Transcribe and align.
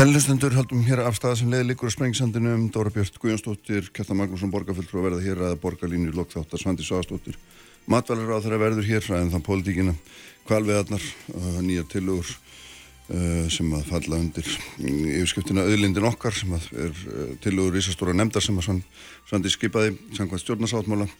Sælnustendur 0.00 0.54
haldum 0.56 0.80
hér 0.80 1.02
af 1.04 1.18
stað 1.18 1.34
sem 1.36 1.50
leiði 1.52 1.74
líkur 1.74 1.90
á 1.90 1.92
sprengsandinu 1.92 2.54
um 2.56 2.62
Dóra 2.72 2.88
Björn 2.88 3.18
Guðjónsdóttir, 3.20 3.90
Kjartan 3.92 4.16
Magnússon 4.16 4.48
borgarfulltrú 4.48 4.96
að 4.96 5.04
verða 5.04 5.24
hér 5.26 5.40
að 5.44 5.56
borgarlínur 5.60 6.14
lokþáttar 6.16 6.62
Svandi 6.62 6.86
Sáastóttir. 6.86 7.34
Matvælar 7.84 8.32
á 8.32 8.40
þeirra 8.40 8.60
verður 8.62 8.86
hér 8.88 9.04
ræðin 9.04 9.28
þann 9.34 9.44
pólitíkina, 9.44 9.92
kvalveðarnar, 10.48 11.04
nýja 11.66 11.84
tilugur 11.92 12.30
uh, 12.32 13.44
sem 13.52 13.74
að 13.76 13.90
falla 13.90 14.22
undir 14.22 14.48
yfirskiptina 14.80 15.66
auðlindin 15.68 16.08
okkar 16.08 16.32
sem 16.38 16.54
að 16.56 16.70
er 16.86 17.02
uh, 17.10 17.34
tilugur 17.44 17.76
ísastóra 17.82 18.14
nefndar 18.16 18.46
sem 18.46 18.56
að 18.56 18.80
Svandi 19.28 19.52
skipaði 19.52 19.98
sangvað 20.16 20.40
stjórnasáttmála. 20.46 21.10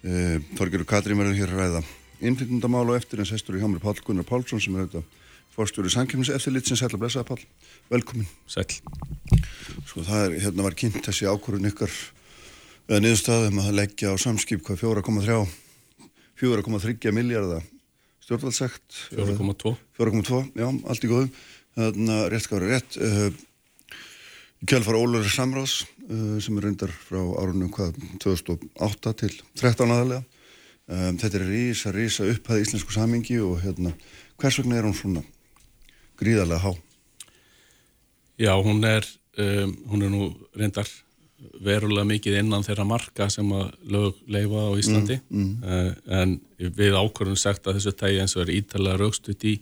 Uh, 0.00 0.40
Þorgiru 0.56 0.88
Katrín 0.88 1.20
verður 1.20 1.42
hér 1.42 1.52
að 1.52 1.60
ræða 1.60 1.84
innflytjandamál 2.24 2.86
og 2.88 2.96
eftir 2.96 3.20
en 3.20 3.28
sestur 3.28 3.60
í 3.60 3.62
Hámur 3.66 3.84
Pál 3.84 3.98
Gunnar 4.00 4.24
Pálsson 4.24 4.64
sem 4.64 4.80
er 4.80 4.86
auðvitað 4.86 5.12
fórstjóri 5.54 5.92
Sankjöfniseftillit 5.92 6.68
sem 6.68 6.78
sæl 6.78 6.90
að 6.90 7.00
blessa 7.04 7.24
Pál, 7.26 7.38
velkomin 7.92 8.28
Sæl 8.50 8.66
Sko 9.86 10.02
það 10.02 10.24
er, 10.26 10.38
hérna 10.46 10.66
var 10.66 10.76
kynnt 10.78 11.02
þessi 11.04 11.28
ákvörðun 11.30 11.70
ykkar 11.70 11.92
eða 12.88 13.00
niðurstaðum 13.04 13.60
að 13.62 13.76
leggja 13.78 14.12
á 14.12 14.16
samskip 14.20 14.64
hvað 14.66 14.82
4,3 14.82 15.38
4,3 16.40 17.14
miljardar 17.14 17.64
stjórnvaldsegt 18.24 19.00
4,2 19.14 19.74
4,2, 19.98 20.40
já, 20.58 20.68
allt 20.88 21.04
í 21.04 21.10
góðum 21.10 21.30
þannig 21.74 22.14
að 22.14 22.28
rétt 22.32 22.46
skári 22.46 22.70
rétt 22.70 22.98
uh, 23.02 23.28
Kjálfar 24.64 24.96
Ólur 24.96 25.26
Samrás 25.28 25.82
uh, 26.08 26.38
sem 26.42 26.58
er 26.58 26.68
reyndar 26.68 26.92
frá 26.94 27.20
árunum 27.40 27.72
hvað 27.74 27.98
2008 28.24 29.14
til 29.22 29.32
13 29.60 29.92
aðalega 29.92 30.22
um, 30.24 31.18
þetta 31.20 31.40
er 31.40 31.46
rísa, 31.50 31.94
rísa 31.94 32.28
upphæði 32.30 32.68
íslensku 32.68 32.94
samingi 32.96 33.40
og 33.44 33.60
hérna 33.64 33.94
hvers 34.40 34.60
vegna 34.60 34.80
er 34.80 34.88
hún 34.88 34.96
svona 34.96 35.24
gríðarlega 36.20 36.62
há? 36.64 36.72
Já, 38.40 38.52
hún 38.58 38.84
er, 38.84 39.06
um, 39.38 39.74
hún 39.92 40.02
er 40.06 40.12
nú 40.12 40.28
reyndar 40.58 40.88
verulega 41.62 42.06
mikið 42.08 42.38
innan 42.40 42.64
þeirra 42.64 42.86
marka 42.88 43.28
sem 43.30 43.48
að 43.52 43.72
lög 43.92 44.20
leifa 44.30 44.64
á 44.64 44.70
Íslandi 44.80 45.18
mm, 45.20 45.40
mm. 45.40 45.54
Uh, 45.62 46.20
en 46.20 46.34
við 46.58 46.96
ákvörðun 46.96 47.40
sagt 47.40 47.66
að 47.68 47.78
þessu 47.78 47.94
tægi 47.98 48.22
eins 48.22 48.36
og 48.36 48.46
er 48.46 48.54
ítalega 48.56 49.00
raukstuð 49.02 49.46
í, 49.50 49.54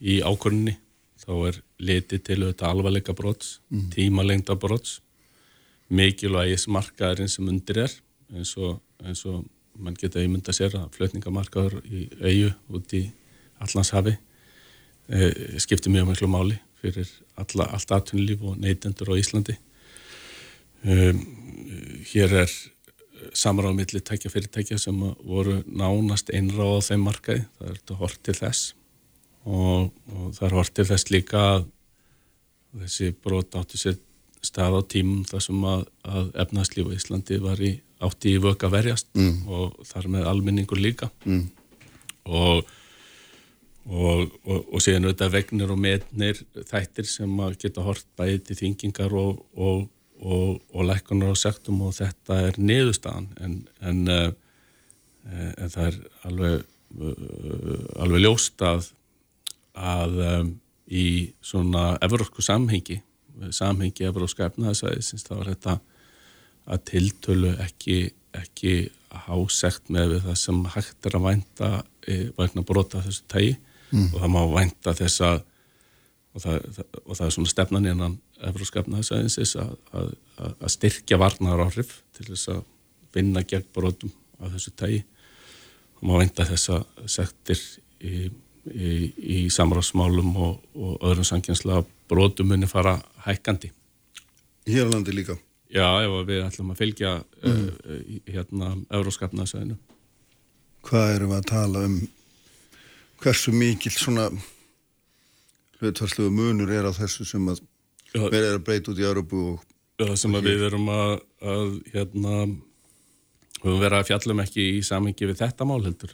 í 0.00 0.18
ákvörðunni 0.20 0.76
þá 1.24 1.32
er 1.48 1.60
litið 1.80 2.22
til 2.26 2.38
auðvitað 2.42 2.68
alvarleika 2.70 3.14
brots, 3.16 3.58
mm. 3.72 3.88
tímalengda 3.94 4.58
brots 4.60 4.98
mikilvægis 5.94 6.68
markaðurinn 6.72 7.32
sem 7.32 7.48
undir 7.48 7.84
er 7.86 7.96
eins 8.34 8.54
og, 8.60 8.78
eins 9.04 9.24
og 9.28 9.44
mann 9.78 9.96
geta 9.98 10.22
ímynda 10.22 10.54
sér 10.54 10.76
að 10.78 10.92
flutningamarkaður 10.96 11.80
í 11.84 12.06
auðu 12.20 12.52
út 12.76 12.94
í 12.96 13.02
allanshafi 13.64 14.14
eh, 14.14 14.22
skiptir 15.60 15.92
mjög 15.92 16.12
miklu 16.12 16.28
máli 16.32 16.58
fyrir 16.80 17.08
alla, 17.40 17.66
allt 17.76 17.92
atvinnulíf 17.92 18.44
og 18.44 18.60
neytendur 18.60 19.12
á 19.12 19.20
Íslandi 19.20 19.56
um, 20.84 21.20
hér 22.12 22.38
er 22.44 22.54
samráð 23.36 23.76
millir 23.78 24.04
tækja 24.04 24.30
fyrirtækja 24.32 24.78
sem 24.78 24.96
voru 25.24 25.60
nánast 25.66 26.32
einráð 26.34 26.80
á 26.80 26.86
þeim 26.88 27.06
markaði, 27.06 27.44
það 27.58 27.70
er 27.74 28.00
hort 28.00 28.20
til 28.22 28.36
þess 28.38 28.74
og, 29.44 29.92
og 30.12 30.26
það 30.36 30.46
er 30.48 30.56
hort 30.58 30.74
til 30.74 30.88
þess 30.88 31.10
líka 31.12 31.44
að 31.54 31.66
þessi 32.82 33.10
brot 33.24 33.56
átti 33.60 33.80
sér 33.80 33.98
stað 34.44 34.78
á 34.78 34.80
tímum 34.92 35.24
þar 35.28 35.44
sem 35.46 35.66
að, 35.68 35.84
að 36.04 36.30
efnarslíf 36.44 36.88
á 36.90 36.96
Íslandi 36.96 37.40
var 37.42 37.60
í 37.64 37.74
átti 38.04 38.34
í 38.34 38.40
vöka 38.42 38.68
verjast 38.72 39.08
mm. 39.16 39.44
og 39.48 39.84
þar 39.88 40.10
með 40.16 40.30
almenningur 40.32 40.80
líka 40.80 41.08
mm. 41.24 41.44
og 42.28 42.72
og, 43.84 44.32
og, 44.44 44.60
og 44.72 44.82
síðan 44.82 45.08
auðvitað 45.08 45.34
vegnir 45.34 45.72
og 45.74 45.80
metnir 45.80 46.40
þættir 46.70 47.08
sem 47.08 47.40
að 47.44 47.58
geta 47.64 47.84
hort 47.84 48.06
bæði 48.18 48.40
til 48.48 48.58
þingingar 48.62 49.14
og, 49.16 49.42
og 49.54 50.84
lækunar 50.88 51.34
og 51.34 51.40
sektum 51.40 51.82
og 51.84 51.96
þetta 51.98 52.40
er 52.48 52.60
niðurstaðan. 52.60 53.30
En, 53.44 53.56
en, 53.84 54.04
uh, 54.08 54.30
en 55.54 55.72
það 55.72 55.88
er 55.90 55.98
alveg, 56.30 56.68
uh, 56.96 57.80
alveg 58.04 58.24
ljóst 58.24 58.64
að, 58.64 58.92
að 59.76 60.20
um, 60.28 60.54
í 60.84 61.08
svona 61.44 61.94
evrósku 62.04 62.44
samhengi 62.44 63.00
samhengi 63.54 64.06
evróska 64.06 64.48
efnaðsæðisins 64.48 65.26
þá 65.26 65.32
er 65.36 65.50
þetta 65.54 65.76
að 66.74 66.84
tiltölu 66.90 67.52
ekki, 67.64 67.98
ekki 68.36 68.74
hásegt 69.26 69.90
með 69.92 70.18
það 70.24 70.38
sem 70.40 70.60
hægt 70.74 71.08
er 71.08 71.18
að 71.18 71.26
vænta 71.28 71.70
vegna 72.38 72.64
brota 72.66 73.02
þessu 73.04 73.26
tægi 73.30 73.54
mm. 73.90 74.08
og 74.12 74.20
það 74.20 74.32
má 74.34 74.40
vænta 74.54 74.96
þess 75.00 75.24
að 75.24 75.42
og 76.34 76.42
það, 76.42 76.84
og 77.04 77.16
það 77.16 77.26
er 77.26 77.34
svona 77.36 77.50
stefnan 77.50 77.90
innan 77.90 78.14
Evróskapnaðsæðinsis 78.44 79.54
að, 79.62 79.74
að, 79.94 80.08
að 80.42 80.72
styrkja 80.74 81.18
varnar 81.20 81.62
áhrif 81.62 82.00
til 82.16 82.26
þess 82.32 82.50
að 82.56 82.62
vinna 83.14 83.44
gegn 83.46 83.68
brotum 83.74 84.10
af 84.42 84.56
þessu 84.56 84.74
tægi 84.74 85.04
og 86.00 86.08
má 86.08 86.16
vænta 86.18 86.46
þess 86.48 86.72
að 86.74 87.06
sektir 87.14 87.62
í, 88.02 88.26
í, 88.74 88.90
í 89.36 89.38
samráðsmálum 89.54 90.34
og, 90.34 90.58
og 90.74 91.06
öðrum 91.06 91.28
sangjenslega 91.28 91.84
brotum 92.10 92.50
munir 92.50 92.70
fara 92.70 92.98
hækkandi 93.28 93.70
Hér 94.66 94.88
á 94.88 94.92
landi 94.96 95.14
líka? 95.14 95.36
Já, 95.70 95.86
ef 96.02 96.18
við 96.28 96.42
ætlum 96.44 96.74
að 96.74 96.80
fylgja 96.82 97.14
mm. 97.20 97.62
uh, 97.62 98.04
hérna 98.34 98.74
Evróskapnaðsæðinu 98.90 99.78
Hvað 100.84 101.14
erum 101.14 101.32
við 101.32 101.38
að 101.38 101.50
tala 101.54 101.86
um 101.86 101.96
hversu 103.24 103.54
mikil 103.56 103.94
svona 103.96 104.28
hlutvarslegu 105.80 106.30
munur 106.32 106.70
er 106.72 106.88
á 106.88 106.92
þessu 106.92 107.26
sem 107.28 107.48
að 107.50 107.62
verður 108.14 108.58
að 108.58 108.64
breyta 108.66 108.92
út 108.92 109.00
í 109.00 109.08
Árubu 109.08 109.42
og 109.54 109.64
það 109.98 110.16
sem 110.20 110.36
að 110.36 110.48
við 110.50 110.64
erum 110.68 110.88
að, 110.92 111.12
að 111.42 111.74
hérna 111.94 112.34
við 113.64 113.70
höfum 113.70 113.80
verið 113.80 113.98
að 113.98 114.08
fjallum 114.10 114.42
ekki 114.44 114.64
í 114.76 114.82
samengi 114.84 115.28
við 115.30 115.40
þetta 115.40 115.66
mál 115.68 115.80
heldur, 115.86 116.12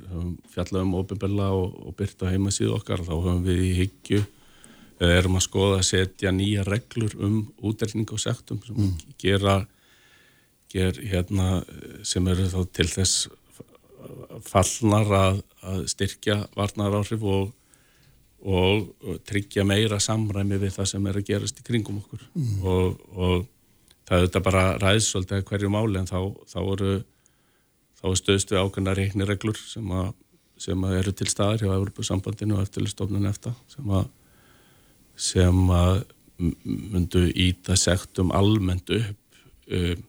fjallum 0.55 0.95
ofinbella 1.01 1.49
og, 1.57 1.75
og 1.89 1.97
byrta 1.99 2.31
heimasíðu 2.31 2.77
okkar. 2.77 3.03
Þá 3.03 3.15
höfum 3.17 3.43
við 3.49 3.65
í 3.67 3.73
hyggju 3.81 4.21
eða 5.01 5.17
erum 5.17 5.39
að 5.41 5.47
skoða 5.49 5.81
að 5.81 5.89
setja 5.89 6.33
nýja 6.37 6.65
reglur 6.69 7.17
um 7.19 7.37
útdelning 7.67 8.11
og 8.13 8.23
sektum 8.23 8.61
sem 8.67 8.79
mm. 8.79 8.97
gera 9.21 9.57
ger, 10.71 11.01
hérna, 11.11 11.63
sem 12.07 12.27
eru 12.31 12.47
þá 12.53 12.61
til 12.77 12.89
þess 12.93 13.29
fallnar 14.47 15.11
að, 15.17 15.41
að 15.67 15.87
styrkja 15.93 16.37
varnar 16.57 16.97
áhrif 17.01 17.25
og, 17.27 17.51
og 18.41 19.19
tryggja 19.29 19.65
meira 19.69 20.01
samræmi 20.01 20.61
við 20.61 20.77
það 20.79 20.91
sem 20.95 21.09
er 21.11 21.21
að 21.21 21.27
gerast 21.33 21.61
í 21.61 21.67
kringum 21.67 22.01
okkur 22.01 22.23
mm. 22.33 22.55
og, 22.65 23.03
og 23.17 23.49
það 24.09 24.17
er 24.17 24.27
þetta 24.27 24.45
bara 24.47 24.65
ræðsvöld 24.81 25.35
eða 25.35 25.49
hverju 25.51 25.73
máli 25.73 26.01
en 26.01 26.09
þá, 26.09 26.21
þá 26.49 26.61
eru 26.63 26.95
þá 28.01 28.07
er 28.11 28.21
stöðstu 28.23 28.61
ákveðna 28.61 28.97
reiknireglur 28.97 29.61
sem, 29.61 29.93
a, 29.93 30.09
sem 30.61 30.89
að 30.89 30.97
eru 31.03 31.13
til 31.17 31.29
staðar 31.31 31.65
hjá 31.65 31.75
Evropasambandinu 31.75 32.57
og 32.57 32.65
eftirlistofnun 32.65 33.29
eftir 33.31 33.55
sem 33.71 33.93
að 33.99 34.09
sem 35.21 35.73
að 35.77 35.99
myndu 36.65 37.27
íta 37.37 37.77
sektum 37.77 38.31
almennt 38.33 38.89
upp 38.97 39.41
um, 39.69 40.05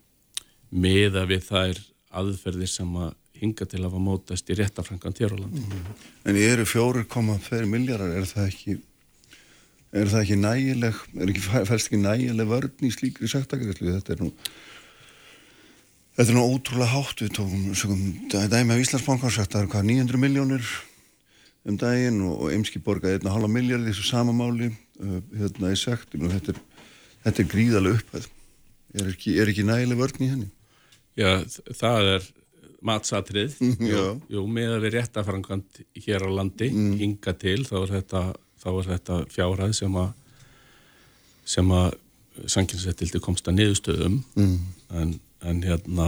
meða 0.72 1.26
við 1.28 1.50
þær 1.50 1.82
aðferðir 2.22 2.72
sem 2.72 2.94
að 2.96 3.12
hinga 3.42 3.66
til 3.66 3.82
að 3.84 3.98
mótast 4.02 4.50
í 4.54 4.58
réttafrangan 4.58 5.18
hér 5.18 5.34
á 5.34 5.38
landi. 5.42 5.66
Mm. 5.66 6.00
En 6.30 6.40
ég 6.40 6.56
eru 6.56 6.66
4,5 6.70 7.68
miljardar, 7.70 8.14
er 8.16 8.30
það 8.30 8.48
ekki 8.48 8.78
er 9.92 10.12
það 10.12 10.22
ekki 10.24 10.38
nægileg 10.40 11.00
er 11.20 11.32
ekki 11.32 11.42
fælst 11.44 11.90
ekki 11.90 12.00
nægileg 12.00 12.48
vörn 12.48 12.86
í 12.88 12.92
slíkri 12.96 13.28
sektakræslu, 13.32 13.92
þetta 13.98 14.16
er 14.16 14.22
nú 14.24 14.30
þetta 16.16 16.28
er 16.30 16.38
nú 16.38 16.46
ótrúlega 16.48 16.94
hátt 16.94 17.24
við 17.24 17.34
tókum, 17.36 17.66
sögum, 17.76 18.06
dæmi 18.32 18.76
af 18.76 18.84
Íslandsbankar 18.86 19.36
sagt 19.36 19.52
að 19.52 19.58
það 19.58 19.66
er 19.66 19.72
hvað 19.74 19.90
900 19.90 20.24
miljónir 20.24 20.72
um 21.68 21.78
daginn 21.82 22.22
og, 22.24 22.38
og 22.38 22.56
Eimski 22.56 22.82
borgaði 22.84 23.20
1,5 23.20 23.52
miljard 23.52 23.84
í 23.84 23.92
þessu 23.92 24.08
samamáli 24.08 24.72
uh, 24.72 25.20
hérna 25.42 25.74
í 25.76 25.80
sektinu 25.80 26.30
og 26.30 26.38
þetta 26.38 26.56
er, 26.56 26.62
þetta 27.26 27.44
er 27.44 27.52
gríðarlega 27.52 28.00
upphæð 28.00 28.30
er 29.02 29.12
ekki, 29.12 29.36
er 29.40 29.52
ekki 29.52 29.68
nægileg 29.68 30.00
vörn 30.00 30.24
í 30.24 30.32
henni? 30.32 30.50
Já, 31.20 31.44
það 31.76 32.14
er 32.16 32.32
matsatrið. 32.86 33.58
Jú, 33.92 34.06
jú, 34.32 34.46
með 34.50 34.76
að 34.76 34.86
við 34.86 34.96
réttafrangand 34.98 35.82
hér 36.06 36.26
á 36.26 36.30
landi 36.42 36.72
mm. 36.72 36.94
hinga 37.02 37.34
til 37.42 37.60
þá 37.68 37.76
er 37.82 37.94
þetta, 37.98 38.24
þá 38.64 38.70
er 38.72 38.90
þetta 38.96 39.20
fjárhæð 39.34 39.76
sem 39.78 40.00
að 40.02 40.12
sem 41.52 41.72
að 41.76 41.90
sanginsettildi 42.48 43.20
komst 43.22 43.50
að 43.50 43.58
niðurstöðum. 43.60 44.22
Mm. 44.40 44.60
en, 44.98 45.16
en 45.46 45.64
hérna 45.66 46.08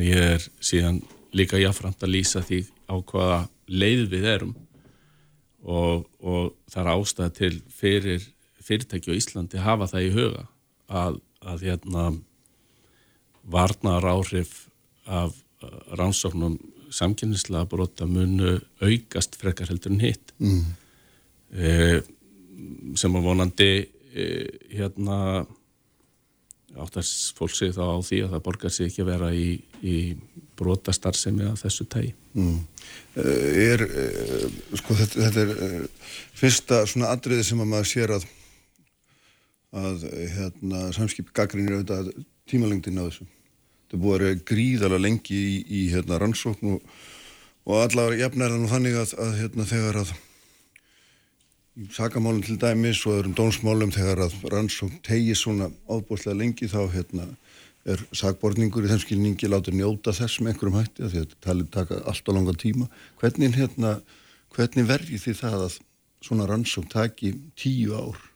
ég 0.00 0.28
er 0.36 0.44
síðan 0.62 1.02
líka 1.36 1.60
jáframt 1.60 2.02
að 2.04 2.14
lýsa 2.14 2.42
því 2.44 2.62
á 2.88 2.94
hvaða 3.00 3.40
leið 3.72 4.04
við 4.12 4.28
erum. 4.36 4.54
Og, 5.62 6.06
og 6.18 6.54
það 6.70 6.82
er 6.82 6.92
ástæða 6.92 7.34
til 7.36 7.54
fyrir 7.70 8.24
fyrirtæki 8.62 9.12
á 9.14 9.18
Íslandi 9.18 9.62
hafa 9.62 9.88
það 9.90 10.06
í 10.06 10.10
huga 10.14 10.44
að, 10.90 11.18
að 11.42 11.64
hérna 11.66 12.04
varnar 13.42 14.06
áhrif 14.06 14.66
af 15.06 15.34
rannsóknum 15.98 16.58
samkynnislega 16.92 17.64
brota 17.70 18.06
munu 18.06 18.58
aukast 18.84 19.38
frekar 19.40 19.70
heldur 19.72 19.94
en 19.94 20.02
hitt 20.02 20.34
mm. 20.42 20.62
e, 21.56 21.72
sem 23.00 23.16
að 23.16 23.28
vonandi 23.28 23.70
e, 24.12 24.26
hérna 24.74 25.46
áttast 26.72 27.36
fólk 27.36 27.54
sig 27.56 27.72
þá 27.76 27.84
á 27.84 27.98
því 28.00 28.20
að 28.24 28.34
það 28.34 28.44
borgar 28.48 28.72
sig 28.72 28.88
ekki 28.88 29.04
að 29.04 29.10
vera 29.12 29.32
í, 29.36 29.48
í 29.84 29.96
brotastarðsemi 30.60 31.48
að 31.50 31.58
þessu 31.64 31.88
tægi 31.92 32.12
mm. 32.36 32.60
Er, 33.22 33.82
sko 34.80 34.94
þetta, 34.96 35.26
þetta 35.26 35.42
er 35.66 35.74
fyrsta 36.36 36.78
svona 36.88 37.12
andriði 37.12 37.44
sem 37.46 37.60
að 37.60 37.68
maður 37.72 37.90
sér 37.90 38.14
að 38.16 38.24
að 39.72 40.04
hérna, 40.34 40.88
samskip 40.92 41.32
gaggrinir 41.36 41.78
auðvitað 41.78 42.12
tímalengdin 42.50 43.00
á 43.00 43.08
þessu. 43.08 43.26
Það 43.92 44.02
búið 44.02 44.14
að 44.14 44.22
vera 44.24 44.42
gríðalega 44.48 45.04
lengi 45.04 45.38
í, 45.38 45.56
í 45.68 45.80
hérna, 45.92 46.16
rannsókn 46.22 46.74
og, 46.74 46.92
og 47.68 47.80
allar 47.82 48.16
jafnæra 48.16 48.56
nú 48.56 48.70
þannig 48.70 48.96
að, 48.96 49.12
að 49.20 49.34
hérna, 49.42 49.66
þegar 49.68 49.98
að 50.00 50.14
í 51.76 51.86
sakamálum 51.92 52.42
til 52.44 52.58
dæmis 52.60 53.02
og 53.04 53.18
öðrum 53.18 53.36
dónsmálum 53.36 53.92
þegar 53.92 54.24
að 54.26 54.34
rannsókn 54.52 54.98
tegið 55.04 55.38
svona 55.40 55.68
ábúrslega 55.88 56.38
lengi 56.40 56.68
þá 56.72 56.80
hérna, 56.92 57.28
er 57.84 58.00
sagborningur 58.16 58.84
í 58.86 58.90
þeim 58.90 59.04
skilningi 59.04 59.48
látur 59.52 59.76
njóta 59.76 60.12
þess 60.16 60.40
með 60.40 60.54
einhverjum 60.54 60.80
hætti 60.80 61.06
að 61.06 61.16
að 61.20 61.38
talið 61.44 61.70
taka 61.76 62.02
allt 62.08 62.28
á 62.28 62.32
langa 62.32 62.56
tíma. 62.56 62.88
Hvernig, 63.20 63.56
hérna, 63.58 63.96
hvernig 64.56 64.88
verði 64.88 65.20
því 65.20 65.38
það 65.40 65.64
að 65.66 65.80
svona 66.22 66.48
rannsókn 66.48 66.92
taki 66.92 67.34
tíu 67.58 67.96
ár? 67.96 68.31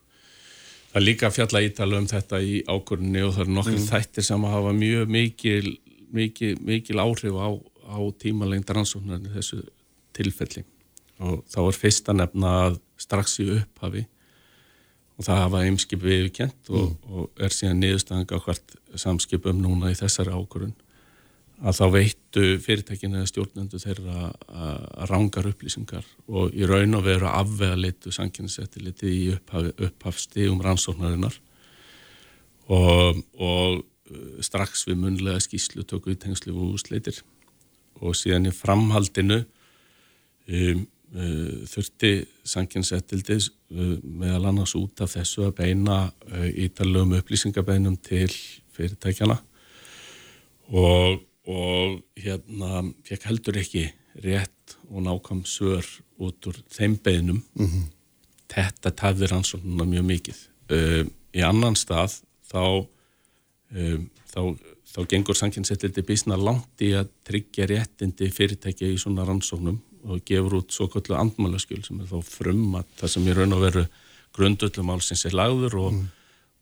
Það 0.96 1.02
er 1.02 1.04
líka 1.10 1.28
fjalla 1.28 1.60
ítala 1.60 1.98
um 2.00 2.06
þetta 2.08 2.38
í 2.40 2.52
ákvörðinni 2.64 3.20
og 3.20 3.34
það 3.34 3.43
eru 3.43 3.52
nokkur 3.52 3.75
mm. 3.75 3.88
þættir 3.90 4.25
sem 4.25 4.44
að 4.48 4.54
hafa 4.54 4.70
mjög 4.72 5.10
mikil, 5.12 5.72
mikil, 6.16 6.52
mikil 6.64 7.02
áhrif 7.02 7.37
á, 7.37 7.48
á 7.93 7.98
tímalengda 8.16 8.76
rannsóknarni 8.78 9.28
þessu 9.34 9.58
tilfelli 10.16 10.62
og 11.20 11.43
þá 11.52 11.58
er 11.66 11.78
fyrsta 11.82 12.14
nefna 12.16 12.52
strax 12.96 13.37
í 13.44 13.50
upphafi 13.58 14.06
og 15.19 15.28
það 15.28 15.43
hafa 15.43 15.62
heimskip 15.66 16.00
viðkjent 16.08 16.72
og, 16.72 16.88
mm. 16.88 17.12
og 17.12 17.44
er 17.44 17.58
síðan 17.58 17.84
niðurstanga 17.84 18.40
hvert 18.46 18.81
samskipum 18.96 19.60
núna 19.60 19.93
í 19.93 20.00
þessari 20.00 20.32
ákvörðun 20.32 20.72
að 21.64 21.79
þá 21.79 21.85
veittu 21.94 22.44
fyrirtækinu 22.61 23.20
eða 23.20 23.31
stjórnendu 23.31 23.81
þeirra 23.81 24.31
að 24.47 25.05
rángar 25.11 25.49
upplýsingar 25.50 26.05
og 26.29 26.53
í 26.53 26.67
raun 26.69 26.99
og 26.99 27.06
veru 27.06 27.29
afvega 27.31 27.79
litu 27.81 28.12
sanginsettiliti 28.12 29.12
í 29.12 29.23
upphaf, 29.37 29.70
upphafstígum 29.88 30.61
rannsóknarinnar. 30.64 31.38
Og, 32.67 33.23
og 33.38 33.79
uh, 33.79 34.41
strax 34.43 34.85
við 34.88 34.99
munlega 35.05 35.41
skýslu 35.44 35.87
tóku 35.87 36.12
í 36.12 36.19
tengslu 36.19 36.53
og 36.53 36.75
úsleitir 36.76 37.23
og 38.03 38.17
síðan 38.19 38.50
í 38.50 38.53
framhaldinu 38.53 39.38
um, 40.50 40.82
uh, 41.14 41.62
þurfti 41.70 42.12
sanginsettiliti 42.44 43.38
uh, 43.38 43.94
meðal 44.03 44.50
annars 44.50 44.75
út 44.76 45.05
af 45.06 45.14
þessu 45.14 45.47
að 45.47 45.55
beina 45.62 46.00
uh, 46.11 46.49
ítalum 46.50 47.14
upplýsingabeinum 47.20 47.97
til 48.03 48.29
fyrirtækjana 48.76 49.38
og 50.75 51.23
og 51.46 52.00
hérna 52.19 52.82
fekk 53.06 53.28
heldur 53.31 53.60
ekki 53.60 53.87
rétt 54.25 54.76
og 54.90 55.02
nákvæm 55.06 55.44
svör 55.46 55.87
út 56.19 56.48
úr 56.48 56.58
þeim 56.72 56.96
beðnum 57.02 57.43
mm 57.54 57.66
-hmm. 57.66 57.84
þetta 58.48 58.90
tafðir 58.90 59.34
ansvönduna 59.34 59.84
mjög 59.84 60.04
mikið 60.04 60.38
uh, 60.70 61.04
í 61.32 61.40
annan 61.43 61.76
stað 61.76 62.20
þá 62.50 62.87
um, 63.70 64.10
þá, 64.32 64.40
þá 64.94 65.00
gengur 65.08 65.37
sanginsettildi 65.37 66.02
bísna 66.02 66.37
langt 66.37 66.82
í 66.82 66.93
að 66.98 67.10
tryggja 67.25 67.66
réttindi 67.66 68.31
fyrirtækja 68.31 68.88
í 68.88 68.98
svona 68.98 69.25
rannsóknum 69.25 69.81
og 70.06 70.22
gefur 70.25 70.60
út 70.60 70.72
svo 70.72 70.88
kallu 70.88 71.16
andmálaskjöl 71.19 71.84
sem 71.84 72.00
er 72.00 72.10
þá 72.10 72.20
frum 72.22 72.75
að 72.78 72.84
það 73.00 73.12
sem 73.12 73.28
í 73.28 73.34
raun 73.34 73.56
og 73.56 73.64
veru 73.66 73.87
grundullum 74.37 74.93
álsins 74.94 75.25
er 75.26 75.34
lagður 75.34 75.78
og, 75.81 75.93
mm. 75.93 76.06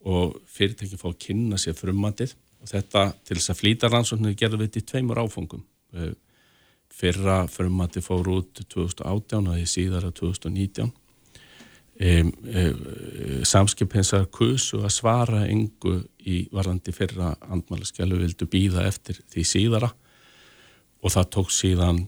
og 0.05 0.41
fyrirtækja 0.47 0.99
fá 0.99 1.09
að 1.11 1.21
kynna 1.27 1.61
sér 1.61 1.77
frumatið 1.79 2.35
og 2.65 2.71
þetta 2.73 3.07
til 3.23 3.37
þess 3.39 3.53
að 3.53 3.61
flýta 3.61 3.93
rannsóknir 3.93 4.37
gerðum 4.41 4.65
við 4.65 4.71
þetta 4.73 4.83
í 4.83 4.91
tveimur 4.93 5.21
áfungum 5.21 5.65
fyrra 6.95 7.47
förmati 7.49 8.01
fór 8.01 8.29
út 8.31 8.61
2018 8.71 9.49
og 9.49 9.57
því 9.59 9.67
síðara 9.69 10.13
2019 10.15 10.93
um, 12.01 12.31
um, 12.31 12.85
samskipinsar 13.47 14.29
kusu 14.33 14.81
að 14.85 14.95
svara 14.95 15.45
yngu 15.51 15.97
í 16.25 16.45
varðandi 16.55 16.95
fyrra 16.95 17.35
andmálaskjælu 17.51 18.21
vildu 18.23 18.49
býða 18.51 18.87
eftir 18.89 19.21
því 19.33 19.47
síðara. 19.49 19.91
Og 21.05 21.13
það 21.13 21.31
tók 21.37 21.53
síðan 21.53 22.05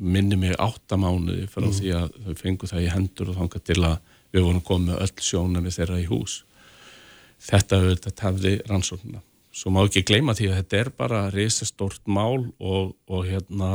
minni 0.00 0.38
mig 0.40 0.56
átta 0.58 0.96
mánuði 0.98 1.46
frá 1.52 1.66
mm. 1.68 1.76
því 1.78 1.94
að 2.00 2.18
þau 2.24 2.34
fengu 2.40 2.72
það 2.72 2.86
í 2.86 2.92
hendur 2.94 3.30
og 3.30 3.38
þángar 3.38 3.66
til 3.68 3.80
að 3.84 3.96
við 4.32 4.48
vorum 4.48 4.66
komið 4.66 5.00
öll 5.04 5.14
sjónum 5.28 5.68
við 5.68 5.78
þeirra 5.78 6.00
í 6.00 6.08
hús. 6.10 6.40
Þetta 7.46 7.82
auðvitað 7.82 8.16
tafði 8.16 8.58
rannsóknuna 8.66 9.25
svo 9.56 9.72
má 9.72 9.82
ekki 9.86 10.04
gleyma 10.06 10.34
því 10.36 10.50
að 10.50 10.58
þetta 10.60 10.80
er 10.82 10.90
bara 10.98 11.22
reysastort 11.32 12.02
mál 12.08 12.44
og, 12.60 12.92
og 13.08 13.24
hérna 13.28 13.70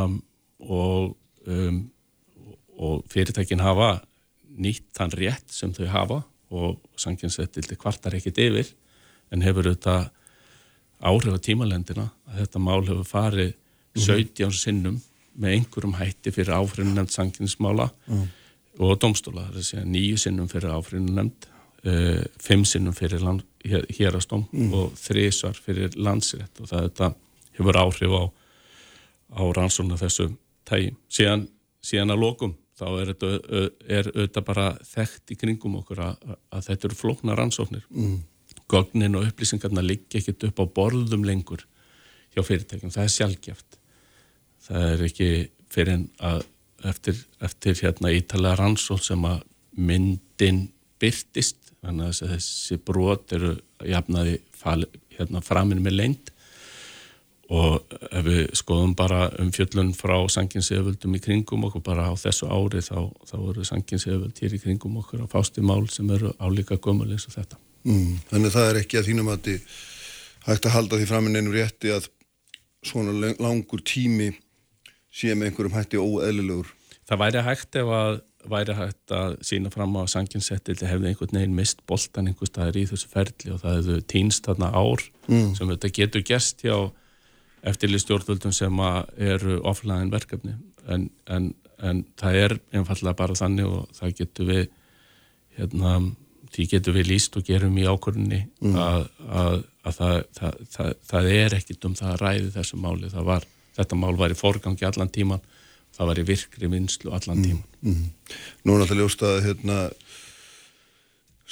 og, 0.61 1.15
um, 1.47 1.81
og 2.77 3.05
fyrirtækin 3.11 3.63
hafa 3.65 3.95
nýtt 4.61 4.91
þann 4.97 5.15
rétt 5.17 5.53
sem 5.53 5.73
þau 5.73 5.87
hafa 5.89 6.19
og 6.51 6.81
sanginsettildi 6.99 7.77
kvartar 7.79 8.17
ekkit 8.17 8.41
yfir 8.43 8.73
en 9.31 9.45
hefur 9.45 9.71
auðvitað 9.71 10.09
áhrif 11.01 11.37
á 11.37 11.45
tímalendina 11.47 12.09
að 12.29 12.43
þetta 12.43 12.61
mál 12.61 12.81
hefur 12.85 13.07
farið 13.07 13.53
17 13.97 14.45
mm. 14.45 14.55
sinnum 14.55 14.99
með 15.41 15.57
einhverjum 15.57 15.95
hætti 15.97 16.33
fyrir 16.35 16.57
áfrinu 16.59 16.93
nefnd 16.93 17.15
sanginsmála 17.15 17.87
mm. 18.07 18.25
og 18.83 18.99
domstóla, 19.01 19.47
það 19.47 19.55
er 19.55 19.61
að 19.61 19.69
segja 19.69 19.87
nýju 19.87 20.19
sinnum 20.25 20.51
fyrir 20.51 20.75
áfrinu 20.75 21.15
nefnd 21.15 21.47
uh, 21.87 22.21
fimm 22.43 22.67
sinnum 22.67 22.95
fyrir 22.97 23.23
land, 23.23 23.45
hérastóm 23.65 24.45
mm. 24.51 24.71
og 24.73 24.95
þrísvar 24.99 25.57
fyrir 25.57 25.97
landsrétt 25.99 26.61
og 26.61 26.69
það 26.71 26.87
þetta 26.87 27.11
hefur 27.57 27.79
áhrif 27.81 28.15
á, 28.17 28.23
á 29.37 29.43
rannsóna 29.57 29.99
þessu 29.99 30.31
tægi. 30.67 30.95
Síðan, 31.11 31.45
síðan 31.83 32.15
að 32.15 32.23
lokum 32.23 32.55
þá 32.81 32.85
er 32.89 33.11
þetta 33.11 33.31
er 33.99 34.09
auðvitað 34.15 34.47
bara 34.47 34.67
þekkt 34.87 35.33
í 35.33 35.37
kringum 35.43 35.77
okkur 35.81 36.01
að, 36.07 36.35
að 36.49 36.67
þetta 36.69 36.89
eru 36.89 36.97
flóknar 36.97 37.41
rannsóknir. 37.41 37.85
Mm. 37.93 38.17
Gögnin 38.71 39.19
og 39.19 39.27
upplýsingarna 39.27 39.83
liggja 39.83 40.21
ekkit 40.21 40.47
upp 40.49 40.63
á 40.63 40.65
borðum 40.79 41.25
lengur 41.27 41.65
hjá 42.33 42.41
fyrirtækjum. 42.47 42.93
Það 42.93 43.03
er 43.03 43.15
sjálfgeft. 43.15 43.79
Það 44.65 44.87
er 44.87 45.05
ekki 45.09 45.29
fyrir 45.71 45.97
en 45.97 46.07
að 46.31 46.45
eftir, 46.89 47.17
eftir 47.43 47.77
hérna 47.83 48.13
ítalega 48.15 48.59
rannsók 48.61 49.03
sem 49.05 49.25
að 49.27 49.43
myndin 49.77 50.63
byrtist 51.01 51.71
þannig 51.81 52.11
að 52.11 52.35
þessi 52.35 52.77
brot 52.85 53.33
eru 53.37 53.55
jafnaði 53.87 54.37
hérna, 55.17 55.41
framinn 55.43 55.81
með 55.83 55.97
lengt 55.97 56.31
og 57.51 57.95
ef 58.07 58.23
við 58.23 58.41
skoðum 58.55 58.93
bara 58.95 59.25
um 59.41 59.49
fjöllun 59.51 59.91
frá 59.95 60.15
sanginseföldum 60.31 61.17
í 61.17 61.21
kringum 61.23 61.65
okkur 61.67 61.83
bara 61.83 62.07
á 62.07 62.13
þessu 62.15 62.47
ári 62.47 62.79
þá, 62.85 63.09
þá 63.27 63.35
eru 63.41 63.65
sanginseföld 63.67 64.39
hér 64.39 64.55
í 64.55 64.61
kringum 64.61 65.01
okkur 65.01 65.25
á 65.25 65.27
fástimál 65.31 65.83
sem 65.91 66.07
eru 66.15 66.31
álíka 66.39 66.79
gömul 66.79 67.09
eins 67.11 67.27
og 67.27 67.35
þetta. 67.35 67.59
Mm, 67.83 68.21
þannig 68.29 68.55
það 68.55 68.69
er 68.69 68.79
ekki 68.83 68.99
að 69.01 69.09
þínum 69.09 69.33
að 69.33 69.43
þið 69.49 69.75
hægt 70.47 70.67
að 70.69 70.75
halda 70.77 71.01
því 71.01 71.09
framinn 71.09 71.39
einum 71.41 71.57
rétti 71.57 71.91
að 71.91 72.07
svona 72.87 73.33
langur 73.41 73.83
tími 73.83 74.31
sé 75.11 75.35
með 75.35 75.51
einhverjum 75.51 75.75
hætti 75.75 75.99
óeðlilegur. 75.99 76.71
Það 77.09 77.23
væri 77.25 77.43
hægt 77.49 77.81
ef 77.81 77.91
að 77.97 78.21
væri 78.49 78.75
hægt 78.77 79.13
að 79.13 79.35
sína 79.45 79.71
fram 79.73 79.93
á 79.97 80.01
að 80.03 80.11
sanginsettildi 80.15 80.89
hefði 80.89 81.11
einhvern 81.11 81.37
veginn 81.37 81.57
mist 81.57 81.83
boltan 81.89 82.29
einhver 82.31 82.49
staðir 82.49 82.81
í 82.81 82.87
þessu 82.89 83.09
ferli 83.11 83.53
og 83.53 83.61
það 83.61 83.77
hefðu 83.77 83.97
týnst 84.13 84.47
þarna 84.49 84.71
ár 84.73 85.03
mm. 85.27 85.53
sem 85.57 85.71
þetta 85.73 85.91
getur 85.97 86.25
gerst 86.25 86.65
hjá 86.65 86.75
eftirlistjórnvöldum 87.71 88.53
sem 88.55 88.81
eru 89.21 89.59
offline 89.69 90.09
verkefni 90.13 90.55
en, 90.89 91.09
en, 91.29 91.51
en 91.77 92.03
það 92.17 92.39
er 92.39 92.57
einfallega 92.73 93.19
bara 93.19 93.37
þannig 93.37 93.69
og 93.69 93.95
það 93.97 94.15
getur 94.21 94.49
við 94.49 94.63
hérna, 95.59 95.95
því 96.51 96.67
getur 96.73 96.97
við 96.97 97.11
líst 97.13 97.37
og 97.37 97.45
gerum 97.47 97.77
í 97.77 97.85
ákvörðinni 97.85 98.43
mm. 98.63 98.77
að, 98.81 99.07
að, 99.27 99.57
að 99.85 99.99
það, 99.99 100.17
það, 100.73 100.93
það 101.13 101.31
er 101.37 101.57
ekkit 101.59 101.89
um 101.89 101.97
það 101.99 102.13
að 102.15 102.21
ræði 102.25 102.53
þessu 102.57 102.81
máli 102.81 103.13
var, 103.13 103.45
þetta 103.77 103.99
mál 103.99 104.15
var 104.17 104.33
í 104.33 104.39
forgangi 104.39 104.87
allan 104.87 105.13
tíman 105.13 105.45
það 106.01 106.09
var 106.09 106.19
í 106.21 106.25
virkri 106.25 106.71
vinslu 106.71 107.13
allan 107.13 107.45
tíman. 107.45 107.65
Mm, 107.85 107.93
mm. 107.93 108.37
Nú 108.65 108.73
er 108.73 108.81
náttúrulega 108.81 109.05
ljóst 109.05 109.23
að 109.27 109.37
hérna, 109.45 109.77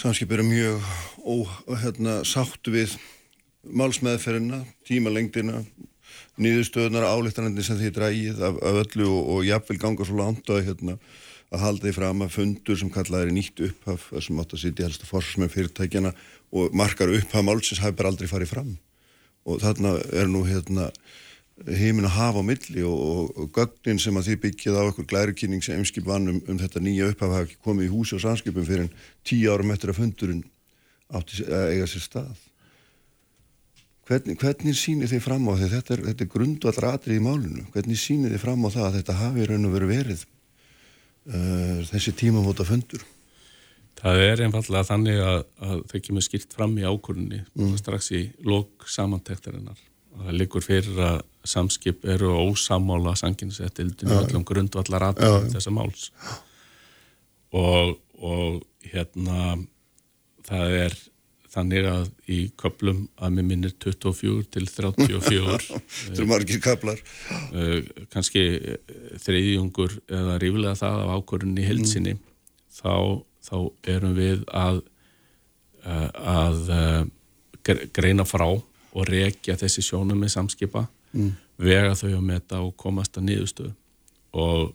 samskip 0.01 0.33
eru 0.33 0.45
mjög 0.47 0.89
ó, 1.21 1.35
hérna, 1.83 2.15
sáttu 2.25 2.73
við 2.73 2.95
málsmeðferðina, 3.69 4.63
tímalengdina, 4.89 5.61
nýðustöðunar, 6.41 7.05
álíktanandi 7.05 7.65
sem 7.67 7.77
því 7.77 7.93
drægið 7.93 8.41
af, 8.47 8.57
af 8.65 8.81
öllu 8.81 9.09
og, 9.11 9.21
og 9.35 9.45
jafnvel 9.45 9.77
ganga 9.83 10.07
svo 10.07 10.17
langt 10.17 10.49
að, 10.49 10.63
hérna, 10.71 10.97
að 11.53 11.65
halda 11.67 11.85
því 11.85 11.95
fram 11.99 12.25
að 12.25 12.35
fundur 12.39 12.81
sem 12.81 12.93
kallað 12.93 13.27
er 13.27 13.33
nýtt 13.35 13.63
upphaf, 13.69 14.09
sem 14.25 14.41
átt 14.41 14.55
að 14.55 14.63
sitja 14.63 14.87
helst 14.87 15.05
að 15.05 15.11
forsvarsmenn 15.13 15.53
fyrirtækjana 15.53 16.15
og 16.55 16.73
markar 16.73 17.13
upphaf 17.13 17.45
málsins 17.45 17.83
hafi 17.83 17.99
bara 17.99 18.09
aldrei 18.09 18.29
farið 18.31 18.55
fram 18.55 18.77
og 19.49 19.61
þarna 19.61 19.93
er 20.15 20.29
nú 20.31 20.41
hérna 20.47 20.89
heimin 21.67 22.07
að 22.07 22.15
hafa 22.15 22.43
á 22.43 22.49
milli 22.49 22.83
og, 22.87 22.99
og, 22.99 23.31
og 23.35 23.49
gögnin 23.55 23.99
sem 24.01 24.15
að 24.19 24.29
því 24.29 24.35
byggjað 24.45 24.79
á 24.79 24.83
okkur 24.89 25.07
glærikynning 25.09 25.63
sem 25.65 25.79
einskip 25.79 26.05
vann 26.07 26.29
um, 26.31 26.39
um 26.47 26.59
þetta 26.59 26.83
nýja 26.83 27.09
upphafa 27.11 27.41
hafa 27.41 27.59
komið 27.65 27.89
í 27.89 27.91
húsi 27.93 28.15
og 28.15 28.23
samskipum 28.23 28.67
fyrir 28.67 28.85
en 28.85 28.93
tíu 29.27 29.51
árum 29.51 29.73
eftir 29.73 29.91
að 29.91 29.99
fundurinn 29.99 30.45
átti 31.09 31.43
að 31.47 31.73
eiga 31.73 31.89
sér 31.89 32.05
stað. 32.05 32.45
Hvernig, 34.09 34.39
hvernig 34.41 34.77
sýnir 34.77 35.09
þið 35.11 35.21
fram 35.21 35.45
á 35.45 35.53
því? 35.53 35.69
Þetta 35.75 35.95
er, 35.95 36.03
er 36.15 36.29
grundvall 36.33 36.87
atrið 36.89 37.19
í 37.19 37.21
málinu. 37.21 37.65
Hvernig 37.75 37.99
sýnir 38.01 38.33
þið 38.33 38.41
fram 38.41 38.65
á 38.65 38.69
það 38.73 38.87
að 38.87 38.95
þetta 38.97 39.17
hafi 39.19 39.45
raun 39.45 39.69
og 39.69 39.75
veru 39.75 39.89
verið 39.91 40.23
uh, 41.29 41.81
þessi 41.91 42.15
tímamóta 42.17 42.65
fundur? 42.65 43.03
Það 43.99 44.23
er 44.23 44.41
einfallega 44.45 44.87
þannig 44.87 45.21
að, 45.21 45.39
að 45.67 45.83
þau 45.91 45.99
kemur 46.07 46.25
skilt 46.25 46.55
fram 46.55 46.73
í 46.79 46.87
ákvörunni 46.87 47.43
mm. 47.43 47.75
strax 47.81 48.09
í 48.15 48.23
lok 48.47 48.87
samantektarinnar. 48.89 49.77
Það 50.15 50.37
liggur 50.39 50.65
fyrir 50.65 51.01
að 51.03 51.21
samskip 51.47 52.05
eru 52.05 52.31
ósamála 52.49 53.15
sanginsettildinu 53.19 54.13
ja. 54.13 54.23
öllum 54.25 54.45
grundvallar 54.47 55.09
aðtöðum 55.11 55.47
ja. 55.47 55.53
þessa 55.55 55.73
máls 55.73 56.09
og, 57.55 57.95
og 58.19 58.59
hérna 58.91 59.55
það 60.47 60.75
er 60.83 60.97
þannig 61.49 61.87
að 61.89 62.09
í 62.29 62.39
köplum 62.59 63.07
að 63.17 63.33
mér 63.37 63.47
minnir 63.47 63.73
24 63.81 64.43
til 64.53 64.67
34 64.69 65.55
Þetta 65.69 66.21
er 66.21 66.29
margir 66.29 66.61
köplar 66.61 66.99
uh, 66.99 67.79
kannski 68.13 68.43
þreyðjungur 69.23 69.97
eða 70.05 70.37
rífilega 70.43 70.77
það 70.77 71.03
af 71.05 71.15
ákvörðunni 71.17 71.63
í 71.63 71.69
heilsinni 71.71 72.15
mm. 72.17 72.23
þá, 72.81 72.95
þá 73.49 73.57
erum 73.95 74.15
við 74.19 74.45
að 74.51 74.83
að 76.19 76.69
greina 77.93 78.25
frá 78.27 78.45
og 78.49 79.03
rekja 79.07 79.57
þessi 79.59 79.83
sjónum 79.85 80.19
með 80.19 80.33
samskipa 80.33 80.85
mm. 81.13 81.31
vega 81.61 81.95
þau 81.97 82.11
að 82.11 82.27
meta 82.27 82.61
og 82.65 82.75
komast 82.79 83.17
að 83.17 83.29
niðurstöðu 83.29 83.73
og, 84.39 84.71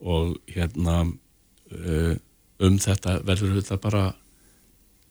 og 0.00 0.38
hérna 0.52 1.02
uh, 1.04 2.14
um 2.64 2.78
þetta 2.82 3.20
verður 3.26 3.60
þetta 3.60 3.78
bara 3.82 4.04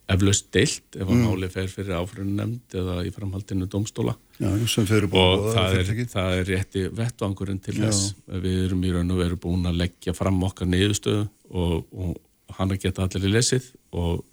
eflaust 0.08 0.48
deilt 0.56 0.96
ef 0.96 1.04
að 1.04 1.18
mm. 1.18 1.26
máli 1.28 1.50
fer 1.52 1.68
fyrir 1.72 1.98
áfrunum 2.00 2.38
nefnd 2.40 2.78
eða 2.80 3.02
í 3.08 3.12
framhaldinu 3.16 3.68
domstóla 3.72 4.16
Já, 4.38 4.48
og 4.48 5.48
það 5.56 5.76
er, 5.82 5.92
það 6.12 6.36
er 6.38 6.48
rétti 6.52 6.86
vettvangurinn 6.96 7.60
til 7.64 7.76
Já. 7.76 7.88
þess 7.88 8.14
við 8.46 8.62
erum 8.68 8.86
í 8.88 8.94
raun 8.94 9.12
og 9.16 9.20
veru 9.20 9.40
búin 9.48 9.68
að 9.68 9.82
leggja 9.82 10.16
fram 10.16 10.40
okkar 10.48 10.70
niðurstöðu 10.72 11.26
og, 11.52 11.84
og 11.92 12.56
hann 12.56 12.72
að 12.72 12.86
geta 12.86 13.04
allir 13.04 13.28
í 13.28 13.34
lesið 13.34 13.68
og, 14.00 14.24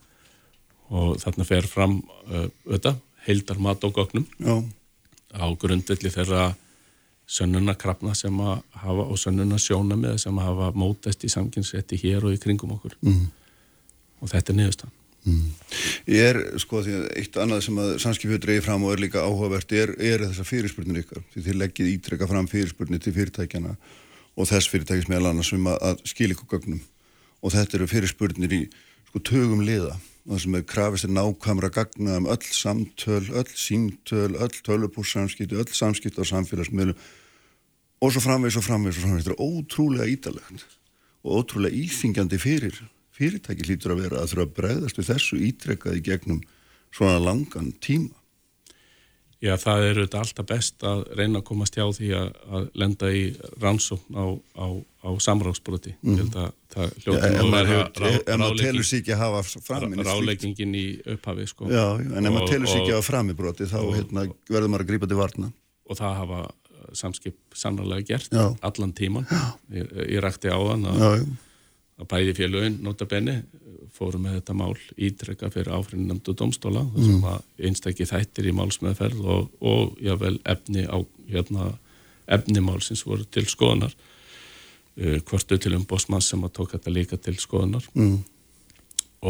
og 0.94 1.18
þarna 1.24 1.48
fer 1.48 1.68
fram 1.70 1.98
uh, 2.28 2.46
auðvitað 2.68 3.02
heildar 3.26 3.62
mat 3.66 3.82
á 3.82 3.88
gögnum 3.88 4.28
Já. 4.38 4.54
Á 5.34 5.46
grundvelli 5.58 6.12
þeirra 6.12 6.52
sönnunarkrafna 7.26 8.12
sem 8.16 8.36
að 8.44 8.58
hafa 8.82 9.06
og 9.08 9.18
sönnunarsjóna 9.20 9.96
með 9.96 10.18
sem 10.24 10.38
að 10.38 10.50
hafa 10.50 10.68
mótest 10.76 11.24
í 11.24 11.30
samkynnsrétti 11.32 11.98
hér 12.02 12.26
og 12.28 12.36
í 12.36 12.40
kringum 12.40 12.74
okkur. 12.76 12.98
Mm. 13.04 13.26
og 14.20 14.30
þetta 14.30 14.52
er 14.52 14.58
niðurstan 14.58 14.92
mm. 15.24 15.42
Ég 16.12 16.30
er 16.30 16.40
sko 16.60 16.82
því 16.84 16.96
að 17.00 17.04
eitt 17.20 17.36
annað 17.40 17.64
sem 17.66 17.80
að 17.80 17.92
samskipið 18.04 18.42
dreyði 18.44 18.64
fram 18.66 18.84
og 18.84 18.94
er 18.94 19.04
líka 19.06 19.24
áhugavert 19.24 19.72
er, 19.72 19.94
er 19.98 20.26
þessa 20.28 20.44
fyrirspurnir 20.48 21.04
ykkar. 21.04 21.22
Því 21.32 21.44
þið 21.48 21.60
leggið 21.62 21.92
ítrekka 21.94 22.28
fram 22.28 22.48
fyrirspurnir 22.50 23.00
til 23.00 23.14
fyrirtækjana 23.16 23.76
og 24.34 24.50
þess 24.50 24.68
fyrirtækis 24.68 25.08
meðal 25.08 25.32
annars 25.32 25.52
um 25.56 25.70
að, 25.72 25.78
að 25.80 26.02
skil 26.12 26.32
ykkur 26.34 26.50
gögnum. 26.58 26.82
Og 27.40 27.54
þetta 27.56 27.78
eru 27.78 27.88
fyrirspurnir 27.88 28.52
í 28.52 28.62
sko 29.08 29.24
tögum 29.24 29.64
liða 29.64 29.96
það 30.24 30.40
sem 30.44 30.56
er 30.56 30.64
krafist 30.68 31.06
er 31.08 31.12
nákvæmra 31.12 31.70
gagna 31.74 32.16
um 32.20 32.30
öll 32.32 32.48
samtöl, 32.48 33.26
öll 33.28 33.52
síntöl, 33.52 34.38
öll 34.40 34.56
tölupússamskipti, 34.64 35.58
öll 35.60 35.72
samskipti 35.72 36.24
á 36.24 36.26
samfélagsmiðlu 36.32 36.96
og 38.00 38.12
svo 38.12 38.24
framvegs 38.24 38.56
og 38.60 38.64
framvegs 38.64 38.98
og 38.98 39.04
framvegs. 39.04 39.28
Þetta 39.28 39.36
er 39.36 39.44
ótrúlega 39.44 40.10
ítalegt 40.12 40.66
og 41.24 41.38
ótrúlega 41.40 41.76
íþingjandi 41.76 42.40
fyrir 42.40 42.82
fyrirtæki 43.14 43.68
hlýtur 43.68 43.94
að 43.94 44.04
vera 44.04 44.20
að 44.20 44.32
þurfa 44.32 44.44
að 44.48 44.54
bregðast 44.58 45.00
við 45.00 45.10
þessu 45.12 45.40
ítrekkaði 45.48 46.04
gegnum 46.08 46.42
svona 46.94 47.20
langan 47.22 47.72
tíma. 47.84 48.16
Já, 49.44 49.58
það 49.60 49.84
er 49.84 49.98
auðvitað 49.98 50.22
alltaf 50.22 50.46
best 50.48 50.84
að 50.88 51.02
reyna 51.18 51.40
að 51.42 51.46
komast 51.50 51.76
hjá 51.76 51.84
því 51.92 52.10
að, 52.16 52.28
að 52.48 52.68
lenda 52.80 53.10
í 53.12 53.24
rannsókn 53.60 54.16
á, 54.16 54.26
á, 54.56 54.66
á 55.04 55.10
samráksbroti. 55.20 55.92
Mm. 56.00 56.14
Ég 56.14 56.20
held 56.22 56.36
að 56.40 56.52
það 56.72 56.94
vera 57.12 58.20
En 58.32 58.40
maður 58.40 58.60
telur 58.62 58.86
sér 58.88 59.02
ekki 59.02 59.14
að 59.14 59.22
hafa 59.22 59.42
framinn 59.66 60.04
Ráleggingin 60.06 60.76
í 60.78 60.84
upphafi, 61.14 61.46
sko. 61.50 61.68
Já, 61.68 61.84
en 62.00 62.24
ef 62.24 62.32
maður 62.34 62.54
telur 62.54 62.70
sér 62.70 62.80
ekki 62.80 62.94
að 62.94 63.00
hafa 63.00 63.08
framinn 63.10 63.38
broti 63.38 63.68
þá 63.68 63.78
og, 63.82 63.90
hérna, 63.98 64.26
verður 64.48 64.72
maður 64.72 64.86
að 64.86 64.92
grípa 64.92 65.10
til 65.10 65.18
varna. 65.18 65.50
Og 65.84 65.98
það 65.98 66.16
hafa 66.22 66.38
uh, 66.48 66.86
samskip 66.96 67.36
sannarlega 67.54 68.08
gert 68.14 68.32
já. 68.32 68.46
allan 68.64 68.94
tíman. 68.96 69.28
Ég, 69.74 69.92
ég 70.16 70.24
rækti 70.24 70.48
á 70.48 70.58
þann 70.58 70.88
að, 70.88 71.04
að 72.00 72.10
bæði 72.14 72.38
félögin, 72.40 72.80
notabenni, 72.86 73.36
fórum 73.94 74.24
með 74.26 74.40
þetta 74.40 74.56
mál 74.58 74.72
ítrekka 74.96 75.52
fyrir 75.54 75.76
áfrinnamdu 75.76 76.32
domstóla 76.34 76.82
þessum 76.96 77.20
mm. 77.20 77.28
að 77.30 77.68
einstakki 77.68 78.08
þættir 78.10 78.48
í 78.50 78.54
málsmeðferð 78.56 79.28
og, 79.36 79.52
og 79.62 80.00
jável 80.02 80.34
efni 80.50 80.82
á 80.88 80.98
hérna, 81.30 81.68
efnimálsins 82.26 83.04
voru 83.06 83.28
til 83.30 83.44
skoðanar 83.46 83.94
uh, 85.00 85.18
hvortu 85.26 85.58
til 85.58 85.74
umbósmann 85.78 86.24
sem 86.24 86.44
að 86.46 86.56
tók 86.60 86.76
þetta 86.76 86.94
líka 86.94 87.18
til 87.20 87.36
skoðanar 87.40 87.86
mm. 87.94 88.16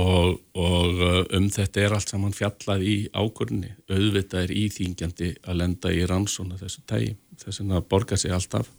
og, 0.01 0.39
og 0.61 1.03
uh, 1.03 1.21
um 1.39 1.51
þetta 1.53 1.85
er 1.85 1.97
allt 1.97 2.15
saman 2.15 2.37
fjallað 2.37 2.87
í 2.87 2.97
ákurni 3.13 3.75
auðvitað 3.89 4.47
er 4.47 4.57
íþýngjandi 4.63 5.35
að 5.45 5.61
lenda 5.63 5.93
í 5.93 6.07
rannsóna 6.09 6.61
þessu 6.61 6.87
tægi 6.89 7.15
þess 7.43 7.65
að 7.65 7.87
borga 7.91 8.17
sig 8.21 8.35
alltaf 8.35 8.71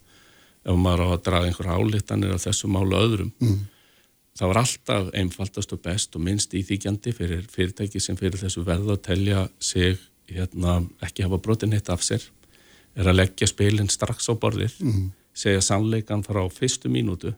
ef 0.65 0.77
maður 0.79 1.05
á 1.05 1.07
að 1.13 1.23
draga 1.27 1.49
einhver 1.49 1.71
álítanir 1.71 2.35
af 2.35 2.45
þessu 2.45 2.69
málu 2.71 2.97
öðrum. 2.97 3.31
Mm. 3.41 3.59
Það 4.35 4.51
var 4.51 4.59
alltaf 4.59 5.11
einfaldast 5.15 5.75
og 5.75 5.81
best 5.85 6.17
og 6.17 6.23
minnst 6.25 6.55
íþýkjandi 6.57 7.13
fyrir 7.15 7.45
fyrirtæki 7.51 8.01
sem 8.03 8.17
fyrir 8.19 8.41
þessu 8.41 8.65
verða 8.67 8.97
að 8.97 9.03
telja 9.05 9.45
sig 9.63 9.99
hérna, 10.31 10.81
ekki 11.05 11.23
hafa 11.23 11.39
brotin 11.39 11.75
hitt 11.75 11.91
af 11.93 12.03
sér. 12.03 12.25
Er 12.95 13.11
að 13.11 13.19
leggja 13.21 13.47
spilin 13.51 13.91
strax 13.91 14.27
á 14.31 14.33
borðir 14.33 14.73
mm. 14.81 15.05
Segja 15.35 15.63
sannleikan 15.63 16.23
frá 16.25 16.41
fyrstu 16.53 16.91
mínútu 16.91 17.33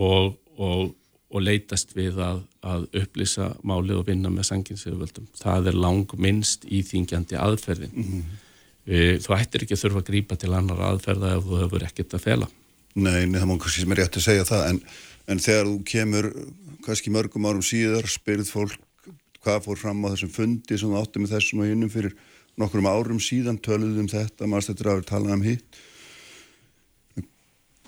og, 0.00 0.34
og, 0.56 0.94
og 1.30 1.44
leitast 1.44 1.94
við 1.96 2.18
að, 2.24 2.42
að 2.64 2.88
upplýsa 3.02 3.52
málið 3.62 4.00
og 4.00 4.08
vinna 4.08 4.32
með 4.32 4.48
sanginsöguvöldum. 4.50 5.30
Það 5.38 5.70
er 5.70 5.80
lang 5.86 6.18
minnst 6.18 6.66
íþýngjandi 6.66 7.38
aðferðin. 7.40 7.94
Mm. 7.94 8.36
Þú 9.24 9.36
ættir 9.36 9.64
ekki 9.64 9.76
að 9.76 9.84
þurfa 9.86 10.02
að 10.02 10.10
grípa 10.10 10.36
til 10.36 10.52
annar 10.52 10.82
aðferða 10.90 11.36
ef 11.38 11.46
þú 11.48 11.60
hefur 11.62 11.86
ekkert 11.86 12.16
að 12.16 12.24
fela. 12.26 12.48
Nei, 12.94 13.24
það 13.26 13.48
má 13.48 13.56
kannski 13.58 13.82
sem 13.82 13.94
er 13.94 14.02
rétt 14.02 14.18
að 14.20 14.26
segja 14.28 14.48
það 14.48 14.66
en 14.70 14.80
en 15.30 15.40
þegar 15.40 15.68
þú 15.68 15.78
kemur 15.88 16.28
kannski 16.84 17.12
mörgum 17.12 17.48
árum 17.48 17.64
síðar 17.64 18.08
spyrð 18.10 18.50
fólk 18.50 18.78
hvað 19.44 19.66
fór 19.66 19.80
fram 19.80 20.04
á 20.04 20.12
þessum 20.12 20.32
fundi 20.32 20.78
sem 20.78 20.90
þú 20.90 21.00
átti 21.00 21.22
með 21.22 21.34
þessum 21.36 21.64
og 21.64 21.70
hinnum 21.70 21.92
fyrir 21.92 22.14
nokkrum 22.60 22.88
árum 22.88 23.20
síðan 23.20 23.60
töluðum 23.64 24.08
þetta, 24.08 24.46
maður 24.46 24.68
stættir 24.68 24.90
að 24.90 24.98
vera 24.98 25.10
talað 25.10 25.36
um 25.36 25.44
hitt 25.44 25.80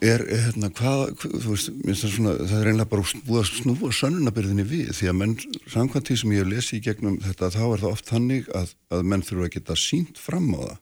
er, 0.04 0.22
hérna, 0.28 0.68
hvað, 0.76 1.14
þú 1.24 1.52
veist 1.54 1.70
það, 1.72 2.10
svona, 2.12 2.34
það 2.42 2.58
er 2.60 2.70
einlega 2.72 2.90
bara 2.90 3.04
búið 3.26 3.40
að 3.40 3.50
snúa 3.52 3.92
sönnunabyrðinni 3.96 4.66
við, 4.68 4.90
því 4.98 5.10
að 5.10 5.18
menn 5.22 5.36
samkvæmt 5.72 6.10
því 6.10 6.16
sem 6.20 6.34
ég 6.34 6.42
hef 6.42 6.50
lesið 6.50 6.78
í 6.78 6.82
gegnum 6.84 7.18
þetta 7.24 7.50
þá 7.54 7.62
er 7.64 7.84
það 7.84 7.92
oft 7.92 8.12
hannig 8.12 8.50
að, 8.56 8.74
að 8.92 9.06
menn 9.12 9.24
þurfa 9.24 9.48
að 9.48 9.54
geta 9.56 9.78
sínt 9.80 10.20
fram 10.20 10.50
á 10.52 10.60
það 10.60 10.76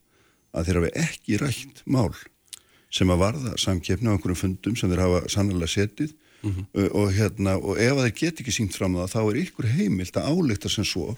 að 0.54 0.66
þeir 0.66 0.80
hafi 0.80 0.92
ekki 1.04 1.40
rætt 1.42 1.84
mál 1.86 2.14
sem 2.94 3.10
að 3.10 3.22
varða 3.22 3.54
samkeppni 3.58 4.10
á 4.10 4.14
einhverjum 4.14 4.40
fundum 4.40 4.76
sem 4.78 4.90
þeir 4.90 5.04
hafa 5.04 5.22
sannlega 5.32 5.70
setið 5.70 6.14
mm 6.14 6.50
-hmm. 6.50 6.90
og 6.94 7.12
hérna 7.14 7.56
og 7.58 7.78
ef 7.78 7.96
það 7.98 8.14
get 8.20 8.40
ekki 8.42 8.54
sínt 8.54 8.74
fram 8.74 8.98
það 8.98 9.14
þá 9.14 9.20
er 9.22 9.40
ykkur 9.42 9.70
heimilt 9.78 10.16
að 10.16 10.28
álita 10.30 10.68
sem 10.68 10.84
svo 10.84 11.16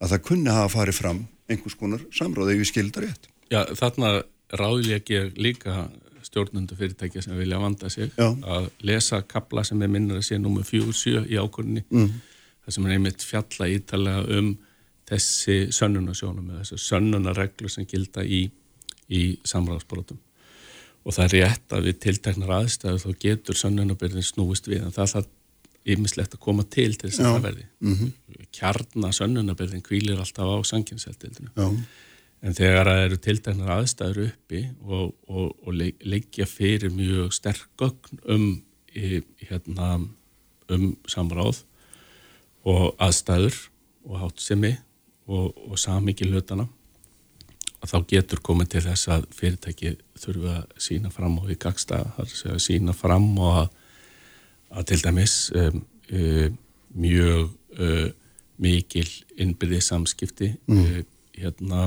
að 0.00 0.12
það 0.12 0.24
kunni 0.28 0.50
hafa 0.50 0.74
farið 0.76 1.00
fram 1.00 1.26
einhvers 1.48 1.76
konar 1.76 2.04
samráð 2.12 2.54
eða 2.54 2.68
skildar 2.68 3.04
rétt 3.04 3.28
Já, 3.50 3.64
þarna 3.74 4.22
ráðlegir 4.54 5.32
líka 5.36 5.90
stjórnundu 6.30 6.78
fyrirtækja 6.78 7.22
sem 7.26 7.38
vilja 7.38 7.58
vanda 7.60 7.90
sig 7.90 8.10
Já. 8.16 8.30
að 8.30 8.70
lesa 8.86 9.22
kabla 9.26 9.64
sem 9.66 9.82
er 9.82 9.90
minnur 9.90 10.20
að 10.20 10.28
sé 10.28 10.38
nummið 10.38 10.70
47 10.70 11.26
í 11.26 11.38
ákvörni 11.40 11.84
mm. 11.90 12.08
það 12.64 12.76
sem 12.76 12.86
er 12.86 12.96
einmitt 12.96 13.26
fjalla 13.26 13.70
ítalega 13.74 14.38
um 14.38 14.50
þessi 15.10 15.58
sönnunasjónum 15.74 16.52
eða 16.52 16.64
þessi 16.64 16.82
sönnunarreglu 16.86 17.70
sem 17.72 17.86
gilda 17.90 18.22
í, 18.22 18.44
í 19.10 19.22
samráðsbrotum 19.44 20.20
og 21.00 21.16
það 21.16 21.26
er 21.26 21.36
rétt 21.36 21.74
að 21.74 21.88
við 21.88 22.00
tilteknar 22.04 22.54
aðstæðu 22.60 23.02
þá 23.02 23.22
getur 23.24 23.58
sönnunabyrðin 23.58 24.26
snúist 24.26 24.68
við 24.70 24.84
en 24.84 24.94
það 24.94 25.22
er 25.22 25.30
ymislegt 25.94 26.36
að 26.36 26.44
koma 26.44 26.66
til 26.68 26.92
til 26.94 27.08
þess 27.08 27.22
að 27.24 27.32
það 27.32 27.46
verði 27.48 27.66
mm 27.80 27.94
-hmm. 27.96 28.46
kjarnar 28.52 29.16
sönnunabyrðin 29.16 29.82
kvílir 29.82 30.20
alltaf 30.20 30.46
á 30.46 30.56
sanginseldildinu 30.70 31.50
en 32.40 32.56
þegar 32.56 32.88
það 32.88 33.02
eru 33.04 33.18
tilteknar 33.24 33.72
aðstæður 33.76 34.20
uppi 34.30 34.62
og, 34.86 35.12
og, 35.28 35.50
og 35.66 35.76
leggja 35.76 36.46
fyrir 36.48 36.92
mjög 36.94 37.34
sterk 37.36 37.68
gögn 37.80 38.22
um, 38.24 38.46
hérna, 38.94 39.90
um 40.72 40.86
samráð 41.08 41.64
og 42.66 42.94
aðstæður 43.00 43.56
og 44.08 44.20
hátsemi 44.24 44.74
og, 45.30 45.52
og 45.68 45.78
samikið 45.80 46.34
hlutana 46.34 46.66
þá 47.80 47.96
getur 48.08 48.42
komið 48.44 48.74
til 48.74 48.82
þess 48.84 49.08
að 49.12 49.28
fyrirtæki 49.36 49.94
þurfa 50.20 50.56
að 50.60 50.82
sína 50.84 51.12
fram 51.12 51.38
og 51.40 51.52
í 51.52 51.56
gagsta 51.60 52.02
að 52.20 52.58
sína 52.60 52.92
fram 52.96 53.30
og 53.40 53.62
að, 53.62 53.70
að 54.76 54.90
til 54.90 55.00
dæmis 55.04 55.36
um, 55.56 55.80
um, 56.12 56.58
mjög 57.00 57.46
um, 57.78 58.10
mikil 58.60 59.08
innbyrðið 59.40 59.84
samskipti 59.86 60.50
mm. 60.68 61.04
hérna 61.40 61.86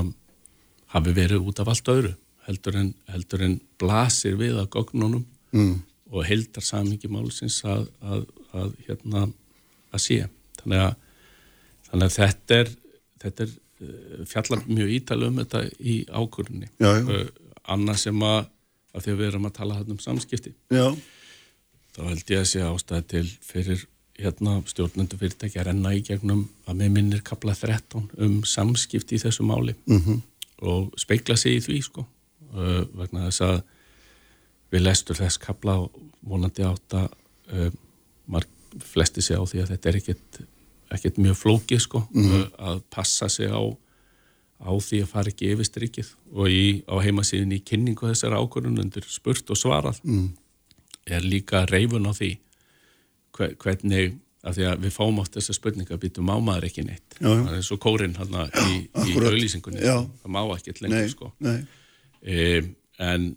hafi 0.94 1.14
verið 1.16 1.48
út 1.48 1.60
af 1.62 1.72
allt 1.72 1.90
öðru 1.90 2.14
heldur 2.46 2.78
en, 2.78 2.92
heldur 3.10 3.44
en 3.46 3.58
blasir 3.80 4.36
við 4.40 4.58
að 4.60 4.70
gognunum 4.76 5.24
mm. 5.54 5.74
og 6.12 6.26
heldar 6.28 6.64
samingi 6.64 7.10
málsins 7.10 7.60
að, 7.66 7.86
að, 8.04 8.26
að 8.52 8.74
hérna 8.86 9.26
að 9.94 10.04
sé 10.04 10.18
þannig 10.60 10.82
að, 10.84 10.96
þannig 11.88 12.08
að 12.08 12.18
þetta 12.18 12.58
er, 12.60 12.74
þetta 13.24 13.46
er 13.46 13.54
eh, 13.54 14.20
fjallar 14.30 14.66
mjög 14.68 14.92
ítala 14.98 15.30
um 15.30 15.40
þetta 15.42 15.64
í 15.80 15.96
ákvörðunni 16.10 16.70
uh, 16.84 17.24
annað 17.74 18.04
sem 18.04 18.28
að, 18.28 18.38
að 18.92 19.06
því 19.06 19.14
að 19.14 19.20
við 19.22 19.30
erum 19.30 19.48
að 19.48 19.58
tala 19.58 19.80
um 19.86 20.00
samskipti 20.02 20.54
já. 20.74 20.86
þá 21.96 22.00
held 22.10 22.36
ég 22.36 22.44
að 22.44 22.48
sé 22.52 22.64
ástæði 22.68 23.10
til 23.14 23.26
fyrir 23.44 23.88
hérna, 24.14 24.60
stjórnendu 24.70 25.18
fyrirtæki 25.18 25.58
að 25.58 25.72
renna 25.72 25.90
í 25.96 26.02
gegnum 26.06 26.44
að 26.68 26.78
með 26.78 26.92
minnir 26.94 27.22
kapla 27.26 27.54
13 27.58 28.12
um 28.22 28.36
samskipti 28.46 29.16
í 29.16 29.22
þessu 29.24 29.46
máli 29.46 29.74
mm 29.88 30.00
-hmm. 30.00 30.20
Og 30.62 30.92
speikla 31.00 31.36
sig 31.36 31.58
í 31.58 31.62
því 31.64 31.78
sko 31.82 32.04
uh, 32.04 32.82
vegna 32.94 33.28
þess 33.28 33.44
að 33.46 33.62
við 34.74 34.84
lestur 34.86 35.18
þess 35.18 35.40
kapla 35.42 35.78
vonandi 36.22 36.66
átt 36.66 36.98
að 36.98 37.08
uh, 37.52 37.70
marg, 38.26 38.50
flesti 38.82 39.22
sig 39.22 39.38
á 39.38 39.42
því 39.46 39.62
að 39.62 39.72
þetta 39.74 39.90
er 39.90 39.98
ekkert, 40.00 40.40
ekkert 40.94 41.20
mjög 41.22 41.40
flókið 41.42 41.82
sko 41.86 42.04
mm 42.10 42.22
-hmm. 42.22 42.44
uh, 42.44 42.70
að 42.72 42.84
passa 42.90 43.28
sig 43.28 43.50
á 43.50 43.62
á 44.64 44.72
því 44.80 45.02
að 45.02 45.10
fara 45.10 45.30
ekki 45.32 45.50
yfir 45.52 45.68
strikið 45.68 46.10
og 46.32 46.48
í, 46.48 46.84
á 46.88 46.94
heimasíðin 47.04 47.52
í 47.56 47.60
kynningu 47.66 48.08
þessar 48.08 48.36
ákvörðun 48.38 48.80
undir 48.80 49.04
spurt 49.08 49.50
og 49.50 49.58
svarað 49.60 50.00
mm. 50.04 50.28
er 51.06 51.26
líka 51.26 51.64
reyfun 51.68 52.08
á 52.08 52.12
því 52.14 52.38
hvernig 53.34 54.14
af 54.44 54.56
því 54.56 54.66
að 54.68 54.82
við 54.84 54.94
fáum 54.94 55.20
átt 55.22 55.38
þessa 55.38 55.56
spurninga 55.56 55.98
býtum 56.00 56.28
má 56.28 56.34
maður 56.42 56.68
ekki 56.68 56.84
neitt? 56.86 57.16
Já, 57.16 57.28
já. 57.30 57.40
það 57.46 57.56
er 57.58 57.70
og 57.74 57.80
kórin 57.84 58.16
hérna 58.18 58.44
í, 58.64 58.80
í 58.84 59.16
auðlýsingunni 59.16 59.84
það 59.84 60.34
má 60.36 60.40
ekki 60.56 60.74
lengur 60.84 61.12
sko. 61.12 61.30
e, 62.22 62.40
en, 63.02 63.30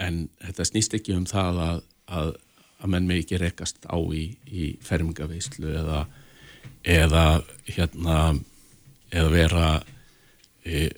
en 0.00 0.22
þetta 0.44 0.68
snýst 0.70 0.96
ekki 0.98 1.16
um 1.16 1.26
það 1.28 1.60
að, 1.66 1.82
að, 2.20 2.32
að 2.80 2.94
menn 2.94 3.10
með 3.10 3.24
ekki 3.24 3.40
rekast 3.42 3.84
á 3.84 3.98
í, 4.16 4.24
í 4.48 4.70
fermingaveyslu 4.84 5.74
eða 5.82 6.04
eða 6.84 7.26
hérna 7.68 8.16
eða 9.12 9.28
vera 9.32 9.68
e, 10.64 10.88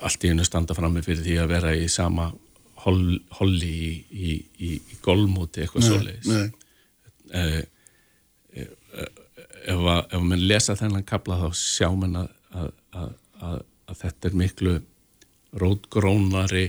allt 0.00 0.24
í 0.24 0.30
hennu 0.30 0.46
standa 0.46 0.74
frammi 0.78 1.02
fyrir 1.04 1.26
því 1.26 1.36
að 1.42 1.52
vera 1.56 1.74
í 1.76 1.90
sama 1.90 2.30
hol, 2.86 3.18
holli 3.40 3.74
í, 4.10 4.38
í 4.62 4.78
golmúti 5.04 5.64
eitthvað 5.64 5.88
svoleiðis. 5.90 6.30
eða 7.30 7.60
ef 9.66 9.80
að, 9.94 10.04
ef 10.16 10.22
mann 10.24 10.46
lesa 10.50 10.76
þennan 10.78 11.06
kapla 11.08 11.40
þá 11.40 11.48
sjá 11.56 11.88
mann 11.96 12.16
að, 12.22 12.70
að, 12.92 13.10
að 13.40 13.98
þetta 14.02 14.30
er 14.30 14.38
miklu 14.42 14.76
rótgrónari 15.60 16.68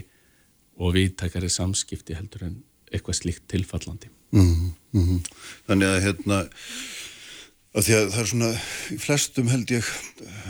og 0.82 0.96
viðtækari 0.96 1.52
samskipti 1.52 2.18
heldur 2.18 2.48
en 2.48 2.58
eitthvað 2.92 3.20
slíkt 3.22 3.48
tilfallandi 3.52 4.10
mm 4.34 4.74
-hmm. 4.94 5.22
Þannig 5.68 5.88
að 5.88 6.04
hérna 6.06 6.42
að 7.72 7.86
því 7.88 7.94
að 7.96 8.10
það 8.12 8.22
er 8.22 8.30
svona 8.32 8.50
flestum 9.00 9.48
held 9.48 9.72
ég 9.72 9.92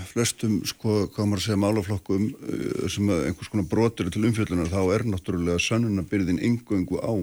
flestum 0.10 0.56
sko, 0.66 1.08
hvað 1.14 1.28
maður 1.30 1.44
segja 1.46 1.62
málaflokkum 1.62 2.24
eh, 2.32 2.88
sem 2.90 3.10
einhvers 3.10 3.52
konar 3.52 3.68
brotur 3.70 4.10
til 4.10 4.26
umfjöldunar 4.26 4.72
þá 4.72 4.82
er 4.96 5.06
náttúrulega 5.06 5.60
sannunabyrðin 5.62 6.42
engu-engu 6.42 6.98
á 6.98 7.14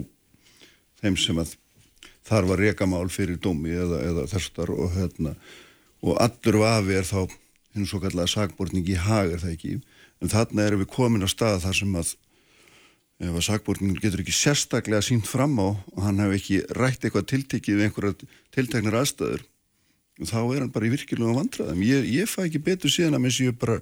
þeim 1.01 1.17
sem 1.19 1.41
að 1.41 1.57
þar 2.29 2.49
var 2.51 2.63
rekamál 2.63 3.07
fyrir 3.11 3.39
dómi 3.41 3.73
eða, 3.73 4.01
eða 4.05 4.25
þessar 4.31 4.73
og, 4.75 4.89
hérna, 4.95 5.35
og 6.05 6.17
allur 6.21 6.61
vafi 6.63 6.97
er 6.99 7.07
þá 7.09 7.21
hinn 7.75 7.89
svo 7.89 8.01
kallega 8.03 8.29
sagbortning 8.29 8.87
í 8.89 8.97
hag 8.97 9.35
er 9.35 9.43
það 9.43 9.55
ekki? 9.55 9.75
En 10.19 10.31
þarna 10.31 10.65
erum 10.67 10.83
við 10.83 10.91
komin 10.93 11.25
á 11.25 11.29
stað 11.31 11.63
þar 11.65 11.79
sem 11.79 11.95
að 11.99 12.15
ef 13.19 13.35
að 13.35 13.45
sagbortningin 13.49 13.99
getur 13.99 14.21
ekki 14.23 14.35
sérstaklega 14.35 15.03
sínt 15.03 15.27
fram 15.27 15.57
á 15.59 15.75
og 15.75 16.03
hann 16.05 16.21
hefur 16.23 16.37
ekki 16.37 16.59
rætt 16.77 17.03
eitthvað 17.03 17.27
tiltekið 17.33 17.79
við 17.79 17.87
einhverja 17.89 18.29
tilteknar 18.55 18.99
aðstæður 19.01 19.43
þá 20.19 20.39
er 20.39 20.61
hann 20.63 20.71
bara 20.71 20.87
í 20.87 20.93
virkilega 20.93 21.35
vandraðum 21.35 21.83
ég, 21.83 22.07
ég 22.11 22.31
fæ 22.31 22.45
ekki 22.45 22.63
betur 22.63 22.91
síðan 22.91 23.17
að 23.19 23.25
mér 23.25 23.35
séu 23.35 23.55
bara 23.55 23.79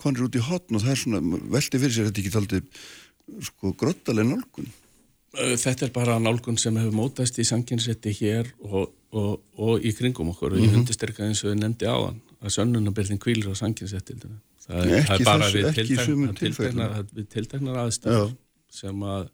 konur 0.00 0.28
út 0.28 0.36
í 0.36 0.44
hotn 0.44 0.76
og 0.76 0.84
það 0.84 0.94
er 0.94 1.00
svona 1.02 1.40
veldi 1.52 1.82
fyrir 1.82 1.94
sér 1.94 2.08
þetta 2.08 2.22
ekki 2.22 2.34
taldið 2.34 2.84
sko 3.48 3.74
grottalega 3.76 4.28
nálgun 4.30 4.72
Þetta 5.36 5.86
er 5.86 5.92
bara 5.92 6.16
nálgun 6.22 6.56
sem 6.60 6.76
hefur 6.80 6.94
mótast 6.96 7.36
í 7.38 7.44
sanginsetti 7.44 8.14
hér 8.16 8.48
og, 8.64 8.94
og, 9.12 9.34
og 9.60 9.84
í 9.84 9.92
kringum 9.96 10.32
okkur. 10.32 10.54
Og 10.56 10.62
ég 10.62 10.70
mhm. 10.70 10.82
undirsterka 10.82 11.26
eins 11.26 11.44
og 11.44 11.52
ég 11.52 11.60
nefndi 11.60 11.88
á 11.88 11.96
hann 11.96 12.22
að 12.38 12.54
sönnunabildin 12.54 13.20
kvílir 13.20 13.50
á 13.50 13.54
sanginsetti 13.58 14.16
það, 14.68 14.92
það 15.08 15.14
er 15.14 15.24
bara 15.26 15.48
við 15.52 15.68
tiltegnar, 16.38 16.94
tiltegnar 17.32 17.80
aðstæður 17.84 18.30
sem 18.72 19.02
að 19.02 19.26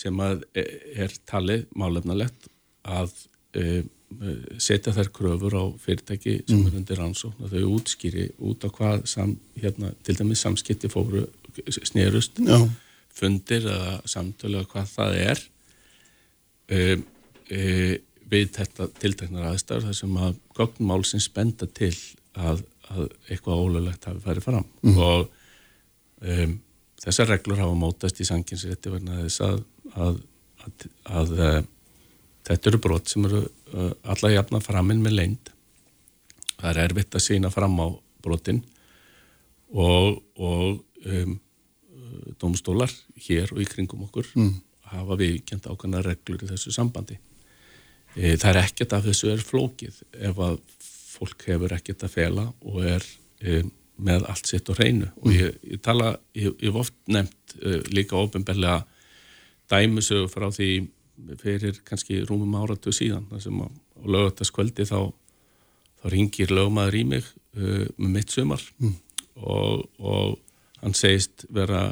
sem 0.00 0.20
að 0.22 0.44
e, 0.54 0.64
er 1.02 1.14
talið 1.26 1.64
málefnalegt 1.80 2.46
að 2.86 3.14
e, 3.58 3.62
e, 3.62 4.34
setja 4.62 4.92
þær 4.94 5.10
kröfur 5.16 5.56
á 5.58 5.64
fyrirtæki 5.82 6.36
sem 6.44 6.60
mm. 6.60 6.68
er 6.68 6.76
undir 6.78 7.00
rannsókn 7.00 7.46
og 7.46 7.50
þau 7.54 7.72
útskýri 7.78 8.28
út 8.38 8.62
á 8.62 8.68
hvað 8.70 9.02
sam, 9.10 9.34
hérna, 9.58 9.90
til 10.06 10.14
dæmis 10.20 10.44
samskipti 10.44 10.92
fóru 10.92 11.24
snerust. 11.66 12.38
Já 12.46 12.68
fundir 13.16 13.66
eða 13.68 13.98
samtölu 14.08 14.60
eða 14.60 14.70
hvað 14.70 14.94
það 14.94 15.18
er 15.24 15.42
um, 16.76 17.04
um, 17.50 17.98
við 18.30 18.50
þetta 18.54 18.88
tilteknar 19.00 19.50
aðstæður 19.50 19.88
þar 19.88 19.98
sem 19.98 20.18
að 20.22 20.40
gognmálsins 20.56 21.26
spenda 21.26 21.66
til 21.66 21.92
að, 22.38 22.62
að 22.92 23.06
eitthvað 23.28 23.62
ólulegt 23.64 24.06
hafi 24.06 24.22
farið 24.24 24.46
fram 24.46 24.66
mm. 24.86 25.00
og 25.02 25.24
um, 26.22 26.56
þessar 27.00 27.32
reglur 27.32 27.62
hafa 27.62 27.78
mótast 27.78 28.20
í 28.22 28.28
sanginsrétti 28.28 28.92
verna 28.92 29.22
þess 29.24 29.44
að, 29.46 29.62
að, 29.96 30.20
að 31.10 31.34
uh, 31.38 31.60
þetta 32.46 32.70
eru 32.70 32.82
brot 32.86 33.10
sem 33.10 33.26
eru 33.26 33.42
uh, 33.46 33.92
alla 34.14 34.34
jafna 34.36 34.62
framinn 34.64 35.02
með 35.02 35.18
leind 35.18 35.52
það 36.60 36.70
er 36.72 36.82
erfitt 36.84 37.16
að 37.16 37.26
sína 37.26 37.52
fram 37.52 37.78
á 37.82 37.88
brotin 38.22 38.62
og, 39.70 40.20
og 40.36 40.82
um, 41.06 41.38
domstólar 42.40 42.92
hér 43.26 43.52
og 43.54 43.62
í 43.62 43.68
kringum 43.68 44.04
okkur 44.06 44.28
mm. 44.34 44.54
hafa 44.92 45.18
við 45.20 45.40
kjent 45.48 45.68
ákvæmna 45.70 46.04
reglur 46.06 46.44
í 46.44 46.50
þessu 46.50 46.74
sambandi. 46.74 47.18
E, 48.16 48.36
það 48.36 48.50
er 48.52 48.60
ekkert 48.64 48.96
af 48.96 49.04
þessu 49.06 49.32
er 49.34 49.44
flókið 49.44 50.00
ef 50.30 50.40
að 50.46 50.60
fólk 51.10 51.44
hefur 51.50 51.76
ekkert 51.76 52.06
að 52.06 52.16
fela 52.16 52.46
og 52.60 52.80
er 52.96 53.06
e, 53.40 53.60
með 54.00 54.24
allt 54.32 54.48
sitt 54.48 54.70
á 54.70 54.74
hreinu 54.74 55.10
og 55.20 55.34
ég, 55.34 55.58
ég 55.68 55.82
tala, 55.84 56.14
ég 56.36 56.56
hef 56.64 56.80
oft 56.80 56.96
nefnt 57.12 57.56
e, 57.60 57.80
líka 57.92 58.18
ofinbellega 58.18 58.80
dæmisögur 59.70 60.30
frá 60.32 60.48
því 60.50 60.70
fyrir 61.40 61.80
kannski 61.86 62.22
rúmum 62.26 62.56
áratu 62.60 62.92
síðan 62.94 63.26
þar 63.30 63.42
sem 63.44 63.60
á 63.60 63.68
lögataskvöldi 64.00 64.86
þá, 64.88 65.10
þá 66.00 66.06
ringir 66.14 66.52
lögmaður 66.54 66.98
í 67.00 67.04
mig 67.14 67.26
uh, 67.56 67.86
með 67.96 68.14
mitt 68.16 68.34
sumar 68.34 68.62
mm. 68.80 68.94
og, 69.44 69.84
og 69.98 70.38
hann 70.80 70.96
segist 70.96 71.46
vera 71.52 71.90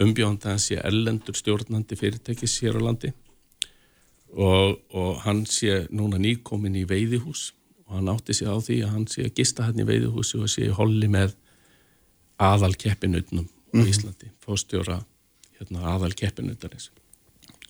umbjóðandi 0.00 0.50
hans 0.50 0.68
sé 0.70 0.80
ellendur 0.82 1.36
stjórnandi 1.38 1.98
fyrirtækis 1.98 2.56
hér 2.64 2.78
á 2.78 2.86
landi 2.88 3.12
og, 4.34 4.80
og 4.90 5.20
hann 5.22 5.44
sé 5.46 5.84
núna 5.94 6.18
nýkomin 6.18 6.80
í 6.80 6.84
veiðihús 6.90 7.52
og 7.86 7.98
hann 7.98 8.10
átti 8.10 8.34
sig 8.34 8.50
á 8.50 8.56
því 8.58 8.80
að 8.82 8.94
hann 8.96 9.06
sé 9.10 9.26
að 9.28 9.36
gista 9.38 9.68
hann 9.68 9.78
í 9.78 9.86
veiðihúsi 9.86 10.40
og 10.40 10.50
sé 10.50 10.68
holli 10.74 11.10
með 11.10 11.36
aðal 12.42 12.74
keppinutnum 12.74 13.46
á 13.46 13.78
mhm. 13.78 13.90
Íslandi, 13.90 14.30
fóstjóra 14.42 15.00
hérna, 15.58 15.86
aðal 15.94 16.14
keppinutarins 16.18 16.90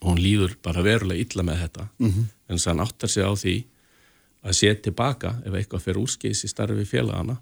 og 0.00 0.10
hún 0.12 0.20
líður 0.20 0.56
bara 0.62 0.84
verulega 0.84 1.20
illa 1.20 1.44
með 1.44 1.60
þetta 1.64 1.88
mm 1.98 2.10
-hmm. 2.10 2.24
en 2.48 2.58
þannig 2.58 2.66
að 2.66 2.70
hann 2.72 2.86
áttar 2.86 3.10
sig 3.10 3.24
á 3.24 3.32
því 3.32 3.56
að 4.44 4.52
sé 4.52 4.74
tilbaka 4.74 5.34
ef 5.44 5.54
eitthvað 5.54 5.82
fyrir 5.82 6.00
úrskis 6.00 6.44
í 6.44 6.48
starfi 6.48 6.84
félagana 6.84 7.36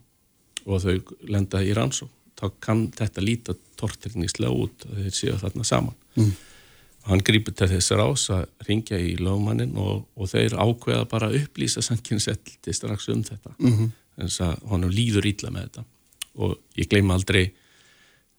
og 0.64 0.82
þau 0.82 0.98
lenda 1.26 1.62
í 1.62 1.72
rannsók 1.74 2.10
þá 2.42 2.48
kann 2.64 2.86
þetta 2.96 3.22
líta 3.22 3.54
tortirnislega 3.78 4.64
út 4.64 4.86
að 4.88 5.04
þeir 5.04 5.14
séu 5.18 5.36
þarna 5.38 5.66
saman. 5.66 5.94
Mm. 6.18 6.32
Hann 7.06 7.24
grýpur 7.26 7.54
til 7.58 7.70
þess 7.70 7.94
rás 7.98 8.28
að 8.30 8.44
ringja 8.68 8.98
í 8.98 9.14
lögmannin 9.18 9.72
og, 9.80 10.04
og 10.14 10.30
þeir 10.30 10.54
ákveða 10.58 11.08
bara 11.10 11.30
að 11.30 11.40
upplýsa 11.40 11.82
sanginsettilti 11.82 12.74
strax 12.74 13.08
um 13.14 13.24
þetta. 13.26 13.54
Mm 13.58 13.72
-hmm. 13.72 13.90
Þannig 14.16 14.40
að 14.46 14.70
hann 14.70 14.90
líður 14.90 15.26
ítla 15.26 15.50
með 15.50 15.68
þetta 15.68 15.84
og 16.42 16.58
ég 16.78 16.88
gleyma 16.88 17.14
aldrei 17.14 17.52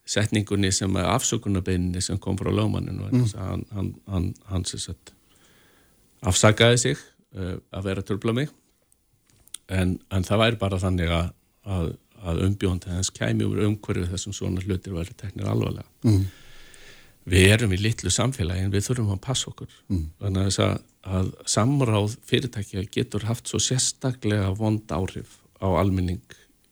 setningunni 0.04 0.72
sem 0.72 0.96
er 0.96 1.08
afsökunarbeininni 1.14 2.02
sem 2.02 2.18
kom 2.18 2.36
frá 2.38 2.50
lögmannin 2.52 3.00
og 3.00 3.12
mm. 3.12 3.26
hann, 3.36 3.64
hann, 3.72 3.94
hann, 4.06 4.34
hann 4.50 4.64
afsakaði 6.24 6.78
sig 6.78 6.96
uh, 7.36 7.56
að 7.72 7.84
vera 7.88 8.02
törfla 8.02 8.34
mig 8.36 8.50
en, 9.68 9.98
en 10.10 10.26
það 10.26 10.42
væri 10.42 10.60
bara 10.60 10.80
þannig 10.82 11.12
að, 11.14 11.30
að 11.64 11.92
að 12.24 12.42
umbjóndi 12.48 12.92
hans 12.92 13.12
kæmi 13.14 13.46
úr 13.46 13.64
umhverju 13.68 14.08
þessum 14.10 14.34
svona 14.36 14.64
hlutir 14.64 14.94
verður 14.96 15.18
teknir 15.20 15.50
alvarlega. 15.50 15.86
Mm. 16.06 16.24
Við 17.34 17.52
erum 17.54 17.72
í 17.72 17.80
litlu 17.80 18.12
samfélagi 18.12 18.66
en 18.66 18.72
við 18.72 18.86
þurfum 18.88 19.14
að 19.14 19.22
passa 19.24 19.48
okkur. 19.50 19.72
Mm. 19.92 20.04
Þannig 20.20 20.58
að, 20.64 20.74
að 21.18 21.30
samráð 21.54 22.16
fyrirtækja 22.28 22.84
getur 22.92 23.28
haft 23.28 23.48
svo 23.48 23.60
sérstaklega 23.62 24.52
vond 24.58 24.92
áhrif 24.92 25.38
á 25.60 25.68
almenning 25.80 26.22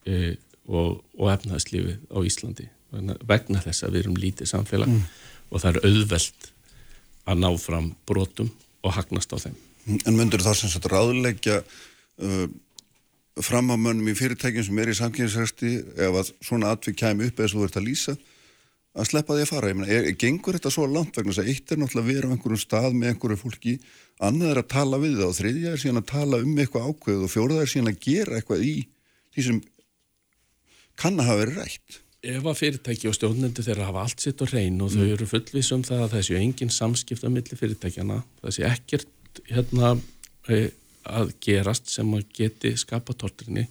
e, 0.05 0.37
og, 0.69 1.01
og 1.17 1.33
efnaðslífið 1.33 2.01
á 2.13 2.19
Íslandi 2.21 2.69
vegna 2.93 3.63
þess 3.65 3.87
að 3.87 3.95
við 3.95 4.03
erum 4.03 4.19
lítið 4.21 4.51
samfélag 4.51 4.91
mm. 4.93 5.05
og 5.49 5.63
það 5.63 5.79
er 5.79 5.87
auðvelt 5.89 6.51
að 7.33 7.41
ná 7.41 7.49
fram 7.61 7.93
brotum 8.09 8.51
og 8.83 8.97
hagnast 8.99 9.33
á 9.33 9.39
þeim. 9.47 9.57
En 10.07 10.17
myndur 10.19 10.43
það 10.45 10.59
sem 10.61 10.73
sagt 10.73 10.91
ráðleggja 10.91 11.63
uh, 11.63 12.45
fram 13.41 13.73
á 13.73 13.77
mönnum 13.81 14.11
í 14.13 14.17
fyrirtækjum 14.19 14.67
sem 14.67 14.83
er 14.83 14.93
í 14.93 14.99
samkynnsræsti 14.99 15.73
ef 15.97 16.21
að 16.21 16.35
svona 16.45 16.75
atvið 16.75 16.99
kæmi 17.01 17.31
upp 17.31 17.41
eða 17.41 17.55
verður 17.55 17.71
þetta 17.71 17.81
að 17.81 17.89
lýsa 17.89 18.17
að 18.93 19.09
sleppa 19.09 19.37
því 19.37 19.45
að 19.45 19.51
fara. 19.51 19.71
Ég 19.71 19.79
meina, 19.79 19.89
er, 19.93 20.09
gengur 20.21 20.59
þetta 20.59 20.73
svo 20.75 20.87
langt 20.91 21.17
vegna 21.17 21.33
þess 21.33 21.43
að 21.43 21.51
eitt 21.53 21.73
er 21.73 21.81
náttúrulega 21.81 22.05
að 22.05 22.13
vera 22.13 22.29
á 22.29 22.33
einhverjum 22.35 22.61
stað 22.61 22.97
með 22.99 23.13
einhverju 23.13 23.41
fólki, 23.41 23.75
annað 24.29 24.53
er 24.53 24.61
að 24.61 24.71
tala 24.75 25.01
við 25.01 25.19
það 25.19 25.29
og 25.31 25.37
þriðja 25.39 25.73
er 25.73 25.83
síðan 25.83 26.03
að 26.03 26.09
tala 26.13 26.41
um 26.45 26.59
eitthvað 26.61 26.89
ákveð 26.91 27.25
og 27.25 27.33
fjóruða 27.33 27.65
er 27.65 27.73
síðan 27.73 27.93
að 27.93 28.03
gera 28.05 28.39
eitthvað 28.39 28.67
í 28.69 28.75
því 29.33 29.47
sem 29.49 29.61
kann 31.01 31.17
að 31.17 31.31
hafa 31.31 31.41
verið 31.41 31.61
rætt. 31.63 31.99
Ef 32.23 32.45
að 32.47 32.61
fyrirtæki 32.61 33.09
og 33.11 33.17
stjórnendur 33.17 33.67
þeirra 33.67 33.89
hafa 33.89 34.05
allt 34.05 34.23
sitt 34.23 34.45
og 34.45 34.53
reyn 34.53 34.77
og 34.85 34.93
þau 34.93 35.01
mm. 35.01 35.15
eru 35.17 35.27
fullvísum 35.27 35.83
það 35.89 36.05
að 36.05 36.15
þessu 36.19 36.37
engin 36.39 36.71
samskipt 36.71 37.25
á 37.27 37.29
milli 37.33 37.59
fyrirtækjana, 37.59 38.21
þessi 38.45 38.67
ekkert 38.69 39.41
hérna, 39.49 39.97
e, 40.47 40.69
að 41.05 41.33
gerast 41.43 41.91
sem 41.91 42.15
að 42.15 42.27
geti 42.37 42.75
skapa 42.77 43.15
tortrinni 43.19 43.67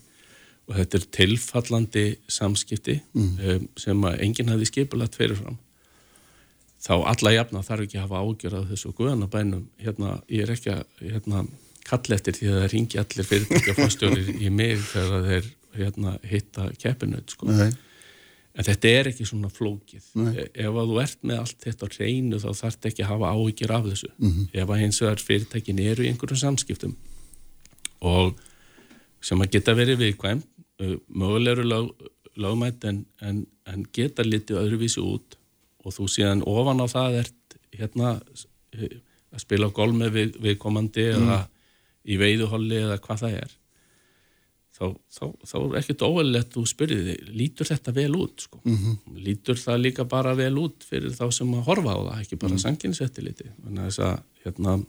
og 0.70 0.78
þetta 0.78 0.98
er 0.98 1.10
tilfallandi 1.18 2.06
samskipti 2.32 3.00
mm. 3.14 3.36
um, 3.50 3.68
sem 3.80 4.08
að 4.08 4.24
enginn 4.26 4.52
hafi 4.54 4.70
skipulagt 4.70 5.18
fyrirfram 5.20 5.60
þá 6.82 6.96
alla 7.12 7.36
jafna 7.36 7.64
þarf 7.66 7.86
ekki 7.86 8.00
að 8.00 8.08
hafa 8.08 8.24
ágjörð 8.26 8.60
af 8.62 8.72
þessu 8.72 8.94
guðanabænum 8.98 9.68
hérna, 9.82 10.16
ég 10.32 10.46
er 10.46 10.56
ekki 10.56 10.74
að 10.74 10.84
hérna, 11.04 11.46
kalla 11.88 12.18
eftir 12.18 12.38
því 12.38 12.50
að 12.50 12.60
það 12.60 12.74
ringi 12.74 13.02
allir 13.02 13.30
fyrirtækja 13.30 13.78
fórstjóðir 13.78 14.34
í 14.38 14.52
mig 14.54 14.82
þegar 14.90 15.30
þeir 15.30 15.50
hérna, 15.78 16.18
hitta 16.28 16.68
keppinu 16.82 17.22
sko. 17.32 17.48
en 17.52 18.68
þetta 18.68 18.92
er 18.92 19.12
ekki 19.12 19.28
svona 19.28 19.52
flókið 19.54 20.10
Nei. 20.20 20.34
E, 20.36 20.48
ef 20.66 20.82
að 20.82 20.90
þú 20.92 20.98
ert 21.04 21.22
með 21.24 21.44
allt 21.44 21.68
þetta 21.68 21.92
reynu 21.98 22.42
þá 22.42 22.50
þarf 22.50 22.76
þetta 22.76 22.92
ekki 22.92 23.06
að 23.06 23.14
hafa 23.14 23.32
ágjörð 23.38 23.78
af 23.78 23.88
þessu 23.92 24.12
mm 24.12 24.32
-hmm. 24.32 24.50
ef 24.64 24.74
að 24.74 24.82
hins 24.82 25.02
vegar 25.02 25.26
fyrirtækin 25.28 25.80
eru 25.86 26.04
í 26.04 26.12
einhverjum 26.12 26.42
samskiptum 26.42 26.98
og 28.02 28.40
sem 29.22 29.42
að 29.42 29.54
geta 29.56 29.76
verið 29.78 30.02
viðkvæm 30.02 30.42
möguleg 31.08 31.58
eru 31.58 31.68
lög, 31.68 31.92
lögmætt 32.42 32.86
en, 32.90 33.04
en, 33.22 33.46
en 33.70 33.86
geta 33.94 34.26
litið 34.26 34.62
öðruvísi 34.64 35.04
út 35.04 35.38
og 35.86 35.96
þú 35.96 36.10
síðan 36.10 36.44
ofan 36.50 36.82
á 36.82 36.88
það 36.90 37.22
ert 37.22 37.58
hérna 37.78 38.16
að 39.32 39.42
spila 39.42 39.70
á 39.70 39.76
golmi 39.76 40.10
við, 40.12 40.38
við 40.42 40.60
komandi 40.62 41.08
mm. 41.12 41.18
eða 41.18 41.42
í 42.02 42.18
veiðuholli 42.18 42.80
eða 42.82 43.02
hvað 43.04 43.26
það 43.26 43.36
er 43.42 43.58
þá, 44.72 44.86
þá, 45.14 45.26
þá 45.46 45.56
er 45.60 45.76
ekkert 45.82 46.06
óverlegt 46.08 46.56
þú 46.56 46.64
spyrir 46.70 47.04
þig, 47.06 47.28
lítur 47.38 47.70
þetta 47.70 47.94
vel 47.96 48.16
út 48.18 48.48
sko? 48.48 48.62
mm 48.64 48.78
-hmm. 48.78 49.20
lítur 49.28 49.60
það 49.62 49.84
líka 49.86 50.06
bara 50.06 50.34
vel 50.38 50.56
út 50.58 50.88
fyrir 50.88 51.14
þá 51.14 51.28
sem 51.32 51.54
að 51.54 51.68
horfa 51.70 51.94
á 51.94 52.00
það 52.08 52.24
ekki 52.24 52.42
bara 52.42 52.58
mm. 52.58 52.64
sanginsetti 52.66 53.26
liti 53.26 53.52
þannig 53.62 53.84
að 53.84 53.90
þess 53.90 54.04
að 54.08 54.18
hérna 54.46 54.80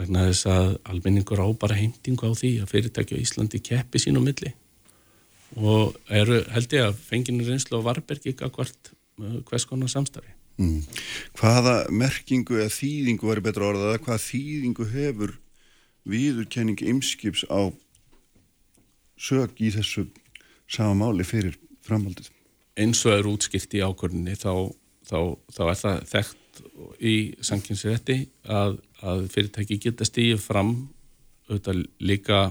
vegna 0.00 0.26
þess 0.30 0.48
að 0.50 0.68
almenningur 0.88 1.42
á 1.42 1.48
bara 1.52 1.76
heimtingu 1.78 2.28
á 2.28 2.32
því 2.32 2.52
að 2.62 2.72
fyrirtæki 2.72 3.18
á 3.18 3.22
Íslandi 3.22 3.60
keppi 3.62 4.00
sín 4.00 4.18
á 4.18 4.22
milli 4.24 4.54
og 5.60 5.98
eru 6.08 6.40
held 6.54 6.72
ég 6.72 6.88
að 6.88 7.00
fenginu 7.10 7.44
reynslu 7.44 7.82
á 7.82 7.86
Varberg 7.86 8.24
ekki 8.24 8.46
að 8.46 8.54
hvert 8.56 8.92
hvers 9.48 9.66
konar 9.68 9.90
samstarfi. 9.92 10.32
Mm. 10.60 10.82
Hvaða 11.36 11.76
merkingu 11.92 12.58
eða 12.60 12.72
þýðingu 12.72 13.28
var 13.28 13.40
betra 13.44 13.68
orðað 13.70 14.02
hvaða 14.04 14.24
þýðingu 14.26 14.88
hefur 14.92 15.34
viðurkenning 16.08 16.82
ymskips 16.92 17.44
á 17.48 17.72
sög 19.16 19.56
í 19.62 19.70
þessu 19.74 20.06
sama 20.70 20.96
máli 21.04 21.26
fyrir 21.26 21.56
framhaldið? 21.86 22.30
Eins 22.80 23.02
og 23.06 23.16
er 23.16 23.28
útskipt 23.28 23.74
í 23.76 23.82
ákvörðinni 23.84 24.36
þá, 24.40 24.72
þá, 25.08 25.18
þá 25.52 25.62
er 25.68 25.80
það 25.82 26.06
þekkt 26.12 26.62
í 27.00 27.14
sanginsrétti 27.44 28.18
að 28.48 28.78
að 29.02 29.28
fyrirtæki 29.32 29.78
geta 29.82 30.06
stíðið 30.06 30.42
fram 30.42 30.72
auðvitað 31.48 31.84
líka 32.02 32.42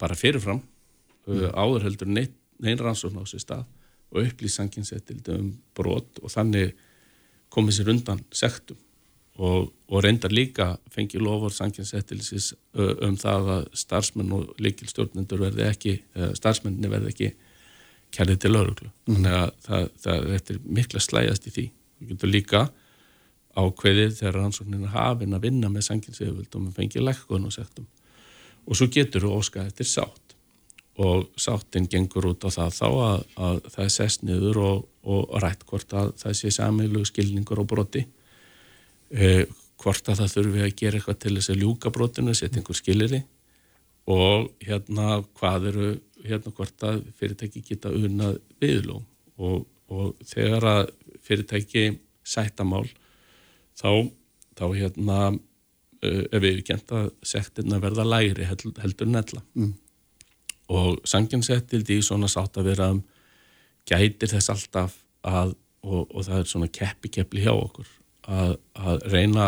bara 0.00 0.18
fyrirfram 0.18 0.62
mm. 1.26 1.52
áður 1.54 1.86
heldur 1.86 2.10
neyn 2.12 2.82
rannsókn 2.82 3.22
á 3.22 3.24
sér 3.28 3.44
stað 3.44 3.66
og 4.12 4.26
upplýsanginsettildi 4.26 5.36
um 5.38 5.52
brot 5.76 6.20
og 6.22 6.32
þannig 6.32 6.74
komið 7.52 7.78
sér 7.78 7.92
undan 7.94 8.24
sektum 8.34 8.80
og, 9.40 9.70
og 9.88 10.02
reyndar 10.04 10.34
líka 10.34 10.74
fengið 10.92 11.24
lofur 11.24 11.54
sanginsettilsis 11.54 12.52
um 12.74 13.16
það 13.20 13.48
að 13.56 13.70
starfsmenn 13.84 14.34
og 14.36 14.52
líkilstjórnendur 14.60 15.46
verði 15.46 15.64
ekki, 15.68 15.94
starfsmenni 16.36 16.90
verði 16.92 17.14
ekki 17.14 17.30
kærið 18.12 18.42
til 18.42 18.52
lauruglu 18.52 18.90
mm. 18.90 19.14
þannig 19.14 19.38
að 19.38 19.50
það, 19.66 19.88
það, 20.04 20.28
það 20.28 20.54
er 20.56 20.62
mikla 20.80 21.04
slægast 21.06 21.48
í 21.48 21.54
því 21.54 21.66
við 21.72 22.12
getum 22.12 22.34
líka 22.34 22.62
ákveðið 23.58 24.14
þegar 24.18 24.38
rannsókninu 24.38 24.90
hafinn 24.92 25.36
að 25.36 25.48
vinna 25.48 25.70
með 25.72 25.88
sanginseföldum 25.88 26.70
og 26.70 26.76
fengið 26.76 27.06
lekkun 27.08 27.48
og 27.48 27.54
sektum 27.54 27.88
og 28.62 28.78
svo 28.78 28.88
getur 28.92 29.26
þú 29.26 29.32
óskað 29.40 29.70
eftir 29.72 29.88
sátt. 29.90 30.36
Og 31.02 31.24
sáttin 31.40 31.88
gengur 31.90 32.28
út 32.28 32.44
á 32.44 32.50
það 32.52 32.74
þá 32.76 32.88
að, 32.88 33.22
að 33.46 33.60
það 33.72 33.84
er 33.84 33.92
sest 33.94 34.24
niður 34.28 34.58
og, 34.60 34.82
og 35.08 35.30
rætt 35.40 35.64
hvort 35.66 35.94
að 35.96 36.10
það 36.20 36.36
sé 36.38 36.52
samilu 36.52 37.04
skilningur 37.08 37.62
og 37.62 37.68
broti. 37.70 38.02
Eh, 39.10 39.44
hvort 39.80 40.08
að 40.12 40.20
það 40.20 40.34
þurfi 40.36 40.64
að 40.66 40.74
gera 40.78 41.00
eitthvað 41.00 41.20
til 41.24 41.34
þess 41.38 41.52
að 41.52 41.62
ljúka 41.64 41.92
brotinu, 41.94 42.34
setja 42.36 42.60
einhver 42.60 42.78
skiliri 42.78 43.22
og 44.12 44.50
hérna 44.62 45.22
hvað 45.38 45.68
eru 45.72 45.88
hérna 46.22 46.52
hvort 46.54 46.86
að 46.86 47.02
fyrirtæki 47.18 47.62
geta 47.66 47.92
unnað 47.94 48.38
viðlum 48.62 49.04
og, 49.38 49.64
og 49.90 50.14
þegar 50.26 50.66
að 50.70 50.82
fyrirtæki 51.22 51.84
sættamál 52.26 52.86
þá, 53.78 54.10
þá 54.58 54.66
hérna 54.76 55.18
ef 56.02 56.42
við 56.42 56.62
kent 56.66 56.92
að 56.94 57.10
sektirna 57.26 57.78
verða 57.82 58.04
læri 58.06 58.46
held, 58.46 58.72
heldur 58.82 59.10
nella 59.10 59.42
mm. 59.54 59.72
og 60.74 61.02
sanginsettildi 61.08 62.00
í 62.00 62.06
svona 62.06 62.30
sátt 62.30 62.58
að 62.58 62.72
vera 62.72 62.88
gætir 63.88 64.32
þess 64.32 64.50
alltaf 64.54 64.96
að 65.22 65.54
og, 65.82 66.10
og 66.10 66.26
það 66.26 66.40
er 66.40 66.50
svona 66.50 66.70
keppi-keppli 66.70 67.44
hjá 67.44 67.52
okkur 67.54 67.88
að, 68.30 68.56
að 68.78 69.06
reyna 69.10 69.46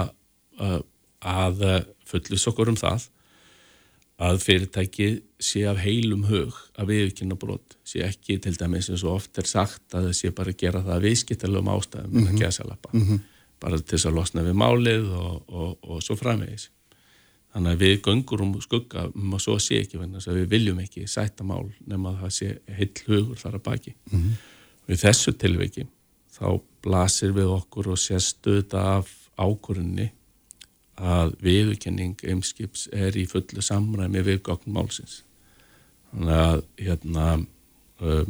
að, 0.59 0.81
að 1.23 1.67
fullis 2.07 2.47
okkur 2.51 2.73
um 2.73 2.79
það 2.79 3.09
að 4.25 4.41
fyrirtæki 4.45 5.09
sé 5.43 5.65
af 5.67 5.81
heilum 5.83 6.27
hug 6.29 6.55
að 6.79 6.91
viðkynna 6.93 7.39
brot 7.39 7.75
sé 7.87 8.05
ekki 8.07 8.39
til 8.43 8.55
dæmis 8.59 8.91
eins 8.91 9.03
og 9.03 9.19
oft 9.19 9.39
er 9.43 9.49
sagt 9.51 9.95
að 9.95 10.09
það 10.09 10.19
sé 10.21 10.31
bara 10.35 10.55
að 10.55 10.61
gera 10.63 10.83
það 10.87 10.97
að 10.97 11.07
viðskiptalögum 11.09 11.73
ástæðum 11.75 12.11
mm 12.13 12.19
-hmm. 12.19 12.29
en 12.29 12.35
að 12.35 12.45
gesa 12.47 12.67
lappa 12.69 12.91
mm 12.95 13.07
-hmm 13.09 13.23
bara 13.65 13.81
til 13.81 13.97
þess 13.97 14.11
að 14.11 14.17
losna 14.19 14.45
við 14.45 14.57
málið 14.61 15.11
og, 15.17 15.37
og, 15.49 15.77
og 15.89 16.03
svo 16.05 16.17
framvegis. 16.21 16.69
Þannig 17.55 17.77
að 17.77 17.85
við 17.85 17.95
göngur 18.05 18.43
um 18.45 18.55
skugga 18.61 19.07
um 19.15 19.37
að 19.37 19.45
svo 19.45 19.55
sé 19.63 19.79
ekki 19.81 20.01
venna 20.01 20.19
þess 20.19 20.33
að 20.33 20.41
við 20.43 20.49
viljum 20.53 20.81
ekki 20.83 21.07
sætta 21.09 21.47
mál 21.47 21.71
nema 21.87 22.13
að 22.13 22.25
það 22.25 22.35
sé 22.37 22.49
heill 22.77 23.05
hugur 23.07 23.41
þar 23.41 23.61
að 23.61 23.67
baki. 23.69 23.95
Mm 24.11 24.21
-hmm. 24.21 24.41
Og 24.85 24.95
í 24.95 25.01
þessu 25.01 25.33
tilveiki 25.39 25.87
þá 26.35 26.49
blasir 26.85 27.33
við 27.33 27.53
okkur 27.55 27.93
og 27.95 28.01
sérstuða 28.03 28.83
af 28.99 29.13
ákurunni 29.39 30.11
að 30.95 31.35
viðurkenning 31.43 32.19
eimskips 32.23 32.89
er 32.93 33.17
í 33.17 33.25
fullu 33.27 33.63
samræmi 33.63 34.23
við 34.23 34.43
gogn 34.47 34.75
málsins. 34.75 35.23
Þannig 36.11 36.43
að 36.43 36.65
hérna 36.79 37.29
uh, 38.03 38.27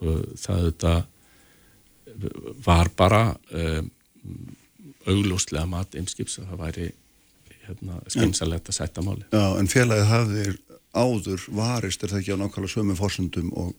uh, 0.00 0.22
það 0.36 0.68
þetta 0.68 0.94
var 2.64 2.90
bara 2.96 3.22
um, 3.52 3.90
auglúslega 5.08 5.66
mat 5.68 5.94
einskips 5.98 6.40
að 6.40 6.50
það 6.50 6.64
væri 6.64 6.88
hérna, 7.66 8.00
skynsalegt 8.10 8.70
að 8.70 8.78
setja 8.80 9.04
máli. 9.04 9.26
Já, 9.32 9.44
en 9.60 9.70
félagið 9.70 10.10
hafðir 10.10 10.58
áður 10.96 11.46
varist, 11.54 12.02
er 12.02 12.12
það 12.12 12.22
ekki 12.22 12.34
á 12.34 12.40
nákvæmlega 12.40 12.74
sömu 12.74 12.96
fórsendum 12.98 13.52
og, 13.60 13.74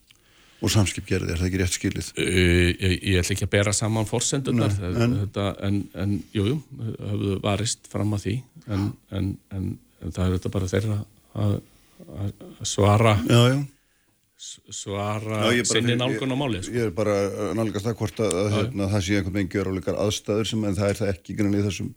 og 0.62 0.72
samskip 0.72 1.08
gerði, 1.10 1.34
er 1.34 1.42
það 1.42 1.50
ekki 1.50 1.62
rétt 1.62 1.78
skilið? 1.78 2.12
Ég, 2.22 2.86
ég 2.96 3.20
ætla 3.20 3.36
ekki 3.36 3.48
að 3.48 3.54
bera 3.58 3.76
saman 3.76 4.08
fórsendunar, 4.08 4.78
en, 4.92 5.18
en, 5.68 5.82
en 6.06 6.16
jújú, 6.36 6.62
hafðu 7.02 7.36
varist 7.44 7.92
fram 7.92 8.16
að 8.16 8.28
því, 8.28 8.38
en, 8.72 8.88
en 9.12 9.76
það 10.08 10.24
er 10.26 10.34
þetta 10.38 10.56
bara 10.56 10.72
þeirra 10.72 11.02
að 11.42 11.60
svara 12.68 13.18
já, 13.28 13.42
já 13.54 13.60
svara 14.42 15.52
sinni 15.70 15.96
nálgun 16.00 16.34
á 16.34 16.38
máli 16.38 16.62
sko. 16.66 16.74
Ég 16.74 16.90
er 16.90 16.94
bara 16.96 17.16
nálgast 17.58 17.90
að 17.90 17.98
hvort 18.00 18.22
að, 18.24 18.38
að 18.42 18.54
hérna, 18.56 18.88
það 18.94 19.04
sé 19.06 19.18
einhvern 19.20 19.36
veginn 19.38 19.52
gjöruleikar 19.54 20.00
aðstæður 20.02 20.50
sem 20.50 20.64
en 20.66 20.78
það 20.78 20.94
er 20.94 21.00
það 21.02 21.12
ekki 21.14 21.36
í 21.38 21.66
þessum 21.68 21.92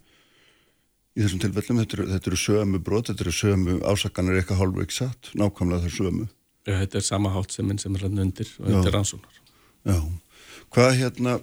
í 1.15 1.23
þessum 1.23 1.43
tilfellum, 1.45 1.81
þetta 1.81 2.07
þetta 2.11 2.31
eru 2.33 2.41
sömu 2.43 2.81
brot 2.83 3.09
þetta 3.11 3.25
eru 3.25 3.35
sömu 3.35 3.79
ásakanir 3.87 4.41
eitthvað 4.41 4.61
hálfur 4.61 4.85
ekki 4.85 4.97
satt, 4.99 5.31
nákvæmlega 5.39 5.85
það 5.85 5.91
er 5.91 5.97
sömu. 5.97 6.29
Já, 6.65 6.75
þetta 6.81 6.99
er 6.99 7.07
sama 7.07 7.33
hátseminn 7.35 7.81
sem 7.81 7.97
er 7.97 8.07
hann 8.07 8.23
undir 8.25 8.51
og 8.59 8.71
þetta 8.71 8.89
er 8.91 8.97
rannsónar 8.99 9.41
Já, 9.85 9.99
hvað 10.75 10.91
hérna 11.01 11.37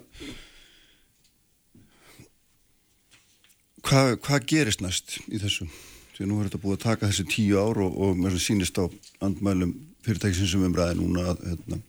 hvað, 3.86 4.18
hvað 4.26 4.48
gerist 4.50 4.84
næst 4.84 5.20
í 5.30 5.40
þessu? 5.42 5.70
Því 6.18 6.28
nú 6.30 6.42
er 6.42 6.50
þetta 6.50 6.62
búið 6.66 6.78
að 6.78 6.84
taka 6.88 7.10
þessi 7.12 7.28
tíu 7.32 7.62
ár 7.62 7.80
og, 7.86 7.96
og 7.96 8.20
mér 8.20 8.36
sýnist 8.42 8.82
á 8.82 8.86
andmælum 9.24 9.76
fyrirtæksin 10.06 10.50
sem 10.50 10.64
umræði 10.66 11.00
núna 11.00 11.32
að 11.32 11.44
hérna, 11.50 11.82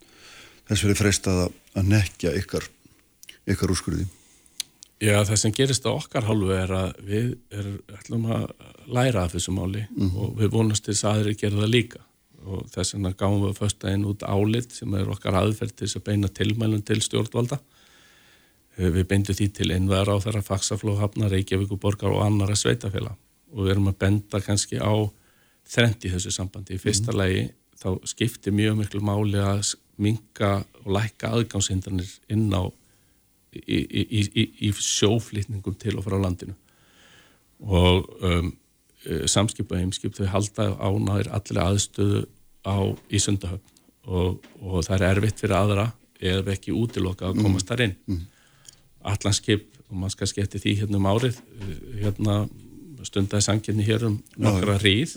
þess 0.68 0.86
verið 0.86 1.00
freistað 1.00 1.44
að 1.48 1.88
nekja 1.88 2.34
ykkar, 2.38 2.68
ykkar 3.48 3.72
úrskurði? 3.74 4.06
Já, 5.02 5.16
það 5.26 5.38
sem 5.40 5.54
gerist 5.56 5.86
á 5.88 5.90
okkar 5.90 6.28
hálfu 6.28 6.52
er 6.54 6.70
að 6.78 6.90
við 7.02 7.30
er, 7.50 7.68
ætlum 7.96 8.28
að 8.30 8.44
læra 8.86 9.24
af 9.24 9.32
þessu 9.34 9.54
máli 9.54 9.82
mm 9.88 10.08
-hmm. 10.08 10.18
og 10.22 10.36
við 10.38 10.52
vonast 10.52 10.84
til 10.84 10.94
þess 10.94 11.04
að 11.04 11.16
aðri 11.16 11.34
gera 11.40 11.62
það 11.62 11.72
líka 11.74 12.02
og 12.42 12.68
þess 12.70 12.94
vegna 12.94 13.12
gáum 13.12 13.42
við 13.42 13.58
fyrst 13.58 13.84
aðeins 13.84 14.06
út 14.10 14.22
álit 14.22 14.72
sem 14.72 14.94
er 14.94 15.10
okkar 15.10 15.38
aðferð 15.40 15.74
til 15.74 15.86
þess 15.86 15.98
að 15.98 16.06
beina 16.06 16.28
tilmælum 16.28 16.82
til 16.82 17.00
stjórnvalda. 17.02 17.58
Eh, 18.76 18.90
við 18.90 19.08
beindum 19.10 19.36
því 19.38 19.48
til 19.52 19.70
einvæðar 19.70 20.14
á 20.14 20.16
þeirra 20.24 20.42
faksaflóhafna, 20.42 21.30
Reykjavík 21.30 21.72
og 21.72 21.80
Borgar 21.80 22.10
og 22.10 22.24
annara 22.26 22.54
sveitafélag 22.54 23.16
og 23.52 23.64
við 23.64 23.70
erum 23.70 23.88
að 23.88 23.98
benda 23.98 24.40
kannski 24.40 24.78
á 24.78 24.92
þrendi 25.68 26.10
þessu 26.14 26.30
sambandi. 26.30 26.74
Í 26.74 26.82
fyrsta 26.82 27.12
mm 27.12 27.18
lagi 27.18 27.50
þá 27.82 27.88
skiptir 28.08 28.54
mjög 28.54 28.78
miklu 28.78 29.02
máli 29.04 29.40
að 29.42 29.74
minka 30.02 30.62
og 30.82 30.92
lækka 30.96 31.32
aðgámshindranir 31.36 32.10
inn 32.32 32.48
á 32.54 32.62
í, 33.52 33.78
í, 33.78 34.02
í, 34.22 34.44
í 34.68 34.70
sjóflýtningum 34.72 35.76
til 35.78 35.98
og 35.98 36.06
frá 36.06 36.16
landinu. 36.20 36.54
Og 37.62 38.08
um, 38.24 38.52
e, 39.04 39.24
samskip 39.30 39.70
og 39.70 39.82
heimskip 39.82 40.16
þau 40.16 40.26
halda 40.32 40.70
ánaðir 40.80 41.30
allir 41.36 41.62
aðstöðu 41.62 42.24
á 42.66 42.76
Ísundahöfn 43.12 43.68
og, 44.06 44.42
og 44.62 44.82
það 44.86 44.96
er 44.96 45.08
erfitt 45.10 45.42
fyrir 45.42 45.58
aðra 45.58 45.90
eða 46.22 46.54
ekki 46.54 46.74
útiloka 46.74 47.30
að 47.30 47.42
komast 47.42 47.70
þar 47.70 47.86
inn. 47.88 47.96
Mm. 48.06 48.26
allanskip 49.12 49.68
og 49.88 49.96
maður 49.98 50.14
skal 50.14 50.28
skemmti 50.30 50.60
því 50.62 50.74
hérna 50.80 50.98
um 50.98 51.08
árið 51.10 51.38
e, 51.38 51.72
hérna 52.04 52.36
stundagi 53.02 53.44
sanginni 53.44 53.86
hér 53.86 54.06
um 54.06 54.20
nokkra 54.38 54.78
hríð 54.78 55.16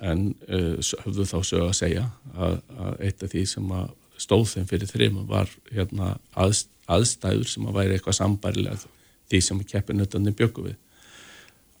en 0.00 0.34
uh, 0.48 0.78
höfðu 1.04 1.26
þá 1.26 1.38
sög 1.42 1.64
að 1.66 1.78
segja 1.78 2.04
að, 2.34 2.60
að 2.78 3.00
eitt 3.08 3.22
af 3.22 3.32
því 3.32 3.44
sem 3.46 3.72
að 3.74 3.88
stóð 4.18 4.46
þeim 4.52 4.66
fyrir 4.66 4.90
þrjum 4.90 5.22
var 5.30 5.50
hérna 5.70 6.16
aðst 6.34 6.70
aðstæður 6.88 7.48
sem 7.50 7.66
að 7.68 7.76
væri 7.78 7.96
eitthvað 7.96 8.16
sambarilega 8.18 8.92
því 9.28 9.40
sem 9.44 9.64
keppinutandi 9.72 10.32
bjöku 10.36 10.64
við. 10.64 10.76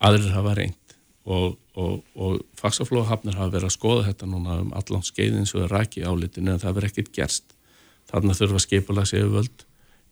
Aðrir 0.04 0.34
hafa 0.34 0.54
reynd 0.58 0.96
og, 1.28 1.56
og, 1.76 2.02
og 2.16 2.42
fagsaflóðahafnir 2.60 3.38
hafa 3.38 3.54
verið 3.56 3.70
að 3.70 3.76
skoða 3.76 4.04
þetta 4.10 4.28
núna 4.28 4.58
um 4.62 4.74
allan 4.76 5.06
skeiðin 5.06 5.48
svo 5.48 5.64
er 5.64 5.72
ræki 5.72 6.04
álitinu 6.04 6.54
en 6.54 6.62
það 6.62 6.76
verið 6.80 6.92
ekkit 6.92 7.14
gerst. 7.16 7.56
Þarna 8.08 8.36
þurfa 8.36 8.62
skipulags 8.64 9.14
yfirvöld, 9.16 9.64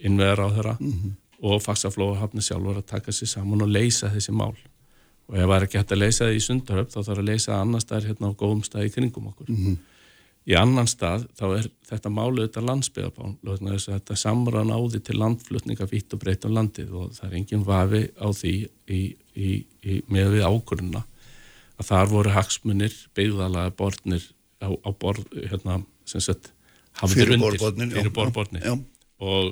innvegar 0.04 0.42
á 0.44 0.48
þeirra 0.56 0.74
mm 0.80 0.92
-hmm. 0.92 1.12
og 1.52 1.62
fagsaflóðahafnir 1.64 2.44
sjálfur 2.44 2.80
að 2.80 2.90
taka 2.92 3.12
sér 3.12 3.32
saman 3.32 3.64
og 3.64 3.72
leysa 3.72 4.12
þessi 4.12 4.32
mál. 4.32 4.56
Og 5.26 5.36
ef 5.36 5.42
það 5.42 5.56
er 5.56 5.66
ekki 5.66 5.80
hægt 5.80 5.92
að 5.92 6.02
leysa 6.02 6.24
það 6.24 6.36
í 6.36 6.44
sundaröf 6.44 6.90
þá 6.92 6.98
þarf 7.00 7.20
að 7.20 7.28
leysa 7.30 7.52
það 7.52 7.62
annar 7.64 7.82
staðir 7.82 8.08
hérna 8.10 8.30
á 8.30 8.38
góðum 8.38 8.64
staði 8.66 8.92
kringum 8.94 9.30
okkur. 9.32 9.48
Mm 9.50 9.62
-hmm. 9.62 9.78
Í 10.46 10.54
annan 10.54 10.86
stað 10.86 11.24
þá 11.34 11.46
er 11.56 11.64
þetta 11.88 12.10
málu 12.14 12.44
þetta 12.44 12.62
landsbyðabán, 12.62 13.32
þetta 13.82 14.14
samran 14.14 14.70
áði 14.70 15.00
til 15.02 15.16
landflutninga 15.18 15.88
vitt 15.90 16.14
og 16.14 16.20
breytt 16.22 16.46
á 16.46 16.50
landið 16.54 16.92
og 16.94 17.16
það 17.16 17.26
er 17.26 17.36
enginn 17.40 17.64
vafi 17.66 18.02
á 18.14 18.28
því 18.30 18.52
í, 18.86 19.00
í, 19.34 19.50
í, 19.82 19.96
með 20.06 20.36
við 20.36 20.46
ákvörðuna 20.46 21.02
að 21.76 21.88
þar 21.90 22.12
voru 22.12 22.34
hagsmunir 22.36 22.94
byggðalaga 23.18 23.74
borðnir 23.74 24.22
á, 24.62 24.70
á 24.70 24.90
borð, 24.94 25.26
hérna, 25.34 25.80
sem 26.06 26.22
sagt, 26.22 26.52
fyrir 27.02 27.42
borðborðnir 27.42 28.70
og 29.18 29.50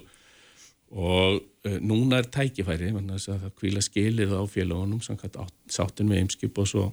og 0.94 1.40
uh, 1.66 1.78
núna 1.82 2.20
er 2.22 2.28
tækifæri 2.30 2.92
það 2.94 3.48
kvíla 3.58 3.82
skilið 3.82 4.34
á 4.38 4.42
félagunum 4.46 5.00
sáttin 5.02 6.08
með 6.08 6.22
eimskip 6.22 6.58
og 6.58 6.68
svo 6.70 6.84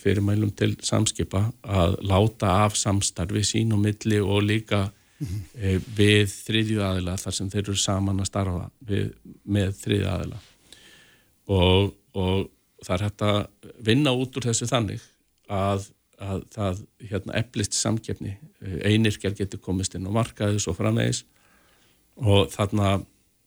fyrirmælum 0.00 0.52
til 0.56 0.76
samskipa 0.80 1.50
að 1.62 1.98
láta 2.00 2.64
af 2.64 2.76
samstarfi 2.76 3.44
sín 3.44 3.72
og 3.72 3.82
milli 3.84 4.20
og 4.20 4.42
líka 4.42 4.90
mm 5.20 5.26
-hmm. 5.26 5.80
við 5.96 6.26
þriðju 6.46 6.80
aðila 6.82 7.16
þar 7.16 7.32
sem 7.32 7.50
þeir 7.50 7.62
eru 7.62 7.76
saman 7.76 8.20
að 8.20 8.26
starfa 8.26 8.70
við, 8.80 9.12
með 9.44 9.72
þriðju 9.82 10.08
aðila. 10.08 10.38
Og, 11.46 11.94
og 12.14 12.50
það 12.84 12.94
er 12.94 13.04
hægt 13.04 13.22
að 13.22 13.46
vinna 13.84 14.12
út 14.12 14.36
úr 14.36 14.42
þessu 14.42 14.66
þannig 14.66 15.00
að, 15.48 15.86
að 16.18 16.42
það 16.50 16.82
hérna, 17.10 17.32
eflist 17.34 17.72
samkjöfni 17.74 18.36
einirkjar 18.84 19.34
getur 19.34 19.60
komist 19.60 19.94
inn 19.94 20.06
og 20.06 20.12
markaði 20.12 20.58
svo 20.58 20.74
framvegis. 20.74 21.24
Og 22.16 22.50
þarna 22.52 23.00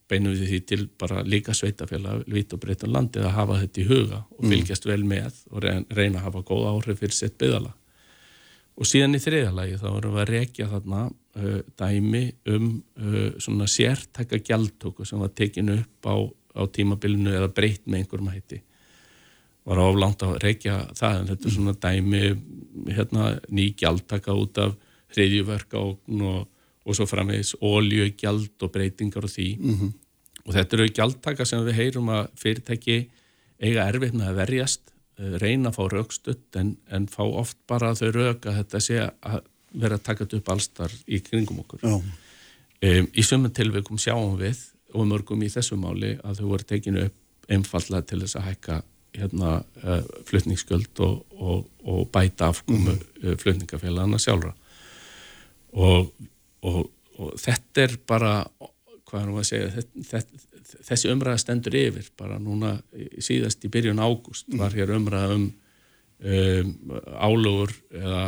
beinum 0.09 0.35
við 0.35 0.51
því 0.51 0.59
til 0.69 0.81
bara 1.01 1.23
líka 1.25 1.53
sveitafélag 1.57 2.27
vitt 2.29 2.53
og 2.53 2.61
breytan 2.61 2.93
landið 2.93 3.25
að 3.25 3.37
hafa 3.39 3.61
þetta 3.63 3.81
í 3.81 3.87
huga 3.89 4.19
og 4.21 4.43
mm. 4.43 4.51
fylgjast 4.53 4.85
vel 4.85 5.01
með 5.07 5.41
og 5.51 5.65
reyna 5.65 6.19
að 6.19 6.25
hafa 6.27 6.45
góð 6.45 6.69
áhrif 6.73 7.01
fyrir 7.01 7.17
sitt 7.17 7.37
byggðala 7.41 7.73
og 8.75 8.89
síðan 8.89 9.15
í 9.15 9.21
þriðalagi 9.23 9.79
þá 9.79 9.87
erum 9.91 10.15
við 10.15 10.21
að 10.21 10.31
rekja 10.31 10.69
þarna 10.71 11.01
uh, 11.07 11.59
dæmi 11.79 12.23
um 12.51 12.69
uh, 12.99 13.19
svona 13.41 13.67
sértækka 13.71 14.41
gjaldtöku 14.43 15.07
sem 15.07 15.21
var 15.21 15.31
tekinu 15.35 15.77
upp 15.79 16.09
á, 16.11 16.15
á 16.59 16.61
tímabilinu 16.75 17.35
eða 17.37 17.51
breytt 17.55 17.85
með 17.87 18.03
einhverjum 18.03 18.33
hætti. 18.33 18.61
Var 19.65 19.81
áflangt 19.81 20.25
að 20.27 20.35
rekja 20.43 20.81
það 20.93 21.21
en 21.21 21.29
þetta 21.31 21.47
er 21.47 21.55
svona 21.55 21.77
dæmi 21.85 22.25
hérna 22.97 23.29
ný 23.49 23.69
gjaldtaka 23.79 24.35
út 24.37 24.59
af 24.61 24.75
hriðjuverka 25.15 25.79
og 25.79 26.01
og 26.85 26.97
svo 26.97 27.07
framvegis 27.09 27.55
ólju, 27.61 28.11
gjald 28.19 28.61
og 28.61 28.71
breytingar 28.71 29.25
og 29.25 29.31
því 29.31 29.47
mm 29.57 29.75
-hmm. 29.75 29.93
og 30.45 30.53
þetta 30.53 30.77
eru 30.77 30.87
gjaldtaka 30.87 31.45
sem 31.45 31.65
við 31.65 31.79
heyrum 31.79 32.09
að 32.09 32.27
fyrirtæki 32.35 33.09
eiga 33.59 33.87
erfitt 33.87 34.13
með 34.13 34.29
að 34.29 34.39
verjast 34.41 34.93
eh, 35.19 35.37
reyna 35.41 35.69
að 35.69 35.75
fá 35.75 35.83
raukstutt 35.91 36.55
en, 36.55 36.77
en 36.91 37.07
fá 37.07 37.23
oft 37.23 37.57
bara 37.67 37.95
þau 37.95 38.11
rauk 38.11 38.45
að 38.45 38.57
þetta 38.61 38.79
sé 38.79 38.99
að 39.21 39.41
vera 39.75 39.95
að 39.95 40.03
taka 40.03 40.23
þetta 40.23 40.37
upp 40.37 40.49
allstar 40.49 40.91
í 41.07 41.19
kringum 41.19 41.59
okkur 41.59 41.83
um, 41.85 43.07
í 43.13 43.23
sumum 43.23 43.51
tilveikum 43.51 43.99
sjáum 43.99 44.37
við 44.39 44.57
og 44.95 45.07
mörgum 45.07 45.43
í 45.43 45.51
þessu 45.51 45.77
máli 45.79 46.15
að 46.23 46.39
þau 46.39 46.49
voru 46.51 46.67
tekinu 46.67 47.07
upp 47.09 47.49
einfallega 47.51 48.07
til 48.09 48.21
þess 48.23 48.39
að 48.39 48.47
hækka 48.49 48.81
hérna, 49.15 49.63
uh, 49.83 50.03
flutningsskjöld 50.27 51.01
og, 51.05 51.25
og, 51.39 51.65
og 51.87 52.07
bæta 52.11 52.49
afkomu 52.51 52.95
mm. 52.95 53.03
uh, 53.23 53.35
flutningafélagana 53.41 54.19
sjálfra 54.19 54.53
og 55.75 56.11
og, 56.65 56.87
og 57.19 57.35
þetta 57.41 57.85
er 57.85 57.97
bara 58.07 58.33
hvað 59.05 59.19
er 59.21 59.29
nú 59.29 59.37
að 59.39 59.47
segja 59.49 59.83
þetta, 60.09 60.41
þessi 60.89 61.11
umræða 61.13 61.41
stendur 61.43 61.77
yfir 61.79 62.09
bara 62.17 62.39
núna 62.41 62.75
síðast 63.21 63.63
í 63.65 63.71
byrjun 63.71 64.01
ágúst 64.01 64.49
var 64.57 64.73
hér 64.75 64.95
umræða 64.97 65.37
um, 65.37 65.45
um 66.25 66.95
álugur 67.27 67.73
eða 67.93 68.23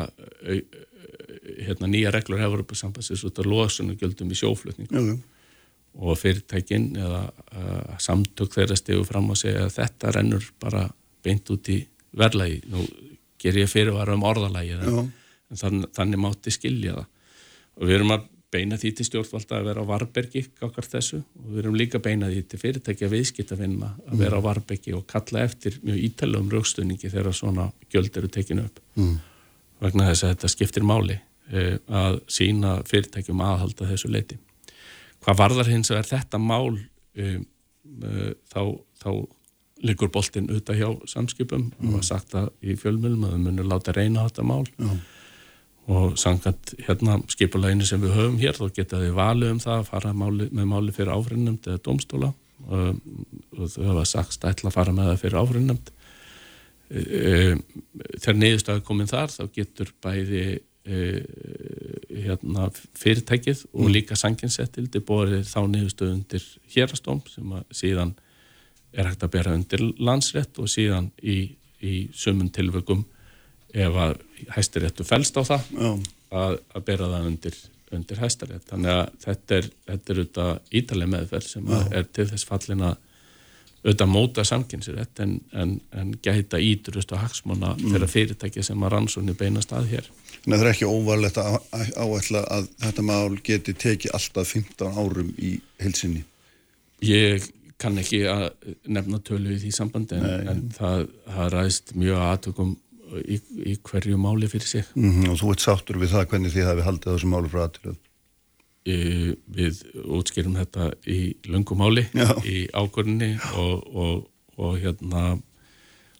hérna, 1.57 1.89
nýja 1.89 2.11
reglur 2.13 2.41
hefur 2.41 2.63
upp 2.63 2.75
á 2.75 2.77
sambansins 2.77 3.25
út 3.27 3.41
af 3.41 3.49
losunugjöldum 3.49 4.31
í 4.31 4.37
sjóflutningu 4.37 5.01
mm. 5.01 5.19
og 6.03 6.19
fyrirtækin 6.19 6.89
eða 6.99 7.25
uh, 7.27 7.97
samtök 8.03 8.53
þeirra 8.53 8.77
stegu 8.79 9.05
fram 9.07 9.31
og 9.33 9.39
segja 9.39 9.65
að 9.65 9.75
þetta 9.79 10.13
rennur 10.15 10.49
bara 10.61 10.85
beint 11.25 11.49
út 11.53 11.71
í 11.73 11.81
verðlægi 12.17 12.63
nú 12.71 12.85
ger 13.41 13.57
ég 13.57 13.69
fyrirvara 13.71 14.15
um 14.17 14.25
orðalægi 14.27 14.77
en 14.77 15.11
þann, 15.57 15.85
þannig 15.95 16.21
mátti 16.21 16.53
skilja 16.53 16.97
það 16.99 17.13
og 17.77 17.85
við 17.85 17.99
erum 17.99 18.15
að 18.15 18.25
beina 18.53 18.77
því 18.79 18.91
til 18.95 19.05
stjórnvalda 19.07 19.59
að 19.59 19.67
vera 19.67 19.83
á 19.83 19.89
varbergi 19.89 20.43
okkar 20.63 20.87
þessu 20.87 21.19
og 21.19 21.47
við 21.51 21.61
erum 21.61 21.77
líka 21.77 21.99
beina 22.03 22.29
því 22.31 22.43
til 22.47 22.59
fyrirtækja 22.61 23.09
viðskiptafinna 23.11 23.89
að 24.05 24.13
mm. 24.13 24.21
vera 24.21 24.39
á 24.39 24.45
varbergi 24.45 24.93
og 24.95 25.03
kalla 25.09 25.43
eftir 25.43 25.79
mjög 25.83 26.03
ítalum 26.07 26.51
raukstunningi 26.51 27.11
þegar 27.11 27.35
svona 27.35 27.67
gjöld 27.91 28.19
eru 28.19 28.31
tekinu 28.31 28.67
upp 28.69 28.79
mm. 28.95 29.15
vegna 29.83 30.07
þess 30.11 30.23
að 30.23 30.33
þetta 30.35 30.51
skiptir 30.53 30.87
máli 30.87 31.17
eh, 31.51 31.75
að 31.91 32.21
sína 32.31 32.77
fyrirtækjum 32.87 33.43
aðhalda 33.43 33.89
þessu 33.91 34.13
leiti. 34.13 34.39
Hvað 35.25 35.41
varðar 35.43 35.73
hins 35.73 35.91
að 35.91 36.07
þetta 36.13 36.39
mál 36.39 36.79
eh, 37.19 37.41
eh, 37.43 38.31
þá, 38.53 38.61
þá 39.03 39.11
liggur 39.83 40.09
boltin 40.13 40.47
auðvitað 40.47 40.79
hjá 40.79 40.89
samskipum 41.17 41.67
og 41.75 41.83
mm. 41.83 41.99
var 41.99 42.09
sagt 42.13 42.39
að 42.39 42.49
í 42.63 42.79
fjölmjölum 42.79 43.27
að 43.27 43.35
við 43.35 43.45
munum 43.49 43.71
láta 43.75 43.91
reyna 43.91 44.29
þetta 44.29 44.47
mál 44.47 44.63
Já 44.71 44.95
og 45.87 46.17
sangat 46.19 46.73
hérna 46.83 47.21
skipuleginu 47.31 47.85
sem 47.87 48.01
við 48.03 48.15
höfum 48.17 48.39
hér 48.41 48.57
þá 48.57 48.65
geta 48.75 48.99
þið 48.99 49.13
valið 49.15 49.53
um 49.53 49.61
það 49.63 49.77
að 49.77 49.89
fara 49.91 50.13
máli, 50.13 50.49
með 50.51 50.69
máli 50.73 50.95
fyrir 50.95 51.13
áfrinnumd 51.15 51.69
eða 51.69 51.83
domstóla 51.85 52.33
og, 52.67 52.97
og 53.55 53.69
þau 53.71 53.85
hafa 53.93 54.07
sagt 54.09 54.35
stætla 54.35 54.71
að 54.71 54.75
fara 54.75 54.95
með 54.95 55.11
það 55.11 55.21
fyrir 55.23 55.39
áfrinnumd 55.43 55.93
þegar 56.87 58.39
niðurstöðu 58.39 58.83
komin 58.87 59.09
þar 59.09 59.31
þá 59.33 59.41
getur 59.55 59.91
bæði 60.03 60.43
e, 60.87 60.99
hérna 62.23 62.69
fyrirtækið 62.95 63.65
og 63.73 63.83
mm. 63.87 63.91
líka 63.95 64.19
sanginsettildi 64.19 65.01
borðið 65.07 65.49
þá 65.49 65.59
niðurstöðu 65.71 66.15
undir 66.15 66.47
hérastóm 66.75 67.19
sem 67.31 67.57
að 67.59 67.67
síðan 67.75 68.15
er 68.95 69.09
hægt 69.09 69.25
að 69.27 69.33
bera 69.35 69.55
undir 69.55 69.83
landsrétt 69.99 70.59
og 70.63 70.71
síðan 70.71 71.11
í, 71.19 71.57
í 71.83 72.07
sumun 72.15 72.51
tilvökum 72.55 73.03
ef 73.73 73.97
að 74.03 74.13
hæstiréttu 74.55 75.05
fælst 75.07 75.39
á 75.39 75.43
það 75.47 75.73
að, 75.81 76.59
að 76.75 76.85
bera 76.87 77.09
það 77.11 77.27
undir, 77.31 77.57
undir 77.95 78.21
hæstarétt 78.21 78.69
þannig 78.69 78.93
að 78.93 79.03
þetta 79.25 79.57
er, 79.57 79.69
þetta 79.89 80.13
er 80.13 80.23
af 80.45 80.71
ítaleg 80.79 81.11
meðferð 81.13 81.51
sem 81.51 81.75
er 81.75 82.07
til 82.13 82.27
þess 82.31 82.47
fallin 82.47 82.85
að 82.87 83.03
auðvitað 83.87 84.09
móta 84.11 84.43
samkynnsrétt 84.47 85.19
en, 85.23 85.35
en, 85.55 85.75
en 85.95 86.13
gæta 86.23 86.59
ídurust 86.59 87.11
og 87.13 87.21
hagsmuna 87.21 87.75
mm. 87.75 87.91
þeirra 87.93 88.09
fyrirtæki 88.11 88.63
sem 88.65 88.81
að 88.83 88.93
rannsóknir 88.95 89.37
beinast 89.37 89.71
að 89.75 89.91
hér. 89.93 90.09
Að 90.47 90.55
það 90.55 90.63
er 90.63 90.71
ekki 90.71 90.89
óvarlegt 90.89 91.37
að 91.41 91.59
áætla 91.95 92.41
að 92.55 92.67
þetta 92.83 93.05
mál 93.07 93.37
geti 93.45 93.75
tekið 93.77 94.17
alltaf 94.17 94.51
15 94.55 94.97
árum 94.97 95.29
í 95.37 95.53
heilsinni? 95.83 96.25
Ég 97.05 97.45
kann 97.77 97.99
ekki 98.01 98.23
að 98.31 98.47
nefna 98.89 99.21
tölu 99.21 99.53
í 99.53 99.61
því 99.61 99.71
sambandi 99.75 100.17
en, 100.17 100.49
en 100.49 100.61
það, 100.73 101.07
það 101.29 101.51
ræðist 101.53 101.93
mjög 101.95 102.23
aðtökum 102.25 102.75
í, 103.23 103.39
í 103.71 103.75
hverju 103.87 104.19
máli 104.21 104.49
fyrir 104.51 104.67
sig. 104.67 104.85
Mm 104.95 105.11
-hmm, 105.11 105.31
og 105.31 105.39
þú 105.41 105.51
ert 105.53 105.65
sáttur 105.65 105.99
við 106.01 106.13
það 106.13 106.27
hvernig 106.31 106.53
þið 106.53 106.69
hafi 106.69 106.85
haldið 106.87 107.13
þessu 107.13 107.31
máli 107.31 107.51
frá 107.53 107.63
aðtöluð? 107.65 107.97
Við 108.87 109.81
útskýrum 110.15 110.55
þetta 110.55 110.91
í 111.03 111.35
lungumáli 111.51 112.05
í 112.47 112.67
ákvörðinni 112.71 113.33
og, 113.59 113.87
og, 114.03 114.27
og, 114.55 114.77
hérna, 114.79 115.23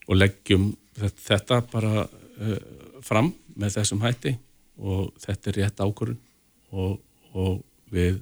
og 0.08 0.16
leggjum 0.16 0.74
þetta 1.00 1.62
bara 1.72 2.08
uh, 2.08 2.58
fram 3.02 3.32
með 3.56 3.80
þessum 3.80 4.04
hætti 4.04 4.36
og 4.78 5.14
þetta 5.24 5.50
er 5.50 5.60
rétt 5.62 5.80
ákvörðin 5.80 6.20
og 6.72 7.64
við 7.94 8.20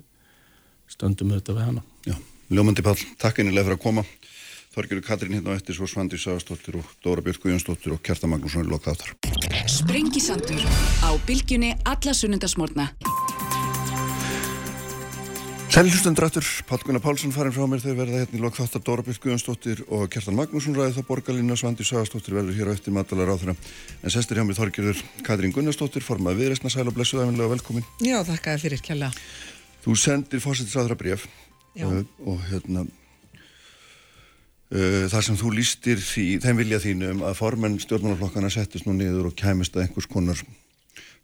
stöndum 0.91 1.33
auðvitað 1.33 1.57
við 1.57 1.67
hana. 1.69 1.83
Já, 2.05 2.15
Ljómandi 2.53 2.85
Pall, 2.85 2.97
takk 3.21 3.41
einnilega 3.41 3.65
fyrir 3.65 3.79
að 3.79 3.83
koma. 3.83 4.05
Þorgjörður 4.75 5.05
Katrín 5.07 5.37
hérna 5.37 5.53
á 5.55 5.57
eftir, 5.57 5.71
svo 5.77 5.87
Svandi 5.87 6.17
Sáastóttir 6.19 6.75
og 6.75 6.87
Dóra 6.99 7.21
Björk 7.23 7.45
Guðjónsdóttir 7.45 7.93
og 7.95 8.01
Kjarta 8.03 8.27
Magnússon 8.27 8.65
í 8.65 8.71
lokþáttar. 8.73 9.13
Sprengisandur 9.71 10.65
á 10.99 11.15
bylgjunni 11.23 11.69
alla 11.87 12.11
sunnundasmórna. 12.11 12.89
Sælhjústendrættur, 15.71 16.43
Pál 16.67 16.83
Gunnar 16.83 17.03
Pálsson 17.03 17.31
farin 17.35 17.55
frá 17.55 17.63
mér 17.71 17.81
þegar 17.83 18.01
verða 18.01 18.19
hérna 18.25 18.35
í 18.35 18.43
lokþáttar 18.43 18.83
Dóra 18.83 19.05
Björk 19.07 19.23
Guðjónsdóttir 19.23 19.85
og 19.87 20.11
Kjartan 20.11 20.35
Magnússon 20.41 20.75
ræði 20.75 20.97
þá 20.99 21.07
borgarlína 21.07 21.55
Svandi 21.55 21.87
Sáastóttir 21.87 22.35
verður 22.35 22.59
hér 22.59 22.71
á 22.71 22.75
eftir 22.75 22.95
matalar 22.95 23.31
á 23.31 23.39
þeirra. 23.39 23.55
En 24.03 24.11
sestir 24.11 24.35
hjá 24.35 24.43
mér 24.43 24.59
Þorgjörður 24.59 25.01
Katrín 25.23 25.55
Gunnarsdóttir, 25.55 26.03
formaði 26.03 26.43
viðreysna 26.43 26.71
sæl 26.71 26.87
og 26.87 26.95
blessuð 26.99 27.23
æfinlega 27.23 27.55
velkomin. 27.55 27.87
Já, 28.03 28.19
þakka 28.27 28.59
fyrir 28.59 28.83
kjalla. 28.83 29.13
Þú 29.87 29.97
sendir 29.99 30.43
fórsettisraðra 30.43 30.99
bref 30.99 31.27
uh, 31.79 32.03
og 32.27 32.39
hérna 32.51 32.87
þar 34.71 35.25
sem 35.27 35.37
þú 35.37 35.51
lístir 35.53 35.99
því, 36.01 36.25
þeim 36.41 36.57
vilja 36.57 36.81
þínum 36.81 37.25
að 37.27 37.35
formenn 37.37 37.75
stjórnmálaflokkana 37.83 38.49
settist 38.53 38.87
nú 38.87 38.95
niður 38.97 39.29
og 39.29 39.35
kæmist 39.37 39.75
að 39.77 39.85
einhvers 39.85 40.09
konar 40.09 40.41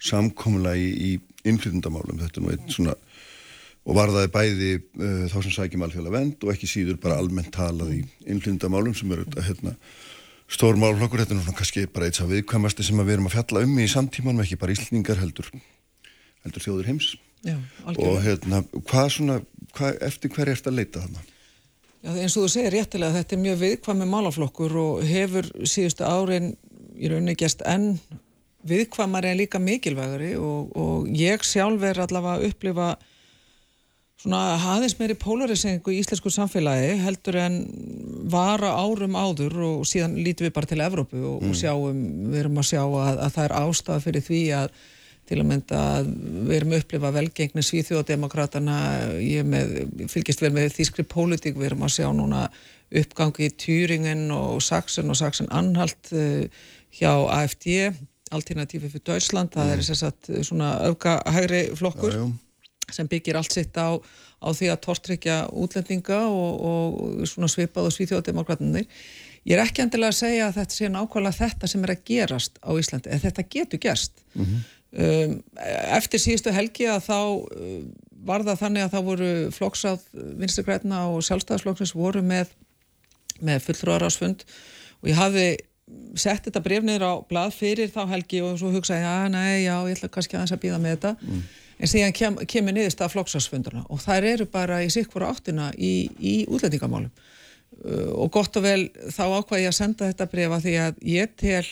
samkomla 0.02 0.76
í, 0.78 0.90
í 0.92 1.48
innflytundamálum. 1.50 2.22
Þetta 2.22 2.40
er 2.40 2.46
nú 2.46 2.54
einn 2.54 2.70
svona 2.74 2.96
og 3.82 3.98
varðaði 3.98 4.30
bæði 4.34 4.72
uh, 4.78 5.26
þá 5.32 5.38
sem 5.40 5.54
sækjum 5.56 5.86
alþjóðlega 5.88 6.14
vend 6.14 6.46
og 6.46 6.54
ekki 6.54 6.70
síður 6.70 7.00
bara 7.02 7.18
almennt 7.22 7.52
talað 7.56 7.96
í 7.96 8.02
innflytundamálum 8.30 8.94
sem 8.98 9.14
eru 9.16 9.26
hérna, 9.42 9.74
stór 10.52 10.78
málflokkur, 10.78 11.24
þetta 11.24 11.34
er 11.34 11.40
nú 11.40 11.56
kannski 11.58 11.88
bara 11.90 12.10
eitt 12.10 12.22
af 12.22 12.30
viðkvæmasti 12.30 12.86
sem 12.86 13.02
við 13.02 13.16
erum 13.16 13.30
að 13.32 13.38
fjalla 13.40 13.66
um 13.66 13.82
í 13.82 13.90
samtímanum, 13.90 14.44
ekki 14.46 14.60
bara 14.62 14.76
íslningar 14.76 15.22
heldur, 15.22 15.50
heldur 16.46 16.66
þjóður 16.68 16.92
heims 16.92 17.14
Já, 17.42 17.56
og 17.96 18.20
hérna, 18.22 18.62
hvað 18.86 19.08
svona, 19.16 19.40
hvað, 19.74 19.96
eftir 20.06 20.34
hverja 20.36 20.60
ert 20.60 20.68
að 20.70 20.78
leita 20.78 21.02
þarna? 21.02 21.24
Já, 22.02 22.16
eins 22.18 22.34
og 22.34 22.48
þú 22.48 22.50
segir 22.50 22.74
réttilega, 22.74 23.20
þetta 23.20 23.36
er 23.38 23.42
mjög 23.44 23.62
viðkvæmi 23.62 24.10
málaflokkur 24.10 24.76
og 24.82 25.06
hefur 25.06 25.48
síðustu 25.70 26.06
árin 26.08 26.56
í 26.98 27.10
rauninni 27.12 27.38
gæst 27.38 27.62
enn 27.70 27.94
viðkvæmari 28.68 29.32
en 29.32 29.40
líka 29.40 29.62
mikilvægari 29.62 30.36
og, 30.38 30.72
og 30.78 31.10
ég 31.18 31.46
sjálf 31.46 31.86
er 31.86 32.02
allavega 32.02 32.40
að 32.40 32.48
upplifa 32.50 32.90
svona 34.22 34.42
aðeins 34.76 34.98
meiri 35.00 35.18
polarisengu 35.18 35.94
í 35.94 36.00
íslensku 36.02 36.30
samfélagi 36.34 36.98
heldur 37.02 37.38
en 37.42 37.60
vara 38.34 38.74
árum 38.78 39.18
áður 39.18 39.58
og 39.66 39.86
síðan 39.90 40.20
lítum 40.22 40.48
við 40.48 40.56
bara 40.58 40.70
til 40.70 40.82
Evrópu 40.86 41.22
og, 41.22 41.38
mm. 41.42 41.50
og 41.50 41.58
sjáum, 41.58 42.02
við 42.30 42.42
erum 42.44 42.62
að 42.62 42.70
sjá 42.70 42.82
að, 42.84 43.22
að 43.28 43.38
það 43.38 43.46
er 43.48 43.56
ástæða 43.62 44.04
fyrir 44.06 44.26
því 44.28 44.42
að 44.60 44.76
til 45.32 45.40
að 45.40 45.48
mynda 45.48 45.80
að 45.96 46.12
við 46.50 46.54
erum 46.58 46.76
að 46.76 46.84
upplifa 46.84 47.14
velgengni 47.16 47.64
svíþjóðdemokratana 47.66 48.78
ég 49.24 49.48
með, 49.48 49.74
fylgist 50.12 50.44
vel 50.44 50.54
með 50.56 50.76
þýskri 50.76 51.08
pólitík, 51.08 51.58
við 51.58 51.72
erum 51.72 51.88
að 51.88 51.96
sjá 51.98 52.08
núna 52.16 52.46
uppgangi 53.02 53.48
í 53.48 53.56
Týringen 53.56 54.28
og 54.36 54.60
Saxon 54.66 55.14
og 55.14 55.20
Saxon 55.20 55.52
Anhalt 55.56 56.12
uh, 56.12 56.44
hjá 56.92 57.12
AFD 57.40 57.92
Alternatífi 58.32 58.88
fyrir 58.92 59.08
Deutschland, 59.08 59.52
það 59.52 59.74
er 59.74 59.82
sérsagt 59.84 60.32
svona 60.48 60.78
öfgahægri 60.88 61.66
flokkur 61.76 62.16
já, 62.16 62.24
já 62.24 62.32
sem 62.96 63.08
byggir 63.08 63.40
allt 63.40 63.54
sitt 63.54 63.78
á, 63.78 63.98
á 64.42 64.48
því 64.52 64.72
að 64.72 64.82
tortryggja 64.86 65.38
útlendinga 65.52 66.22
og, 66.28 66.66
og 66.72 67.28
svona 67.30 67.50
svipað 67.52 67.90
og 67.90 67.96
svíþjóðdemokrátinir. 67.96 68.88
Ég 69.48 69.58
er 69.58 69.64
ekki 69.64 69.84
endilega 69.86 70.14
að 70.14 70.20
segja 70.20 70.48
að 70.48 70.60
þetta 70.60 70.78
sé 70.78 70.92
nákvæmlega 70.94 71.40
þetta 71.40 71.72
sem 71.72 71.86
er 71.86 71.96
að 71.96 72.04
gerast 72.12 72.60
á 72.62 72.70
Íslandi, 72.78 73.10
en 73.10 73.24
þetta 73.24 73.48
getur 73.56 73.82
gerst. 73.82 74.24
Mm 74.36 74.46
-hmm. 74.46 74.68
Um, 74.92 75.36
eftir 75.98 76.24
síðustu 76.24 76.54
helgi 76.56 76.88
að 76.92 77.08
þá 77.08 77.20
uh, 77.22 77.82
var 78.26 78.46
það 78.46 78.62
þannig 78.62 78.86
að 78.86 78.94
þá 78.94 79.00
voru 79.08 79.32
flokksað 79.56 80.06
vinsturgræna 80.42 81.02
og 81.10 81.26
sjálfstæðisflokksins 81.26 81.96
voru 81.98 82.22
með, 82.26 82.54
með 83.42 83.66
fulltrúarásfund 83.66 84.46
og 85.02 85.10
ég 85.10 85.18
hafði 85.18 85.48
sett 86.20 86.46
þetta 86.48 86.62
brefnir 86.64 87.04
á 87.04 87.20
blad 87.28 87.54
fyrir 87.56 87.92
þá 87.92 88.06
helgi 88.12 88.42
og 88.46 88.58
svo 88.60 88.72
hugsaði, 88.74 89.04
já, 89.04 89.28
nei, 89.32 89.64
já, 89.66 89.76
ég 89.88 89.98
ætla 89.98 90.12
kannski 90.14 90.38
aðeins 90.38 90.56
að 90.56 90.64
býða 90.64 90.80
með 90.82 90.96
þetta. 90.96 91.12
Mm. 91.26 91.44
En 91.82 91.90
síðan 91.90 92.16
kem, 92.16 92.40
kemur 92.50 92.76
niðurst 92.76 93.02
af 93.02 93.14
flokksásfunduna 93.16 93.84
og 93.90 94.02
þær 94.04 94.28
eru 94.36 94.48
bara 94.52 94.82
í 94.86 94.90
sikkvara 94.94 95.32
áttina 95.34 95.72
í, 95.76 95.94
í 96.20 96.36
útlendingamálum. 96.52 97.12
Uh, 97.82 98.12
og 98.22 98.32
gott 98.36 98.58
og 98.60 98.66
vel 98.66 98.82
þá 99.10 99.24
ákvað 99.40 99.64
ég 99.64 99.72
að 99.72 99.80
senda 99.80 100.12
þetta 100.12 100.30
brefa 100.32 100.60
því 100.62 100.76
að 100.86 101.02
ég 101.08 101.34
tel 101.40 101.64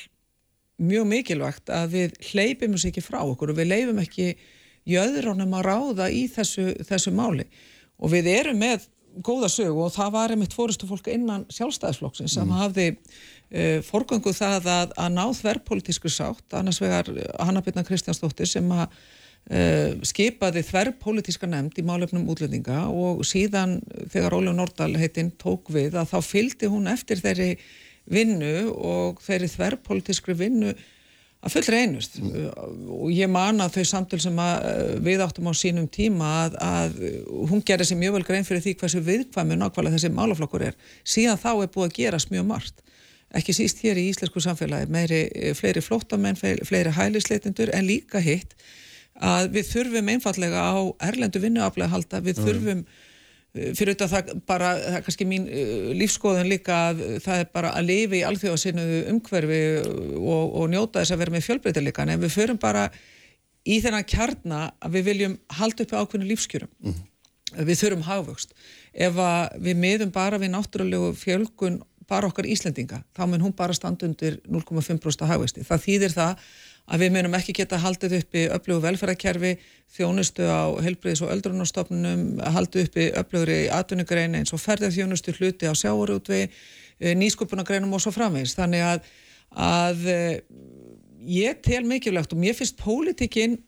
mjög 0.80 1.10
mikilvægt 1.10 1.72
að 1.74 1.96
við 1.96 2.16
hleypum 2.32 2.76
þessu 2.76 2.92
ekki 2.92 3.04
frá 3.06 3.20
okkur 3.22 3.54
og 3.54 3.60
við 3.60 3.72
leifum 3.74 4.00
ekki 4.04 4.30
jöðrónum 4.90 5.58
að 5.60 5.68
ráða 5.68 6.08
í 6.14 6.24
þessu, 6.32 6.72
þessu 6.88 7.14
máli 7.16 7.46
og 8.00 8.14
við 8.14 8.32
erum 8.32 8.62
með 8.64 8.88
góða 9.26 9.50
sög 9.52 9.78
og 9.84 9.94
það 9.94 10.12
var 10.16 10.34
einmitt 10.34 10.56
fórustu 10.56 10.88
fólk 10.88 11.10
innan 11.12 11.46
sjálfstæðisflokksins 11.52 12.36
sem 12.38 12.46
mm. 12.48 12.58
hafði 12.62 12.90
uh, 12.96 13.80
forgöngu 13.86 14.34
það 14.36 14.70
að, 14.72 14.94
að 14.96 15.16
náð 15.16 15.42
verðpolítisku 15.48 16.12
sátt, 16.14 16.46
annars 16.56 16.82
vegar 16.84 17.10
Hanna 17.40 17.64
Birna 17.66 17.86
Kristjánsdóttir 17.88 18.50
sem 18.50 18.76
að 18.76 18.88
Uh, 19.50 19.96
skipaði 20.06 20.62
þverrpolítíska 20.68 21.48
nefnd 21.50 21.80
í 21.82 21.84
málefnum 21.88 22.28
útlendinga 22.30 22.84
og 22.92 23.24
síðan 23.26 23.80
þegar 24.12 24.36
Ólið 24.36 24.58
Nordal 24.60 24.92
heitinn 25.00 25.32
tók 25.42 25.72
við 25.74 25.96
að 25.98 26.12
þá 26.12 26.28
fylgdi 26.28 26.70
hún 26.70 26.86
eftir 26.92 27.18
þeirri 27.24 27.48
vinnu 28.12 28.56
og 28.74 29.22
þeirri 29.26 29.52
þverrpolítískri 29.54 30.36
vinnu 30.38 30.74
að 31.40 31.54
fullra 31.54 31.80
einust 31.80 32.18
mm. 32.20 32.50
og 32.98 33.14
ég 33.16 33.30
man 33.32 33.64
að 33.64 33.78
þau 33.78 33.86
samtöl 33.94 34.20
sem 34.20 34.42
að, 34.44 34.66
uh, 34.68 34.92
við 35.06 35.24
áttum 35.24 35.48
á 35.48 35.54
sínum 35.56 35.88
tíma 35.88 36.34
að, 36.44 36.58
að 36.60 37.00
hún 37.52 37.64
gerði 37.66 37.88
sér 37.90 38.02
mjög 38.02 38.18
vel 38.18 38.26
grein 38.28 38.48
fyrir 38.48 38.66
því 38.66 38.76
hversu 38.82 39.04
viðkvæmi 39.08 39.60
nákvæmlega 39.62 39.96
þessi 39.96 40.12
málaflokkur 40.18 40.68
er. 40.68 40.78
Síðan 41.08 41.40
þá 41.40 41.52
er 41.54 41.72
búið 41.72 41.88
að 41.88 41.96
gerast 42.02 42.34
mjög 42.34 42.50
margt. 42.52 42.84
Ekki 43.40 43.54
síst 43.56 43.80
hér 43.86 44.00
í 44.02 44.08
íslensku 44.10 44.42
samfélagi. 44.42 44.90
Meiri 44.92 45.22
fleiri 45.56 45.84
flóttamenn, 45.86 46.40
fleiri 46.40 46.92
hælisleitindur 46.98 47.72
en 47.78 47.86
líka 47.88 48.20
hitt 48.26 48.58
að 49.20 49.54
við 49.58 49.68
þurfum 49.74 50.10
einfallega 50.14 50.64
á 50.64 50.80
erlendu 51.10 51.42
vinnuaflega 51.44 51.92
halda, 51.92 52.22
við 52.24 52.40
þurfum 52.40 52.84
eh, 52.84 53.09
fyrir 53.54 53.96
auðvitað 53.96 54.12
það 54.14 54.34
bara, 54.48 54.72
það 54.78 54.98
er 55.00 55.06
kannski 55.06 55.28
mín 55.28 55.46
eh, 55.50 55.92
lífskoðun 55.98 56.50
líka 56.52 56.80
að 56.90 57.04
það 57.26 57.44
er 57.44 57.48
bara 57.54 57.72
að 57.78 57.88
lifi 57.90 58.20
í 58.20 58.26
alþjóðasinu 58.28 58.88
umhverfi 59.14 59.62
og, 60.20 60.44
og 60.62 60.68
njóta 60.70 61.02
þess 61.02 61.16
að 61.16 61.24
vera 61.24 61.36
með 61.36 61.46
fjölbreytileikan 61.48 62.14
en 62.14 62.22
við 62.22 62.36
förum 62.36 62.60
bara 62.62 62.88
í 63.66 63.80
þennan 63.84 64.08
kjarna 64.10 64.64
að 64.78 64.98
við 64.98 65.08
viljum 65.10 65.38
halda 65.58 65.86
upp 65.86 65.96
ákveðinu 65.98 66.30
lífskjörum. 66.30 66.72
Mm 66.80 66.94
-hmm. 66.94 67.66
við 67.66 67.80
þurfum 67.82 68.06
hafvöxt 68.06 68.54
ef 68.94 69.22
við 69.58 69.76
miðum 69.78 70.12
bara 70.14 70.38
við 70.38 70.54
náttúrulegu 70.54 71.14
fjölgun 71.18 71.82
bara 72.10 72.30
okkar 72.30 72.48
Íslendinga, 72.50 73.04
þá 73.14 73.26
mun 73.30 73.42
hún 73.42 73.56
bara 73.56 73.74
standa 73.74 74.08
undir 74.08 74.40
0,5% 74.50 75.26
hafvöxti, 75.30 75.66
það 75.66 75.84
þýðir 75.86 76.16
það 76.16 76.46
að 76.90 77.04
við 77.04 77.14
munum 77.16 77.36
ekki 77.38 77.54
geta 77.60 77.80
haldið 77.82 78.16
uppi 78.20 78.46
öflugu 78.56 78.84
velferðarkerfi, 78.88 79.54
þjónustu 79.94 80.46
á 80.50 80.74
helbriðis 80.84 81.22
og 81.26 81.34
öldrunarstofnunum, 81.36 82.24
haldið 82.56 82.88
uppi 82.88 83.08
öflugri 83.22 83.60
atvinnugrein 83.74 84.38
eins 84.40 84.54
og 84.56 84.62
ferðið 84.64 84.98
þjónustu 84.98 85.36
hluti 85.38 85.70
á 85.70 85.74
sjáurútvi, 85.78 86.48
eh, 87.00 87.14
nýskupunagreinum 87.18 87.94
og 87.94 88.02
svo 88.02 88.14
framvegs. 88.16 88.56
Þannig 88.58 88.86
að, 88.88 89.12
að 89.54 90.08
eh, 90.10 90.42
ég 91.30 91.62
tel 91.66 91.84
mikilvægt 91.86 92.34
og 92.34 92.42
mér 92.42 92.58
finnst 92.58 92.80
pólitikinn 92.82 93.60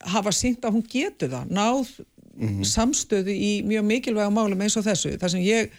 hafa 0.00 0.32
sínt 0.32 0.64
að 0.64 0.78
hún 0.78 0.86
getur 0.88 1.28
það, 1.34 1.52
náð 1.52 1.92
mm 2.00 2.48
-hmm. 2.48 2.64
samstöðu 2.64 3.34
í 3.34 3.52
mjög 3.62 3.84
mikilvæga 3.84 4.30
málum 4.30 4.60
eins 4.60 4.76
og 4.76 4.84
þessu. 4.84 5.18
Það 5.18 5.28
sem 5.28 5.40
ég 5.40 5.70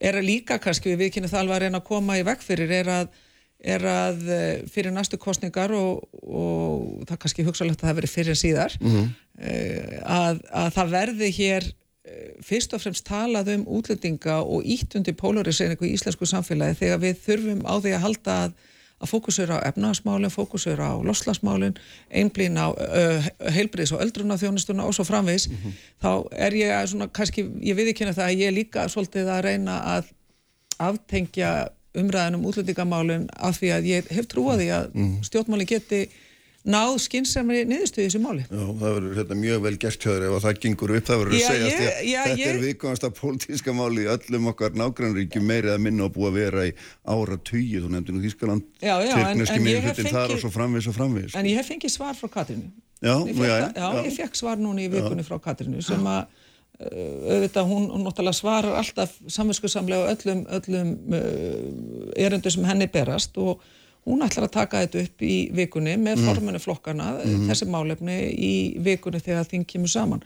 er 0.00 0.22
líka 0.22 0.58
kannski 0.58 0.92
við 0.92 0.98
viðkynni 0.98 1.28
það 1.28 1.40
alvar 1.40 1.62
en 1.62 1.74
að 1.74 1.84
koma 1.84 2.18
í 2.18 2.22
vekk 2.26 2.42
fyrir 2.42 2.70
er 2.70 2.88
að 2.88 3.08
er 3.62 3.84
að 3.86 4.24
eh, 4.32 4.64
fyrir 4.70 4.94
næstu 4.94 5.18
kostningar 5.20 5.72
og, 5.76 6.02
og 6.22 7.04
það 7.06 7.14
er 7.14 7.20
kannski 7.22 7.46
hugsalegt 7.46 7.82
að 7.82 7.90
það 7.90 8.00
veri 8.00 8.10
fyrir 8.10 8.38
síðar 8.38 8.74
mm 8.80 8.90
-hmm. 8.90 9.06
að, 10.02 10.42
að 10.50 10.68
það 10.76 10.92
verði 10.96 11.30
hér 11.36 11.68
eh, 11.68 12.34
fyrst 12.42 12.74
og 12.74 12.82
fremst 12.82 13.06
talað 13.06 13.52
um 13.54 13.64
útlendinga 13.78 14.42
og 14.42 14.66
ítundi 14.66 15.14
polariseiningu 15.14 15.86
í 15.86 15.94
íslensku 15.94 16.26
samfélagi 16.26 16.80
þegar 16.82 17.02
við 17.06 17.24
þurfum 17.26 17.62
á 17.62 17.74
því 17.78 17.94
að 17.94 18.04
halda 18.06 18.36
að, 18.44 18.56
að 19.02 19.10
fókusera 19.10 19.58
á 19.58 19.66
efnagasmálinn, 19.70 20.30
fókusera 20.30 20.90
á 20.90 20.96
loslasmálinn, 21.02 21.78
einblín 22.10 22.58
á 22.58 22.70
uh, 22.70 23.50
heilbriðs 23.50 23.92
og 23.92 24.02
öldrunarþjónustuna 24.02 24.86
og 24.86 24.94
svo 24.94 25.04
framvegs, 25.04 25.48
mm 25.48 25.56
-hmm. 25.56 25.72
þá 26.02 26.12
er 26.30 26.52
ég 26.54 26.86
svona, 26.86 27.08
kannski, 27.08 27.42
ég 27.62 27.76
viðkynna 27.76 28.14
það 28.14 28.28
að 28.30 28.38
ég 28.38 28.54
líka 28.54 28.88
svolítið 28.88 29.26
að 29.26 29.44
reyna 29.44 29.80
að 29.96 30.04
aftengja 30.78 31.68
umræðan 31.98 32.38
um 32.38 32.44
útlendingamálinn 32.50 33.30
af 33.36 33.58
því 33.60 33.72
að 33.76 33.88
ég 33.90 34.12
hef 34.16 34.28
trúaði 34.30 34.68
að 34.72 34.92
mm 34.92 35.08
-hmm. 35.08 35.24
stjórnmáli 35.28 35.66
geti 35.68 36.02
náð 36.62 36.92
skynnsamri 37.02 37.64
niðurstuði 37.66 38.06
þessu 38.06 38.20
máli. 38.22 38.44
Já, 38.46 38.62
það 38.78 38.92
verður 38.96 39.16
hérna, 39.18 39.38
mjög 39.42 39.62
vel 39.64 39.72
gert 39.82 40.04
hjá 40.04 40.10
þér 40.12 40.26
ef 40.28 40.44
það 40.44 40.60
gengur 40.62 40.92
upp, 40.94 41.06
það 41.08 41.22
verður 41.22 41.34
að 41.34 41.42
segja 41.42 41.64
að 41.64 41.72
þetta 41.72 42.36
ég... 42.38 42.44
er 42.46 42.60
viðkomast 42.62 43.06
að 43.08 43.14
pólitíska 43.18 43.74
máli 43.74 44.04
í 44.04 44.10
öllum 44.12 44.46
okkar 44.52 44.78
nágrannríkjum 44.78 45.48
meirið 45.48 45.74
að 45.74 45.82
minna 45.82 46.06
og 46.06 46.14
búa 46.14 46.30
að 46.30 46.38
vera 46.38 46.66
í 46.68 46.72
ára 47.02 47.38
tugi, 47.50 47.82
þú 47.82 47.90
nefndi 47.96 48.14
nú 48.14 48.22
Þískaland, 48.22 48.68
Tyrkneski 48.78 49.58
minnhutin 49.64 50.10
þar 50.14 50.36
og 50.36 50.42
svo 50.44 50.52
framvis 50.54 50.86
og 50.86 50.94
framvis. 50.94 51.34
En 51.34 51.50
ég 51.50 51.58
hef 51.58 51.66
fengið 51.72 51.96
svar 51.96 52.14
frá 52.14 52.30
Katrínu. 52.30 52.70
Já, 53.02 53.16
ég 53.26 53.34
fekk, 53.34 53.48
já, 53.48 53.56
já, 53.58 53.82
já. 53.82 54.06
Ég 54.06 54.14
fekk 54.20 54.38
svar 54.38 54.62
núni 54.62 54.86
í 54.86 54.92
vikunni 54.92 55.26
frá 55.26 55.40
Katrínu 55.42 55.82
sem 55.82 56.06
að 56.06 56.30
auðvitað 56.90 57.68
hún, 57.70 57.86
hún 57.92 58.06
náttúrulega 58.06 58.38
svarar 58.38 58.78
alltaf 58.80 59.14
samvinskuðsamlega 59.30 60.14
öllum, 60.14 60.42
öllum 60.58 60.92
uh, 61.14 62.14
erundu 62.26 62.52
sem 62.52 62.66
henni 62.68 62.88
berast 62.92 63.38
og 63.40 63.62
hún 64.08 64.24
ætlar 64.26 64.48
að 64.48 64.56
taka 64.56 64.80
þetta 64.84 65.04
upp 65.06 65.26
í 65.26 65.36
vikunni 65.54 65.94
með 66.00 66.24
formunu 66.26 66.62
flokkana, 66.62 67.12
mm. 67.22 67.44
þessi 67.50 67.68
málefni 67.70 68.16
í 68.34 68.54
vikunni 68.82 69.22
þegar 69.22 69.46
þing 69.50 69.68
kemur 69.68 69.92
saman. 69.92 70.24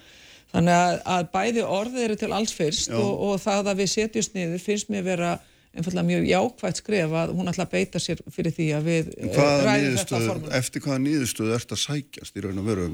Þannig 0.55 0.79
að, 0.79 0.95
að 1.13 1.29
bæði 1.35 1.67
orðið 1.67 2.07
eru 2.07 2.17
til 2.21 2.33
alls 2.33 2.55
fyrst 2.57 2.95
og, 2.97 3.11
og 3.27 3.41
það 3.43 3.73
að 3.73 3.83
við 3.83 3.93
setjumst 3.93 4.37
niður 4.37 4.63
finnst 4.63 4.93
mér 4.93 5.05
vera 5.05 5.33
einfallega 5.77 6.07
mjög 6.09 6.27
jákvægt 6.31 6.81
skref 6.81 7.15
að 7.21 7.35
hún 7.37 7.51
ætla 7.53 7.67
að 7.67 7.75
beita 7.75 8.03
sér 8.03 8.23
fyrir 8.33 8.55
því 8.57 8.67
að 8.77 8.89
við 8.91 9.13
eh, 9.17 9.39
ræðum 9.67 9.99
þetta 10.01 10.21
formunu. 10.25 10.53
Eftir 10.59 10.85
hvaða 10.85 11.03
nýðustuðu 11.05 11.55
ert 11.57 11.77
að 11.77 11.83
sækjast 11.83 12.37
í 12.37 12.45
raun 12.45 12.63
og 12.63 12.69
veru? 12.71 12.89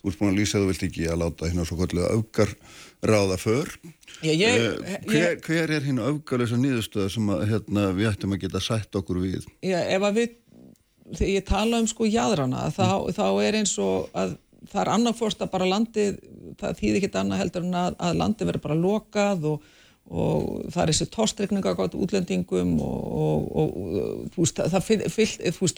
Þú 0.00 0.08
ert 0.10 0.20
búin 0.20 0.30
að 0.32 0.38
lýsa 0.40 0.56
að 0.56 0.64
þú 0.64 0.70
vilt 0.70 0.84
ekki 0.86 1.08
að 1.12 1.18
láta 1.20 1.48
hérna 1.48 1.66
svo 1.68 1.76
kvöldlega 1.80 2.12
aukar 2.16 2.54
ráða 3.04 3.36
för 3.40 3.72
Já, 4.20 4.32
ég, 4.32 4.60
uh, 4.60 4.94
hver, 5.08 5.38
hver 5.44 5.72
er 5.76 5.84
hinn 5.84 6.00
afgalösa 6.04 6.58
nýðustöða 6.60 7.08
sem 7.12 7.32
að, 7.32 7.42
hérna, 7.48 7.88
við 7.96 8.10
ættum 8.10 8.36
að 8.36 8.42
geta 8.44 8.62
sætt 8.64 8.96
okkur 8.96 9.20
við? 9.22 9.46
Já, 9.64 9.78
ef 9.80 10.04
að 10.04 10.18
við, 10.18 10.34
þegar 11.14 11.32
ég 11.32 11.46
tala 11.48 11.80
um 11.80 11.88
sko 11.88 12.08
jáðrana, 12.08 12.66
þá, 12.76 12.86
mm. 12.96 13.16
þá 13.16 13.26
er 13.46 13.60
eins 13.60 13.74
og 13.80 14.10
að 14.12 14.34
það 14.68 14.80
er 14.82 14.92
annarforst 14.94 15.44
að 15.44 15.52
bara 15.54 15.68
landið, 15.70 16.18
það 16.60 16.80
þýðir 16.80 16.98
ekki 17.00 17.12
annað 17.22 17.42
heldur 17.44 17.66
en 17.66 17.78
að, 17.80 17.94
að 18.08 18.18
landið 18.20 18.50
verður 18.50 18.64
bara 18.66 18.80
lokað 18.80 19.46
og, 19.52 19.70
og 20.10 20.70
það 20.74 20.82
er 20.82 20.90
þessi 20.90 21.08
tórstrykninga 21.14 21.72
ákvátt 21.74 21.94
útlendingum 21.94 22.72
og, 22.82 23.02
og, 23.14 23.42
og 23.62 24.36
veist, 24.36 24.58
það, 24.58 24.78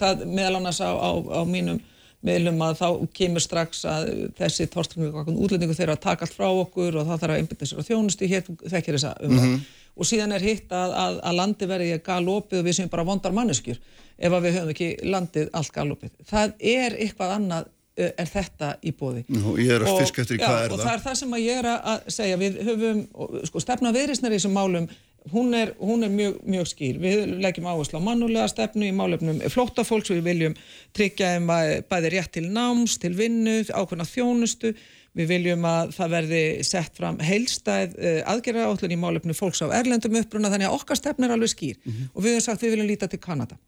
það 0.01 0.25
meðal 0.25 0.57
annars 0.57 0.81
á, 0.81 0.89
á, 0.89 1.11
á 1.21 1.41
mínum 1.45 1.83
meðlum 2.23 2.61
að 2.63 2.79
þá 2.79 2.89
kemur 3.19 3.43
strax 3.43 3.83
að 3.89 4.11
þessi 4.39 4.69
tórstringum 4.71 5.39
útlendingu 5.43 5.75
þeirra 5.77 5.97
að 5.99 6.05
taka 6.07 6.27
allt 6.27 6.37
frá 6.37 6.47
okkur 6.49 7.01
og 7.01 7.09
þá 7.09 7.15
þarf 7.17 7.35
að 7.35 7.41
einbita 7.41 7.69
sér 7.69 7.83
á 7.83 7.89
þjónustu 7.89 8.29
hér 8.31 8.47
þekkir 8.63 8.99
þessa 8.99 9.13
um 9.19 9.35
það 9.35 9.47
mm 9.47 9.49
-hmm. 9.49 9.65
og 9.97 10.09
síðan 10.09 10.37
er 10.37 10.47
hitt 10.47 10.73
að, 10.73 10.95
að, 11.05 11.19
að 11.29 11.39
landi 11.41 11.69
verði 11.73 11.93
að 11.97 12.05
galopið 12.07 12.61
og 12.61 12.67
við 12.69 12.79
sem 12.79 12.93
bara 12.93 13.07
vondar 13.11 13.35
manneskjur 13.37 13.81
ef 14.19 14.37
við 14.39 14.57
höfum 14.57 14.75
ekki 14.75 14.91
landið 15.03 15.51
allt 15.53 15.73
galopið 15.75 16.11
það 16.31 16.55
er 16.61 16.99
eitthvað 16.99 17.37
annað 17.37 17.71
er 17.97 18.29
þetta 18.29 18.75
í 18.81 18.93
bóði 18.97 19.25
Nú, 19.29 19.57
að 19.57 19.99
hvað 20.41 20.59
er 20.63 20.71
það 20.71 20.73
og 20.73 20.81
það 20.81 20.93
er 20.95 21.03
það 21.07 21.17
sem 21.21 21.35
ég 21.43 21.59
er 21.61 21.71
að 21.73 22.05
segja 22.09 22.39
við 22.41 22.61
höfum, 22.69 23.03
sko 23.51 23.61
stefna 23.61 23.93
viðrisnar 23.93 24.33
í 24.33 24.39
þessum 24.39 24.57
málum 24.57 24.87
hún 25.31 25.55
er, 25.55 25.75
hún 25.79 26.03
er 26.03 26.11
mjög, 26.11 26.41
mjög 26.49 26.71
skýr. 26.73 26.99
Við 27.03 27.37
leggjum 27.43 27.69
áherslu 27.71 28.01
á 28.03 28.07
mannulega 28.07 28.49
stefnu 28.51 28.89
í 28.89 28.97
málefnum 28.97 29.43
flóttafólks 29.53 30.11
og 30.11 30.19
við 30.19 30.29
viljum 30.31 30.57
tryggja 30.97 31.37
um 31.39 31.53
bæði 31.91 32.13
rétt 32.17 32.35
til 32.35 32.49
náms, 32.51 32.99
til 33.03 33.15
vinnu, 33.19 33.61
ákveðna 33.71 34.09
þjónustu. 34.09 34.75
Við 35.13 35.29
viljum 35.29 35.67
að 35.69 35.91
það 35.93 36.15
verði 36.15 36.45
sett 36.65 36.95
fram 36.97 37.19
heilstæð 37.21 37.99
uh, 37.99 38.21
aðgerra 38.33 38.71
átlun 38.71 38.95
í 38.95 38.97
málefnu 38.97 39.37
fólks 39.37 39.61
á 39.61 39.69
erlendum 39.77 40.17
uppbruna 40.17 40.49
þannig 40.49 40.71
að 40.71 40.77
okkar 40.79 40.97
stefn 40.97 41.27
er 41.27 41.35
alveg 41.35 41.53
skýr 41.53 41.77
mm 41.77 41.93
-hmm. 41.93 42.07
og 42.15 42.25
við 42.25 42.33
hefum 42.33 42.47
sagt 42.47 42.65
við 42.65 42.73
viljum 42.73 42.89
líta 42.89 43.09
til 43.13 43.21
Kanada. 43.21 43.59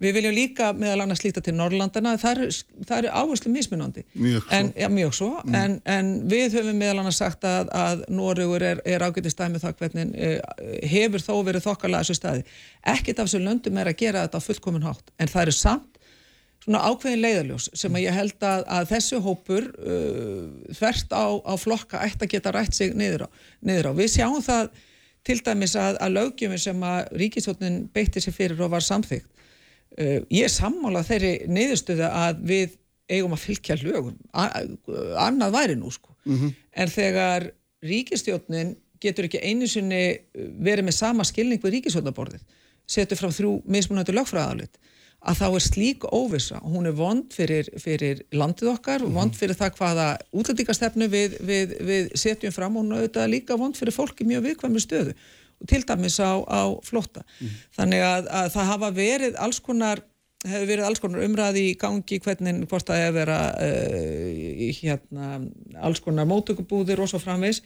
Við 0.00 0.16
viljum 0.16 0.34
líka 0.34 0.70
meðal 0.74 1.04
annars 1.04 1.20
líta 1.22 1.42
til 1.44 1.52
Norrlandana, 1.54 2.14
það 2.18 2.40
eru 2.40 2.46
er 2.96 3.08
áherslu 3.12 3.52
mismunandi. 3.52 4.02
Mjög 4.16 4.46
svo. 4.46 4.56
En, 4.56 4.70
ja, 4.80 4.88
mjög 4.90 5.14
svo, 5.14 5.30
mm. 5.44 5.56
en, 5.58 5.74
en 5.84 6.12
við 6.30 6.56
höfum 6.56 6.78
meðal 6.80 7.02
annars 7.02 7.20
sagt 7.20 7.44
að, 7.46 7.68
að 7.76 8.04
Nóriður 8.10 8.64
er, 8.66 8.80
er 8.88 9.04
ágætið 9.04 9.34
stæð 9.34 9.52
með 9.52 9.66
það 9.66 9.82
hvernig 9.82 10.14
uh, 10.16 10.38
hefur 10.94 11.24
þó 11.26 11.32
verið 11.46 11.66
þokkarlega 11.66 12.06
þessu 12.06 12.18
staði. 12.18 12.46
Ekkit 12.94 13.20
af 13.20 13.28
þessu 13.28 13.42
löndum 13.44 13.78
er 13.78 13.90
að 13.92 13.98
gera 14.00 14.22
þetta 14.24 14.40
á 14.40 14.46
fullkomun 14.46 14.86
hátt, 14.88 15.12
en 15.20 15.30
það 15.30 15.44
eru 15.44 15.54
samt 15.58 16.00
svona 16.62 16.80
ákveðin 16.86 17.22
leiðaljós 17.22 17.68
sem 17.74 17.98
að 17.98 18.04
ég 18.04 18.16
held 18.16 18.46
að, 18.46 18.64
að 18.70 18.88
þessu 18.94 19.20
hópur 19.22 19.68
uh, 19.82 20.72
þverst 20.78 21.12
á, 21.12 21.26
á 21.42 21.54
flokka 21.58 22.00
ætti 22.06 22.26
að 22.26 22.32
geta 22.36 22.54
rætt 22.54 22.78
sig 22.78 22.96
niður 22.96 23.26
á. 23.26 23.28
Niður 23.66 23.92
á. 23.92 23.98
Við 24.00 24.10
sjáum 24.16 24.42
það 24.42 24.72
til 25.26 25.38
dæmis 25.46 25.76
að, 25.78 26.00
að 26.02 26.16
lögjumir 26.16 26.62
sem 26.62 26.86
að 26.86 27.12
ríkisvotnin 27.18 27.84
beitti 27.94 28.22
sér 28.22 28.34
fyrir 28.34 28.62
og 28.62 28.72
var 28.72 28.82
samþygt 28.86 29.28
ég 29.98 30.46
er 30.46 30.52
sammálað 30.52 31.10
þeirri 31.10 31.32
neyðustuða 31.52 32.12
að 32.26 32.44
við 32.48 32.78
eigum 33.12 33.34
að 33.36 33.42
fylgja 33.42 33.76
lögum, 33.82 34.16
annað 34.32 35.56
væri 35.56 35.76
nú 35.76 35.90
sko, 35.92 36.14
mm 36.24 36.38
-hmm. 36.38 36.54
en 36.72 36.88
þegar 36.88 37.50
ríkistjónin 37.82 38.76
getur 39.00 39.26
ekki 39.26 39.42
einu 39.42 39.66
sinni 39.66 40.18
verið 40.34 40.86
með 40.86 40.96
sama 40.96 41.24
skilning 41.24 41.60
við 41.62 41.74
ríkistjónaborðið, 41.76 42.40
setur 42.86 43.18
frá 43.18 43.28
þrjú 43.28 43.62
mismunandi 43.66 44.14
lögfræðalit, 44.14 44.78
að 45.22 45.38
þá 45.38 45.46
er 45.54 45.62
slík 45.62 46.04
óvisa, 46.12 46.58
hún 46.62 46.86
er 46.86 46.96
vond 46.98 47.32
fyrir, 47.32 47.68
fyrir 47.78 48.24
landið 48.32 48.72
okkar, 48.72 49.00
mm 49.00 49.06
-hmm. 49.06 49.14
vond 49.14 49.36
fyrir 49.36 49.54
það 49.54 49.76
hvaða 49.78 50.18
útlendingastefnu 50.32 51.08
við, 51.08 51.36
við, 51.40 51.76
við 51.80 52.10
setjum 52.14 52.52
fram 52.52 52.76
og 52.76 52.82
hún 52.82 52.92
er 52.92 52.98
auðvitað 52.98 53.30
líka 53.30 53.56
vond 53.56 53.76
fyrir 53.76 53.92
fólki 53.92 54.24
mjög 54.24 54.42
viðkvæmri 54.42 54.80
stöðu 54.80 55.14
til 55.68 55.82
dæmis 55.88 56.18
á, 56.22 56.42
á 56.42 56.62
flotta. 56.86 57.24
Mm. 57.40 57.58
Þannig 57.78 58.06
að, 58.06 58.30
að 58.40 58.48
það 58.56 58.70
hafa 58.72 58.90
verið 58.96 59.38
alls 59.46 59.60
konar, 59.64 60.02
hefur 60.46 60.68
verið 60.70 60.88
alls 60.88 61.02
konar 61.02 61.26
umræði 61.26 61.66
í 61.70 61.76
gangi 61.80 62.18
hvernig 62.24 62.64
hvort 62.70 62.88
það 62.88 63.02
hefur 63.04 63.18
vera 63.20 63.38
uh, 63.62 64.64
hérna, 64.80 65.30
alls 65.82 66.02
konar 66.04 66.28
mótökubúðir 66.30 67.02
og 67.02 67.12
svo 67.12 67.22
framvegs. 67.22 67.62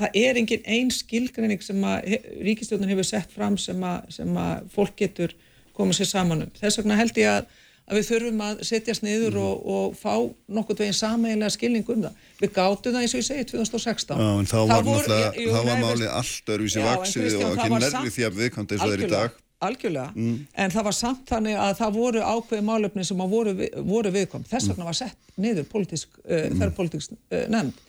Það 0.00 0.16
er 0.16 0.38
engin 0.40 0.64
einn 0.64 0.92
skilgreining 0.94 1.60
sem 1.64 1.80
að 1.84 2.14
ríkistjóðun 2.40 2.88
hefur 2.92 3.08
sett 3.08 3.32
fram 3.34 3.58
sem 3.60 3.82
að, 3.84 4.06
sem 4.16 4.38
að 4.40 4.70
fólk 4.72 4.96
getur 5.02 5.34
komið 5.76 6.00
sér 6.00 6.14
saman 6.14 6.46
um. 6.46 6.54
Þess 6.56 6.80
vegna 6.80 6.96
held 7.00 7.18
ég 7.20 7.34
að 7.34 7.50
að 7.90 7.98
við 7.98 8.06
þurfum 8.06 8.42
að 8.46 8.62
setjast 8.68 9.04
niður 9.04 9.36
mm. 9.36 9.42
og, 9.42 9.66
og 9.74 9.98
fá 9.98 10.14
nokkur 10.56 10.78
veginn 10.78 10.96
sameiginlega 10.96 11.54
skilning 11.56 11.90
um 11.90 12.06
það. 12.06 12.24
Við 12.40 12.52
gáttum 12.56 12.94
það 12.94 13.04
eins 13.04 13.14
og 13.14 13.20
ég 13.20 13.26
segi 13.26 13.46
2016. 13.50 14.22
Já, 14.22 14.30
en 14.30 14.50
þá 14.50 14.58
var, 14.70 14.86
vor, 14.86 15.10
ég, 15.10 15.38
þá 15.50 15.60
var 15.66 15.84
málið 15.84 16.10
allt 16.20 16.54
öruvísi 16.54 16.86
vaksið 16.86 17.38
og 17.40 17.54
ekki 17.58 17.80
nærri 17.82 18.14
því 18.14 18.26
að 18.28 18.40
viðkvæmta 18.40 18.76
eins 18.76 18.84
og 18.84 18.86
það 18.86 18.96
er 18.96 19.04
í 19.04 19.12
dag. 19.16 19.38
Algjörlega, 19.60 20.14
mm. 20.16 20.36
en 20.64 20.72
það 20.72 20.86
var 20.86 20.96
samt 20.96 21.28
þannig 21.28 21.58
að 21.60 21.74
það 21.82 21.96
voru 21.98 22.20
ákveði 22.24 22.64
málöfni 22.64 23.02
sem 23.04 23.18
voru, 23.28 23.52
voru 23.90 24.12
viðkvæmt. 24.14 24.48
Þess 24.48 24.70
vegna 24.70 24.86
var 24.88 24.96
sett 24.96 25.34
niður 25.36 25.66
mm. 25.68 26.62
þær 26.62 26.72
politísk 26.78 27.12
uh, 27.12 27.44
nefnd 27.52 27.86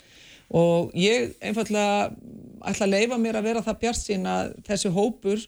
og 0.51 0.91
ég 0.99 1.31
einfallega 1.39 2.11
ætla 2.67 2.85
að 2.85 2.91
leifa 2.91 3.19
mér 3.21 3.39
að 3.39 3.47
vera 3.47 3.63
það 3.63 3.79
bjart 3.85 4.01
sín 4.01 4.27
að 4.27 4.53
þessi 4.67 4.91
hópur 4.91 5.45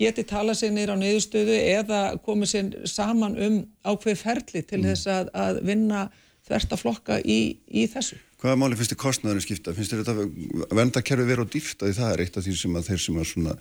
geti 0.00 0.24
tala 0.28 0.56
sér 0.56 0.74
nýra 0.74 0.96
á 0.96 1.00
niðurstöðu 1.00 1.60
eða 1.60 2.00
komið 2.24 2.52
sér 2.54 2.72
saman 2.88 3.36
um 3.36 3.60
ákveði 3.84 4.18
ferli 4.22 4.64
til 4.64 4.80
mm. 4.80 4.90
þess 4.90 5.12
að, 5.12 5.30
að 5.44 5.62
vinna 5.68 6.08
þvert 6.48 6.74
að 6.74 6.82
flokka 6.82 7.20
í, 7.20 7.40
í 7.68 7.86
þessu. 7.92 8.18
Hvaða 8.40 8.56
máli 8.56 8.76
finnst 8.78 8.94
þið 8.94 9.02
kostnæðurinn 9.02 9.44
skipta? 9.44 9.76
Finnst 9.76 9.92
þið 9.92 10.06
þetta 10.08 10.74
vendakerfi 10.78 11.26
vera 11.28 11.44
á 11.44 11.52
dýftaði? 11.52 11.96
Það 11.98 12.12
er 12.14 12.22
eitt 12.24 12.38
af 12.40 12.46
því 12.46 12.54
sem 12.56 12.78
að 12.80 12.86
þeir 12.88 13.02
sem 13.04 13.18
að 13.20 13.26
svona 13.34 13.56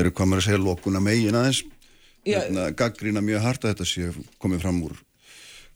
eru 0.00 0.12
komið 0.16 0.40
að 0.40 0.46
segja 0.46 0.62
lókuna 0.62 1.02
megin 1.04 1.36
aðeins 1.36 1.60
hérna, 2.26 2.70
gaggrína 2.76 3.22
mjög 3.24 3.44
harta 3.44 3.72
þetta 3.72 3.86
sé 3.88 4.10
komið 4.42 4.64
fram 4.64 4.80
úr 4.86 4.96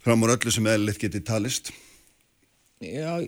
fram 0.03 0.25
úr 0.25 0.35
öllu 0.35 0.53
sem 0.55 0.69
eðlitt 0.71 1.01
geti 1.03 1.23
talist 1.25 1.73
Já, 2.81 3.21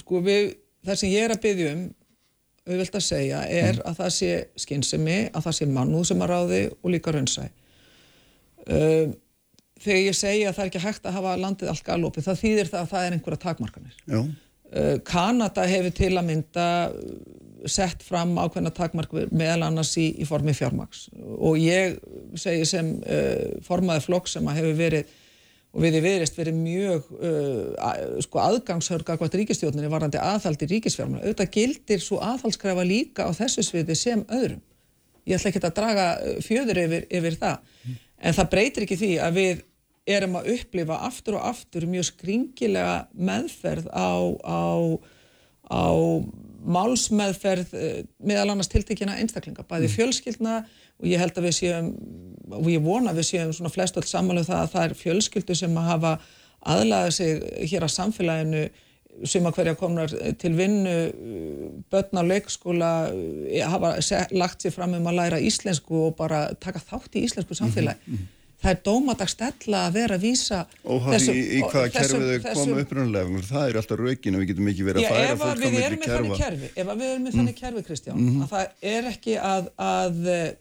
sko 0.00 0.22
við 0.24 0.54
það 0.84 1.00
sem 1.00 1.12
ég 1.12 1.26
er 1.26 1.34
að 1.34 1.42
byggja 1.44 1.74
um 1.74 1.84
auðvilt 2.64 2.96
að 2.96 3.04
segja 3.04 3.42
er 3.48 3.76
mm. 3.76 3.84
að 3.88 3.98
það 4.00 4.14
sé 4.16 4.30
skynsemi, 4.64 5.18
að 5.30 5.46
það 5.48 5.58
sé 5.58 5.68
mannúð 5.68 6.08
sem 6.10 6.24
að 6.24 6.32
ráði 6.32 6.62
og 6.80 6.94
líka 6.94 7.14
raunsæ. 7.14 7.44
Uh, 8.64 9.12
þegar 9.84 10.00
ég 10.00 10.16
segja 10.16 10.48
að 10.48 10.56
það 10.56 10.64
er 10.64 10.70
ekki 10.72 10.84
hægt 10.86 11.08
að 11.08 11.18
hafa 11.18 11.36
landið 11.42 11.72
allt 11.72 11.86
galopið, 11.86 12.28
það 12.28 12.40
þýðir 12.40 12.70
það 12.72 12.80
að 12.80 12.92
það 12.94 13.06
er 13.06 13.16
einhverja 13.18 13.42
takmarkanir. 13.44 13.98
Uh, 14.14 14.94
Kanada 15.06 15.66
hefur 15.68 15.96
til 15.98 16.14
að 16.14 16.28
mynda 16.30 16.68
sett 17.70 18.02
fram 18.04 18.34
ákveðna 18.36 18.72
takmark 18.76 19.12
meðal 19.32 19.68
annars 19.68 19.94
í, 20.00 20.10
í 20.20 20.26
formi 20.28 20.52
fjármaks 20.56 21.06
og 21.16 21.56
ég 21.60 21.96
segi 22.36 22.66
sem 22.68 22.90
uh, 23.00 23.60
formaði 23.64 24.04
flokk 24.04 24.28
sem 24.28 24.48
að 24.48 24.60
hefur 24.60 24.80
verið 24.80 25.14
og 25.74 25.82
við 25.82 25.96
erum 25.96 26.06
verist 26.06 26.36
verið 26.38 26.58
mjög 26.60 27.08
uh, 27.18 28.20
sko 28.22 28.40
aðgangshörga 28.44 29.16
hvort 29.18 29.34
ríkistjórnir 29.40 29.88
er 29.88 29.92
varandi 29.92 30.20
aðhald 30.22 30.62
í 30.62 30.68
ríkisfjármuna 30.70 31.24
auðvitað 31.24 31.50
gildir 31.56 32.02
svo 32.02 32.20
aðhaldskræfa 32.22 32.86
líka 32.86 33.26
á 33.26 33.30
þessu 33.34 33.64
sviði 33.66 33.96
sem 33.98 34.22
öðrum. 34.30 34.62
Ég 35.26 35.38
ætla 35.38 35.50
ekki 35.50 35.62
að 35.64 35.76
draga 35.80 36.08
uh, 36.20 36.36
fjöður 36.46 36.82
yfir, 36.84 37.06
yfir 37.18 37.38
það. 37.42 37.80
En 38.24 38.36
það 38.36 38.50
breytir 38.54 38.86
ekki 38.86 39.00
því 39.00 39.10
að 39.24 39.40
við 39.40 39.64
erum 40.14 40.38
að 40.38 40.50
upplifa 40.54 41.00
aftur 41.08 41.38
og 41.40 41.48
aftur 41.48 41.88
mjög 41.90 42.10
skringilega 42.12 42.96
meðferð 43.16 43.90
á, 43.90 44.14
á, 44.46 44.62
á 45.74 45.84
málsmeðferð 46.64 47.74
uh, 47.74 48.00
meðal 48.22 48.52
annars 48.54 48.70
tiltekina 48.70 49.18
einstaklinga, 49.18 49.66
bæði 49.66 49.90
mm. 49.90 49.94
fjölskyldna 49.98 50.56
og 51.00 51.10
ég 51.10 51.20
held 51.22 51.38
að 51.38 51.48
við 51.48 51.58
séum 51.58 51.90
og 52.54 52.70
ég 52.70 52.82
vona 52.84 53.12
að 53.12 53.20
við 53.20 53.30
séum 53.30 53.52
svona 53.56 53.72
flest 53.72 53.96
öll 53.96 54.06
samanlega 54.08 54.44
um 54.44 54.50
það 54.52 54.62
að 54.62 54.72
það 54.74 54.86
er 54.88 54.98
fjölskyldu 55.00 55.58
sem 55.58 55.78
að 55.80 55.90
hafa 55.90 56.16
aðlæða 56.74 57.14
sig 57.18 57.44
hér 57.70 57.86
að 57.86 57.94
samfélaginu 57.94 58.64
sem 59.30 59.44
að 59.46 59.58
hverja 59.58 59.74
komnar 59.78 60.12
til 60.40 60.52
vinnu 60.58 60.94
börn 61.92 62.18
á 62.18 62.22
leikskóla 62.26 62.92
hafa 63.70 63.96
lagt 64.34 64.64
sér 64.64 64.74
fram 64.74 64.96
um 64.98 65.10
að 65.10 65.20
læra 65.20 65.42
íslensku 65.42 66.08
og 66.08 66.16
bara 66.18 66.48
taka 66.60 66.82
þátt 66.82 67.20
í 67.20 67.28
íslensku 67.28 67.54
samfélagi 67.54 68.00
mm 68.02 68.16
-hmm. 68.16 68.32
það 68.62 68.72
er 68.72 68.80
dómadagstella 68.88 69.84
að 69.86 69.94
vera 70.00 70.18
að 70.18 70.24
vísa 70.26 70.64
þessum, 70.82 71.34
í, 71.34 71.44
í 71.58 71.60
hvaða 71.62 71.92
kerfið 71.94 72.42
þau 72.42 72.54
koma 72.58 72.80
upprunnulega 72.82 73.46
það 73.52 73.68
er 73.68 73.76
alltaf 73.80 74.02
raukin 74.02 74.34
og 74.34 74.40
við 74.42 74.48
getum 74.50 74.68
ekki 74.72 74.88
verið 74.88 75.04
að 75.04 75.14
færa 75.14 75.36
fólk 75.36 75.54
á 75.54 75.70
milli 75.70 76.40
kerfa 76.42 76.68
ef 76.74 76.92
við 76.98 77.08
erum 77.12 77.24
með 77.24 77.38
þannig 77.38 77.56
kerfi 77.62 77.82
Kristján 77.82 78.18
mm 78.18 78.28
-hmm. 78.28 78.42
að 78.42 78.48
það 78.50 78.66
er 78.96 79.10
ekki 79.14 79.38
að, 79.38 79.70
að 79.78 80.54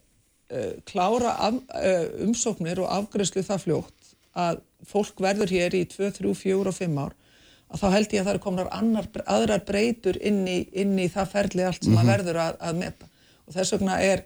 klára 0.89 1.35
af, 1.47 1.59
uh, 1.77 2.05
umsóknir 2.27 2.81
og 2.83 2.91
afgriðslu 2.91 3.43
það 3.47 3.63
fljótt 3.67 4.13
að 4.33 4.61
fólk 4.89 5.21
verður 5.23 5.53
hér 5.53 5.75
í 5.77 5.83
2, 5.89 6.11
3, 6.19 6.33
4 6.35 6.71
og 6.71 6.75
5 6.75 6.99
ár 6.99 7.15
að 7.73 7.81
þá 7.81 7.87
held 7.95 8.13
ég 8.13 8.21
að 8.21 8.27
það 8.27 8.35
er 8.35 8.43
komin 8.43 8.69
annar, 8.69 9.07
aðrar 9.25 9.65
breytur 9.65 10.19
inn 10.21 10.43
í, 10.49 10.59
inn 10.77 10.93
í 10.99 11.07
það 11.11 11.31
ferli 11.31 11.65
allt 11.65 11.83
sem 11.83 11.93
mm 11.93 11.97
-hmm. 11.97 12.01
að 12.01 12.05
mhm. 12.05 12.13
verður 12.13 12.41
að, 12.43 12.55
að 12.59 12.79
meta 12.81 13.09
og 13.47 13.57
þess 13.57 13.75
vegna 13.75 13.97
er 14.01 14.23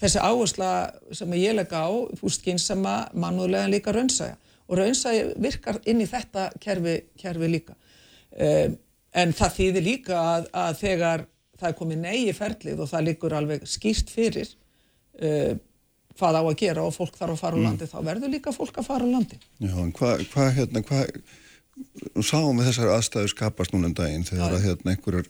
þessi 0.00 0.20
áhersla 0.20 0.72
sem 1.12 1.36
ég 1.38 1.56
lega 1.56 1.84
á 1.84 1.90
fústkynnsama 2.20 2.96
mannúðlega 3.14 3.70
líka 3.72 3.92
raunsæja 3.92 4.36
og 4.68 4.78
raunsæja 4.78 5.32
virkar 5.36 5.80
inn 5.86 6.02
í 6.02 6.08
þetta 6.10 6.50
kerfi, 6.60 6.98
kerfi 7.16 7.48
líka 7.48 7.76
um, 7.76 8.76
en 9.16 9.32
það 9.32 9.56
þýðir 9.58 9.86
líka 9.86 10.20
að, 10.20 10.48
að 10.52 10.78
þegar 10.82 11.26
það 11.56 11.68
er 11.68 11.78
komið 11.78 12.02
negi 12.02 12.32
ferlið 12.36 12.80
og 12.80 12.90
það 12.90 13.06
líkur 13.08 13.36
alveg 13.36 13.68
skýrt 13.68 14.12
fyrir 14.12 14.50
uh, 15.22 15.56
hvað 16.16 16.38
á 16.38 16.42
að 16.42 16.54
gera 16.62 16.84
og 16.86 16.94
fólk 16.96 17.18
þarf 17.18 17.36
að 17.36 17.42
fara 17.42 17.56
á 17.56 17.60
mm. 17.60 17.66
landi 17.66 17.86
mm. 17.86 17.92
þá 17.92 17.98
verður 18.10 18.32
líka 18.32 18.54
fólk 18.56 18.78
að 18.80 18.88
fara 18.88 19.08
á 19.08 19.14
landi 19.14 19.40
Já, 19.40 19.74
en 19.74 19.92
hvað 19.96 20.24
hva, 20.32 20.46
hérna, 20.56 20.84
hvað 20.86 22.24
sáum 22.24 22.56
við 22.56 22.70
þessar 22.70 22.94
aðstæðu 22.94 23.32
skapast 23.34 23.74
núna 23.74 23.90
en 23.90 23.98
daginn 23.98 24.24
þegar 24.28 24.56
að 24.56 24.66
hérna 24.70 24.94
einhverjar 24.94 25.28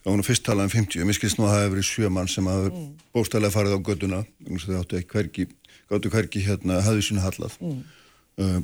Já, 0.00 0.08
hún 0.08 0.22
er 0.22 0.24
fyrst 0.24 0.44
talað 0.46 0.70
um 0.70 0.72
50, 0.72 0.96
ég 1.02 1.08
miskist 1.08 1.36
nú 1.36 1.44
að 1.44 1.50
það 1.52 1.62
hefur 1.62 1.72
verið 1.74 1.86
sjömann 1.90 2.28
sem 2.32 2.46
hafa 2.48 2.68
mm. 2.70 2.84
bóstæðilega 3.12 3.52
farið 3.52 3.74
á 3.76 3.80
göduna, 3.84 4.20
það 4.48 4.78
áttu 4.78 4.96
ekki 4.96 5.10
hverki, 5.12 5.44
gáttu 5.90 6.12
hverki 6.14 6.44
hérna, 6.46 6.78
hafið 6.86 7.02
sína 7.04 7.24
hallað. 7.26 7.58
Mm. 7.60 7.82
Uh, 8.40 8.56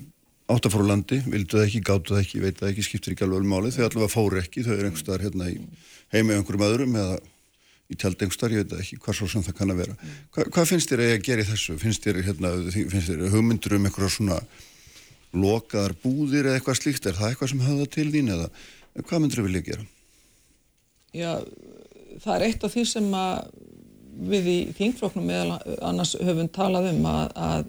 átt 0.55 0.69
að 0.71 0.79
á 0.81 0.89
landi, 0.89 1.19
vildu 1.27 1.59
það 1.59 1.67
ekki, 1.67 1.83
gáttu 1.91 2.15
það 2.15 2.23
ekki, 2.23 2.41
veit 2.41 2.63
það 2.63 2.71
ekki, 2.71 2.87
skiptir 2.87 3.13
ekki 3.13 3.27
alveg 3.27 3.43
alveg 3.43 3.53
málið, 3.53 3.77
þau 3.77 3.85
allavega 3.85 4.15
fóru 4.15 4.41
ekki, 4.41 4.65
þau 4.65 4.73
eru 4.79 4.89
einhverstaðar 4.89 5.27
hérna 5.27 5.51
í 5.53 5.59
heimið 6.15 6.39
einhverjum 6.39 6.67
öðrum 6.71 6.99
eða 7.03 7.21
í 7.87 7.97
tjaldengstar, 7.99 8.55
ég 8.55 8.65
veit 8.65 8.81
ekki 8.81 8.99
hvað 9.03 9.19
svo 9.21 9.29
sem 9.31 9.45
það 9.47 9.59
kann 9.61 9.75
að 9.75 9.83
vera. 9.83 9.99
Hva, 10.35 10.47
hvað 10.55 10.71
finnst 10.73 10.91
þér 10.91 11.05
að 11.05 11.19
gera 11.29 11.45
í 11.45 11.51
þessu? 11.51 11.77
Finnst 11.83 12.07
þér, 12.07 12.23
hérna, 12.27 12.55
finnst 12.75 13.13
þér 13.13 13.29
hugmyndur 13.35 13.77
um 13.79 13.87
eitthvað 13.87 14.15
svona 14.17 14.41
lokaðar 15.37 15.95
búðir 16.03 16.49
eða 16.49 16.59
eitthvað 16.59 16.81
slíkt? 16.81 17.07
Er 17.07 17.19
það 17.19 17.31
eitthvað 17.31 17.53
sem 17.53 17.63
það 17.67 17.85
til 17.95 18.09
þín 18.15 18.33
eða 18.35 18.51
hvað 19.03 19.23
myndur 19.23 19.43
þau 19.43 19.47
vilja 19.47 19.67
gera? 19.71 19.89
Já, 21.17 21.33
það 22.25 22.35
er 22.35 22.45
eitt 22.49 22.67
af 22.67 22.75
því 22.75 22.85
sem 22.91 23.11
við 24.27 24.49
í 24.49 24.59
þingfloknum 24.77 25.27
meðal 25.29 25.59
annars 25.85 26.15
höfum 26.17 26.49
talað 26.53 26.91
um 26.95 27.09
að, 27.11 27.35
að 27.37 27.69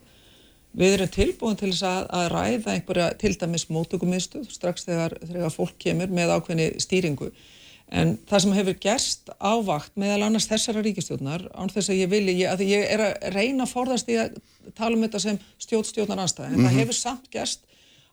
við 0.78 0.96
erum 0.96 1.12
tilbúin 1.14 1.60
til 1.60 1.72
þess 1.74 1.86
að, 1.90 2.08
að 2.20 2.28
ræða 2.34 2.74
einhverja 2.74 3.08
til 3.22 3.34
dæmis 3.40 3.68
mótökumistuð 3.74 4.48
strax 4.54 4.88
þegar, 4.88 5.18
þegar 5.24 5.54
fólk 5.54 5.78
kemur 5.82 6.12
með 6.14 6.34
ákveðni 6.38 6.68
stýringu 6.84 7.32
En 7.88 8.18
það 8.28 8.42
sem 8.44 8.56
hefur 8.58 8.76
gerst 8.84 9.30
ávakt 9.40 9.94
meðal 9.96 10.26
annars 10.26 10.50
þessara 10.50 10.82
ríkistjóðnar, 10.84 11.46
án 11.56 11.70
þess 11.72 11.94
að 11.94 12.02
ég 12.02 12.10
vilji, 12.12 12.42
að 12.44 12.66
ég 12.68 12.84
er 12.84 13.04
að 13.06 13.14
reyna 13.32 13.64
að 13.64 13.72
forðast 13.72 14.12
í 14.12 14.18
að 14.20 14.36
tala 14.76 14.98
um 14.98 15.06
þetta 15.06 15.22
sem 15.24 15.40
stjórnstjóðnar 15.64 16.20
anstæði, 16.26 16.50
en 16.50 16.52
mm 16.52 16.58
-hmm. 16.58 16.68
það 16.68 16.74
mhm. 16.74 16.82
hefur 16.84 16.98
samt 16.98 17.30
gerst 17.32 17.64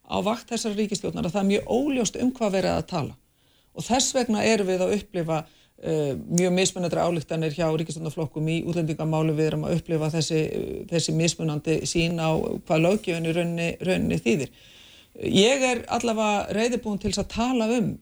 ávakt 0.04 0.52
þessara 0.52 0.78
ríkistjóðnar 0.78 1.26
að 1.26 1.34
það 1.34 1.42
er 1.42 1.50
mjög 1.50 1.74
óljóst 1.74 2.20
um 2.22 2.30
hvað 2.32 2.56
verið 2.58 2.70
að 2.76 2.86
tala. 2.86 3.16
Og 3.74 3.82
þess 3.82 4.14
vegna 4.14 4.44
erum 4.46 4.70
við 4.70 4.84
að 4.84 4.94
upplifa 4.98 5.40
uh, 5.42 6.12
mjög 6.30 6.52
mismunandri 6.54 7.00
álíktanir 7.00 7.56
hjá 7.56 7.66
ríkistjóðnarflokkum 7.74 8.48
í 8.48 8.60
útlendingamálu 8.68 9.34
við 9.34 9.46
erum 9.50 9.66
að 9.66 9.80
upplifa 9.80 10.12
þessi, 10.14 10.40
þessi 10.90 11.16
mismunandi 11.18 11.80
sín 11.86 12.20
á 12.22 12.30
hvað 12.62 12.86
lögjöfni 12.86 13.34
raunni, 13.34 13.68
raunni 13.80 14.20
þýðir. 14.22 14.54
Ég 15.18 15.62
er 15.62 15.84
allavega 15.88 16.46
reyðibúin 16.54 17.02
til 17.02 17.10
að 17.18 17.30
tala 17.34 17.70
um 17.74 17.94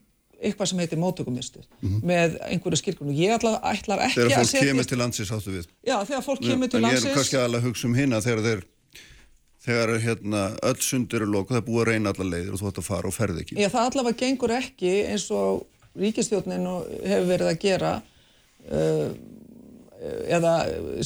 eitthvað 0.43 0.71
sem 0.73 0.83
heitir 0.83 1.01
mótökumistur 1.01 1.65
mm 1.65 1.89
-hmm. 1.89 2.05
með 2.11 2.37
einhverju 2.49 2.81
skilgrunum. 2.83 3.15
Ég 3.15 3.35
ætla, 3.37 3.57
ætlar 3.63 4.05
ekki 4.09 4.27
að 4.27 4.29
setja... 4.29 4.43
Þegar 4.43 4.53
fólk 4.53 4.69
kemur 4.69 4.91
til 4.91 4.99
landsins 4.99 5.33
áttu 5.33 5.57
við. 5.57 5.67
Já, 5.87 5.97
þegar 6.05 6.23
fólk 6.29 6.43
kemur 6.43 6.69
til 6.69 6.81
landsins... 6.83 7.05
En 7.05 7.09
ég 7.09 7.13
er 7.13 7.19
kannski 7.21 7.41
alveg 7.41 7.61
að 7.61 7.67
hugsa 7.69 7.89
um 7.89 7.95
hérna 7.95 8.21
þegar 8.21 8.47
þeir 8.49 8.65
þegar 9.63 9.93
hérna 10.03 10.47
öll 10.67 10.81
sundir 10.83 11.23
er 11.23 11.31
lokuð, 11.31 11.57
það 11.57 11.61
er 11.61 11.67
búið 11.69 11.83
að 11.83 11.91
reyna 11.93 12.13
alla 12.13 12.29
leiðir 12.31 12.55
og 12.55 12.61
þú 12.61 12.71
ætti 12.71 12.83
að 12.83 12.89
fara 12.89 13.11
og 13.11 13.15
ferði 13.15 13.45
ekki. 13.45 13.59
Já, 13.61 13.69
það 13.71 13.91
allavega 13.91 14.19
gengur 14.23 14.55
ekki 14.57 14.95
eins 15.13 15.27
og 15.31 15.63
ríkistjónin 16.03 16.67
hefur 17.05 17.29
verið 17.29 17.51
að 17.53 17.61
gera 17.63 17.93
uh, 18.73 19.13
eða 20.39 20.55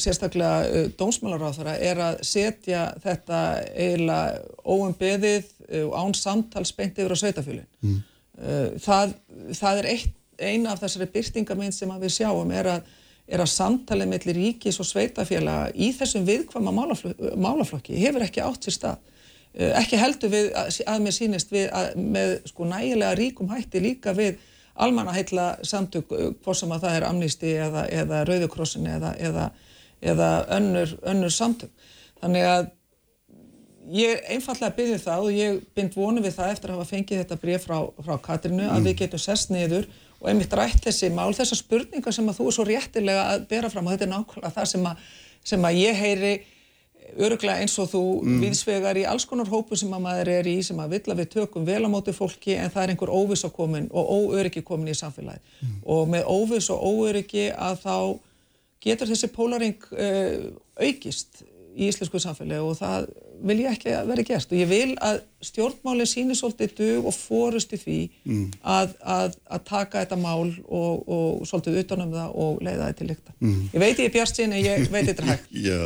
sérstaklega 0.01 0.65
uh, 0.65 0.89
dómsmálaráþara 0.97 1.77
er 1.85 2.01
að 2.07 2.19
setja 2.25 2.87
þetta 3.03 3.41
eiginlega 3.75 4.41
óumbeðið 4.65 5.51
og 5.67 5.93
uh, 5.93 5.99
án 6.01 6.15
samtalsbeint 6.17 6.97
yfir 6.97 7.13
á 7.13 7.17
sveitafjölinn. 7.21 7.69
Mm. 7.85 7.99
Eh, 8.37 8.77
það, 8.81 9.15
það 9.57 9.81
er 9.81 9.89
eitt, 9.95 10.15
eina 10.37 10.73
af 10.75 10.83
þessari 10.83 11.09
byrtingamind 11.09 11.73
sem 11.73 11.91
við 11.97 12.13
sjáum 12.19 12.51
er 12.53 12.67
að, 12.75 12.89
er 13.25 13.41
að 13.41 13.49
samtalið 13.49 14.11
mellir 14.11 14.37
ríkis 14.37 14.77
og 14.77 14.85
sveitafélaga 14.85 15.71
í 15.73 15.89
þessum 15.97 16.27
viðkvama 16.27 16.73
málaflokki 16.77 17.97
hefur 17.97 18.25
ekki 18.27 18.43
átt 18.45 18.67
sér 18.67 18.75
stað. 18.75 19.15
Eh, 19.57 19.71
ekki 19.79 19.97
heldur 19.97 20.29
við 20.29 20.51
að 20.53 21.01
mér 21.01 21.15
sínist 21.15 21.49
við 21.53 21.71
að, 21.73 21.97
með 21.97 22.35
sko 22.51 22.69
nægilega 22.69 23.17
ríkum 23.17 23.49
hætti 23.49 23.81
líka 23.81 24.13
við 24.13 24.37
almannaheitla 24.77 25.47
samtök 25.65 26.13
eh, 26.13 26.29
hvort 26.43 26.61
sem 26.61 26.77
að 26.77 26.85
það 26.85 26.99
er 26.99 27.07
amnisti 27.09 27.57
eða, 27.57 27.87
eða 27.89 28.23
rauðukrossin 28.29 28.85
eða, 28.93 29.15
eða, 29.17 29.49
eða 30.13 30.31
önnur, 30.59 30.93
önnur 31.09 31.33
samtök. 31.33 31.73
Þannig 32.21 32.45
að 32.45 32.69
ég 33.93 34.25
einfallega 34.33 34.75
byrði 34.75 34.97
það 35.03 35.27
og 35.27 35.37
ég 35.37 35.61
bynd 35.77 35.95
vonu 35.95 36.23
við 36.23 36.35
það 36.35 36.51
eftir 36.55 36.73
að 36.73 36.79
hafa 36.79 36.91
fengið 36.91 37.21
þetta 37.23 37.39
bref 37.43 37.63
frá, 37.67 37.77
frá 38.03 38.17
Katrinu 38.25 38.65
mm. 38.65 38.73
að 38.75 38.89
við 38.89 38.99
getum 39.03 39.23
sest 39.23 39.53
niður 39.53 39.87
og 40.17 40.27
einmitt 40.31 40.53
rætt 40.57 40.83
þessi 40.87 41.09
mál, 41.13 41.29
þessar 41.37 41.61
spurningar 41.61 42.15
sem 42.15 42.27
að 42.27 42.39
þú 42.39 42.49
er 42.49 42.55
svo 42.57 42.67
réttilega 42.67 43.25
að 43.31 43.47
bera 43.51 43.71
fram 43.71 43.87
og 43.87 43.95
þetta 43.95 44.07
er 44.07 44.13
nákvæmlega 44.13 44.53
það 44.55 44.69
sem 44.73 44.87
að, 44.89 45.09
sem 45.53 45.67
að 45.69 45.81
ég 45.83 45.99
heyri 46.01 46.35
öruglega 47.15 47.63
eins 47.63 47.77
og 47.79 47.89
þú 47.91 48.03
mm. 48.19 48.39
viðsvegar 48.43 48.99
í 48.99 49.05
alls 49.07 49.25
konar 49.29 49.47
hópu 49.49 49.77
sem 49.79 49.93
að 49.95 50.03
maður 50.03 50.31
er 50.33 50.49
í 50.51 50.57
sem 50.65 50.79
að 50.81 50.97
vill 50.97 51.13
að 51.13 51.21
við 51.21 51.29
tökum 51.37 51.67
vel 51.67 51.79
á 51.87 51.89
móti 51.89 52.13
fólki 52.15 52.57
en 52.57 52.71
það 52.73 52.83
er 52.83 52.93
einhver 52.93 53.13
óviss 53.13 53.45
á 53.47 53.49
komin 53.53 53.87
og 53.91 54.11
óöryggi 54.11 54.65
komin 54.67 54.91
í 54.91 54.97
samfélagi 54.97 55.39
mm. 55.39 55.77
og 55.93 56.09
með 56.11 56.27
óviss 56.33 56.71
og 56.73 56.83
óöryggi 56.83 57.47
að 57.53 57.79
þá 57.85 57.95
getur 58.83 59.11
þessi 59.13 59.31
pólaring 59.33 59.87
uh, 59.95 60.49
aukist 60.83 61.41
í 61.77 61.87
íslensku 61.87 62.19
samfélagi 62.21 62.65
og 62.65 62.77
það 62.81 63.07
vil 63.45 63.57
ég 63.61 63.73
ekki 63.75 63.91
að 63.93 64.11
vera 64.11 64.23
gert 64.25 64.53
og 64.53 64.59
ég 64.59 64.69
vil 64.69 64.93
að 65.03 65.19
stjórnmáli 65.45 66.05
síni 66.09 66.35
svolítið 66.37 66.71
dug 66.79 67.09
og 67.09 67.13
fórusti 67.15 67.77
því 67.77 67.97
mm. 68.25 68.45
að, 68.73 68.95
að, 69.15 69.35
að 69.53 69.65
taka 69.67 70.01
þetta 70.01 70.17
mál 70.21 70.47
og, 70.65 71.03
og 71.05 71.43
svolítið 71.49 71.79
utanum 71.83 72.15
það 72.15 72.39
og 72.43 72.63
leiða 72.65 72.87
það 72.87 72.95
til 73.01 73.09
lykta. 73.11 73.35
Mm. 73.37 73.59
Ég 73.75 73.83
veit 73.83 74.01
ég 74.01 74.09
er 74.09 74.15
bjart 74.15 74.39
sín 74.39 74.55
en 74.55 74.63
ég 74.63 74.89
veit 74.93 75.11
þetta 75.11 75.25
er 75.25 75.29
hægt. 75.33 75.53
já, 75.69 75.77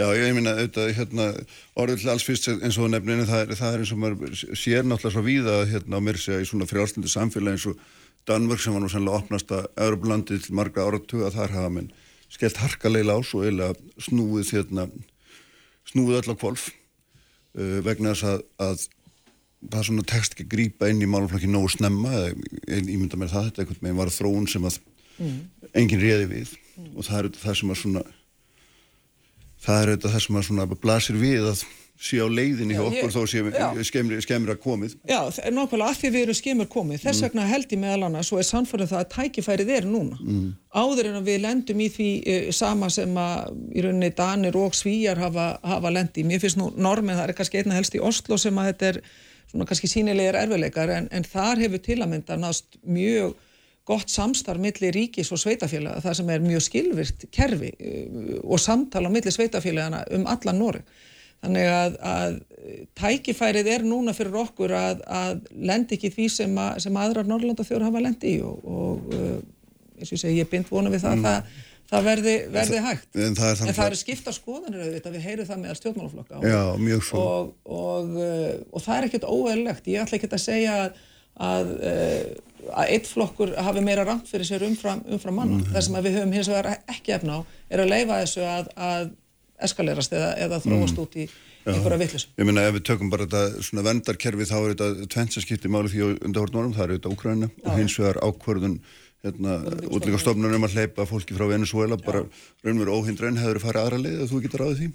já, 0.00 0.06
ég 0.16 0.38
minna 0.38 0.56
auðvitað 0.56 0.94
hérna, 1.00 1.28
til 1.92 2.14
alls 2.14 2.26
fyrst 2.26 2.50
eins 2.56 2.80
og 2.80 2.90
nefninu 2.94 3.28
það, 3.28 3.54
það 3.60 3.76
er 3.76 3.84
eins 3.84 3.94
og 3.94 4.02
maður 4.02 4.40
sér 4.56 4.88
náttúrulega 4.88 5.16
svo 5.18 5.26
víða 5.26 5.60
hérna 5.74 6.00
á 6.00 6.06
mér 6.08 6.22
segja 6.22 6.40
í 6.44 6.48
svona 6.48 6.70
frjálstundu 6.70 7.12
samfélagi 7.12 7.58
eins 7.58 7.70
og 7.72 7.86
Danmörk 8.26 8.58
sem 8.58 8.74
var 8.74 8.82
nú 8.82 8.88
sannlega 8.90 9.20
opnast 9.22 9.52
að 9.54 9.68
Európa-landið 9.78 10.48
til 10.48 10.56
marga 10.58 10.82
áratuga 10.82 11.28
þar 11.30 11.52
hafa 11.54 11.68
minn 11.76 11.92
skellt 12.32 12.58
harkalegla 12.58 13.20
ás 13.20 13.30
og 13.36 13.44
eiginlega 13.44 14.02
snúið 14.02 14.50
hérna 14.56 14.88
snúið 15.86 16.18
öll 16.20 16.34
á 16.34 16.40
kvolf 16.40 16.66
uh, 17.56 17.78
vegna 17.86 18.14
þess 18.14 18.28
að, 18.30 18.44
að 18.66 18.84
það 19.66 19.80
er 19.80 19.88
svona 19.88 20.06
text 20.12 20.36
ekki 20.36 20.48
grípa 20.52 20.90
inn 20.92 21.02
í 21.02 21.08
málumflokki 21.10 21.48
nógu 21.50 21.72
snemma, 21.72 22.12
ég 22.68 22.92
mynda 22.92 23.18
mér 23.18 23.32
það 23.32 23.48
þetta 23.48 23.64
einhvern 23.64 23.82
veginn 23.82 23.98
var 24.00 24.12
þróun 24.14 24.46
sem 24.50 24.68
að 24.68 24.78
mm. 25.18 25.40
enginn 25.80 26.02
réði 26.02 26.28
við 26.30 26.52
mm. 26.76 26.92
og 26.94 27.08
það 27.08 27.18
er 27.18 27.28
auðvitað 27.28 27.46
það 27.46 27.58
sem 27.60 27.72
að 27.72 27.80
svona 27.82 28.04
það 29.66 29.80
er 29.80 29.92
auðvitað 29.92 30.14
það 30.14 30.24
sem 30.26 30.38
að 30.38 30.46
svona 30.50 30.68
blasir 30.84 31.20
við 31.20 31.50
að 31.50 31.64
sé 31.96 32.18
á 32.20 32.28
leiðinni 32.28 32.76
hjá 32.76 32.82
Já, 32.82 32.88
okkur 32.90 33.12
þó 33.14 33.22
sé 33.30 33.42
að 34.52 34.60
komið. 34.62 34.96
Já, 35.08 35.20
nákvæmlega 35.52 35.88
að 35.90 36.00
því 36.00 36.10
við 36.12 36.24
erum 36.26 36.38
skemur 36.38 36.68
komið. 36.72 37.02
Þess 37.04 37.22
vegna 37.24 37.46
held 37.48 37.72
ég 37.72 37.80
meðal 37.80 38.08
annars 38.08 38.32
og 38.32 38.40
er 38.42 38.48
sannfærið 38.50 38.92
það 38.92 39.02
að 39.02 39.12
tækifærið 39.14 39.72
er 39.76 39.88
núna. 39.88 40.18
Áður 40.76 41.10
en 41.10 41.20
að 41.20 41.30
við 41.30 41.40
lendum 41.44 41.80
í 41.80 41.88
því 41.94 42.10
uh, 42.20 42.50
sama 42.56 42.90
sem 42.92 43.16
að 43.22 43.56
í 43.72 43.86
rauninni 43.86 44.12
Danir 44.18 44.58
og 44.60 44.76
Svíjar 44.76 45.22
hafa, 45.22 45.48
hafa 45.64 45.94
lendi. 45.94 46.26
Mér 46.26 46.42
finnst 46.44 46.60
nú 46.60 46.68
normin, 46.76 47.16
það 47.16 47.32
er 47.32 47.38
kannski 47.40 47.62
einna 47.62 47.78
helst 47.78 47.96
í 47.96 48.04
Oslo 48.04 48.38
sem 48.40 48.60
að 48.60 48.70
þetta 48.72 48.92
er 48.92 49.00
svona 49.50 49.66
kannski 49.68 49.90
sínilegar 49.90 50.40
erfileikar 50.42 50.92
en, 50.92 51.10
en 51.14 51.24
þar 51.24 51.64
hefur 51.64 51.82
til 51.82 52.00
að 52.02 52.12
mynda 52.12 52.38
nást 52.40 52.80
mjög 52.84 53.36
gott 53.86 54.10
samstarf 54.10 54.58
milli 54.58 54.90
ríkis 54.90 55.30
og 55.30 55.38
sveitafélaga, 55.38 56.02
það 56.02 56.16
sem 56.18 56.30
er 56.34 56.42
mjög 56.42 56.64
skilvirt 56.66 57.26
kerfi 57.34 57.70
uh, 57.78 58.32
og 58.42 58.60
samtala 58.60 59.08
á 59.08 59.14
milli 59.14 59.32
sveitafélagana 59.32 60.02
um 60.16 60.26
allan 60.26 60.58
Noreg. 60.58 60.96
Þannig 61.44 61.68
að, 61.70 61.96
að 62.00 62.38
tækifærið 62.98 63.68
er 63.70 63.84
núna 63.86 64.14
fyrir 64.16 64.38
okkur 64.40 64.72
að, 64.74 65.02
að 65.06 65.44
lendi 65.68 65.96
ekki 65.98 66.10
því 66.14 66.26
sem, 66.32 66.58
að, 66.58 66.80
sem 66.86 66.98
aðrar 66.98 67.28
Norrlanda 67.28 67.66
þjóður 67.66 67.86
hafa 67.90 68.02
lendi 68.02 68.32
í 68.34 68.42
og, 68.42 68.64
og 68.66 69.14
uh, 69.14 69.38
eins 69.96 70.10
og 70.10 70.16
ég 70.16 70.22
segi, 70.22 70.40
ég 70.40 70.50
bind 70.50 70.70
vona 70.72 70.92
við 70.92 71.04
það 71.04 71.28
að 71.30 71.50
það, 71.90 72.06
verði, 72.08 72.34
verði 72.54 72.80
hægt. 72.84 73.10
En 73.14 73.36
það 73.38 73.50
er 73.50 73.60
En 73.62 73.76
það 73.78 73.90
eru 73.90 74.00
skipta 74.00 74.34
skoðanir 74.34 74.86
auðvitað, 74.86 75.18
við 75.18 75.28
heyrum 75.28 75.50
það 75.50 75.60
meðal 75.62 75.76
stjórnmálaflokka 75.80 76.40
Já, 76.42 76.62
mjög 76.88 77.04
svo. 77.10 77.26
og, 77.26 77.52
og, 77.76 78.16
uh, 78.16 78.48
og 78.72 78.86
það 78.86 78.96
er 78.96 79.08
ekkert 79.10 79.28
óeðlegt. 79.30 79.92
Ég 79.92 80.02
ætla 80.02 80.18
ekki 80.18 80.32
að 80.32 80.42
segja 80.42 80.78
að, 80.80 81.04
að, 81.50 81.70
uh, 81.76 82.72
að 82.72 82.96
eitt 82.96 83.12
flokkur 83.12 83.54
hafi 83.68 83.84
meira 83.86 84.08
rangt 84.08 84.26
fyrir 84.32 84.48
sér 84.48 84.66
umfram, 84.66 85.04
umfram 85.06 85.38
mann. 85.38 85.54
Mhm. 85.60 85.70
Það 85.76 85.86
sem 85.86 86.00
við 86.00 86.18
höfum 86.18 86.34
hins 86.40 86.50
vegar 86.50 86.72
ekki 86.80 87.14
efna 87.20 87.38
á 87.38 87.40
er 87.70 87.84
að 87.84 87.92
leifa 87.92 88.20
þessu 88.24 88.44
að, 88.46 88.74
að 88.88 89.14
eskalerast 89.62 90.12
eða, 90.16 90.32
eða 90.46 90.60
þróast 90.64 90.98
út 91.00 91.16
í 91.16 91.26
einhverja 91.66 91.98
vittlisum. 92.02 92.34
Ég 92.38 92.48
meina 92.48 92.66
ef 92.68 92.76
við 92.76 92.84
tökum 92.90 93.10
bara 93.12 93.26
þetta 93.26 93.64
svona 93.64 93.86
vendarkerfi 93.86 94.46
þá 94.48 94.56
er 94.58 94.74
þetta 94.74 95.08
tventsaskipti 95.14 95.72
máli 95.72 95.90
því 95.92 96.04
á 96.04 96.08
undarhortnórum, 96.28 96.76
það 96.76 96.84
er 96.86 96.94
þetta 96.96 97.12
Úkræna 97.14 97.50
og 97.64 97.80
hins 97.80 97.96
vegar 97.98 98.20
ákvörðun 98.22 98.76
hérna, 99.26 99.56
útlíka 99.90 100.20
stofnunum 100.22 100.68
að 100.68 100.76
hleypa 100.76 101.08
fólki 101.08 101.34
frá 101.34 101.48
Venezuela 101.50 101.98
bara 101.98 102.22
raunveru 102.66 103.00
óhindra 103.00 103.32
en 103.32 103.40
hefur 103.40 103.62
farið 103.64 103.82
aðra 103.82 104.00
leið 104.04 104.22
að 104.22 104.32
þú 104.32 104.42
getur 104.44 104.62
ráðið 104.62 104.82
því? 104.82 104.92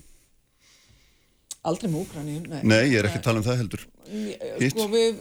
Aldrei 1.71 1.91
með 1.91 1.99
Úkraníu, 2.05 2.39
nei. 2.49 2.61
Nei, 2.65 2.81
ég 2.89 2.97
er 3.01 3.07
ekki 3.09 3.19
að 3.19 3.25
tala 3.27 3.41
um 3.41 3.45
það 3.45 3.59
heldur. 3.59 3.83
Hitt? 4.09 4.71
Sko 4.73 4.87
við, 4.89 5.19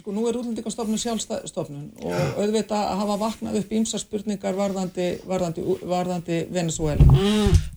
sko 0.00 0.12
nú 0.14 0.24
er 0.28 0.36
útlendingastofnun 0.38 1.00
sjálfstofnun 1.00 1.86
og 2.04 2.40
auðvitað 2.40 2.82
að 2.82 3.00
hafa 3.00 3.16
vaknað 3.20 3.58
upp 3.60 3.72
ímsa 3.78 4.00
spurningar 4.00 4.56
varðandi, 4.58 5.08
varðandi, 5.28 5.64
varðandi 5.86 6.40
Venezuela. 6.52 7.06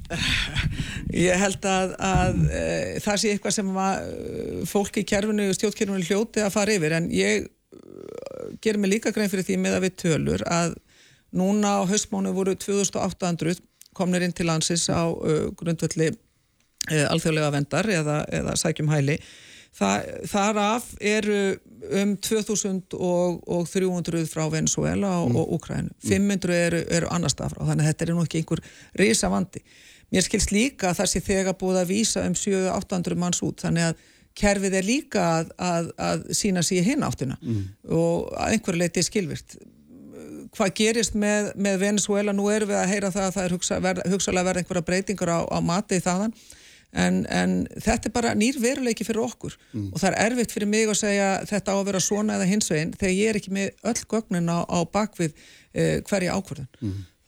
ég 1.28 1.42
held 1.44 1.68
að, 1.68 1.94
að 2.10 2.42
uh, 2.48 2.98
það 3.06 3.22
sé 3.22 3.34
eitthvað 3.34 3.58
sem 3.58 3.72
að, 3.84 4.10
uh, 4.10 4.60
fólk 4.72 5.02
í 5.02 5.06
kerfinu, 5.08 5.48
stjórnkerfinu 5.58 6.04
hljóti 6.08 6.44
að 6.46 6.54
fara 6.56 6.78
yfir. 6.78 6.98
En 6.98 7.10
ég 7.14 7.50
gerir 8.64 8.80
mig 8.82 8.96
líka 8.96 9.12
grein 9.16 9.32
fyrir 9.32 9.46
því 9.48 9.60
með 9.62 9.80
að 9.80 9.88
við 9.88 9.98
tölur 10.04 10.46
að 10.48 10.78
núna 11.36 11.80
á 11.84 11.90
haustmánu 11.90 12.32
voru 12.36 12.56
2800 12.56 13.60
komnir 13.98 14.24
inn 14.24 14.36
til 14.36 14.48
landsins 14.48 14.88
á 14.90 15.06
uh, 15.12 15.52
grundvöldi 15.58 16.14
alþjóðlega 16.88 17.52
vendar 17.52 17.90
eða, 17.92 18.22
eða 18.32 18.54
sækjum 18.56 18.88
hæli 18.94 19.18
þar 19.78 20.60
af 20.62 20.88
eru 21.00 21.42
um 22.02 22.16
2000 22.18 22.96
og, 22.98 23.44
og 23.46 23.68
300 23.70 24.26
frá 24.32 24.48
Venezuela 24.52 25.12
og, 25.22 25.36
og 25.36 25.54
Ukrænu 25.58 25.94
500 26.08 26.58
eru, 26.58 26.82
eru 26.90 27.12
annar 27.14 27.34
stað 27.34 27.54
frá 27.54 27.68
þannig 27.70 27.86
að 27.86 27.92
þetta 27.92 28.06
er 28.08 28.14
nú 28.16 28.26
ekki 28.26 28.42
einhver 28.42 28.64
risa 29.00 29.30
vandi 29.32 29.64
mér 30.14 30.26
skilst 30.26 30.54
líka 30.56 30.92
að 30.92 31.02
það 31.02 31.12
sé 31.14 31.24
þegar 31.30 31.58
búið 31.62 31.82
að 31.84 31.90
vísa 31.92 32.26
um 32.26 32.36
700-800 32.38 33.22
manns 33.22 33.44
út 33.46 33.66
þannig 33.66 33.90
að 33.92 34.06
kerfið 34.38 34.78
er 34.78 34.86
líka 34.86 35.24
að, 35.38 35.50
að, 35.58 35.90
að 35.98 36.28
sína 36.38 36.62
í 36.62 36.84
hinn 36.86 37.06
áttina 37.06 37.38
og 37.90 38.30
að 38.38 38.54
einhverju 38.54 38.82
leiti 38.82 39.02
er 39.02 39.08
skilvirt 39.08 39.58
hvað 40.56 40.74
gerist 40.78 41.18
með, 41.18 41.52
með 41.56 41.80
Venezuela 41.82 42.34
nú 42.34 42.48
erum 42.50 42.72
við 42.72 42.80
að 42.80 42.92
heyra 42.92 43.12
það 43.14 43.26
að 43.26 43.34
það 43.36 43.44
er 43.44 43.56
hugsa, 43.56 43.80
ver, 43.84 44.02
hugsalega 44.12 44.48
verða 44.48 44.64
einhverja 44.64 44.88
breytingar 44.90 45.34
á, 45.34 45.40
á 45.46 45.60
mati 45.62 46.00
þaðan 46.02 46.34
en, 46.92 47.26
en 47.30 47.58
þetta 47.76 48.10
er 48.10 48.14
bara 48.16 48.36
nýr 48.38 48.60
veruleiki 48.62 49.06
fyrir 49.08 49.26
okkur. 49.26 49.58
Og 49.92 50.00
það 50.00 50.12
er 50.14 50.20
erfitt 50.28 50.56
fyrir 50.56 50.72
mig 50.72 50.88
að 50.88 51.02
segja 51.02 51.28
þetta 51.50 51.76
á 51.76 51.78
að 51.78 51.88
vera 51.92 52.00
svona 52.04 52.38
eða 52.38 52.48
hins 52.50 52.72
veginn 52.72 52.96
þegar 52.98 53.18
ég 53.18 53.30
er 53.30 53.42
ekki 53.42 53.52
með 53.58 53.70
öll 53.92 54.06
gögnin 54.14 54.50
á, 54.54 54.60
á 54.64 54.80
bakvið 54.86 55.36
uh, 55.36 56.00
hverja 56.08 56.38
ákvörðun. 56.38 56.72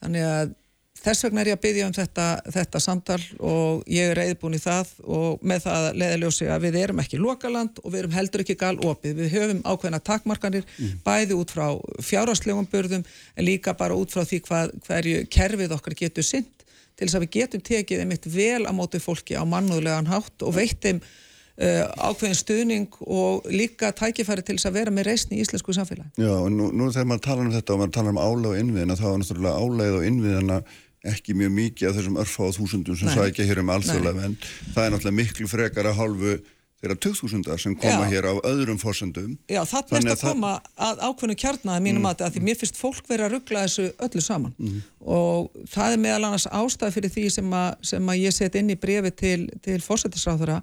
Þannig 0.00 0.26
að 0.30 0.56
þess 1.00 1.24
vegna 1.24 1.40
er 1.40 1.48
ég 1.48 1.56
að 1.56 1.62
byggja 1.64 1.86
um 1.88 1.94
þetta, 1.96 2.26
þetta 2.52 2.80
samtal 2.84 3.20
og 3.38 3.84
ég 3.88 4.10
er 4.10 4.18
reyðbúin 4.20 4.56
í 4.58 4.60
það 4.60 4.90
og 5.04 5.44
með 5.48 5.62
það 5.64 5.86
að 5.86 5.98
leiðaljósi 6.02 6.48
að 6.52 6.64
við 6.66 6.78
erum 6.82 7.00
ekki 7.00 7.20
lokaland 7.20 7.80
og 7.82 7.92
við 7.92 8.02
erum 8.02 8.16
heldur 8.16 8.44
ekki 8.44 8.56
gal 8.60 8.76
opið. 8.76 9.16
Við 9.22 9.34
höfum 9.36 9.62
ákveðna 9.64 10.00
takmarkanir 10.04 10.66
bæði 11.06 11.38
út 11.40 11.54
frá 11.54 11.66
fjárháslegum 12.04 12.68
börðum 12.68 13.04
en 13.04 13.44
líka 13.48 13.76
bara 13.76 13.96
út 13.96 14.12
frá 14.12 14.24
því 14.24 14.42
hvað, 14.48 14.74
hverju 14.88 15.24
kerfið 15.32 15.76
okkar 15.78 15.96
getur 15.96 16.26
sint 16.26 16.59
til 17.00 17.08
þess 17.08 17.16
að 17.18 17.24
við 17.24 17.32
getum 17.38 17.64
tekið 17.64 18.04
einmitt 18.04 18.28
vel 18.28 18.68
á 18.68 18.72
móti 18.76 19.00
fólki 19.00 19.38
á 19.40 19.44
mannúðlegan 19.48 20.10
hátt 20.10 20.44
og 20.44 20.54
veitt 20.58 20.84
þeim 20.84 21.00
uh, 21.00 22.10
ákveðin 22.10 22.38
stuðning 22.38 23.00
og 23.06 23.48
líka 23.48 23.92
tækifæri 23.96 24.44
til 24.44 24.58
þess 24.58 24.68
að 24.68 24.78
vera 24.82 24.94
með 24.94 25.10
reysni 25.10 25.38
í 25.38 25.46
íslensku 25.46 25.74
samfélagi. 25.76 26.12
Já, 26.20 26.34
og 26.36 26.52
nú, 26.52 26.68
nú 26.76 26.92
þegar 26.92 27.10
maður 27.10 27.26
talar 27.26 27.48
um 27.48 27.56
þetta 27.56 27.74
og 27.74 27.82
maður 27.82 27.96
talar 27.96 28.14
um 28.14 28.22
álæg 28.22 28.52
og 28.52 28.62
innviðina 28.62 29.00
þá 29.00 29.08
er 29.10 29.18
náttúrulega 29.24 29.64
álægið 29.64 29.98
og 29.98 30.06
innviðina 30.10 30.62
ekki 31.10 31.36
mjög 31.40 31.52
mikið 31.56 31.88
af 31.88 31.94
þessum 31.96 32.18
örfá 32.20 32.40
og 32.44 32.56
þúsundum 32.58 32.96
sem 33.00 33.12
sækja 33.14 33.46
hér 33.48 33.62
um 33.62 33.70
alþjóðlega 33.72 34.24
en 34.26 34.34
það 34.74 34.82
er 34.82 34.90
náttúrulega 34.92 35.16
miklu 35.16 35.48
frekar 35.48 35.88
að 35.88 35.96
hálfu 35.96 36.34
þeirra 36.80 36.96
tökþúsundar 37.04 37.60
sem 37.60 37.74
koma 37.76 38.06
Já. 38.06 38.10
hér 38.14 38.28
á 38.32 38.34
öðrum 38.48 38.78
fórsendum. 38.80 39.34
Já, 39.52 39.60
það 39.68 39.94
er 39.98 40.10
að 40.14 40.22
koma 40.24 40.52
að 40.80 41.02
ákveðnu 41.04 41.36
kjarnaði 41.42 41.84
mínum 41.84 42.06
mm. 42.06 42.12
að 42.24 42.36
því 42.36 42.44
mér 42.46 42.60
finnst 42.60 42.80
fólk 42.80 43.08
vera 43.08 43.28
að 43.28 43.36
ruggla 43.36 43.64
þessu 43.66 43.88
öllu 44.06 44.24
saman 44.24 44.54
og 45.00 45.50
það 45.68 45.96
er 45.96 46.04
meðal 46.06 46.28
annars 46.30 46.46
ástæð 46.48 46.96
fyrir 46.96 47.14
því 47.16 47.26
sem 47.36 47.56
að, 47.60 47.68
sem 47.92 48.12
að 48.14 48.22
ég 48.22 48.36
set 48.36 48.56
inn 48.56 48.72
í 48.72 48.78
brefi 48.80 49.12
til, 49.12 49.40
til 49.60 49.80
fósættisráðara 49.84 50.62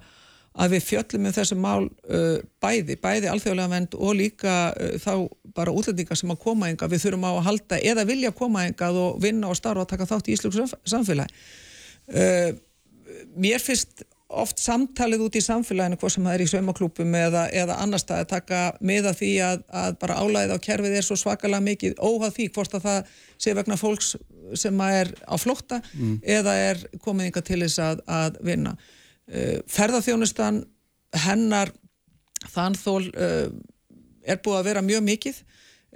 að 0.58 0.74
við 0.74 0.86
fjöllum 0.88 1.28
um 1.28 1.34
þessu 1.36 1.58
mál 1.58 1.86
uh, 1.86 2.38
bæði, 2.62 2.98
bæði 2.98 3.30
alþjóðlega 3.30 3.72
vend 3.76 3.94
og 3.94 4.14
líka 4.18 4.54
uh, 4.74 4.96
þá 4.98 5.12
bara 5.54 5.74
útlendingar 5.74 6.18
sem 6.18 6.34
að 6.34 6.40
koma 6.42 6.70
enga, 6.70 6.88
við 6.90 7.04
þurfum 7.04 7.26
á 7.30 7.32
að 7.32 7.44
halda 7.46 7.78
eða 7.92 8.06
vilja 8.08 8.34
koma 8.34 8.64
engað 8.66 8.98
og 8.98 9.20
vinna 9.22 9.50
og 9.52 9.58
starfa 9.58 9.84
og 9.84 9.90
taka 9.90 10.08
þátt 10.08 10.30
í 10.32 10.38
samf- 10.38 10.78
samfélagi 10.82 11.30
uh, 12.10 12.50
mér 13.38 13.62
finnst 13.62 14.02
oft 14.28 14.60
samtalið 14.60 15.22
út 15.24 15.36
í 15.38 15.40
samfélaginu 15.40 15.96
hvað 16.00 16.12
sem 16.12 16.26
það 16.28 16.34
er 16.34 16.42
í 16.44 16.48
saumaklúpum 16.50 17.14
eða, 17.16 17.46
eða 17.48 17.78
annar 17.80 18.02
stað 18.02 18.24
að 18.24 18.30
taka 18.34 18.58
með 18.84 19.08
að 19.08 19.20
því 19.22 19.30
að, 19.46 19.62
að 19.82 19.94
bara 20.02 20.18
álæðið 20.20 20.52
á 20.52 20.64
kerfið 20.66 20.96
er 20.98 21.06
svo 21.06 21.16
svakalega 21.16 21.64
mikið 21.64 21.94
óhað 21.96 22.34
því 22.36 22.48
hvort 22.56 22.76
að 22.76 22.84
það 22.88 23.14
sé 23.40 23.54
vegna 23.56 23.78
fólks 23.80 24.10
sem 24.60 24.82
er 24.84 25.12
á 25.24 25.36
flótta 25.40 25.80
eða 26.22 26.56
er 26.60 26.84
komið 27.04 27.30
yngar 27.30 27.46
til 27.48 27.60
þess 27.64 27.80
að, 27.84 28.04
að 28.04 28.38
vinna. 28.44 28.76
Uh, 29.28 29.58
ferðarþjónustan 29.68 30.62
hennar 31.24 31.72
þanþól 32.52 33.04
uh, 33.08 33.48
er 34.28 34.40
búið 34.44 34.60
að 34.60 34.68
vera 34.68 34.84
mjög 34.84 35.04
mikið 35.08 35.40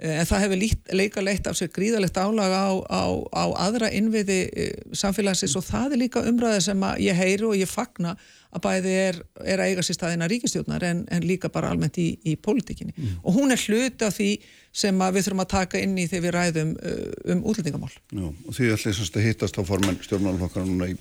en 0.01 0.25
það 0.25 0.43
hefur 0.43 0.57
lít, 0.57 0.87
leika 0.97 1.21
leitt 1.21 1.47
af 1.47 1.57
sér 1.57 1.69
gríðalegt 1.73 2.17
álag 2.17 2.49
á, 2.49 2.69
á, 2.89 3.03
á 3.29 3.45
aðra 3.67 3.91
innviði 3.93 4.39
eh, 4.49 4.71
samfélagsins 4.97 5.53
og 5.59 5.65
það 5.67 5.93
er 5.93 6.01
líka 6.01 6.23
umræði 6.25 6.63
sem 6.65 6.87
ég 7.03 7.19
heyri 7.19 7.45
og 7.45 7.59
ég 7.59 7.69
fagna 7.69 8.15
að 8.53 8.63
bæði 8.65 8.95
er, 8.97 9.19
er 9.45 9.61
að 9.61 9.69
eiga 9.69 9.85
sér 9.85 9.97
staðina 9.97 10.29
ríkistjórnar 10.29 10.85
en, 10.87 11.05
en 11.13 11.25
líka 11.25 11.49
bara 11.53 11.69
almennt 11.73 11.97
í, 12.01 12.09
í 12.25 12.35
pólitíkinni 12.41 12.93
og 13.21 13.37
hún 13.37 13.53
er 13.53 13.61
hluti 13.61 14.05
af 14.05 14.17
því 14.17 14.31
sem 14.73 15.05
við 15.05 15.27
þurfum 15.27 15.45
að 15.45 15.51
taka 15.53 15.81
inn 15.81 15.95
í 16.01 16.07
þegar 16.09 16.25
við 16.25 16.35
ræðum 16.37 16.75
uh, 16.77 17.07
um 17.33 17.43
útlendingamál. 17.49 17.91
Já, 18.09 18.25
og 18.25 18.55
því 18.57 18.69
ætli 18.73 18.93
þess 18.97 19.13
að 19.13 19.27
hittast 19.27 19.57
á 19.57 19.63
formenn 19.67 19.99
stjórnmálaflokkar 20.01 20.65
núna 20.65 20.89
í, 20.89 20.97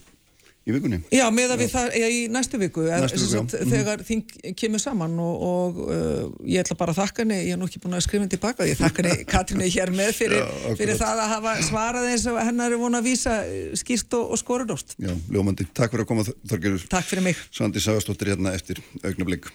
í 0.62 0.74
vikunni. 0.74 1.00
Já, 1.10 1.24
með 1.34 1.54
að 1.54 1.62
við 1.64 1.70
það, 1.72 1.96
já, 1.98 2.06
í 2.06 2.20
næstu 2.30 2.58
viku, 2.60 2.84
eða, 2.86 3.00
Næstu 3.02 3.18
viku, 3.18 3.30
sem 3.30 3.48
sagt. 3.48 3.54
Mhm. 3.58 3.72
þegar 3.72 4.04
þing 4.06 4.56
kemur 4.60 4.82
saman 4.82 5.16
og, 5.22 5.44
og 5.48 5.80
uh, 5.88 6.28
ég 6.46 6.62
ætla 6.62 6.76
bara 6.78 6.94
að 6.94 7.00
þakka 7.00 7.24
henni, 7.24 7.38
ég 7.48 7.56
er 7.56 7.60
nú 7.60 7.66
ekki 7.66 7.82
búin 7.82 7.98
að 7.98 8.04
skrifa 8.06 8.22
henni 8.22 8.34
tilbaka, 8.36 8.68
ég 8.68 8.78
þakka 8.78 9.02
henni 9.02 9.26
Katrínu 9.32 9.70
hér 9.74 9.92
með 9.94 10.12
fyrir, 10.20 10.42
Já, 10.44 10.76
fyrir 10.78 11.00
það 11.00 11.24
að 11.24 11.32
hafa 11.34 11.56
svarað 11.66 12.08
eins 12.12 12.28
og 12.30 12.38
hennar 12.38 12.76
er 12.76 12.82
vona 12.82 13.02
að 13.02 13.10
vísa 13.10 13.40
eh, 13.42 13.74
skýrt 13.82 14.18
og, 14.18 14.34
og 14.36 14.42
skorudóst. 14.42 14.94
Já, 15.02 15.10
ljómandi. 15.34 15.66
Takk 15.74 15.96
fyrir 15.96 16.06
að 16.06 16.12
koma 16.12 16.26
Þorgerur. 16.30 16.86
Takk 16.92 17.10
fyrir 17.10 17.26
mig. 17.26 17.42
Svandi 17.50 17.82
Sagastóttir 17.82 18.32
hérna 18.34 18.54
eftir 18.54 18.82
augnablík. 19.02 19.50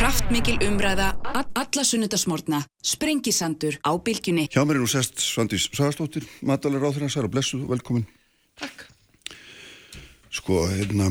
Kraftmikil 0.00 0.56
umræða, 0.64 1.10
alla 1.60 1.82
sunnudasmórna, 1.84 2.62
sprengisandur 2.84 3.76
á 3.84 3.92
bylgjunni. 4.00 4.46
Hjá 4.52 4.64
mér 4.64 4.80
er 4.80 4.84
nú 4.84 4.88
sest 4.88 5.20
Svandi 5.20 5.60
Sagastóttir, 5.60 6.24
matalega 6.40 6.88
ráður 6.88 7.04
hans, 7.04 7.20
blessu, 7.28 7.60
velkomin. 7.68 8.08
Takk. 8.60 8.89
Sko, 10.30 10.62
hérna, 10.70 11.10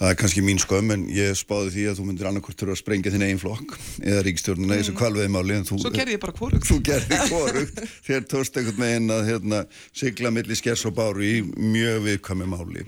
Það 0.00 0.08
er 0.08 0.16
kannski 0.16 0.40
mín 0.40 0.56
skömm 0.56 0.92
en 0.94 1.02
ég 1.12 1.34
spáði 1.36 1.74
því 1.74 1.82
að 1.90 1.98
þú 1.98 2.04
myndir 2.08 2.28
annarkort 2.30 2.56
þurfa 2.56 2.72
að 2.72 2.78
sprengja 2.80 3.10
þinn 3.12 3.24
einn 3.26 3.40
flokk 3.42 3.74
eða 4.00 4.22
ríkstjórnuna 4.24 4.78
í 4.78 4.80
þessu 4.80 4.94
kvalveðimáli 4.96 5.56
en 5.58 5.66
þú, 5.68 5.76
Svo 5.82 5.90
gerði 5.92 6.14
ég 6.14 6.22
bara 6.22 6.32
kvorugt. 6.38 6.64
þú 6.64 6.78
gerði 6.88 7.18
kvorugt 7.26 7.82
þér 8.06 8.22
tókst 8.30 8.56
einhvern 8.56 8.80
veginn 8.80 9.12
að 9.12 9.26
hérna, 9.28 9.58
sigla 10.00 10.32
milli 10.32 10.56
skers 10.56 10.86
og 10.88 10.94
báru 10.96 11.26
í 11.28 11.34
mjög 11.44 11.98
viðkvæmi 12.06 12.48
máli. 12.48 12.86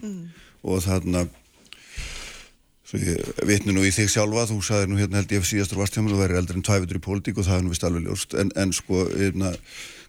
Og 0.64 0.80
þarna 0.86 1.26
vitni 2.92 3.74
nú 3.76 3.84
í 3.84 3.92
þig 3.92 4.08
sjálfa 4.14 4.46
þú 4.48 4.56
sagði 4.64 4.88
nú 4.88 5.00
hérna 5.02 5.20
held 5.20 5.34
ég 5.36 5.44
síðastur 5.48 5.82
varstjámið 5.82 6.14
þú 6.14 6.22
verður 6.22 6.40
eldri 6.40 6.56
en 6.62 6.64
tvæfitur 6.64 7.00
í 7.00 7.04
pólitík 7.10 7.42
og 7.42 7.46
það 7.50 7.58
er 7.58 7.66
nú 7.66 7.74
vist 7.74 7.84
alveg 7.88 8.08
ljóst. 8.08 8.38
En, 8.40 8.54
en 8.56 8.72
sko 8.72 9.04
hérna, 9.12 9.52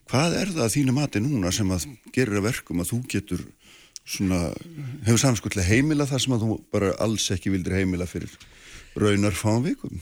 hvað 0.07 0.39
er 0.39 0.55
það 0.55 0.63
að 0.69 0.73
þínu 0.77 0.95
mati 0.95 1.23
núna 1.23 1.51
sem 1.51 1.75
að 1.75 1.89
gerir 2.15 2.39
að 2.39 2.47
verkum 2.47 2.83
að 2.83 2.93
þú 2.93 3.01
getur 3.11 3.43
svona, 4.03 4.49
hefur 5.07 5.21
samskullega 5.21 5.69
heimila 5.69 6.07
þar 6.09 6.23
sem 6.23 6.35
að 6.35 6.45
þú 6.45 6.57
bara 6.73 6.91
alls 7.03 7.29
ekki 7.33 7.53
vildir 7.53 7.77
heimila 7.79 8.07
fyrir 8.09 8.33
raunar 8.99 9.35
fáum 9.37 9.63
vikum? 9.65 10.01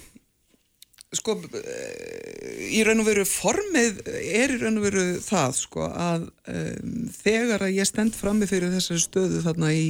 Sko 1.11 1.35
eh, 1.43 2.71
í 2.71 2.83
raun 2.87 3.03
og 3.03 3.09
veru 3.09 3.25
formið 3.27 3.99
er 4.07 4.55
í 4.55 4.61
raun 4.61 4.79
og 4.79 4.85
veru 4.87 5.05
það 5.23 5.57
sko 5.59 5.89
að 5.89 6.29
um, 6.47 7.09
þegar 7.11 7.67
að 7.67 7.75
ég 7.75 7.89
stend 7.89 8.15
frammi 8.15 8.47
fyrir 8.49 8.71
þessari 8.71 9.03
stöðu 9.03 9.43
þarna 9.43 9.73
í 9.75 9.89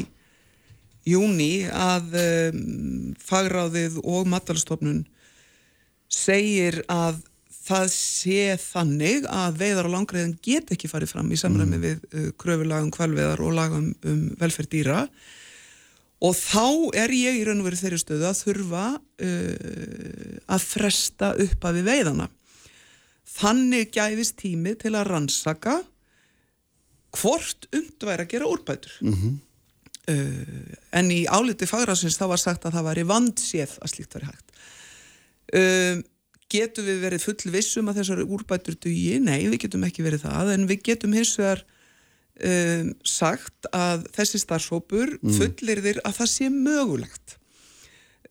júni 1.07 1.67
að 1.69 2.17
um, 2.21 2.63
fagráðið 3.21 3.99
og 4.01 4.29
matalstofnun 4.33 5.03
segir 6.11 6.81
að 6.91 7.21
það 7.71 7.85
sé 7.95 8.39
þannig 8.61 9.27
að 9.31 9.61
veiðar 9.61 9.87
og 9.89 9.95
langreiðin 9.95 10.37
get 10.43 10.73
ekki 10.75 10.89
farið 10.91 11.13
fram 11.15 11.31
í 11.31 11.39
samræmi 11.39 11.79
við 11.81 12.01
uh, 12.11 12.31
kröfulagum 12.41 12.91
kvalveðar 12.93 13.43
og 13.45 13.55
lagum 13.57 13.93
um 14.07 14.25
velferð 14.41 14.73
dýra 14.75 15.05
og 16.21 16.35
þá 16.37 16.65
er 17.01 17.13
ég 17.15 17.39
í 17.39 17.45
raun 17.47 17.63
og 17.63 17.69
veru 17.69 17.79
þeirri 17.79 18.01
stöðu 18.01 18.27
að 18.29 18.41
þurfa 18.43 18.83
uh, 18.97 20.35
að 20.53 20.67
fresta 20.67 21.31
upp 21.47 21.65
að 21.65 21.79
við 21.79 21.89
veiðana. 21.89 22.27
Þannig 23.31 23.93
gæfist 23.95 24.37
tími 24.41 24.75
til 24.77 24.93
að 24.93 25.07
rannsaka 25.09 25.79
hvort 27.17 27.67
und 27.75 28.05
væri 28.07 28.25
að 28.25 28.31
gera 28.35 28.51
úrbætur. 28.51 28.99
Mhm. 29.01 29.39
Uh, 30.09 30.77
en 30.97 31.11
í 31.13 31.23
áliti 31.29 31.67
fagrásins 31.69 32.17
þá 32.17 32.25
var 32.31 32.41
sagt 32.41 32.63
að 32.65 32.73
það 32.77 32.87
væri 32.89 33.03
vandséð 33.09 33.75
að 33.79 33.91
slíkt 33.93 34.15
væri 34.17 34.31
hægt. 34.31 34.55
Uh, 35.51 36.01
getum 36.51 36.87
við 36.87 37.03
verið 37.05 37.25
full 37.25 37.53
vissum 37.53 37.91
að 37.91 38.01
þessari 38.01 38.25
úrbætur 38.27 38.77
dugi? 38.77 39.19
Nei, 39.23 39.47
við 39.49 39.63
getum 39.65 39.85
ekki 39.87 40.05
verið 40.05 40.25
það, 40.27 40.53
en 40.55 40.67
við 40.69 40.83
getum 40.89 41.15
hins 41.15 41.33
vegar 41.39 41.63
um, 42.41 42.91
sagt 43.07 43.69
að 43.75 44.05
þessi 44.15 44.41
starfsópur 44.43 45.17
mm. 45.19 45.33
fullir 45.37 45.83
þér 45.85 46.01
að 46.07 46.17
það 46.19 46.31
sé 46.35 46.51
mögulegt. 46.53 47.35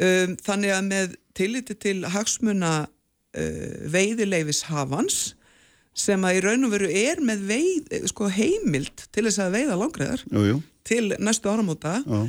Um, 0.01 0.37
þannig 0.41 0.73
að 0.77 0.87
með 0.89 1.19
tilliti 1.37 1.77
til 1.77 1.99
hagsmuna 2.09 2.75
uh, 2.87 3.75
veiðileifis 3.93 4.65
hafans 4.71 5.21
sem 5.97 6.23
að 6.25 6.39
í 6.39 6.43
raun 6.45 6.67
og 6.69 6.75
veru 6.75 6.89
er 6.89 7.21
með 7.25 7.45
veið, 7.51 7.95
sko, 8.09 8.31
heimild 8.33 9.07
til 9.13 9.27
þess 9.27 9.43
að 9.43 9.57
veiða 9.59 9.79
langreðar 9.81 10.23
til 10.87 11.03
næstu 11.19 11.51
áramóta 11.51 11.99
já, 12.07 12.21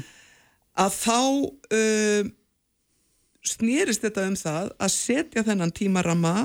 að 0.81 0.95
þá 0.97 1.19
um, 1.77 2.31
snýrist 3.47 4.03
þetta 4.05 4.27
um 4.29 4.35
það 4.37 4.73
að 4.77 4.93
setja 4.95 5.43
þennan 5.47 5.73
tímarama 5.75 6.35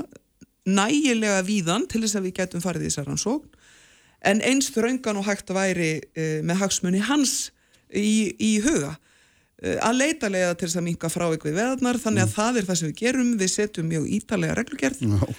nægilega 0.67 1.43
víðan 1.47 1.87
til 1.91 2.03
þess 2.05 2.19
að 2.19 2.29
við 2.29 2.39
getum 2.41 2.65
farið 2.65 2.87
í 2.87 2.91
þessar 2.91 3.11
rannsókn. 3.11 3.51
En 4.27 4.41
eins 4.43 4.71
þröngan 4.75 5.21
og 5.21 5.27
hægt 5.29 5.53
væri 5.55 5.91
uh, 6.01 6.41
með 6.47 6.63
hagsmunni 6.65 7.03
hans 7.07 7.53
í, 7.93 8.33
í 8.43 8.57
huga 8.65 8.97
uh, 8.97 9.77
að 9.87 10.01
leita 10.01 10.33
leiða 10.33 10.57
til 10.57 10.67
þess 10.67 10.81
að 10.81 10.89
minka 10.89 11.13
frávik 11.13 11.47
við 11.47 11.61
veðarnar. 11.61 12.01
Þannig 12.03 12.25
að 12.25 12.35
það 12.35 12.59
er 12.59 12.67
það 12.71 12.81
sem 12.81 12.91
við 12.91 12.99
gerum. 13.05 13.37
Við 13.39 13.53
setjum 13.53 13.93
mjög 13.93 14.11
ítalega 14.19 14.59
reglugerð. 14.59 15.05
Já. 15.07 15.39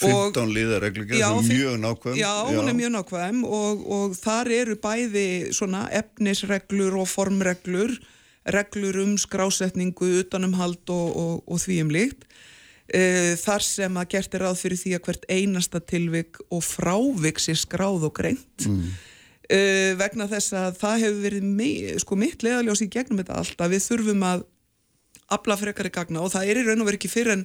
15 0.00 0.52
liða 0.54 0.78
reglugjörð 0.80 1.20
Já, 1.20 1.28
mjög 1.44 1.74
nákvæm. 1.82 2.14
Já, 2.16 2.32
hún 2.48 2.68
er 2.68 2.76
mjög 2.76 2.92
nákvæm 2.94 3.42
og, 3.44 3.82
og 3.92 4.14
þar 4.16 4.48
eru 4.56 4.76
bæði 4.80 5.52
svona 5.52 5.84
efnisreglur 5.92 6.96
og 7.02 7.10
formreglur, 7.12 7.92
reglur 8.44 8.98
um 9.04 9.14
skrásetningu, 9.20 10.08
utanumhald 10.22 10.82
og, 10.90 11.08
og, 11.16 11.34
og 11.46 11.62
því 11.62 11.78
um 11.84 11.94
líkt. 11.94 12.26
Uh, 12.92 13.32
þar 13.40 13.64
sem 13.64 13.96
að 13.96 14.08
gert 14.16 14.34
er 14.34 14.44
ráð 14.44 14.60
fyrir 14.60 14.80
því 14.80 14.94
að 14.96 15.04
hvert 15.06 15.28
einasta 15.30 15.80
tilvik 15.80 16.40
og 16.50 16.64
frávik 16.66 17.40
sé 17.40 17.56
skráð 17.56 18.08
og 18.10 18.14
greint. 18.18 18.68
Mm. 18.68 18.92
vegna 19.98 20.24
þess 20.30 20.54
að 20.56 20.76
það 20.80 21.02
hefur 21.02 21.18
verið 21.26 21.42
mi 21.44 21.70
sko, 22.00 22.16
mitt 22.16 22.44
leðaljós 22.46 22.80
í 22.86 22.86
gegnum 22.88 23.18
þetta 23.20 23.34
allt 23.36 23.58
að 23.60 23.74
við 23.74 23.82
þurfum 23.84 24.22
að 24.24 24.44
afla 25.34 25.56
frekari 25.60 25.90
gagna 25.92 26.22
og 26.22 26.32
það 26.32 26.48
er 26.48 26.60
í 26.60 26.64
raun 26.64 26.80
og 26.80 26.88
verið 26.88 27.00
ekki 27.00 27.10
fyrir 27.12 27.34
en 27.34 27.42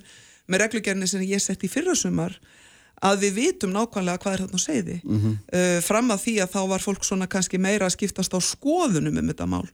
með 0.47 0.63
reglugerni 0.63 1.09
sem 1.09 1.25
ég 1.27 1.43
sett 1.43 1.65
í 1.65 1.71
fyrra 1.71 1.95
sumar 1.97 2.37
að 3.05 3.19
við 3.27 3.33
vitum 3.37 3.73
nákvæmlega 3.75 4.17
hvað 4.23 4.33
er 4.33 4.41
þarna 4.45 4.59
segði 4.63 4.95
Mhm. 5.03 5.33
uh, 5.53 5.81
fram 5.85 6.09
að 6.11 6.23
því 6.25 6.33
að 6.43 6.51
þá 6.55 6.61
var 6.71 6.81
fólk 6.81 7.03
svona 7.05 7.27
kannski 7.29 7.59
meira 7.61 7.85
að 7.85 7.93
skiptast 7.97 8.33
á 8.33 8.39
skoðunum 8.41 9.19
um 9.21 9.27
þetta 9.29 9.45
mál 9.47 9.67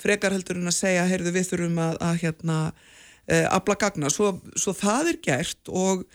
frekar 0.00 0.32
heldur 0.32 0.56
en 0.56 0.70
að 0.70 0.78
segja 0.78 1.04
heyrðu 1.10 1.32
við 1.34 1.48
þurfum 1.50 1.78
að, 1.78 1.96
að 2.00 2.14
hérna 2.22 2.58
uh, 2.72 3.46
afla 3.52 3.76
gagna, 3.76 4.08
svo, 4.10 4.40
svo 4.56 4.72
það 4.72 5.08
er 5.12 5.18
gert 5.22 5.68
og 5.68 6.06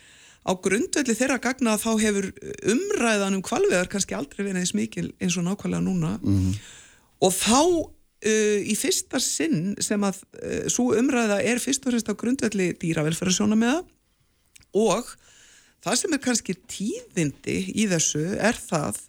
á 0.46 0.52
grundvelli 0.62 1.14
þeirra 1.18 1.38
gagna 1.42 1.78
þá 1.78 1.92
hefur 2.02 2.32
umræðan 2.70 3.38
um 3.38 3.42
kvalveðar 3.46 3.88
kannski 3.90 4.14
aldrei 4.18 4.44
verið 4.46 4.62
eins 4.62 4.74
mikil 4.78 5.08
eins 5.22 5.38
og 5.38 5.46
nákvæmlega 5.48 5.82
núna. 5.86 6.12
Og 7.26 7.32
þá 7.34 7.62
uh, 7.62 8.60
í 8.66 8.76
fyrsta 8.78 9.22
sinn 9.22 9.76
sem 9.82 10.02
að 10.06 10.20
uh, 10.42 10.66
svo 10.70 10.92
umræða 10.98 11.40
er 11.46 11.62
fyrst 11.62 11.86
og 11.86 11.94
fremst 11.94 12.10
á 12.10 12.18
grundvelli 12.18 12.72
dýravelferðarsjóna 12.82 13.58
með 13.58 13.78
það 13.78 13.86
og 14.86 15.16
það 15.86 16.00
sem 16.02 16.16
er 16.16 16.24
kannski 16.24 16.56
tíðindi 16.72 17.60
í 17.76 17.86
þessu 17.92 18.24
er 18.36 18.58
það 18.58 19.04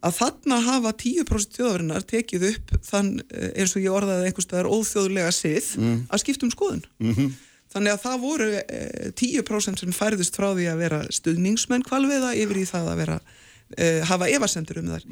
að 0.00 0.16
þarna 0.16 0.58
hafa 0.64 0.92
10% 0.96 1.58
þjóðarinnar 1.58 2.06
tekið 2.08 2.46
upp 2.54 2.74
þann 2.88 3.12
eh, 3.28 3.50
eins 3.60 3.76
og 3.76 3.84
ég 3.84 3.92
orðaði 3.92 4.30
einhvers 4.30 4.48
staðar 4.48 4.70
óþjóðlega 4.72 5.32
sið 5.36 5.70
að 6.08 6.22
skipta 6.22 6.46
um 6.48 6.52
skoðun. 6.54 6.84
Þannig 7.70 7.92
að 7.92 8.00
það 8.02 8.22
voru 8.24 8.48
eh, 8.58 9.10
10% 9.20 9.82
sem 9.84 9.92
færðust 9.94 10.36
frá 10.40 10.48
því 10.56 10.70
að 10.72 10.80
vera 10.86 11.02
stuðningsmenn 11.12 11.84
kvalviða 11.86 12.32
yfir 12.34 12.62
í 12.62 12.66
það 12.70 12.88
að 12.94 13.02
vera 13.04 13.18
eh, 13.76 14.00
hafa 14.08 14.30
efasendur 14.32 14.80
um 14.80 14.88
þær. 14.94 15.04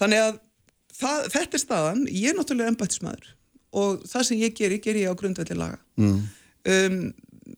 Þannig 0.00 0.24
að 0.24 0.40
það, 1.00 1.28
þetta 1.36 1.56
er 1.60 1.64
staðan, 1.66 2.02
ég 2.08 2.32
er 2.32 2.38
náttúrulega 2.40 2.72
embættismæður 2.72 3.34
og 3.70 4.00
það 4.08 4.26
sem 4.26 4.40
ég 4.40 4.56
geri, 4.56 4.80
geri 4.82 5.04
ég 5.04 5.12
á 5.12 5.20
grundvelli 5.20 5.54
laga. 5.54 5.78
Um, 6.00 7.12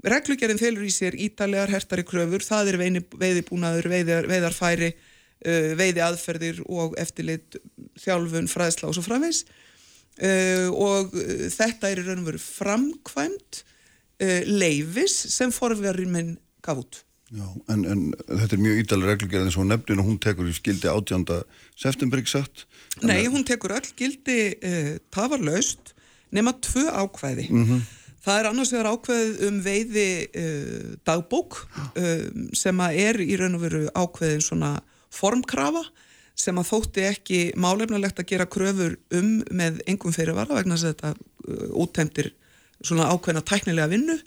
reglugerðin 0.06 0.60
felur 0.60 0.86
í 0.86 0.92
sér 0.92 1.16
ítalegar 1.18 1.72
hertari 1.72 2.04
kröfur, 2.06 2.44
það 2.44 2.72
er 2.72 2.78
veiðibúnaður, 2.80 3.90
veiðar, 3.92 4.28
veiðarfæri, 4.30 4.92
uh, 4.94 5.68
veiði 5.78 6.04
aðferðir 6.06 6.62
og 6.68 6.96
eftirlit 7.00 7.60
þjálfun, 8.02 8.50
fræðsla 8.50 8.90
og 8.90 8.96
svo 8.96 9.04
framvegs 9.06 9.44
uh, 9.44 10.68
og 10.72 11.14
uh, 11.16 11.46
þetta 11.52 11.92
er 11.92 12.02
í 12.02 12.08
raun 12.08 12.24
og 12.24 12.32
veru 12.32 12.42
framkvæmt 12.42 13.62
uh, 13.62 14.42
leifis 14.48 15.16
sem 15.34 15.54
forverðin 15.54 16.14
minn 16.14 16.36
gaf 16.64 16.84
út. 16.84 17.02
Já, 17.32 17.46
en, 17.72 17.86
en 17.88 18.00
þetta 18.28 18.58
er 18.58 18.60
mjög 18.60 18.82
ídalega 18.82 19.14
reglugerð 19.14 19.46
eins 19.48 19.56
og 19.56 19.64
nefnir 19.70 20.02
og 20.02 20.08
hún 20.10 20.18
tekur 20.20 20.50
í 20.50 20.52
skildi 20.52 20.90
18. 20.90 21.22
september 21.80 22.20
ekki 22.20 22.34
satt 22.34 22.66
Nei, 23.00 23.24
hún 23.32 23.46
tekur 23.48 23.72
öll 23.72 23.88
gildi 23.96 24.36
uh, 24.52 24.90
tafarlaust 25.14 25.94
nema 26.32 26.52
tvö 26.64 26.84
ákvæði. 26.92 27.48
Það 28.22 28.38
er 28.38 28.48
annars 28.52 28.70
vegar 28.72 28.90
ákveðið 28.92 29.40
um 29.48 29.58
veiði 29.64 30.06
uh, 30.38 30.90
dagbók 31.08 31.58
um, 31.98 32.44
sem 32.56 32.82
að 32.84 32.98
er 33.02 33.20
í 33.24 33.36
raun 33.40 33.58
og 33.58 33.64
veru 33.64 33.82
ákveðin 33.98 34.44
svona 34.46 34.72
formkrafa 35.12 35.82
sem 36.38 36.58
að 36.58 36.68
þótti 36.70 37.06
ekki 37.10 37.40
málefnilegt 37.60 38.22
að 38.22 38.30
gera 38.30 38.48
kröfur 38.50 38.94
um 39.14 39.40
með 39.52 39.82
engum 39.90 40.14
fyrirvara 40.14 40.56
vegna 40.56 40.78
þess 40.78 40.88
að 40.88 40.94
þetta 40.94 41.12
uh, 41.14 41.66
úttemtir 41.82 42.30
svona 42.82 43.10
ákveðna 43.12 43.44
tæknilega 43.46 43.90
vinnu 43.92 44.18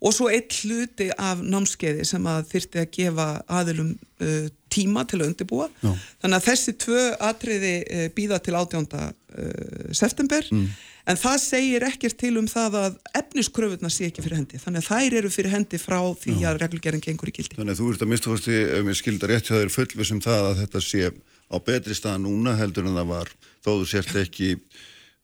og 0.00 0.14
svo 0.16 0.30
eitt 0.32 0.54
hluti 0.64 1.10
af 1.20 1.42
námskeiði 1.44 2.06
sem 2.08 2.28
að 2.28 2.46
þyrti 2.54 2.80
að 2.82 2.92
gefa 2.96 3.26
aðilum 3.60 3.90
uh, 3.94 4.46
tíma 4.72 5.04
til 5.08 5.20
að 5.20 5.32
undirbúa. 5.32 5.66
Já. 5.82 5.90
þannig 6.22 6.38
að 6.38 6.46
þessi 6.46 6.76
tvö 6.84 7.02
atriði 7.30 7.74
uh, 7.82 8.06
býða 8.16 8.38
til 8.44 8.56
18. 8.56 8.88
Uh, 8.90 9.90
september. 9.96 10.46
En 11.08 11.18
það 11.18 11.36
segir 11.42 11.84
ekkert 11.86 12.18
til 12.20 12.34
um 12.38 12.46
það 12.50 12.76
að 12.80 12.96
efniskröfurna 13.18 13.90
sé 13.90 14.10
ekki 14.10 14.22
fyrir 14.24 14.40
hendi. 14.42 14.60
Þannig 14.62 14.84
að 14.84 14.90
þær 14.90 15.16
eru 15.20 15.32
fyrir 15.32 15.54
hendi 15.54 15.80
frá 15.80 15.98
því 16.22 16.36
að 16.46 16.60
reglugerðin 16.62 17.04
gengur 17.04 17.32
í 17.32 17.34
gildi. 17.34 17.56
Þannig 17.56 17.74
að 17.74 17.80
þú 17.80 17.88
ert 17.94 18.04
að 18.04 18.10
mista 18.12 18.30
fórstu, 18.30 18.56
ef 18.76 18.84
mér 18.86 18.98
skildar 18.98 19.32
rétt 19.32 19.48
hjá 19.48 19.56
þér 19.56 19.74
fullvis 19.74 20.12
um 20.14 20.22
það 20.22 20.50
að 20.50 20.62
þetta 20.62 20.84
sé 20.86 21.10
á 21.50 21.56
betri 21.66 21.96
stað 21.98 22.22
núna 22.26 22.54
heldur 22.58 22.86
en 22.86 22.98
það 23.00 23.10
var 23.10 23.32
þó 23.64 23.70
þú 23.72 23.88
sért 23.90 24.14
ekki, 24.22 24.52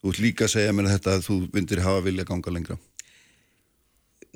þú 0.01 0.11
ert 0.11 0.23
líka 0.25 0.47
að 0.47 0.53
segja 0.57 0.75
mér 0.75 0.91
þetta 0.97 1.15
að 1.15 1.25
þú 1.29 1.39
vindir 1.53 1.83
hafa 1.85 2.03
vilja 2.09 2.27
ganga 2.27 2.53
lengra 2.57 2.79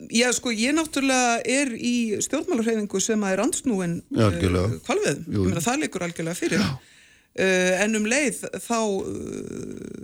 Já, 0.10 0.32
sko, 0.34 0.54
ég 0.56 0.74
náttúrulega 0.74 1.42
er 1.46 1.74
í 1.78 2.18
stjórnmálarhefingu 2.26 3.02
sem 3.04 3.22
að 3.22 3.36
er 3.36 3.44
Já, 3.44 4.26
algjörlega. 4.26 4.80
kvalveðum, 4.88 5.26
Jú, 5.28 5.44
ég 5.44 5.52
meina 5.52 5.66
það 5.66 5.84
leikur 5.84 6.06
algjörlega 6.08 6.40
fyrir 6.40 6.64
uh, 6.64 7.84
en 7.84 8.00
um 8.00 8.08
leið 8.10 8.42
þá 8.66 8.80
uh, 8.82 10.02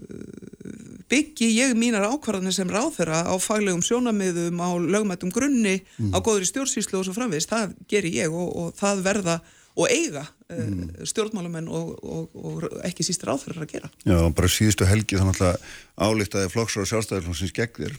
byggi 1.11 1.49
ég 1.55 1.75
mínar 1.79 2.07
ákvarðanir 2.11 2.55
sem 2.55 2.69
ráþera 2.71 3.23
á 3.25 3.35
faglegum 3.39 3.83
sjónamiðum, 3.85 4.59
á 4.59 4.69
lögmættum 4.75 5.31
grunni, 5.33 5.79
mm. 5.97 6.11
á 6.11 6.19
góðri 6.19 6.49
stjórnsýslu 6.49 6.99
og 6.99 7.07
svo 7.07 7.15
framvegist, 7.15 7.51
það 7.51 7.77
gerir 7.89 8.19
ég 8.25 8.35
og, 8.35 8.49
og 8.51 8.75
það 8.77 9.05
verða 9.07 9.37
og 9.77 9.91
eiga 9.93 10.25
mm. 10.49 11.05
stjórnmálumenn 11.07 11.69
og, 11.69 11.93
og, 12.01 12.35
og 12.35 12.67
ekki 12.87 13.05
síst 13.05 13.23
ráþerar 13.27 13.63
að 13.63 13.73
gera. 13.75 13.91
Já, 14.03 14.17
bara 14.35 14.51
síðustu 14.51 14.87
helgi 14.89 15.19
þannig 15.19 15.43
að 15.45 15.59
álíktaði 16.01 16.51
flokksar 16.53 16.83
og 16.83 16.91
sjálfstæðarflokksins 16.91 17.55
gegn 17.55 17.83
þér, 17.83 17.97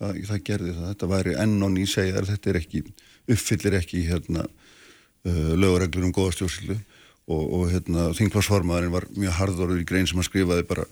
það, 0.00 0.20
það 0.30 0.42
gerði 0.48 0.74
það, 0.74 0.90
þetta 0.92 1.10
væri 1.14 1.36
enn 1.44 1.56
og 1.66 1.72
ný 1.74 1.86
segjar, 1.90 2.28
þetta 2.28 2.52
er 2.52 2.60
ekki, 2.60 2.82
uppfyllir 3.34 3.78
ekki 3.80 4.04
hérna 4.08 4.44
uh, 4.48 5.54
lögureglur 5.56 6.08
um 6.08 6.14
góða 6.14 6.36
stjórnsýslu. 6.38 6.78
Og, 7.24 7.44
og 7.56 7.70
hérna 7.72 8.10
þingplassformaðurinn 8.12 8.92
var 8.92 9.06
mjög 9.16 9.36
hardorður 9.38 9.78
í 9.80 9.86
grein 9.88 10.04
sem 10.04 10.18
hann 10.20 10.26
skrifaði 10.26 10.66
bara 10.68 10.82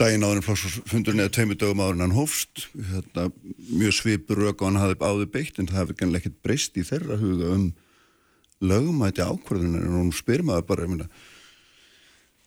daginn 0.00 0.24
áður 0.26 0.40
en 0.40 0.46
flokksfundurinn 0.48 1.22
eða 1.22 1.32
tveimur 1.36 1.58
dögum 1.60 1.82
áður 1.84 1.94
en 1.94 2.02
hann 2.02 2.16
hófst. 2.16 2.64
Hérna, 2.88 3.28
mjög 3.70 3.94
svipur 3.94 4.42
og 4.48 4.64
hann 4.66 4.80
hafði 4.82 4.96
áður 4.98 5.30
beitt 5.36 5.60
en 5.62 5.70
það 5.70 5.78
hefði 5.84 5.98
gennilega 6.00 6.24
ekkert 6.24 6.40
breyst 6.42 6.80
í 6.80 6.84
þeirra 6.88 7.20
huga 7.20 7.52
um 7.54 7.68
lögumæti 8.66 9.22
ákvörðunar 9.22 9.86
og 9.86 9.98
hún 10.00 10.12
spyr 10.16 10.42
maður 10.46 10.66
bara 10.72 10.90
minna, 10.90 11.06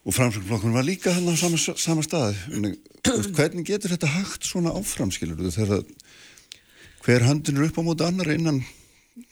og 0.08 0.16
framsöknflokkurinn 0.16 0.78
var 0.78 0.88
líka 0.88 1.14
hann 1.14 1.28
á 1.28 1.36
sama, 1.36 1.58
sama 1.58 2.04
stað 2.06 2.38
hvernig 3.36 3.68
getur 3.68 3.94
þetta 3.96 4.12
hægt 4.16 4.48
svona 4.48 4.74
áframskilur 4.78 5.52
þegar 5.52 5.84
hver 7.06 7.26
handin 7.28 7.60
er 7.60 7.70
upp 7.70 7.80
á 7.80 7.84
móti 7.84 8.06
annar 8.08 8.32
innan 8.32 8.62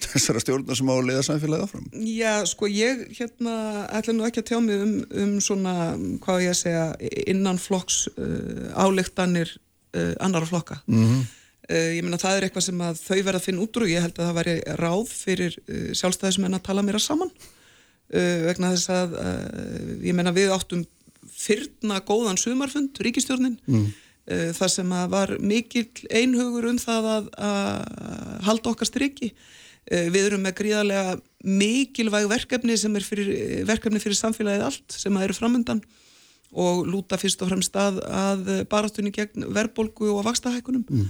þessara 0.03 0.41
stjórnar 0.43 0.77
sem 0.77 0.89
á 0.91 0.95
að 0.95 1.07
leiða 1.07 1.23
samfélagið 1.27 1.65
áfram? 1.65 1.87
Já, 2.09 2.33
sko 2.49 2.67
ég 2.71 3.05
hérna 3.15 3.55
ætla 3.95 4.15
nú 4.15 4.25
ekki 4.27 4.43
að 4.43 4.49
tjá 4.49 4.59
mig 4.63 4.83
um, 4.83 4.93
um 5.23 5.33
svona, 5.43 5.73
hvað 6.23 6.43
ég 6.43 6.53
að 6.53 6.59
segja 6.61 6.85
innan 7.31 7.61
flokks 7.61 8.03
uh, 8.15 8.71
álektanir 8.75 9.53
uh, 9.95 10.13
annara 10.23 10.49
flokka 10.49 10.81
mm 10.85 11.03
-hmm. 11.03 11.21
uh, 11.71 11.91
ég 11.95 12.03
menna 12.03 12.19
það 12.21 12.37
er 12.37 12.47
eitthvað 12.47 12.67
sem 12.67 12.81
að 12.81 13.03
þau 13.03 13.21
verða 13.21 13.39
að 13.39 13.47
finna 13.47 13.61
út 13.63 13.77
úr 13.77 13.87
og 13.87 13.93
ég 13.93 14.01
held 14.01 14.19
að 14.19 14.27
það 14.27 14.39
væri 14.39 14.57
ráð 14.83 15.07
fyrir 15.11 15.59
sjálfstæðismenn 15.93 16.59
að 16.59 16.67
tala 16.67 16.83
mér 16.83 16.99
að 16.99 17.07
saman 17.07 17.31
vegna 18.07 18.73
þess 18.75 18.91
að 18.93 19.15
uh, 19.19 19.93
ég 20.05 20.15
menna 20.15 20.35
við 20.35 20.53
áttum 20.55 20.85
fyrna 21.37 21.99
góðan 22.07 22.39
sumarfund, 22.39 22.97
ríkistjórnin 23.03 23.59
mm. 23.67 23.87
það 24.57 24.71
sem 24.73 24.93
að 24.95 25.11
var 25.11 25.33
mikil 25.43 25.83
einhugur 26.09 26.65
um 26.71 26.79
það 26.81 27.09
að, 27.11 27.27
að 27.45 28.47
halda 28.47 28.71
okkar 28.71 28.89
striki 28.89 29.29
Eh, 29.87 30.09
við 30.11 30.25
erum 30.31 30.43
með 30.43 30.57
gríðarlega 30.59 31.13
mikilvæg 31.47 32.25
verkefni 32.27 32.75
sem 32.79 32.95
er 32.99 33.05
fyrir, 33.07 33.29
verkefni 33.67 34.01
fyrir 34.03 34.17
samfélagið 34.19 34.65
allt 34.67 34.95
sem 34.99 35.15
að 35.15 35.29
eru 35.29 35.37
framöndan 35.37 35.79
og 36.51 36.81
lúta 36.89 37.19
fyrst 37.19 37.39
og 37.43 37.51
fremst 37.51 37.77
að, 37.79 38.01
að 38.03 38.49
barastunni 38.71 39.13
gegn 39.15 39.47
verbolgu 39.55 40.09
og 40.11 40.25
vakstahækunum. 40.27 40.83
Mm. 40.89 41.07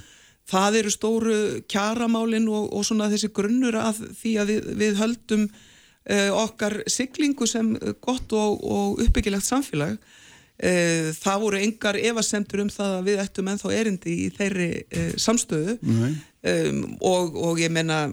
Það 0.47 0.77
eru 0.81 0.93
stóru 0.93 1.39
kjaramálin 1.69 2.45
og, 2.53 2.69
og 2.69 2.85
svona 2.85 3.09
þessi 3.09 3.31
grunnur 3.33 3.79
að 3.81 4.03
því 4.19 4.35
að 4.43 4.53
við, 4.53 4.69
við 4.83 5.01
höldum 5.01 5.47
uh, 5.47 5.65
okkar 6.07 6.81
siglingu 6.87 7.47
sem 7.49 7.73
gott 8.03 8.31
og, 8.31 8.61
og 8.63 9.01
uppbyggilegt 9.03 9.47
samfélag. 9.47 9.97
Uh, 10.57 11.11
það 11.13 11.41
voru 11.43 11.59
engar 11.61 11.99
evasendur 11.99 12.63
um 12.63 12.71
það 12.73 12.95
að 12.95 13.09
við 13.11 13.19
ættum 13.21 13.51
ennþá 13.51 13.73
erindi 13.77 14.15
í 14.23 14.29
þeirri 14.33 14.69
samstöðu 15.21 15.75
um, 15.83 16.79
og, 17.05 17.35
og 17.37 17.61
ég 17.61 17.69
menna 17.75 18.07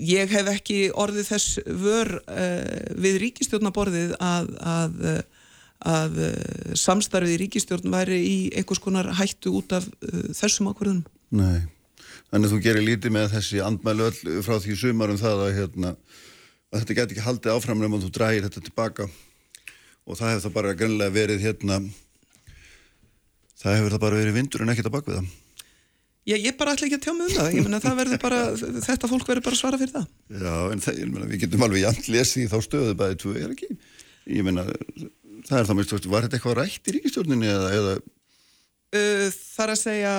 ég 0.00 0.32
hef 0.32 0.48
ekki 0.54 0.78
orðið 0.96 1.28
þess 1.28 1.58
vör 1.66 2.10
við 3.00 3.18
ríkistjórnaborðið 3.22 4.14
að, 4.24 4.50
að, 4.60 5.04
að 5.92 6.18
samstarfið 6.80 7.36
í 7.36 7.38
ríkistjórn 7.44 7.92
væri 7.92 8.18
í 8.24 8.36
einhvers 8.56 8.82
konar 8.82 9.12
hættu 9.18 9.54
út 9.60 9.76
af 9.76 9.86
þessum 10.36 10.72
ákvörðunum. 10.72 11.04
Nei, 11.34 11.64
þannig 12.30 12.48
að 12.48 12.54
þú 12.54 12.60
gerir 12.66 12.86
lítið 12.88 13.16
með 13.16 13.32
þessi 13.36 13.62
andmælu 13.64 14.08
öll 14.10 14.44
frá 14.46 14.58
því 14.62 14.78
sumarum 14.82 15.20
það 15.20 15.44
að, 15.46 15.54
hérna, 15.60 15.94
að 16.74 16.82
þetta 16.82 16.96
getur 16.98 17.14
ekki 17.14 17.24
haldið 17.28 17.54
áframlega 17.54 17.96
og 17.96 18.02
þú 18.02 18.10
drægir 18.16 18.46
þetta 18.48 18.64
tilbaka 18.66 19.06
og 20.04 20.18
það 20.18 20.32
hefur 20.32 20.44
það 20.44 20.56
bara 20.56 20.74
grannlega 20.80 21.14
verið 21.14 21.44
hérna, 21.44 21.78
það 23.62 23.78
hefur 23.78 23.94
það 23.94 24.04
bara 24.04 24.20
verið 24.20 24.38
vindur 24.38 24.64
en 24.64 24.74
ekkert 24.74 24.90
að 24.90 24.96
baka 24.96 25.12
við 25.12 25.18
það. 25.20 25.32
Já, 26.24 26.38
ég 26.40 26.56
bara 26.56 26.72
ætla 26.72 26.86
ekki 26.88 26.96
að 26.96 27.04
tjá 27.04 27.12
mig 27.12 27.26
um 27.26 27.34
það, 27.36 27.48
ég 27.52 27.66
menna 27.66 27.80
það 27.84 27.98
verður 28.00 28.20
bara, 28.22 28.38
þetta 28.86 29.08
fólk 29.10 29.26
verður 29.28 29.44
bara 29.44 29.56
að 29.56 29.60
svara 29.60 29.80
fyrir 29.80 29.92
það. 29.92 30.06
Já, 30.32 30.54
en 30.72 30.82
það, 30.84 31.00
ég 31.02 31.10
menna, 31.12 31.28
við 31.28 31.42
getum 31.44 31.64
alveg 31.66 31.84
jæmt 31.84 32.08
lesið 32.14 32.46
þá 32.48 32.56
stöðu 32.64 32.94
bæðið 33.00 33.18
tvö, 33.20 33.34
er 33.42 33.52
ekki? 33.52 33.68
Ég 34.32 34.46
menna, 34.46 34.64
það 35.50 35.58
er 35.58 35.68
þá 35.68 35.74
mest, 35.76 36.08
var 36.08 36.24
þetta 36.24 36.38
eitthvað 36.38 36.56
rætt 36.62 36.88
í 36.88 36.94
ríkistjórninni 36.96 37.50
eða? 37.52 37.68
eða 37.76 37.94
uh, 38.00 39.26
það 39.36 39.66
er 39.66 39.74
að 39.74 39.80
segja... 39.82 40.14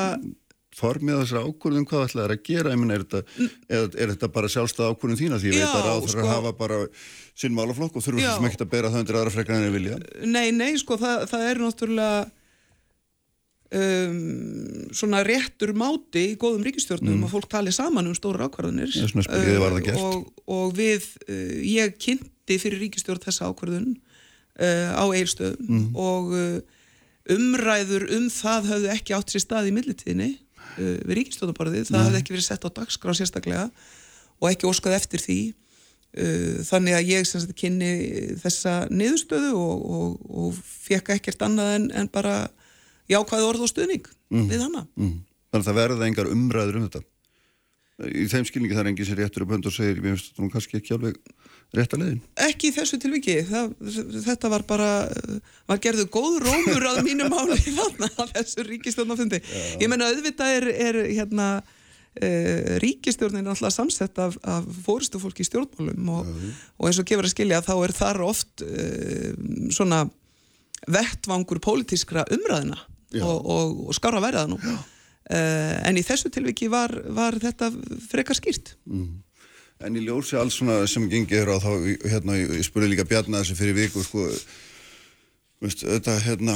Formið 0.76 1.21
þessar 1.21 1.45
ákvörðum, 1.47 1.86
hvað 1.88 2.01
ætlaði 2.09 2.26
það 2.26 2.34
að 2.34 2.47
gera, 2.49 2.71
ég 2.73 2.80
menna, 2.82 2.95
er 2.97 3.03
þetta, 3.05 3.49
er, 3.69 3.86
er 3.95 4.09
þetta 4.11 4.30
bara 4.36 4.49
sjálfstað 4.51 4.89
ákvörðum 4.91 5.19
þína 5.21 5.38
því 5.39 5.51
ég 5.53 5.61
veit 5.61 5.69
að 5.69 5.86
ráð 5.86 5.99
þarf 6.01 6.11
sko, 6.11 6.23
að 6.26 6.34
hafa 6.34 6.51
bara 6.59 6.80
sinn 7.36 7.55
málaflokk 7.55 7.95
og 7.95 8.03
þurfum 8.03 8.26
þessum 8.26 8.47
ekki 8.49 8.59
að 8.65 8.73
bera 8.73 8.91
það 8.91 9.05
undir 9.05 9.19
aðra 9.21 9.36
frekar 9.38 9.55
en 9.55 9.76
vilja? 9.76 9.99
Nei, 10.28 10.49
nei, 10.55 10.73
sko, 10.82 10.97
það, 10.99 11.23
það 11.32 11.45
er 11.47 11.61
náttúrulega 11.63 12.17
um, 13.80 14.19
svona 14.99 15.23
réttur 15.26 15.73
máti 15.78 16.28
í 16.34 16.38
góðum 16.39 16.63
ríkistjórnum 16.67 17.19
mm. 17.19 17.26
og 17.28 17.34
fólk 17.34 17.49
tali 17.51 17.73
saman 17.76 18.11
um 18.11 18.17
stóra 18.17 18.49
ákvarðanir. 18.49 18.91
Uh, 19.26 19.91
og, 20.01 20.30
og 20.51 20.76
við, 20.78 21.07
uh, 21.28 21.59
ég 21.63 21.95
kynnti 22.01 22.59
fyrir 22.61 22.84
ríkistjórn 22.84 23.23
þessa 23.23 23.49
ákvarðun 23.51 23.93
uh, 23.95 24.91
á 24.95 25.05
eilstöðum 25.07 25.67
mm. 25.67 25.86
og 25.95 26.34
uh, 26.36 26.57
umræður 27.36 28.09
um 28.15 28.28
það 28.30 28.73
höfðu 28.73 28.91
ekki 28.93 29.15
átt 29.17 29.34
sér 29.34 29.43
stað 29.43 29.71
í 29.71 29.76
millitíðinni 29.76 30.34
við 30.80 31.13
ríkistjórnaborðið, 31.19 31.88
það 31.91 32.07
höfðu 32.07 32.19
ekki 32.21 32.36
verið 32.36 32.47
sett 32.47 32.67
á 32.67 32.69
dagskrá 32.80 33.15
sérstaklega 33.15 33.69
og 34.41 34.49
ekki 34.49 34.69
óskað 34.69 34.97
eftir 34.97 35.23
því 35.23 35.39
uh, 35.51 36.59
þannig 36.67 36.97
að 36.97 37.11
ég 37.13 37.30
sagt, 37.30 37.55
kynni 37.59 37.91
þessa 38.41 38.76
niðurstöðu 38.91 39.55
og, 39.59 39.88
og, 39.97 40.30
og 40.43 40.61
fekk 40.88 41.15
ekkert 41.17 41.47
annað 41.47 41.73
en, 41.80 41.89
en 42.03 42.11
bara 42.11 42.38
jákvæð 43.11 43.49
orð 43.49 43.65
og 43.65 43.71
stuðning 43.71 44.07
mm. 44.34 44.47
við 44.49 44.63
hana. 44.65 44.86
Mm. 44.97 45.19
Þannig 45.51 45.61
að 45.61 45.67
það 45.69 45.82
verða 45.82 46.07
engar 46.09 46.32
umræður 46.32 46.80
um 46.80 46.88
þetta. 46.88 47.05
Í 48.11 48.26
þeim 48.28 48.47
skilningi 48.49 48.76
það 48.76 48.82
er 48.82 48.89
enginn 48.91 49.07
sem 49.07 49.19
réttur 49.21 49.45
upp 49.45 49.53
hönd 49.55 49.67
og 49.69 49.76
segir 49.76 50.01
finnst 50.03 50.34
þetta 50.34 50.51
kannski 50.51 50.80
ekki 50.82 50.95
alveg 50.97 51.19
rétt 51.78 51.95
að 51.95 52.03
leiðin. 52.03 52.19
Ekki 52.47 52.71
í 52.71 52.76
þessu 52.76 52.99
tilviki. 53.01 53.38
Það, 53.47 53.71
þetta 54.26 54.51
var 54.51 54.65
bara, 54.67 54.89
maður 55.69 55.84
gerðu 55.86 56.05
góð 56.13 56.38
rómur 56.45 56.89
að 56.91 57.01
mínu 57.07 57.30
máli 57.32 57.59
þarna 57.80 58.11
að 58.23 58.36
þessu 58.38 58.67
ríkistjórnafundi. 58.69 59.41
Ég 59.82 59.91
menna 59.91 60.11
auðvitað 60.11 60.59
er, 60.59 60.69
er 60.89 61.01
hérna 61.13 61.49
Uh, 62.15 62.78
ríkistjórnin 62.80 63.43
er 63.43 63.51
alltaf 63.51 63.73
samsett 63.76 64.15
af, 64.23 64.38
af 64.47 64.63
fóristu 64.86 65.19
fólki 65.19 65.43
í 65.43 65.47
stjórnmálum 65.49 66.11
og, 66.13 66.30
og 66.80 66.88
eins 66.88 66.99
og 67.01 67.09
gefur 67.09 67.28
að 67.28 67.34
skilja 67.34 67.57
þá 67.59 67.73
er 67.73 67.93
þar 67.97 68.19
oft 68.23 68.63
uh, 68.63 69.34
svona 69.76 70.05
vettvangur 70.88 71.59
pólitískra 71.59 72.23
umræðina 72.32 72.80
og, 73.19 73.36
og, 73.36 73.76
og 73.89 73.97
skára 73.99 74.23
verða 74.23 74.45
nú 74.47 74.55
uh, 74.61 74.80
en 75.28 75.99
í 75.99 76.05
þessu 76.07 76.32
tilviki 76.32 76.71
var, 76.71 76.95
var 77.11 77.36
þetta 77.43 77.73
frekar 78.07 78.39
skýrt 78.39 78.78
mm. 78.88 79.11
En 79.84 79.95
í 79.95 80.05
ljósi 80.05 80.38
alls 80.39 80.55
svona 80.55 80.86
sem 80.88 81.09
gengir 81.11 81.49
á 81.51 81.59
þá, 81.59 81.71
hérna, 82.07 82.38
ég 82.39 82.63
spurði 82.63 82.93
líka 82.93 83.07
Bjarnar 83.07 83.43
þessi 83.43 83.57
fyrir 83.59 83.76
viku, 83.76 84.03
sko 84.05 84.23
veist, 85.59 85.84
þetta, 85.84 86.15
hérna 86.23 86.55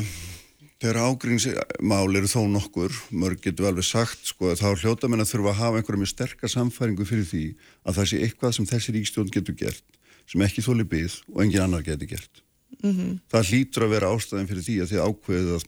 þegar 0.80 0.99
ágrínsmál 1.09 2.15
eru 2.15 2.30
þó 2.32 2.41
nokkur 2.47 2.95
mörg 3.11 3.41
getur 3.43 3.76
við 3.76 3.88
sagt, 3.89 4.22
sko 4.32 4.53
þá 4.55 4.70
hljóta 4.80 5.09
menn 5.11 5.24
að 5.24 5.34
þurfa 5.34 5.51
að 5.51 5.59
hafa 5.59 5.80
einhverja 5.82 6.01
mjög 6.03 6.11
sterkar 6.13 6.53
samfæringu 6.53 7.07
fyrir 7.07 7.28
því 7.28 7.45
að 7.84 7.97
það 7.97 8.11
sé 8.11 8.20
eitthvað 8.24 8.53
sem 8.55 8.70
þessi 8.70 8.95
ríkstjón 8.95 9.34
getur 9.34 9.57
gert 9.59 9.99
sem 10.30 10.45
ekki 10.45 10.63
þóli 10.63 10.86
byggð 10.88 11.17
og 11.34 11.41
engin 11.43 11.65
annar 11.65 11.84
getur 11.84 12.11
gert 12.13 12.43
mm 12.80 12.93
-hmm. 12.93 13.17
það 13.28 13.49
hlýtur 13.51 13.86
að 13.86 13.93
vera 13.95 14.13
ástæðin 14.13 14.49
fyrir 14.51 14.67
því 14.67 14.78
að 14.80 14.91
því 14.93 15.01
ákveðið 15.03 15.51
að, 15.57 15.65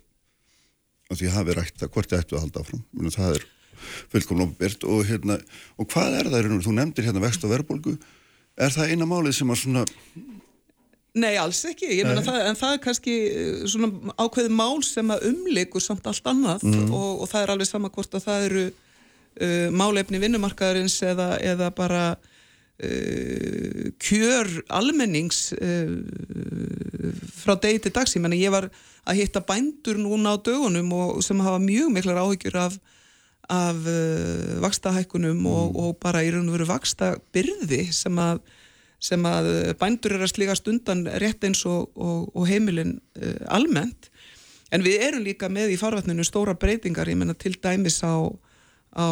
að 1.10 1.20
því 1.20 1.34
hafi 1.36 1.58
rægt 1.60 1.84
að 1.84 1.92
hvort 1.92 2.16
ættu 2.16 2.36
að 2.36 2.44
halda 2.46 2.64
áfram 2.64 3.12
það 3.12 3.36
er 3.36 3.48
fullkomlega 4.14 4.58
byrt 4.60 4.88
og, 4.88 5.06
hérna, 5.10 5.38
og 5.78 5.90
hvað 5.92 6.20
er 6.20 6.32
það, 6.34 6.52
þú 6.66 6.76
nefndir 6.78 7.08
hérna 7.08 7.24
vext 7.24 7.48
og 7.48 7.54
verðbólgu, 7.56 7.96
er 8.62 8.76
það 8.76 8.94
eina 8.94 9.10
málið 9.10 9.40
sem 9.40 9.54
að 9.54 9.64
svona 9.64 9.86
Nei, 11.12 11.34
alls 11.36 11.60
ekki, 11.68 11.90
ég 11.92 12.08
meina 12.08 12.22
það, 12.24 12.38
en 12.48 12.56
það 12.56 12.74
er 12.74 12.78
kannski 12.86 13.14
eh, 13.28 13.64
svona 13.68 14.14
ákveðið 14.16 14.54
mál 14.56 14.80
sem 14.88 15.10
að 15.12 15.26
umleikur 15.28 15.84
samt 15.84 16.06
allt 16.08 16.30
annað 16.32 16.64
mm. 16.64 16.86
og, 16.88 17.26
og 17.26 17.28
það 17.28 17.42
er 17.42 17.52
alveg 17.52 17.68
sama 17.68 17.92
hvort 17.92 18.16
að 18.16 18.28
það 18.30 18.46
eru 18.48 18.64
uh, 18.72 19.68
málefni 19.76 20.22
vinnumarkaðarins 20.24 20.96
eða, 21.12 21.34
eða 21.44 21.68
bara 21.76 22.04
uh, 22.16 23.90
kjör 24.00 24.54
almennings 24.72 25.52
uh, 25.60 25.92
frá 27.42 27.58
degi 27.60 27.84
til 27.84 27.96
dags. 27.98 28.16
Ég 28.16 28.24
menna 28.24 28.40
ég 28.40 28.56
var 28.56 28.70
að 29.04 29.20
hitta 29.20 29.44
bændur 29.44 30.00
núna 30.00 30.38
á 30.38 30.40
dögunum 30.40 30.96
og 30.96 31.22
sem 31.28 31.44
hafa 31.44 31.60
mjög 31.60 31.92
miklar 31.92 32.24
áhyggjur 32.24 32.56
af, 32.70 32.80
af 33.52 33.78
uh, 33.84 34.58
vakstahækkunum 34.64 35.46
og, 35.46 35.64
mm. 35.72 35.80
og 35.84 35.96
bara 36.02 36.24
í 36.24 36.32
raun 36.34 36.50
og 36.50 36.58
veru 36.58 36.70
vaksta 36.70 37.14
byrði 37.36 37.84
sem 37.96 38.20
að, 38.22 38.42
sem 39.02 39.26
að 39.28 39.50
bændur 39.82 40.16
er 40.16 40.26
að 40.26 40.34
sligast 40.36 40.70
undan 40.72 41.04
rétt 41.22 41.44
eins 41.48 41.66
og, 41.70 41.90
og, 41.96 42.30
og 42.36 42.48
heimilin 42.48 43.00
almennt 43.52 44.12
en 44.72 44.86
við 44.86 45.04
erum 45.08 45.26
líka 45.26 45.50
með 45.52 45.76
í 45.76 45.80
farvatninu 45.80 46.24
stóra 46.28 46.56
breytingar, 46.58 47.10
ég 47.12 47.20
menna 47.20 47.36
til 47.36 47.58
dæmis 47.60 48.00
á, 48.08 48.16
á 48.96 49.08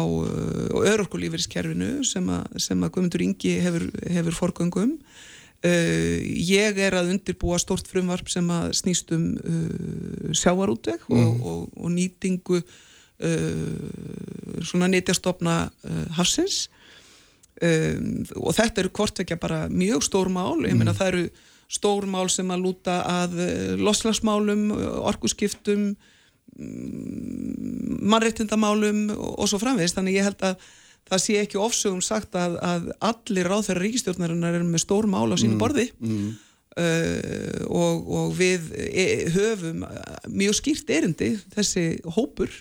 örorkulífeyriskerfinu 0.80 2.00
sem, 2.08 2.30
sem 2.56 2.80
að 2.80 2.94
Guðmundur 2.94 3.26
Ingi 3.26 3.56
hefur, 3.60 3.88
hefur 4.08 4.38
forgöngum 4.38 4.96
uh, 4.96 6.18
ég 6.24 6.80
er 6.80 6.96
að 6.96 7.12
undirbúa 7.14 7.60
stort 7.60 7.90
frumvarp 7.90 8.30
sem 8.32 8.48
að 8.52 8.72
snýst 8.80 9.12
um 9.16 9.32
uh, 9.36 10.30
sjávarútveg 10.36 11.04
mm. 11.08 11.18
og, 11.20 11.50
og, 11.52 11.66
og 11.76 11.92
nýtingu 11.96 12.62
uh, 12.62 12.78
svona 14.64 14.88
nýtjastofna 14.88 15.56
hafsins. 16.16 16.68
Um, 17.60 18.22
og 18.40 18.54
þetta 18.56 18.80
eru 18.80 18.90
hvortvekja 18.96 19.36
bara 19.36 19.66
mjög 19.68 20.06
stór 20.06 20.30
mál, 20.32 20.62
ég 20.64 20.72
meina 20.72 20.94
mm. 20.94 20.96
það 20.96 21.10
eru 21.10 21.24
stór 21.68 22.06
mál 22.08 22.30
sem 22.32 22.48
að 22.48 22.62
lúta 22.64 22.94
að 23.04 23.34
loslagsmálum, 23.76 24.70
orkuskiptum 25.10 25.90
mm, 26.56 27.98
mannrettindamálum 28.00 29.10
og 29.12 29.50
svo 29.50 29.60
framvegist, 29.60 29.98
þannig 29.98 30.16
ég 30.16 30.30
held 30.30 30.46
að 30.48 30.70
það 31.10 31.22
sé 31.24 31.36
ekki 31.40 31.60
ofsögum 31.60 32.00
sagt 32.04 32.38
að, 32.38 32.56
að 32.64 32.88
allir 33.10 33.50
ráðferðar 33.50 33.84
ríkistjórnarinnar 33.86 34.56
eru 34.60 34.70
með 34.70 34.84
stór 34.86 35.10
mál 35.10 35.28
á 35.28 35.36
sínu 35.36 35.56
mm, 35.56 35.60
borði. 35.60 35.90
mm. 36.00 36.30
Uh, 36.78 37.64
og, 37.66 38.04
og 38.14 38.34
við 38.38 38.68
e, 38.78 39.06
höfum 39.34 39.82
mjög 40.30 40.54
skýrt 40.60 40.92
erindi 40.94 41.32
þessi 41.50 41.82
hópur 42.14 42.52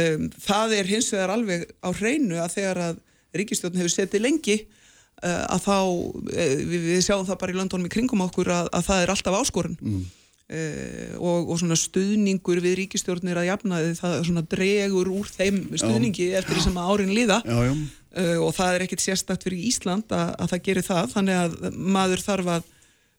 um, 0.00 0.26
það 0.46 0.76
er 0.78 0.90
hins 0.90 1.10
vegar 1.14 1.34
alveg 1.34 1.68
á 1.80 1.88
hreinu 1.94 2.40
að 2.42 2.56
þegar 2.58 2.82
að 2.88 2.98
ríkistjórn 3.34 3.78
hefur 3.80 3.94
setið 3.94 4.24
lengi 4.24 4.58
uh, 4.64 5.44
að 5.54 5.64
þá, 5.68 5.78
uh, 5.78 6.58
við, 6.72 6.90
við 6.90 7.00
sjáum 7.06 7.26
það 7.28 7.40
bara 7.44 7.54
í 7.54 7.58
landónum 7.60 7.88
í 7.88 7.94
kringum 7.94 8.26
okkur 8.26 8.52
að, 8.54 8.70
að 8.74 8.86
það 8.90 9.02
er 9.04 9.14
alltaf 9.14 9.40
áskorun 9.40 9.80
mm. 9.80 10.04
Uh, 10.44 11.14
og, 11.24 11.46
og 11.48 11.56
svona 11.56 11.76
stuðningur 11.80 12.58
við 12.60 12.74
ríkistjórnir 12.82 13.38
að 13.40 13.46
jafna 13.48 13.78
það 13.96 14.42
dregur 14.52 15.08
úr 15.08 15.30
þeim 15.32 15.62
stuðningi 15.72 16.26
já. 16.28 16.34
eftir 16.42 16.58
því 16.58 16.64
sem 16.66 16.76
árin 16.84 17.14
líða 17.16 17.38
já, 17.48 17.54
já. 17.64 17.72
Uh, 18.12 18.36
og 18.44 18.52
það 18.52 18.74
er 18.74 18.84
ekkit 18.84 19.04
sérstakt 19.06 19.46
fyrir 19.46 19.62
Ísland 19.70 20.12
að, 20.12 20.34
að 20.36 20.50
það 20.52 20.62
gerir 20.66 20.86
það 20.90 21.08
þannig 21.14 21.40
að 21.40 21.78
maður 21.96 22.24
þarf 22.26 22.50
að 22.58 22.68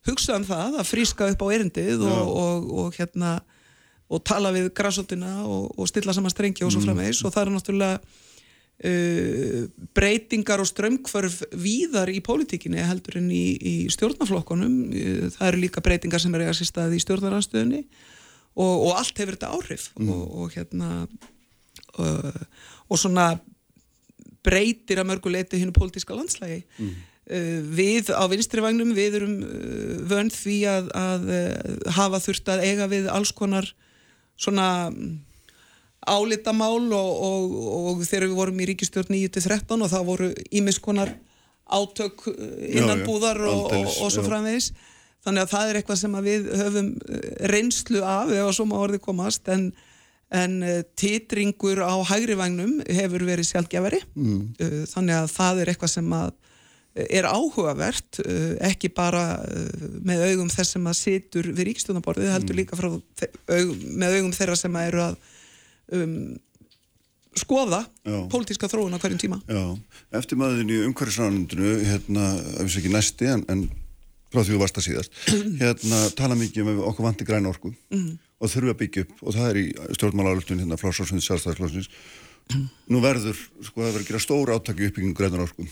hugsa 0.06 0.38
um 0.38 0.46
það 0.46 0.78
að 0.78 0.92
fríska 0.92 1.32
upp 1.34 1.42
á 1.42 1.48
erindið 1.58 2.06
og, 2.06 2.30
og, 2.30 2.70
og 2.84 3.00
hérna 3.00 3.34
og 4.06 4.22
tala 4.28 4.52
við 4.54 4.70
græsotina 4.78 5.40
og 5.48 5.88
stilla 5.90 6.14
saman 6.14 6.34
strengi 6.34 6.66
og 6.66 6.74
svo 6.74 6.84
mm. 6.84 6.88
framvegs 6.88 7.24
og 7.26 7.34
það 7.34 7.46
er 7.46 7.54
náttúrulega 7.56 8.24
Uh, 8.76 9.70
breytingar 9.96 10.60
og 10.60 10.68
strömmkvörf 10.68 11.38
víðar 11.56 12.10
í 12.12 12.18
pólitíkinni 12.20 12.82
heldur 12.84 13.22
en 13.22 13.30
í, 13.32 13.56
í 13.56 13.76
stjórnaflokkonum 13.88 14.74
uh, 14.90 15.30
það 15.32 15.48
eru 15.48 15.62
líka 15.62 15.84
breytingar 15.86 16.20
sem 16.20 16.36
er 16.36 16.44
eiga 16.44 16.56
sér 16.58 16.68
stað 16.68 16.98
í 16.98 17.00
stjórnaranstöðunni 17.00 17.80
og, 17.86 18.74
og 18.74 18.92
allt 18.98 19.22
hefur 19.24 19.38
þetta 19.38 19.54
áhrif 19.56 19.86
mm. 19.96 20.10
og, 20.12 20.26
og 20.28 20.58
hérna 20.58 20.90
uh, 22.04 22.44
og 22.92 23.00
svona 23.00 23.30
breytir 24.44 25.00
að 25.00 25.08
mörguleiti 25.14 25.64
hinn 25.64 25.72
pólitíska 25.72 26.20
landslægi 26.20 26.66
mm. 26.76 26.92
við 27.80 28.12
á 28.12 28.28
vinstrivagnum 28.28 28.92
við 29.00 29.22
erum 29.22 29.40
vönd 30.12 30.36
því 30.36 30.60
að, 30.74 30.92
að 31.00 31.32
hafa 31.96 32.20
þurft 32.28 32.52
að 32.52 32.68
eiga 32.68 32.92
við 32.92 33.08
alls 33.08 33.32
konar 33.32 33.72
svona 34.40 34.68
álitamál 36.06 36.92
og, 36.94 37.12
og, 37.28 37.56
og 37.90 38.04
þegar 38.06 38.28
við 38.30 38.38
vorum 38.38 38.60
í 38.62 38.68
ríkistjórn 38.70 39.16
9-13 39.16 39.82
og 39.82 39.90
það 39.92 40.10
voru 40.10 40.30
ímiskonar 40.54 41.16
átök 41.66 42.28
eh, 42.30 42.78
innan 42.78 43.02
já, 43.02 43.06
búðar 43.08 43.42
já, 43.42 43.50
og, 43.50 43.66
aldeilis, 43.66 43.98
og 44.02 44.14
svo 44.14 44.26
framvegis. 44.26 44.70
Þannig 45.26 45.42
að 45.42 45.52
það 45.56 45.70
er 45.70 45.80
eitthvað 45.80 46.00
sem 46.02 46.18
við 46.28 46.48
höfum 46.62 46.90
eh, 46.94 47.28
reynslu 47.52 48.06
af 48.06 48.32
ef 48.34 48.46
að 48.46 48.56
svo 48.60 48.68
má 48.70 48.76
orði 48.78 49.02
komast 49.02 49.50
en, 49.50 49.70
en 50.30 50.58
eh, 50.64 50.82
titringur 51.00 51.82
á 51.82 51.96
hægri 52.12 52.38
vagnum 52.38 52.78
hefur 52.86 53.26
verið 53.26 53.50
sjálfgefari 53.50 54.04
mm. 54.14 54.86
þannig 54.92 55.18
að 55.24 55.32
það 55.34 55.64
er 55.64 55.74
eitthvað 55.74 55.96
sem 55.98 56.14
að 56.18 56.36
er 56.96 57.28
áhugavert, 57.28 58.22
ekki 58.64 58.90
bara 58.96 59.26
með 60.06 60.30
augum 60.32 60.50
þess 60.54 60.78
sem 60.78 60.86
að 60.88 60.98
situr 61.02 61.50
við 61.52 61.72
ríkstjónaborðið, 61.72 62.32
heldur 62.32 62.56
mm. 62.56 62.62
líka 62.62 62.80
frá, 62.80 62.90
með 64.00 64.20
augum 64.20 64.36
þeirra 64.38 64.56
sem 64.60 64.78
að 64.80 64.90
eru 64.92 65.02
að 65.04 65.18
um, 66.00 66.20
skoða 67.36 67.82
pólitíska 68.32 68.70
þróun 68.72 68.96
á 68.96 69.00
hverjum 69.04 69.20
tíma. 69.20 69.42
Já, 69.52 69.64
eftir 70.16 70.40
maðurinn 70.40 70.72
í 70.72 70.84
umhverfisránundinu 70.88 71.74
hérna, 71.84 72.30
ef 72.56 72.70
þess 72.70 72.80
ekki 72.80 72.94
næsti 72.94 73.32
en, 73.34 73.44
en 73.52 73.66
frá 74.32 74.44
því 74.44 74.56
þú 74.56 74.62
varst 74.62 74.80
að 74.80 74.88
síðast 74.90 75.18
hérna 75.62 76.02
tala 76.18 76.38
mikið 76.40 76.72
um 76.74 76.84
okkur 76.92 77.08
vanti 77.08 77.28
græna 77.28 77.52
orku 77.52 77.72
mm. 77.94 78.12
og 78.40 78.52
þurfu 78.52 78.74
að 78.74 78.80
byggja 78.84 79.06
upp 79.06 79.24
og 79.24 79.38
það 79.38 79.50
er 79.50 79.60
í 79.62 79.66
stjórnmálaröldun 79.98 80.64
hérna 80.64 80.80
flásásund 80.80 81.24
sjálfstæðarslósins 81.26 81.90
nú 82.92 83.02
verður, 83.04 83.40
sko, 83.62 83.82
það 83.82 83.90
verður 83.90 84.04
að 84.04 84.10
gera 84.10 84.24
stóra 84.24 84.58
átaki 84.60 84.90
uppbygging 84.90 85.18
græna 85.18 85.44
orku 85.46 85.68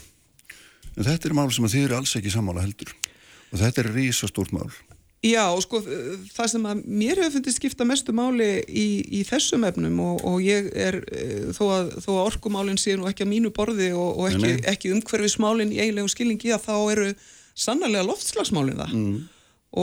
en 0.98 1.08
þetta 1.08 1.30
er 1.30 1.38
mál 1.38 1.50
sem 1.54 1.66
að 1.68 1.76
þið 1.76 1.88
eru 1.88 2.00
alls 2.00 2.16
ekki 2.20 2.34
sammála 2.34 2.66
heldur. 2.66 2.94
Og 3.54 3.62
þetta 3.62 3.84
er 3.84 3.94
rísa 3.94 4.30
stórt 4.30 4.54
mál. 4.56 4.70
Já, 5.24 5.46
sko, 5.64 5.80
það 6.36 6.48
sem 6.52 6.66
að 6.68 6.80
mér 6.84 7.20
hefur 7.22 7.38
fundið 7.38 7.56
skipta 7.56 7.86
mestu 7.88 8.12
máli 8.16 8.48
í, 8.68 8.88
í 9.08 9.22
þessum 9.24 9.64
efnum 9.70 10.02
og, 10.04 10.18
og 10.28 10.42
ég 10.44 10.68
er, 10.76 10.98
eh, 11.16 11.46
þó 11.56 11.62
að, 11.70 11.94
þó 12.04 12.10
að 12.18 12.26
orkumálinn 12.26 12.80
sé 12.82 12.98
nú 13.00 13.08
ekki 13.08 13.24
að 13.24 13.32
mínu 13.32 13.54
borði 13.56 13.94
og, 13.96 14.20
og 14.20 14.28
ekki, 14.34 14.58
ekki 14.68 14.92
umhverfismálinn 14.98 15.72
í 15.72 15.80
eiginlegum 15.80 16.12
skilningi 16.12 16.52
að 16.52 16.66
þá 16.66 16.76
eru 16.92 17.08
sannarlega 17.56 18.10
loftslagsmálinn 18.10 18.82
það. 18.84 18.98
Mm. 19.00 19.16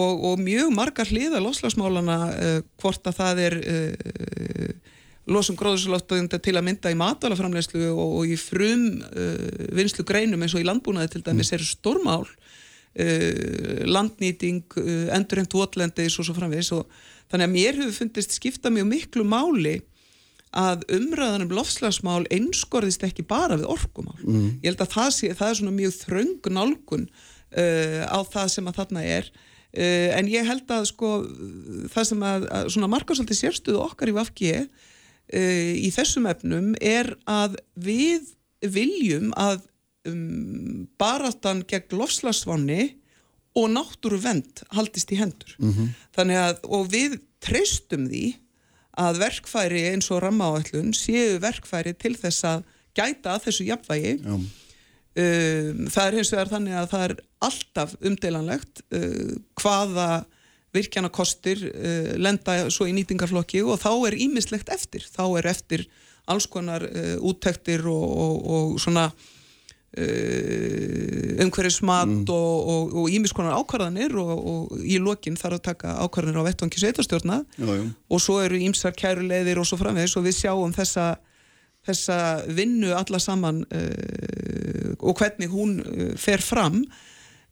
og, 0.02 0.28
og 0.28 0.44
mjög 0.44 0.74
margar 0.76 1.08
hliða 1.08 1.40
loftslagsmálana 1.40 2.18
uh, 2.34 2.60
hvort 2.82 3.08
að 3.08 3.18
það 3.22 3.42
er 3.46 3.58
uh, 3.62 4.94
losum 5.28 5.58
gróðurslóttuðunda 5.60 6.40
til 6.42 6.56
að 6.56 6.66
mynda 6.66 6.92
í 6.92 6.98
matalaframlegslu 6.98 7.90
og 7.92 8.30
í 8.30 8.38
frum 8.40 8.86
uh, 9.10 9.68
vinslu 9.76 10.06
greinum 10.08 10.42
eins 10.42 10.56
og 10.56 10.64
í 10.64 10.68
landbúnaði 10.68 11.16
til 11.16 11.24
dæmis 11.26 11.52
mm. 11.52 11.58
er 11.58 11.68
stormál 11.68 12.24
Uh, 12.90 13.84
landnýting, 13.86 14.64
uh, 14.74 15.12
endurhengt 15.14 15.52
votlendis 15.54 16.16
og 16.18 16.26
svo 16.26 16.34
framvegis 16.34 16.72
og 16.74 16.88
þannig 17.30 17.46
að 17.46 17.52
mér 17.52 17.76
hefur 17.78 17.92
fundist 18.00 18.34
skipta 18.34 18.72
mjög 18.74 18.88
miklu 18.88 19.22
máli 19.22 19.76
að 20.58 20.82
umræðanum 20.96 21.54
lofslagsmál 21.54 22.24
einskorðist 22.34 23.04
ekki 23.06 23.22
bara 23.30 23.60
við 23.60 23.68
orkumál. 23.70 24.18
Mm. 24.24 24.48
Ég 24.64 24.72
held 24.72 24.82
að 24.82 24.90
það, 24.96 25.12
sé, 25.14 25.30
það 25.38 25.52
er 25.52 25.60
svona 25.60 25.76
mjög 25.76 25.94
þröng 26.00 26.50
nálgun 26.58 27.06
uh, 27.06 28.02
á 28.10 28.18
það 28.34 28.50
sem 28.56 28.72
að 28.72 28.82
þarna 28.82 29.06
er 29.06 29.30
en 29.70 30.26
ég 30.26 30.50
held 30.50 30.72
að 30.74 30.88
sko 30.90 31.08
það 31.94 32.06
sem 32.08 32.22
að, 32.26 32.48
að 32.50 32.72
svona 32.74 32.88
markaðsaldi 32.90 33.36
sérstuðu 33.38 33.84
okkar 33.84 34.10
í 34.10 34.16
Vafgi 35.30 35.80
í 35.86 35.90
þessum 35.94 36.26
efnum 36.26 36.74
er 36.80 37.14
að 37.28 37.56
við 37.74 38.32
viljum 38.60 39.32
að 39.36 39.62
um, 40.08 40.88
baratan 40.98 41.64
gegn 41.68 41.96
lofslagsvanni 41.96 42.96
og 43.58 43.70
náttúru 43.70 44.20
vend 44.22 44.62
haldist 44.70 45.10
í 45.12 45.18
hendur. 45.18 45.54
Mm 45.58 45.72
-hmm. 45.72 45.88
þannig 46.14 46.36
að, 46.36 46.56
og 46.64 46.90
við 46.90 47.20
treystum 47.40 48.08
því 48.08 48.36
að 49.00 49.18
verkfæri 49.18 49.82
eins 49.92 50.10
og 50.10 50.22
rammaáallun 50.22 50.92
séu 50.92 51.38
verkfæri 51.40 51.94
til 51.94 52.16
þess 52.16 52.44
að 52.44 52.64
gæta 52.94 53.38
þessu 53.38 53.64
jafnvægi. 53.64 54.18
Um, 54.24 55.86
það 55.90 56.06
er 56.06 56.14
hins 56.14 56.32
vegar 56.32 56.48
þannig 56.48 56.74
að 56.74 56.90
það 56.90 57.04
er 57.04 57.16
alltaf 57.40 57.96
umdeilanlegt 58.00 58.82
uh, 58.94 59.34
hvaða 59.54 60.24
virkjana 60.76 61.10
kostir 61.12 61.64
uh, 61.70 62.12
lenda 62.20 62.62
svo 62.70 62.86
í 62.88 62.94
nýtingarflokki 62.96 63.64
og 63.66 63.80
þá 63.82 63.92
er 64.10 64.20
ímislegt 64.26 64.72
eftir, 64.72 65.04
þá 65.06 65.24
er 65.40 65.50
eftir 65.54 65.88
alls 66.30 66.46
konar 66.50 66.86
uh, 66.86 67.18
úttektir 67.26 67.86
og, 67.90 68.08
og, 68.24 68.40
og 68.54 68.80
svona 68.82 69.10
Uh, 69.90 71.42
umhverjusmat 71.42 72.06
mm. 72.06 72.28
og 72.30 73.08
ímiskonar 73.10 73.56
ákvarðanir 73.58 74.12
og, 74.22 74.28
og 74.38 74.84
í 74.86 75.00
lokin 75.02 75.34
þarf 75.34 75.56
að 75.56 75.64
taka 75.66 75.94
ákvarðanir 76.04 76.38
á 76.38 76.46
vettvangi 76.46 76.78
sveitarstjórna. 76.78 77.40
Og 78.06 78.22
svo 78.22 78.36
eru 78.38 78.60
ímsar 78.62 78.94
kærulegðir 78.94 79.58
og 79.58 79.66
svo 79.66 79.80
framvegis 79.80 80.14
og 80.14 80.28
við 80.28 80.36
sjáum 80.38 80.70
þessa, 80.76 81.08
þessa 81.90 82.20
vinnu 82.46 82.94
alla 82.94 83.18
saman 83.18 83.64
uh, 83.66 84.92
og 85.02 85.18
hvernig 85.18 85.50
hún 85.50 85.80
uh, 85.82 86.12
fer 86.14 86.38
fram 86.38 86.84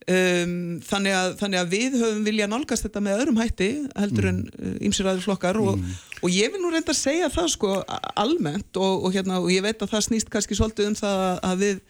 um, 0.06 0.54
þannig, 0.86 1.18
að, 1.18 1.34
þannig 1.42 1.60
að 1.60 1.74
við 1.74 1.98
höfum 2.02 2.24
vilja 2.26 2.48
nálgast 2.50 2.86
þetta 2.86 3.04
með 3.04 3.22
öðrum 3.22 3.42
hætti 3.42 3.70
heldur 3.92 4.30
mm. 4.30 4.40
en 4.64 4.80
ímsir 4.88 5.10
aður 5.10 5.26
flokkar 5.26 5.60
og, 5.62 5.76
mm. 5.78 6.00
og 6.22 6.34
ég 6.34 6.54
vil 6.54 6.62
nú 6.62 6.72
reynda 6.72 6.94
að 6.94 7.02
segja 7.02 7.30
það 7.34 7.52
sko 7.54 7.76
almennt 8.14 8.80
og, 8.80 9.06
og, 9.06 9.14
hérna, 9.14 9.42
og 9.42 9.52
ég 9.54 9.64
veit 9.66 9.78
að 9.82 9.94
það 9.94 10.10
snýst 10.10 10.32
kannski 10.32 10.58
svolítið 10.58 10.92
um 10.92 10.98
það 10.98 11.24
að 11.50 11.64
við 11.66 11.86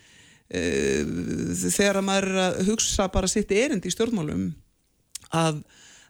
Eh, 0.48 1.04
þegar 1.68 2.00
maður 2.00 2.30
er 2.30 2.38
að 2.40 2.70
hugsa 2.70 3.04
bara 3.12 3.28
sitt 3.28 3.50
erind 3.52 3.84
í 3.84 3.90
stjórnmálum 3.92 4.46
að, 5.36 5.58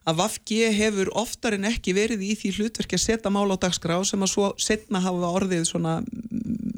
að 0.07 0.21
Vafgi 0.21 0.61
hefur 0.77 1.11
oftar 1.19 1.57
en 1.57 1.67
ekki 1.67 1.91
verið 1.97 2.23
í 2.23 2.37
því 2.39 2.53
hlutverki 2.55 2.95
að 2.95 3.03
setja 3.03 3.33
mál 3.35 3.51
á 3.51 3.59
dagskrá 3.59 3.97
sem 4.07 4.23
að 4.23 4.31
svo 4.31 4.53
setna 4.63 5.03
hafa 5.03 5.33
orðið 5.41 5.65
svona 5.73 5.97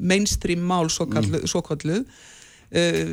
mainstream 0.01 0.65
mál 0.65 0.89
svo 0.89 1.05
kalluð 1.05 2.01
mm. 2.01 2.09
Uh, 2.71 3.11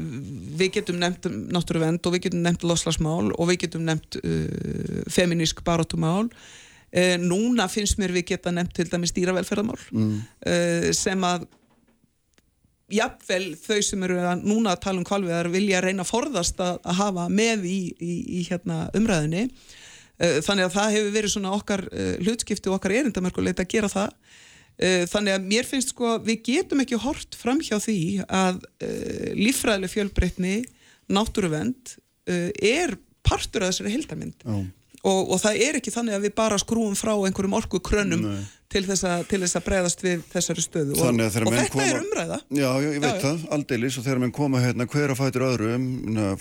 við 0.59 0.79
getum 0.79 1.01
nefnt 1.01 1.29
náttúruvend 1.55 2.07
og 2.07 2.15
við 2.15 2.29
getum 2.29 2.45
nefnt 2.45 2.67
loslasmál 2.69 3.31
og 3.35 3.51
við 3.51 3.65
getum 3.67 3.87
nefnt 3.89 4.21
uh, 4.23 5.05
feminísk 5.13 5.63
barátumál 5.67 6.27
uh, 6.29 7.17
núna 7.23 7.69
finnst 7.73 8.01
mér 8.01 8.15
við 8.17 8.33
geta 8.35 8.55
nefnt 8.55 8.77
til 8.79 8.89
dæmis 8.91 9.15
dýravelferðamál 9.17 9.81
mm. 9.93 10.15
uh, 10.53 10.91
sem 10.97 11.27
að 11.27 11.49
jafnvel 12.89 13.53
þau 13.61 13.83
sem 13.85 14.07
eru 14.07 14.17
að, 14.25 14.47
núna 14.49 14.73
að 14.73 14.85
tala 14.87 15.03
um 15.03 15.09
kvalviðar 15.09 15.51
vilja 15.53 15.83
reyna 15.85 16.07
að 16.07 16.13
forðast 16.15 16.63
að, 16.65 16.79
að 16.89 17.01
hafa 17.03 17.29
með 17.29 17.69
í, 17.69 17.81
í, 18.01 18.15
í 18.39 18.47
hérna, 18.49 18.87
umræðinni 18.97 19.49
uh, 19.49 20.39
þannig 20.47 20.69
að 20.69 20.77
það 20.79 20.95
hefur 20.97 21.17
verið 21.19 21.35
svona 21.35 21.57
okkar 21.59 21.89
hlutskipti 22.25 22.71
og 22.71 22.79
okkar 22.79 22.97
erindamörkuleit 23.03 23.61
að 23.61 23.75
gera 23.75 23.93
það 23.93 24.15
þannig 24.79 25.35
að 25.35 25.47
mér 25.51 25.66
finnst 25.66 25.91
sko 25.91 26.16
við 26.22 26.43
getum 26.47 26.85
ekki 26.85 27.01
hort 27.03 27.35
fram 27.35 27.59
hjá 27.59 27.81
því 27.83 28.22
að 28.31 28.61
lífræðileg 29.35 29.91
fjölbreytni 29.91 30.57
náttúruvend 31.11 31.97
er 32.29 32.95
partur 33.26 33.64
af 33.66 33.72
þessari 33.72 33.97
heldamind 33.97 34.45
og, 35.09 35.35
og 35.35 35.43
það 35.43 35.65
er 35.67 35.81
ekki 35.81 35.95
þannig 35.95 36.19
að 36.19 36.29
við 36.29 36.39
bara 36.39 36.61
skrúum 36.61 36.97
frá 36.99 37.15
einhverjum 37.17 37.57
orku 37.59 37.81
krönum 37.85 38.25
til 38.69 38.83
þess, 38.85 39.05
að, 39.09 39.23
til 39.31 39.41
þess 39.41 39.57
að 39.57 39.65
breyðast 39.65 40.03
við 40.05 40.25
þessari 40.29 40.63
stöðu. 40.65 40.97
Og, 40.99 41.07
og 41.09 41.21
þetta 41.33 41.63
koma, 41.73 41.87
er 41.87 42.01
umræða. 42.03 42.39
Já, 42.53 42.67
já 42.69 42.89
ég 42.93 42.99
veit 43.01 43.15
já, 43.15 43.23
það, 43.23 43.45
aldeilis. 43.57 43.97
Og 43.97 44.05
þegar 44.05 44.21
mann 44.23 44.35
koma 44.37 44.61
hérna 44.61 44.87
hver 44.93 45.15
að 45.15 45.21
fætur 45.23 45.45
öðrum 45.47 45.87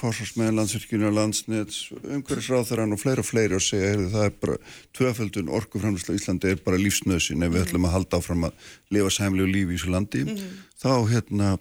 fórsvarsmenn, 0.01 0.57
landsvirkjuna, 0.59 1.11
landsnits 1.15 1.79
umhverfisráþarann 2.01 2.97
og 2.97 3.01
fleiri 3.01 3.23
og 3.23 3.29
fleiri 3.29 3.57
og 3.57 3.63
segja 3.63 3.93
heyrðu, 3.93 4.09
það 4.17 4.27
er 4.27 4.35
bara, 4.43 4.57
tvöföldun 4.99 5.53
orkuframlæsla 5.61 6.17
í 6.17 6.19
Íslandi 6.19 6.51
er 6.51 6.59
bara 6.67 6.81
lífsnöðsin 6.81 7.47
ef 7.47 7.55
við 7.55 7.63
ætlum 7.63 7.87
að 7.87 7.95
halda 7.95 8.19
áfram 8.19 8.49
að 8.49 8.69
lifa 8.97 9.13
sæmlegu 9.21 9.53
lífi 9.53 9.77
í 9.77 9.79
þessu 9.79 9.95
landi. 9.95 10.25
Mm 10.27 10.35
-hmm. 10.35 10.61
þá 10.83 10.91
hérna 11.13 11.55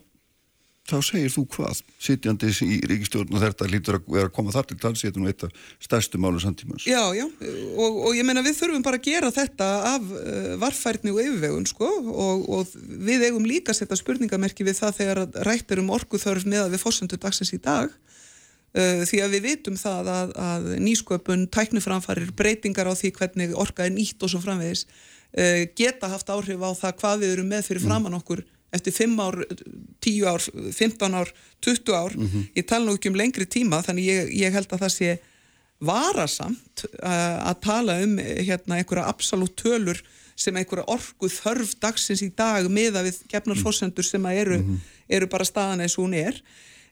þá 0.86 0.96
segir 1.02 1.32
þú 1.34 1.42
hvað, 1.50 1.80
sittjandi 2.02 2.50
í 2.62 2.76
ríkistjórn 2.86 3.34
og 3.34 3.42
þetta 3.42 3.68
lítur 3.70 3.98
að 3.98 4.10
vera 4.14 4.28
að 4.28 4.34
koma 4.36 4.54
þar 4.54 4.68
til 4.70 4.76
tals, 4.82 5.02
þetta 5.02 5.18
er 5.18 5.24
nú 5.24 5.30
eitt 5.30 5.44
af 5.46 5.64
stærstu 5.82 6.20
málu 6.22 6.42
samtímans. 6.42 6.86
Já, 6.86 7.00
já, 7.16 7.24
og, 7.26 7.98
og 8.06 8.16
ég 8.18 8.26
menna 8.26 8.44
við 8.46 8.58
þurfum 8.60 8.86
bara 8.86 9.00
að 9.00 9.08
gera 9.08 9.32
þetta 9.34 9.68
af 9.90 10.06
uh, 10.12 10.52
varfærni 10.62 11.14
og 11.14 11.20
yfirvegun, 11.24 11.66
sko, 11.70 11.90
og, 12.12 12.46
og 12.58 12.76
við 13.08 13.26
eigum 13.28 13.48
líka 13.48 13.74
að 13.74 13.80
setja 13.80 13.98
spurningamerki 13.98 14.66
við 14.66 14.78
það 14.78 14.98
þegar 15.00 15.22
rættir 15.48 15.82
um 15.82 15.92
orguþörf 15.96 16.46
með 16.46 16.66
að 16.68 16.76
við 16.76 16.84
fórsöndu 16.86 17.18
dagsins 17.18 17.54
í 17.56 17.60
dag, 17.66 17.90
uh, 17.90 19.02
því 19.10 19.22
að 19.26 19.36
við 19.36 19.46
vitum 19.50 19.80
það 19.82 20.14
að, 20.14 20.34
að 20.46 20.72
nýsköpun, 20.86 21.48
tækniframfarir, 21.50 22.30
breytingar 22.38 22.90
á 22.90 22.94
því 22.94 23.14
hvernig 23.18 23.58
orka 23.58 23.88
er 23.88 23.96
nýtt 23.96 24.22
og 24.22 24.30
svo 24.30 24.44
framvegis, 24.44 24.86
uh, 25.34 25.64
geta 25.74 26.14
haft 26.14 26.30
áhrif 26.30 26.62
á 26.62 26.70
það 26.78 27.00
hvað 27.02 27.24
við 27.24 27.40
erum 27.40 27.56
með 27.56 27.72
fyrir 27.72 27.82
mm. 27.82 27.90
framann 27.90 28.22
okkur 28.22 28.46
eftir 28.74 28.92
5 28.92 29.20
ár, 29.20 29.46
10 30.00 30.26
ár, 30.26 30.42
15 30.76 31.14
ár, 31.14 31.32
20 31.60 31.94
ár, 31.94 32.16
mm 32.16 32.26
-hmm. 32.26 32.48
ég 32.54 32.64
tala 32.64 32.84
nú 32.84 32.92
ekki 32.94 33.08
um 33.08 33.16
lengri 33.16 33.46
tíma 33.46 33.82
þannig 33.82 34.04
ég, 34.04 34.32
ég 34.32 34.52
held 34.52 34.72
að 34.72 34.80
það 34.80 34.92
sé 34.98 35.18
varasamt 35.78 36.86
uh, 37.02 37.50
að 37.50 37.60
tala 37.60 37.98
um 38.04 38.16
hérna 38.18 38.78
einhverja 38.78 39.08
absolutt 39.10 39.56
tölur 39.60 40.00
sem 40.36 40.56
einhverja 40.56 40.84
orgu 40.92 41.28
þörf 41.28 41.74
dagsins 41.80 42.22
í 42.24 42.30
dag 42.36 42.68
meða 42.72 43.02
við 43.04 43.20
gefnar 43.28 43.60
fórsendur 43.60 44.04
sem 44.04 44.24
eru, 44.26 44.58
mm 44.58 44.64
-hmm. 44.64 44.78
eru 45.08 45.26
bara 45.26 45.44
staðan 45.44 45.80
eins 45.80 45.98
og 45.98 46.04
hún 46.04 46.14
er. 46.14 46.40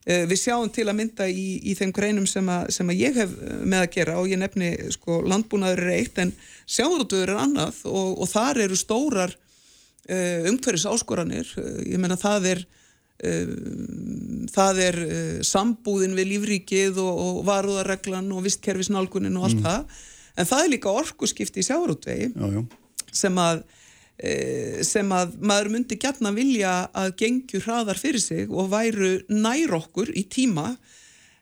Uh, 0.05 0.29
við 0.29 0.39
sjáum 0.39 0.69
til 0.69 0.89
að 0.89 0.97
mynda 0.97 1.29
í, 1.29 1.61
í 1.65 1.75
þeim 1.75 1.93
greinum 1.93 2.27
sem, 2.27 2.49
a, 2.49 2.67
sem 2.69 2.89
að 2.89 3.01
ég 3.01 3.15
hef 3.15 3.31
með 3.65 3.81
að 3.81 3.91
gera 3.91 4.19
og 4.21 4.29
ég 4.29 4.39
nefni 4.39 4.77
sko 4.91 5.23
landbúnaður 5.23 5.79
er 5.79 5.97
eitt 5.97 6.19
en 6.19 6.33
sjáurútuður 6.67 7.31
er 7.31 7.41
annað 7.41 7.75
og, 7.85 8.21
og 8.21 8.29
þar 8.29 8.61
eru 8.61 8.77
stórar 8.77 9.33
uh, 9.33 9.44
umhverfis 10.09 10.87
áskoranir 10.91 11.53
uh, 11.61 11.79
ég 11.87 12.01
menna 12.01 12.19
það 12.21 12.49
er 12.53 12.65
uh, 12.65 13.55
það 14.53 14.81
er 14.89 14.99
sambúðin 15.47 16.17
við 16.19 16.33
lífríkið 16.35 17.01
og, 17.03 17.23
og 17.23 17.39
varúðarreglan 17.49 18.29
og 18.35 18.45
vistkerfisnálgunin 18.45 19.39
og 19.39 19.49
allt 19.49 19.63
mm. 19.63 19.65
það. 19.69 20.03
En 20.35 20.51
það 20.51 20.65
er 20.65 20.73
líka 20.75 20.93
orkuskipti 20.93 21.63
í 21.63 21.67
sjáarútvegi 21.69 22.29
sem 23.15 23.39
að 23.39 23.65
sem 24.87 25.09
að 25.11 25.33
maður 25.43 25.73
myndi 25.73 25.97
gætna 25.99 26.31
vilja 26.31 26.73
að 26.95 27.17
gengjur 27.19 27.65
hraðar 27.65 27.99
fyrir 27.99 28.23
sig 28.23 28.47
og 28.47 28.69
væru 28.71 29.17
nær 29.27 29.75
okkur 29.81 30.13
í 30.15 30.23
tíma. 30.31 30.69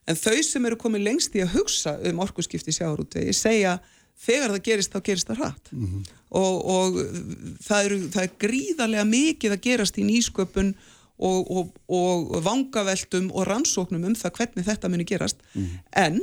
En 0.08 0.16
þau 0.16 0.38
sem 0.40 0.64
eru 0.66 0.78
komið 0.80 1.04
lengst 1.04 1.36
í 1.36 1.42
að 1.44 1.58
hugsa 1.58 1.98
um 2.08 2.22
orkuskipti 2.24 2.72
í 2.72 2.78
sjáarútvegi 2.78 3.34
segja 3.36 3.74
þegar 4.22 4.54
það 4.54 4.64
gerist 4.68 4.94
þá 4.94 5.00
gerist 5.08 5.30
það 5.30 5.40
hratt 5.42 5.70
mm 5.72 5.86
-hmm. 5.86 6.02
og, 6.40 6.54
og 6.76 6.98
það, 7.66 7.84
eru, 7.84 8.00
það 8.14 8.26
er 8.26 8.34
gríðarlega 8.44 9.06
mikið 9.08 9.56
að 9.56 9.64
gerast 9.68 9.98
í 9.98 10.06
nýsköpun 10.08 10.74
og, 11.22 11.50
og, 11.50 11.72
og 11.88 12.36
vangaveltum 12.44 13.30
og 13.32 13.46
rannsóknum 13.46 14.06
um 14.10 14.18
það 14.18 14.36
hvernig 14.38 14.68
þetta 14.68 14.92
muni 14.92 15.08
gerast 15.08 15.42
mm 15.54 15.62
-hmm. 15.62 15.82
en 15.92 16.20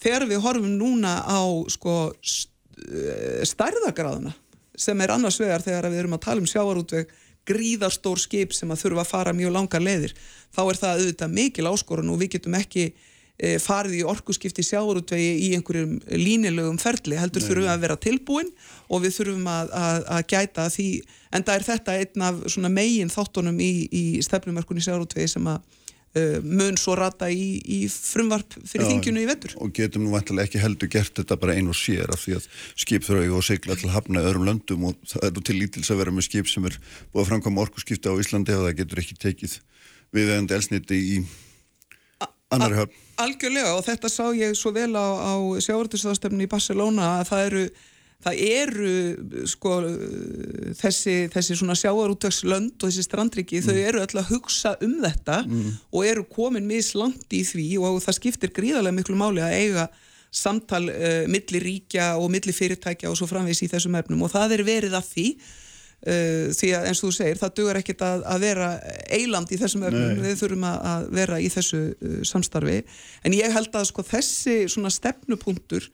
þegar 0.00 0.28
við 0.28 0.44
horfum 0.44 0.78
núna 0.78 1.20
á 1.26 1.40
sko, 1.68 2.12
eh, 2.12 3.42
stærðagráðuna 3.44 4.32
sem 4.76 5.00
er 5.00 5.10
annars 5.10 5.40
vegar 5.40 5.62
þegar 5.62 5.90
við 5.90 5.98
erum 5.98 6.16
að 6.16 6.24
tala 6.24 6.40
um 6.40 6.46
sjávarútveg 6.46 7.10
gríðarstór 7.48 8.18
skip 8.20 8.52
sem 8.52 8.70
að 8.70 8.82
þurfa 8.84 9.04
að 9.04 9.12
fara 9.12 9.36
mjög 9.36 9.52
langar 9.52 9.82
leðir 9.82 10.14
þá 10.54 10.62
er 10.64 10.76
það 10.82 11.00
auðvitað 11.00 11.36
mikil 11.36 11.66
áskorun 11.66 12.12
og 12.12 12.20
við 12.20 12.36
getum 12.36 12.54
ekki 12.54 12.92
farið 13.62 14.00
í 14.00 14.04
orkuskipti 14.04 14.64
sjáurútvegi 14.66 15.30
í 15.46 15.50
einhverjum 15.56 15.96
línilögum 16.12 16.78
ferli, 16.82 17.16
heldur 17.16 17.40
Nei. 17.40 17.48
þurfum 17.48 17.66
við 17.66 17.72
að 17.72 17.84
vera 17.86 17.98
tilbúin 18.04 18.50
og 18.90 19.04
við 19.04 19.16
þurfum 19.16 19.46
að, 19.48 19.74
að, 19.80 20.00
að 20.16 20.24
gæta 20.34 20.66
því, 20.74 20.88
en 21.32 21.46
það 21.46 21.54
er 21.56 21.68
þetta 21.70 21.98
einn 22.02 22.26
af 22.28 22.40
megin 22.68 23.12
þáttunum 23.12 23.62
í, 23.64 23.72
í 23.88 24.04
stefnumörkunni 24.26 24.84
sjáurútvegi 24.84 25.32
sem 25.36 25.48
að 25.48 25.62
uh, 26.18 26.38
mun 26.44 26.78
svo 26.80 26.96
rata 26.98 27.30
í, 27.32 27.48
í 27.64 27.80
frumvarp 27.90 28.56
fyrir 28.60 28.88
þingjunu 28.90 29.24
í 29.24 29.28
vettur. 29.30 29.56
Og 29.62 29.72
getum 29.76 30.04
nú 30.04 30.14
vantilega 30.14 30.48
ekki 30.48 30.62
heldur 30.62 30.90
gert 30.92 31.16
þetta 31.22 31.38
bara 31.40 31.56
einu 31.56 31.74
og 31.74 31.78
sér 31.80 32.12
af 32.12 32.24
því 32.24 32.38
að 32.38 32.48
skip 32.84 33.06
þurfa 33.06 33.26
ekki 33.26 33.36
að 33.40 33.46
segla 33.50 33.78
til 33.80 33.92
hafna 33.94 34.24
öðrum 34.24 34.48
löndum 34.48 34.88
og 34.90 34.98
það 35.08 35.28
er 35.28 35.36
nú 35.36 35.44
til 35.48 35.60
lítils 35.60 35.92
að 35.92 36.02
vera 36.04 36.16
með 36.16 36.28
skip 36.28 36.50
sem 36.50 36.66
er 36.68 36.80
búið 37.10 37.24
að 37.24 37.30
framkvæma 37.32 37.66
orkuskipti 37.66 38.10
á 38.10 38.20
Íslandi 38.20 38.56
og 38.56 38.66
það 38.66 38.80
getur 38.82 39.04
ekki 39.04 39.20
tekið 39.26 39.60
viðegandi 40.10 40.56
elsniti 40.56 40.98
í 40.98 41.22
annar 42.50 42.74
höfn 42.82 43.06
Algjörlega 43.20 43.76
og 43.76 43.86
þetta 43.86 44.10
sá 44.12 44.24
ég 44.36 44.56
svo 44.58 44.72
vel 44.74 44.92
á, 44.96 45.06
á 45.06 45.32
sjávartisastefni 45.62 46.46
í 46.46 46.50
Barcelona 46.50 47.08
að 47.20 47.30
það 47.30 47.46
eru, 47.46 47.62
það 48.26 48.42
eru 48.46 49.46
sko 49.50 49.74
þessi, 50.80 51.16
þessi 51.32 51.58
svona 51.60 51.78
sjávarútvökslönd 51.78 52.76
og 52.78 52.86
þessi 52.86 53.06
strandriki 53.06 53.60
mm. 53.60 53.66
þau 53.68 53.88
eru 53.92 54.04
öll 54.04 54.22
að 54.22 54.30
hugsa 54.34 54.76
um 54.84 54.98
þetta 55.04 55.40
mm. 55.46 55.72
og 55.92 56.06
eru 56.08 56.28
komin 56.32 56.68
mislangt 56.68 57.36
í 57.36 57.42
því 57.48 57.68
og 57.82 58.00
það 58.04 58.20
skiptir 58.20 58.54
gríðarlega 58.56 58.98
miklu 59.00 59.18
máli 59.20 59.44
að 59.44 59.58
eiga 59.58 59.88
samtal 60.30 60.84
uh, 60.86 61.24
milli 61.30 61.58
ríkja 61.62 62.12
og 62.20 62.30
milli 62.30 62.54
fyrirtækja 62.54 63.10
og 63.10 63.18
svo 63.18 63.26
framvegs 63.30 63.64
í 63.66 63.70
þessum 63.70 63.96
efnum 63.98 64.22
og 64.22 64.32
það 64.32 64.60
er 64.60 64.68
verið 64.68 64.94
að 64.94 65.08
því 65.10 65.26
Uh, 66.00 66.48
því 66.56 66.70
að 66.72 66.86
eins 66.88 67.02
og 67.02 67.10
þú 67.10 67.12
segir, 67.12 67.36
það 67.36 67.50
dugur 67.58 67.76
ekkit 67.76 68.02
að, 68.06 68.22
að 68.32 68.44
vera 68.46 68.68
eiland 69.12 69.50
í 69.52 69.58
þessum 69.60 69.82
öfnum 69.84 70.22
við 70.24 70.38
þurfum 70.40 70.62
að, 70.64 70.78
að 70.88 71.02
vera 71.18 71.40
í 71.44 71.50
þessu 71.52 71.80
uh, 71.92 72.14
samstarfi, 72.24 72.78
en 73.28 73.36
ég 73.36 73.52
held 73.52 73.76
að 73.76 73.84
sko 73.90 74.04
þessi 74.08 74.54
svona 74.72 74.88
stefnupunktur 74.94 75.90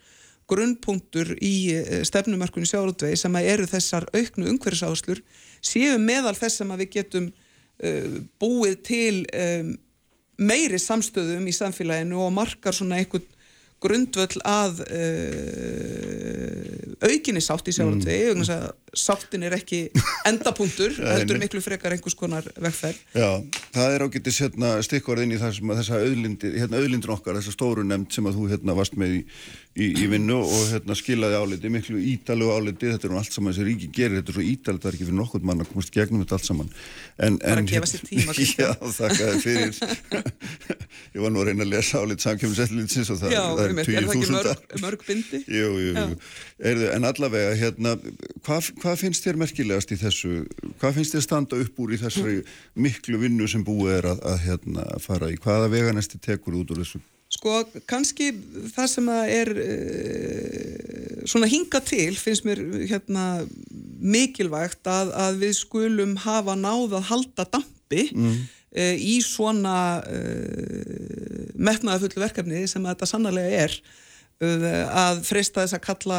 grunnpunktur 0.47 1.33
í 1.43 1.57
uh, 1.75 2.05
stefnumörkunni 2.07 2.71
sjárutvegi 2.71 3.19
sem 3.19 3.35
að 3.39 3.51
eru 3.57 3.67
þessar 3.71 4.07
auknu 4.15 4.47
umhverfisáslur 4.53 5.23
séu 5.65 5.99
meðal 5.99 6.37
þess 6.39 6.63
sem 6.63 6.71
að 6.71 6.85
við 6.85 6.93
getum 7.01 7.27
uh, 7.33 8.19
búið 8.39 8.77
til 8.87 9.17
um, 9.27 9.75
meiri 10.37 10.79
samstöðum 10.81 11.49
í 11.49 11.57
samfélaginu 11.57 12.21
og 12.29 12.35
markar 12.37 12.76
svona 12.76 13.01
einhvern 13.01 13.26
grundvöll 13.83 14.41
að 14.47 14.80
uh, 14.87 16.67
aukinni 17.05 17.43
sátt 17.45 17.68
í 17.68 17.75
sjávartvegi 17.76 18.33
mm. 18.33 18.47
Sáttin 18.99 19.45
er 19.47 19.57
ekki 19.57 19.81
endapunktur 20.31 20.97
heldur 20.99 21.41
miklu 21.43 21.61
frekar 21.64 21.95
einhvers 21.97 22.17
konar 22.18 22.47
vegferð. 22.63 22.99
Já, 23.17 23.29
það 23.77 23.95
er 23.97 24.05
ágættis 24.07 24.41
hérna, 24.45 24.73
stikkorðin 24.87 25.37
í 25.37 25.41
þessum 25.41 25.73
að 25.75 25.83
þessa 25.83 26.01
auðlindir 26.03 26.59
hérna, 26.63 26.81
auðlindir 26.81 27.14
okkar, 27.17 27.39
þessa 27.41 27.55
stóru 27.55 27.87
nefnd 27.87 28.17
sem 28.17 28.29
að 28.31 28.41
þú 28.41 28.49
hérna 28.55 28.77
varst 28.79 28.99
með 29.01 29.18
í, 29.18 29.21
í, 29.77 29.91
í 30.05 30.09
vinnu 30.13 30.41
og 30.43 30.64
hérna 30.73 30.97
skilaði 30.99 31.41
áliti, 31.43 31.73
miklu 31.73 32.01
ídalu 32.14 32.51
áliti. 32.55 32.91
Þetta 32.95 33.09
er 33.09 33.14
nú 33.14 33.21
allt 33.21 33.37
saman 33.37 33.55
þessi 33.55 33.68
ríki 33.68 33.91
gerir 33.95 34.21
þetta 34.21 34.35
er 34.35 34.39
svo 34.39 34.47
ídalu, 34.47 34.83
það 34.83 34.91
er 34.91 34.99
ekki 34.99 35.09
fyrir 35.11 35.21
nokkur 35.21 35.47
mann 35.47 35.64
að 35.64 35.71
komast 35.73 35.95
gegnum 35.95 36.25
þetta 36.25 36.39
allt 36.39 36.51
saman. 36.51 36.73
En, 37.17 37.39
en, 37.41 37.63
að 37.63 37.73
gefa 37.75 37.91
sér 37.93 38.07
tíma 38.09 38.37
Já, 38.57 38.71
þakka 38.97 39.33
fyrir. 39.43 39.77
Ég 41.17 41.23
var 41.23 41.33
nú 41.33 41.41
að 41.43 41.51
reyna 41.51 41.64
að 41.64 41.73
lesa 41.73 42.01
álit 42.03 42.25
samkjöfumsellitsins 42.25 43.11
og 43.13 43.21
það, 43.21 43.35
Já, 43.35 43.43
það 43.57 43.67
er 43.67 43.89
tíu 43.89 44.03
þúsunda. 44.11 44.43
mörg, 44.53 44.75
mörg 44.85 45.05
bindi? 45.07 45.41
Jú, 45.49 45.71
jú, 45.81 45.93
jú. 45.97 46.18
En 46.97 47.09
allavega 47.09 47.55
hérna, 47.57 47.95
hvað, 48.47 48.71
hvað 48.87 49.03
finnst 49.03 49.26
þér 49.26 49.41
merkilegast 49.42 49.92
í 49.92 49.99
þessu? 50.00 50.33
Hvað 50.80 51.00
finnst 51.00 51.17
þér 51.17 51.25
standa 51.25 51.58
upp 51.63 51.83
úr 51.83 51.96
í 51.96 52.00
þessari 52.00 52.38
miklu 52.79 53.18
vinnu 53.22 53.49
sem 53.50 53.64
búið 53.67 53.99
er 53.99 54.08
að, 54.13 54.25
að 54.30 54.41
hérna, 54.46 54.87
fara 55.03 55.30
í? 55.33 55.38
Hvaða 55.42 55.71
veganesti 55.72 56.21
tekur 56.22 56.58
út 56.61 56.72
úr 56.75 56.83
þessu? 56.84 57.03
Sko 57.37 57.64
kannski 57.91 58.30
það 58.71 58.91
sem 58.92 59.08
að 59.11 59.33
er 59.34 59.49
uh, 59.58 61.25
svona 61.26 61.49
hinga 61.50 61.80
til 61.83 62.13
finnst 62.21 62.46
mér 62.46 62.63
hérna 62.87 63.25
mikilvægt 63.99 64.87
að, 64.87 65.11
að 65.11 65.41
við 65.42 65.57
skulum 65.58 66.14
hafa 66.22 66.54
náð 66.58 66.95
að 67.00 67.08
halda 67.11 67.49
dampi 67.57 68.07
mm. 68.14 68.37
uh, 68.79 68.95
í 68.95 69.18
svona 69.26 69.76
uh, 70.07 71.50
metnaðafullu 71.58 72.22
verkefni 72.22 72.63
sem 72.71 72.87
þetta 72.87 73.11
sannarlega 73.11 73.67
er 73.67 73.80
að 74.37 75.22
freysta 75.25 75.63
þess 75.64 75.76
að 75.79 75.84
kalla 75.87 76.18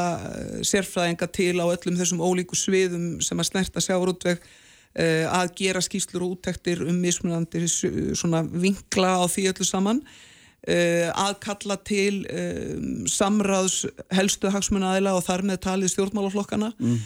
sérfræðinga 0.65 1.27
til 1.29 1.59
á 1.61 1.65
öllum 1.69 1.99
þessum 1.99 2.23
ólíku 2.25 2.57
sviðum 2.57 3.19
sem 3.21 3.37
að 3.37 3.49
snerta 3.51 3.83
sjáurútveg 3.83 4.41
að 4.97 5.51
gera 5.59 5.83
skýslur 5.85 6.25
og 6.25 6.37
úttektir 6.37 6.81
um 6.81 6.97
mismunandi 6.97 7.67
svona 8.17 8.41
vinkla 8.41 9.19
á 9.21 9.25
því 9.29 9.51
öllu 9.51 9.67
saman 9.67 10.01
að 10.65 11.35
kalla 11.45 11.77
til 11.85 12.25
samráðs 13.05 13.83
helstu 14.09 14.49
hagsmunnaðila 14.49 15.13
og 15.13 15.21
þar 15.27 15.45
með 15.45 15.61
talið 15.67 15.93
stjórnmálaflokkana 15.93 16.71
mm. 16.73 16.97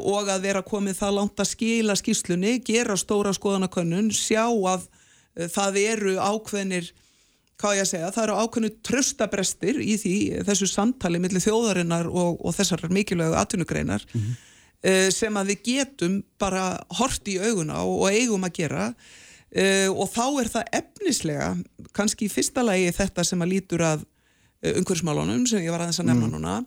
og 0.00 0.32
að 0.32 0.48
vera 0.48 0.64
komið 0.64 0.96
það 1.02 1.18
langt 1.18 1.44
að 1.44 1.52
skila 1.52 1.98
skýslunni, 2.00 2.56
gera 2.64 2.96
stóra 2.96 3.36
skoðanakönnun, 3.36 4.08
sjá 4.16 4.48
að 4.48 4.88
það 5.52 5.82
eru 5.84 6.16
ákveðnir 6.16 6.88
hvað 7.60 7.78
ég 7.78 7.84
að 7.84 7.90
segja, 7.90 8.08
það 8.12 8.26
eru 8.26 8.38
ákveðinu 8.42 8.72
tröstabrestir 8.84 9.78
í 9.80 9.94
því 10.00 10.16
þessu 10.46 10.68
samtali 10.68 11.20
millir 11.22 11.44
þjóðarinnar 11.44 12.08
og, 12.10 12.40
og 12.44 12.56
þessar 12.56 12.84
mikilvægu 12.92 13.36
atvinnugreinar 13.40 14.04
mm 14.06 14.20
-hmm. 14.20 14.34
uh, 14.90 15.08
sem 15.14 15.36
að 15.40 15.52
við 15.52 15.62
getum 15.70 16.18
bara 16.38 16.66
hort 16.98 17.28
í 17.28 17.38
auguna 17.40 17.80
og, 17.84 18.02
og 18.04 18.10
eigum 18.12 18.44
að 18.44 18.56
gera 18.60 18.90
uh, 18.90 19.88
og 19.94 20.10
þá 20.12 20.26
er 20.42 20.52
það 20.56 20.74
efnislega, 20.80 21.48
kannski 21.96 22.28
í 22.28 22.32
fyrsta 22.32 22.62
lagi 22.62 22.92
þetta 22.92 23.24
sem 23.24 23.42
að 23.42 23.52
lítur 23.54 23.86
að 23.86 24.04
uh, 24.04 24.76
umhverfsmálunum 24.76 25.46
sem 25.46 25.64
ég 25.64 25.72
var 25.72 25.86
aðeins 25.86 26.00
að 26.00 26.12
nefna 26.12 26.28
mm. 26.28 26.36
núna 26.36 26.60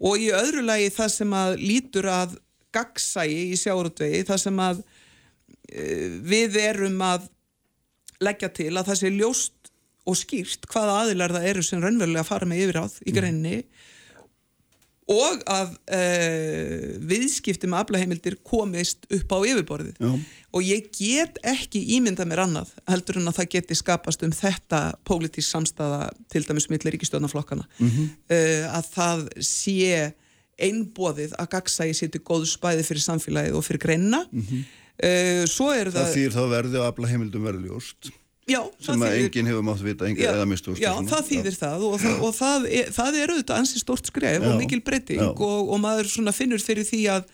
og 0.00 0.16
í 0.16 0.30
öðru 0.30 0.62
lagi 0.62 0.94
það 0.94 1.10
sem 1.16 1.32
að 1.34 1.58
lítur 1.58 2.06
að 2.06 2.38
gagsægi 2.70 3.50
í 3.50 3.56
sjárutvegi, 3.58 4.24
það 4.24 4.38
sem 4.38 4.58
að 4.62 4.82
við 6.26 6.56
erum 6.58 7.02
að 7.02 7.26
leggja 8.22 8.48
til 8.54 8.72
að 8.74 8.88
það 8.90 8.98
sé 9.00 9.10
ljóst 9.14 9.59
og 10.10 10.18
skýrt 10.18 10.68
hvaða 10.70 10.98
aðilar 11.04 11.36
það 11.36 11.48
eru 11.52 11.64
sem 11.66 11.82
raunverulega 11.82 12.26
fara 12.26 12.48
með 12.50 12.66
yfiráð 12.66 12.98
í 13.04 13.10
mm. 13.10 13.16
greinni 13.16 13.56
og 15.10 15.42
að 15.50 15.72
uh, 15.90 16.90
viðskipti 17.10 17.68
með 17.70 17.84
aflaheimildir 17.84 18.36
komist 18.46 19.08
upp 19.10 19.34
á 19.34 19.38
yfirborðið 19.50 19.98
Já. 19.98 20.10
og 20.54 20.66
ég 20.66 20.90
get 20.94 21.40
ekki 21.46 21.82
ímynda 21.96 22.26
mér 22.28 22.44
annað 22.44 22.72
heldur 22.90 23.18
en 23.20 23.30
að 23.30 23.40
það 23.40 23.50
geti 23.56 23.78
skapast 23.78 24.22
um 24.26 24.34
þetta 24.34 24.82
pólitísk 25.08 25.50
samstafa 25.50 26.10
til 26.30 26.44
dæmis 26.46 26.68
millir 26.70 26.94
ríkistjónaflokkana 26.94 27.66
mm 27.66 27.88
-hmm. 27.88 28.10
uh, 28.36 28.76
að 28.78 28.92
það 28.94 29.26
sé 29.46 30.12
einbóðið 30.60 31.34
að 31.40 31.50
gagsa 31.56 31.88
í 31.88 31.96
sétu 31.96 32.20
góð 32.20 32.46
spæði 32.52 32.84
fyrir 32.86 33.02
samfélagið 33.02 33.56
og 33.56 33.64
fyrir 33.64 33.82
greinna 33.82 34.24
mm 34.30 34.46
-hmm. 34.46 34.64
uh, 35.04 35.44
svo 35.46 35.72
er 35.74 35.90
það 35.90 36.06
Það 36.06 36.16
þýr 36.18 36.32
þá 36.38 36.44
verði 36.54 36.78
og 36.78 36.86
aflaheimildum 36.86 37.44
verði 37.44 37.66
ljóst 37.66 38.12
Já, 38.48 38.60
sem 38.82 39.02
að 39.04 39.16
enginn 39.20 39.48
hefur 39.50 39.64
mátt 39.66 39.82
vita 39.84 40.08
mistu 40.48 40.74
Já, 40.80 40.92
það 41.06 41.26
þýðir 41.28 41.54
já. 41.54 41.60
það 41.60 41.86
og, 41.86 41.96
það, 42.00 42.22
og 42.24 42.34
það, 42.34 42.66
er, 42.80 42.90
það 42.96 43.18
er 43.20 43.32
auðvitað 43.34 43.60
ansi 43.60 43.80
stort 43.82 44.10
skref 44.10 44.38
já, 44.40 44.48
og 44.48 44.58
mikil 44.58 44.80
breyting 44.86 45.22
og, 45.22 45.70
og 45.70 45.80
maður 45.82 46.32
finnur 46.34 46.62
fyrir 46.64 46.86
því 46.88 47.02
að 47.14 47.26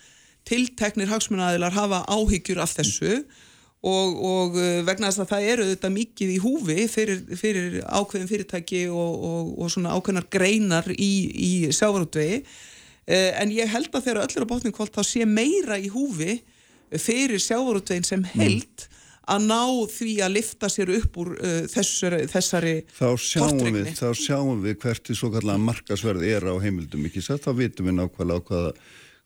tilteknir 0.47 1.11
hagsmunnaðilar 1.11 1.77
hafa 1.77 2.03
áhyggjur 2.11 2.61
af 2.63 2.75
þessu 2.77 3.13
og, 3.87 4.19
og 4.19 4.59
uh, 4.59 4.81
vegna 4.87 5.11
þess 5.11 5.23
að 5.25 5.31
það 5.33 5.49
eru 5.53 5.67
auðvitað 5.67 5.95
mikið 5.97 6.35
í 6.35 6.41
húfi 6.43 6.79
fyrir, 6.91 7.23
fyrir 7.39 7.79
ákveðin 7.87 8.31
fyrirtæki 8.31 8.83
og 8.91 9.71
svona 9.73 9.95
ákveðinar 9.97 10.29
greinar 10.33 10.91
í, 10.93 11.13
í 11.31 11.53
sjávarútvegi 11.71 12.43
uh, 12.43 13.31
en 13.41 13.55
ég 13.55 13.73
held 13.73 13.95
að 13.95 14.11
þegar 14.11 14.23
öllur 14.27 14.49
á 14.49 14.53
bátningkvöld 14.53 14.95
þá 14.95 15.03
sé 15.07 15.27
meira 15.29 15.79
í 15.79 15.91
húfi 15.93 16.41
fyrir 16.99 17.41
sjávarútvegin 17.43 18.07
sem 18.07 18.23
mm. 18.23 18.31
held 18.37 18.89
að 19.27 19.47
ná 19.49 19.63
því 19.91 20.13
að 20.23 20.37
lifta 20.37 20.71
sér 20.71 20.93
upp 21.01 21.19
úr 21.23 21.33
uh, 21.37 21.57
þessari, 21.71 22.21
þessari 22.31 22.77
þá 22.95 23.09
sjáum, 23.19 23.65
við, 23.65 23.91
þá 23.99 24.09
sjáum 24.15 24.63
við 24.63 24.79
hvert 24.85 25.09
því 25.09 25.19
svo 25.19 25.33
kallega 25.35 25.65
markasverð 25.67 26.29
er 26.29 26.47
á 26.47 26.55
heimildum 26.63 27.09
ekki 27.09 27.25
satt, 27.25 27.43
þá 27.47 27.59
vitum 27.59 27.91
við 27.91 27.99
nákvæmlega 27.99 28.39
á 28.39 28.47
hvaða 28.47 28.79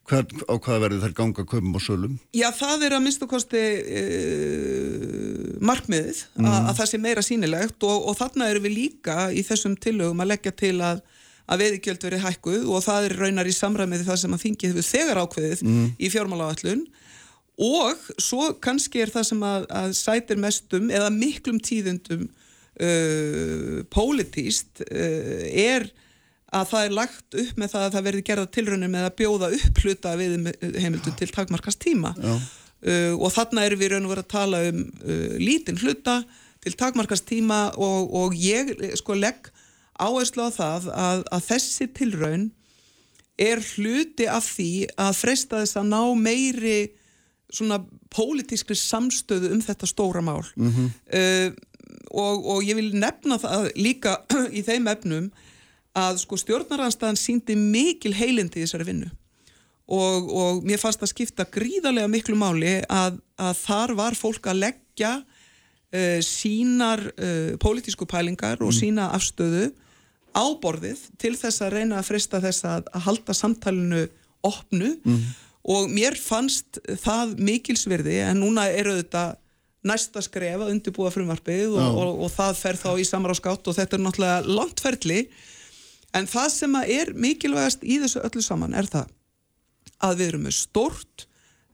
Hver, 0.09 0.25
á 0.49 0.57
hvaða 0.57 0.79
verði 0.81 0.97
þær 1.03 1.11
ganga 1.13 1.43
köpum 1.45 1.75
og 1.77 1.83
sölum? 1.85 2.15
Já, 2.33 2.47
það 2.57 2.87
er 2.87 2.95
að 2.97 3.03
minnst 3.05 3.21
og 3.21 3.29
kosti 3.29 3.59
uh, 3.61 5.51
markmiðið 5.61 6.23
mm. 6.39 6.47
að, 6.49 6.57
að 6.57 6.79
það 6.79 6.89
sé 6.89 6.99
meira 7.03 7.23
sínilegt 7.23 7.85
og, 7.85 8.07
og 8.09 8.17
þarna 8.17 8.49
eru 8.49 8.63
við 8.65 8.73
líka 8.79 9.29
í 9.29 9.43
þessum 9.45 9.77
tillögum 9.79 10.23
að 10.25 10.31
leggja 10.33 10.55
til 10.57 10.73
að, 10.81 11.03
að 11.45 11.63
veðikjöld 11.63 12.07
verið 12.07 12.25
hækkuð 12.25 12.65
og 12.65 12.83
það 12.87 13.07
er 13.07 13.15
raunar 13.21 13.51
í 13.51 13.55
samræmiði 13.55 14.09
það 14.09 14.19
sem 14.23 14.35
að 14.35 14.43
þingið 14.47 14.73
hefur 14.73 14.89
þegar 14.89 15.21
ákveðið 15.21 15.63
mm. 15.69 15.87
í 15.93 16.11
fjármálagállun 16.15 16.83
og 17.61 18.05
svo 18.21 18.51
kannski 18.63 19.03
er 19.03 19.11
það 19.13 19.27
sem 19.29 19.43
að, 19.45 19.65
að 19.69 19.91
sætir 19.97 20.39
mestum 20.41 20.89
eða 20.93 21.11
miklum 21.13 21.59
tíðundum 21.61 22.27
uh, 22.27 23.81
pólitíst 23.93 24.81
uh, 24.87 25.43
er 25.51 25.89
að 26.51 26.71
það 26.73 26.85
er 26.85 26.95
lagt 26.97 27.37
upp 27.43 27.59
með 27.59 27.73
það 27.73 27.85
að 27.85 27.93
það 27.95 28.07
verði 28.07 28.23
gerða 28.27 28.51
tilrönnum 28.57 28.91
með 28.91 29.07
að 29.07 29.17
bjóða 29.21 29.51
upp 29.55 29.83
hluta 29.85 30.15
við 30.19 30.33
heimildu 30.83 31.13
til 31.19 31.29
takmarkast 31.31 31.79
tíma. 31.83 32.11
Uh, 32.81 33.13
og 33.15 33.29
þarna 33.35 33.67
erum 33.67 33.79
við 33.79 33.93
raun 33.93 34.07
og 34.07 34.15
verið 34.15 34.25
að 34.25 34.33
tala 34.33 34.63
um 34.71 34.81
uh, 35.05 35.35
lítinn 35.39 35.79
hluta 35.79 36.21
til 36.61 36.73
takmarkast 36.77 37.27
tíma 37.29 37.67
og, 37.77 38.09
og 38.09 38.33
ég 38.37 38.73
sko 38.97 39.15
legg 39.17 39.51
áherslu 40.01 40.49
á 40.49 40.51
það 40.53 40.89
að, 40.95 41.21
að 41.29 41.45
þessi 41.45 41.87
tilraun 41.93 42.49
er 43.41 43.61
hluti 43.61 44.27
af 44.29 44.49
því 44.57 44.71
að 44.99 45.13
freysta 45.17 45.61
þess 45.61 45.79
að 45.79 45.87
ná 45.93 46.01
meiri 46.17 46.79
svona 47.51 47.81
pólitískri 48.13 48.77
samstöðu 48.77 49.51
um 49.55 49.61
þetta 49.63 49.89
stóra 49.89 50.23
mál 50.23 50.43
mm 50.55 50.71
-hmm. 50.71 50.89
uh, 51.19 51.49
og, 52.11 52.45
og 52.45 52.63
ég 52.63 52.75
vil 52.75 52.91
nefna 52.95 53.37
það 53.39 53.71
líka 53.75 54.17
í 54.57 54.63
þeim 54.63 54.87
efnum 54.87 55.31
að 55.97 56.21
sko 56.23 56.37
stjórnaranstæðan 56.39 57.19
síndi 57.19 57.55
mikil 57.55 58.13
heilindi 58.15 58.61
í 58.61 58.63
þessari 58.63 58.87
vinnu 58.87 59.09
og, 59.91 60.29
og 60.31 60.63
mér 60.63 60.79
fannst 60.79 61.03
að 61.03 61.11
skipta 61.11 61.45
gríðarlega 61.51 62.07
miklu 62.07 62.35
máli 62.39 62.79
að, 62.87 63.19
að 63.35 63.57
þar 63.65 63.95
var 63.99 64.15
fólk 64.15 64.47
að 64.47 64.61
leggja 64.65 65.13
uh, 65.19 66.19
sínar 66.23 67.03
uh, 67.11 67.57
pólitísku 67.59 68.07
pælingar 68.07 68.61
og 68.63 68.71
mm. 68.71 68.79
sína 68.79 69.11
afstöðu 69.11 69.71
á 70.31 70.45
borðið 70.63 70.99
til 71.19 71.35
þess 71.35 71.61
að 71.61 71.73
reyna 71.75 71.99
að 71.99 72.07
frista 72.07 72.39
þess 72.39 72.63
að, 72.63 72.87
að 72.95 73.01
halda 73.09 73.33
samtalenu 73.35 74.07
opnu 74.41 74.95
mm 75.03 75.23
og 75.61 75.91
mér 75.93 76.17
fannst 76.17 76.81
það 77.03 77.37
mikilsverði 77.41 78.17
en 78.25 78.41
núna 78.41 78.67
eru 78.73 78.97
þetta 78.97 79.25
næsta 79.87 80.21
skref 80.21 80.61
að 80.61 80.73
undirbúa 80.75 81.11
frumvarpið 81.13 81.73
og, 81.73 81.97
og, 81.97 82.19
og 82.25 82.33
það 82.33 82.59
fer 82.59 82.77
þá 82.77 82.89
í 83.01 83.07
samráðskátt 83.07 83.69
og 83.69 83.77
þetta 83.77 83.97
er 83.97 84.03
náttúrulega 84.05 84.53
langt 84.59 84.83
ferli 84.83 85.23
en 86.17 86.27
það 86.29 86.49
sem 86.53 86.77
er 86.83 87.13
mikilvægast 87.17 87.85
í 87.85 87.97
þessu 88.03 88.21
öllu 88.27 88.43
saman 88.45 88.77
er 88.77 88.89
það 88.89 89.09
að 90.01 90.19
við 90.19 90.31
erum 90.31 90.45
með 90.47 90.57
stort 90.59 91.25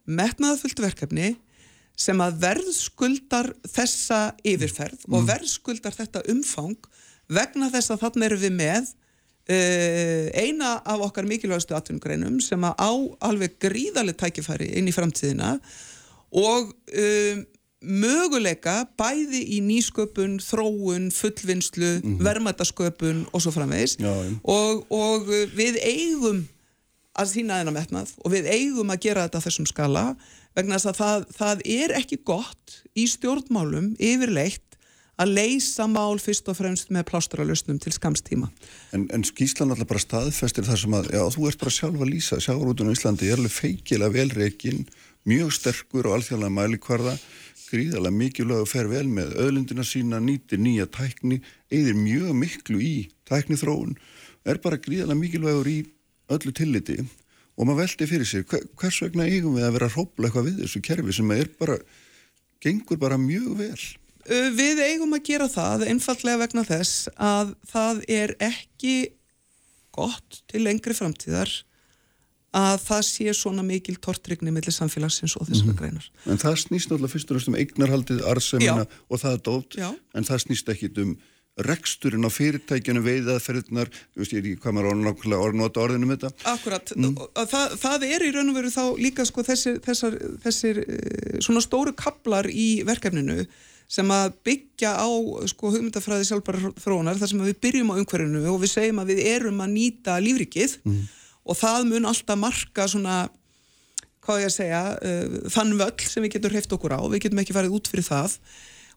metnaðafullt 0.07 0.81
verkefni 0.83 1.33
sem 1.97 2.19
að 2.21 2.39
verðskuldar 2.43 3.51
þessa 3.65 4.21
yfirferð 4.45 5.07
mm. 5.07 5.17
og 5.17 5.27
verðskuldar 5.27 5.95
þetta 5.95 6.23
umfang 6.31 6.77
vegna 7.33 7.71
þess 7.73 7.91
að 7.91 8.03
þannig 8.05 8.29
erum 8.29 8.43
við 8.43 8.55
með 8.59 8.91
eina 9.47 10.73
af 10.83 11.03
okkar 11.05 11.27
mikilvægastu 11.29 11.75
atvinnugreinum 11.77 12.41
sem 12.43 12.63
að 12.67 12.73
á 12.75 12.91
alveg 13.29 13.55
gríðarlega 13.63 14.25
tækifæri 14.25 14.73
inn 14.79 14.89
í 14.91 14.95
framtíðina 14.95 15.53
og 16.35 16.73
um, 16.73 17.45
möguleika 17.87 18.81
bæði 18.97 19.43
í 19.55 19.61
nýsköpun, 19.61 20.39
þróun, 20.41 21.11
fullvinnslu, 21.13 21.91
mm 22.01 22.03
-hmm. 22.03 22.23
vermaðasköpun 22.25 23.25
og 23.31 23.41
svo 23.41 23.53
framvegs 23.53 23.97
og, 24.43 24.85
og 24.91 25.29
við 25.55 25.77
eigum 25.85 26.47
að 27.17 27.33
þýna 27.33 27.61
þennan 27.61 27.77
metnað 27.77 28.13
og 28.23 28.33
við 28.33 28.49
eigum 28.51 28.93
að 28.93 29.01
gera 29.07 29.25
þetta 29.27 29.43
þessum 29.45 29.69
skala 29.69 30.05
vegna 30.57 30.77
þess 30.77 30.91
að 30.91 30.97
það, 31.01 31.25
það 31.37 31.61
er 31.65 31.95
ekki 32.01 32.19
gott 32.25 32.79
í 32.97 33.07
stjórnmálum 33.09 33.93
yfirleitt 33.99 34.76
að 35.17 35.33
leysa 35.33 35.87
mál 35.89 36.19
fyrst 36.21 36.47
og 36.51 36.59
fremst 36.59 36.91
með 36.93 37.07
plástralustnum 37.09 37.79
til 37.81 37.93
skamstíma. 37.95 38.51
En, 38.93 39.07
en 39.13 39.25
skýslan 39.25 39.73
alltaf 39.73 39.89
bara 39.89 40.03
staðfestir 40.03 40.67
þar 40.67 40.81
sem 40.83 40.95
að, 40.97 41.09
já, 41.17 41.23
þú 41.33 41.49
ert 41.49 41.63
bara 41.63 41.73
sjálf 41.73 42.05
að 42.05 42.11
lýsa, 42.13 42.39
sjáurútun 42.43 42.91
á 42.91 42.95
Íslandi 42.95 43.31
er 43.31 43.41
alveg 43.41 43.55
feikilega 43.55 44.13
velreikin, 44.13 44.85
mjög 45.27 45.53
sterkur 45.57 46.07
og 46.07 46.19
alþjóðlega 46.19 46.55
mælikvarða, 46.59 47.17
gríðarlega 47.67 48.19
mikilvæg 48.21 48.63
og 48.63 48.71
fer 48.71 48.87
vel 48.91 49.07
með 49.11 49.33
öðlundina 49.43 49.83
sína, 49.83 50.21
nýtir 50.23 50.61
nýja 50.61 50.87
tækni, 50.93 51.41
eðir 51.73 51.97
mjög 51.99 52.31
miklu 52.37 52.79
í 52.79 52.95
tækni 53.27 53.57
þróun, 53.59 53.97
er 54.47 54.61
bara 54.63 54.79
gríðarlega 54.79 55.19
mikilvægur 55.19 55.71
í 55.71 55.79
öllu 56.31 56.53
tilliti 56.55 57.01
og 57.57 57.65
maður 57.65 57.81
veldi 57.81 58.07
fyrir 58.07 58.29
sér, 58.29 58.43
hvers 58.47 58.99
vegna 59.01 59.25
eigum 59.25 59.57
við 59.57 59.65
að 59.65 59.79
vera 59.79 59.89
hrópla 59.91 60.29
eitthvað 60.29 60.49
við 60.51 60.59
þessu 60.61 60.81
kerfi 60.85 61.15
sem 61.17 61.31
er 61.33 61.49
bara, 61.57 61.77
gengur 62.63 62.99
bara 63.01 63.17
mjög 63.17 63.55
vel. 63.57 63.79
Uh, 64.27 64.49
við 64.55 64.83
eigum 64.83 65.15
að 65.15 65.23
gera 65.29 65.47
það 65.51 65.87
einfallega 65.91 66.41
vegna 66.43 66.65
þess 66.67 67.07
að 67.15 67.55
það 67.71 68.03
er 68.17 68.35
ekki 68.43 68.97
gott 69.97 70.43
til 70.51 70.65
lengri 70.65 70.95
framtíðar 70.97 71.51
að 72.57 72.77
það 72.85 73.01
sé 73.05 73.33
svona 73.35 73.63
mikil 73.65 73.97
tortrygni 74.01 74.53
millir 74.53 74.73
samfélagsins 74.73 75.35
og 75.37 75.47
þessara 75.49 75.67
mm 75.67 75.73
-hmm. 75.73 75.79
greinar. 75.79 76.05
En 76.25 76.39
það 76.41 76.55
snýst 76.63 76.89
náttúrulega 76.89 77.13
fyrst 77.13 77.31
og 77.31 77.37
náttúrulega 77.37 77.53
um 77.53 77.61
eignarhaldið, 77.61 78.21
arsemina 78.25 78.85
og 79.09 79.19
það 79.21 79.33
er 79.33 79.41
dótt, 79.49 79.71
Já. 79.77 79.89
en 80.15 80.23
það 80.23 80.43
snýst 80.45 80.69
ekki 80.71 80.91
um 81.03 81.17
reksturinn 81.57 82.25
á 82.25 82.29
fyrirtækjunu 82.29 83.01
veiðaðferðnar, 83.01 83.89
þú 83.89 84.21
veist 84.21 84.33
ég 84.35 84.43
ekki 84.43 84.59
hvað 84.61 84.75
maður 84.77 84.89
orðin 84.91 85.37
orðnóta 85.37 85.81
orðinu 85.81 86.09
með 86.09 86.19
þetta 86.21 86.51
Akkurat, 86.53 86.91
mm. 86.93 87.15
það, 87.33 87.73
það 87.81 88.05
er 88.09 88.25
í 88.27 88.31
raun 88.35 88.51
og 88.51 88.59
veru 88.59 88.73
þá 88.73 88.83
líka 89.01 89.25
sko 89.25 89.45
þessir, 89.47 89.79
þessar, 89.85 90.19
þessir 90.43 90.81
eh, 90.85 91.39
svona 91.41 91.63
stóru 91.65 91.95
kaplar 91.97 92.49
í 92.51 92.83
verkefninu 92.85 93.47
sem 93.87 94.11
að 94.11 94.33
byggja 94.43 94.91
á 94.99 95.07
sko 95.47 95.71
hugmyndafræði 95.71 96.27
sjálfbæra 96.27 96.73
þróunar 96.83 97.19
þar 97.19 97.31
sem 97.31 97.43
við 97.45 97.59
byrjum 97.63 97.93
á 97.95 97.99
umhverfinu 98.01 98.43
og 98.51 98.61
við 98.63 98.73
segjum 98.73 99.01
að 99.03 99.13
við 99.13 99.21
erum 99.31 99.61
að 99.63 99.73
nýta 99.73 100.17
lífrikið 100.19 100.77
mm. 100.83 101.03
og 101.47 101.59
það 101.59 101.87
mun 101.91 102.09
alltaf 102.11 102.41
marka 102.41 102.87
svona 102.91 103.19
hvað 104.27 104.43
ég 104.43 104.49
að 104.49 104.55
segja, 104.57 104.81
uh, 104.99 105.37
þann 105.55 105.75
völl 105.79 106.03
sem 106.03 106.25
við 106.25 106.33
getum 106.35 106.53
hreift 106.53 106.73
okkur 106.75 106.97
á, 106.99 107.01
við 107.07 107.23
getum 107.25 107.41
ekki 107.43 107.55
farið 107.55 107.77
út 107.77 107.89
fyrir 107.91 108.07
það. 108.07 108.37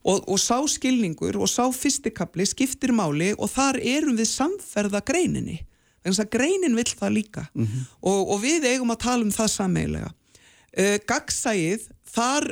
Og, 0.01 0.23
og 0.33 0.39
sá 0.41 0.57
skilningur 0.73 1.37
og 1.37 1.51
sá 1.53 1.67
fyrstikabli 1.77 2.47
skiptir 2.49 2.91
máli 2.97 3.35
og 3.37 3.51
þar 3.53 3.79
erum 3.85 4.17
við 4.19 4.31
samferða 4.33 5.03
greininni. 5.07 5.59
Þannig 6.01 6.23
að 6.25 6.31
greinin 6.33 6.79
vill 6.79 6.89
það 6.89 7.13
líka. 7.13 7.43
Mm 7.53 7.67
-hmm. 7.67 7.83
og, 8.09 8.21
og 8.33 8.39
við 8.41 8.65
eigum 8.71 8.91
að 8.95 9.03
tala 9.05 9.27
um 9.27 9.35
það 9.35 9.51
sammeilega 9.53 10.11
uh, 10.11 10.97
Gagsæið 11.07 11.89
þar 12.11 12.49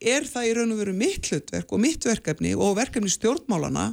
er 0.00 0.26
það 0.28 0.48
í 0.48 0.52
raun 0.56 0.74
og 0.74 0.82
veru 0.82 0.94
mitt 0.96 1.30
hlutverk 1.30 1.72
og 1.72 1.82
mitt 1.82 2.04
verkefni 2.08 2.54
og 2.56 2.76
verkefni 2.78 3.10
stjórnmálana 3.12 3.90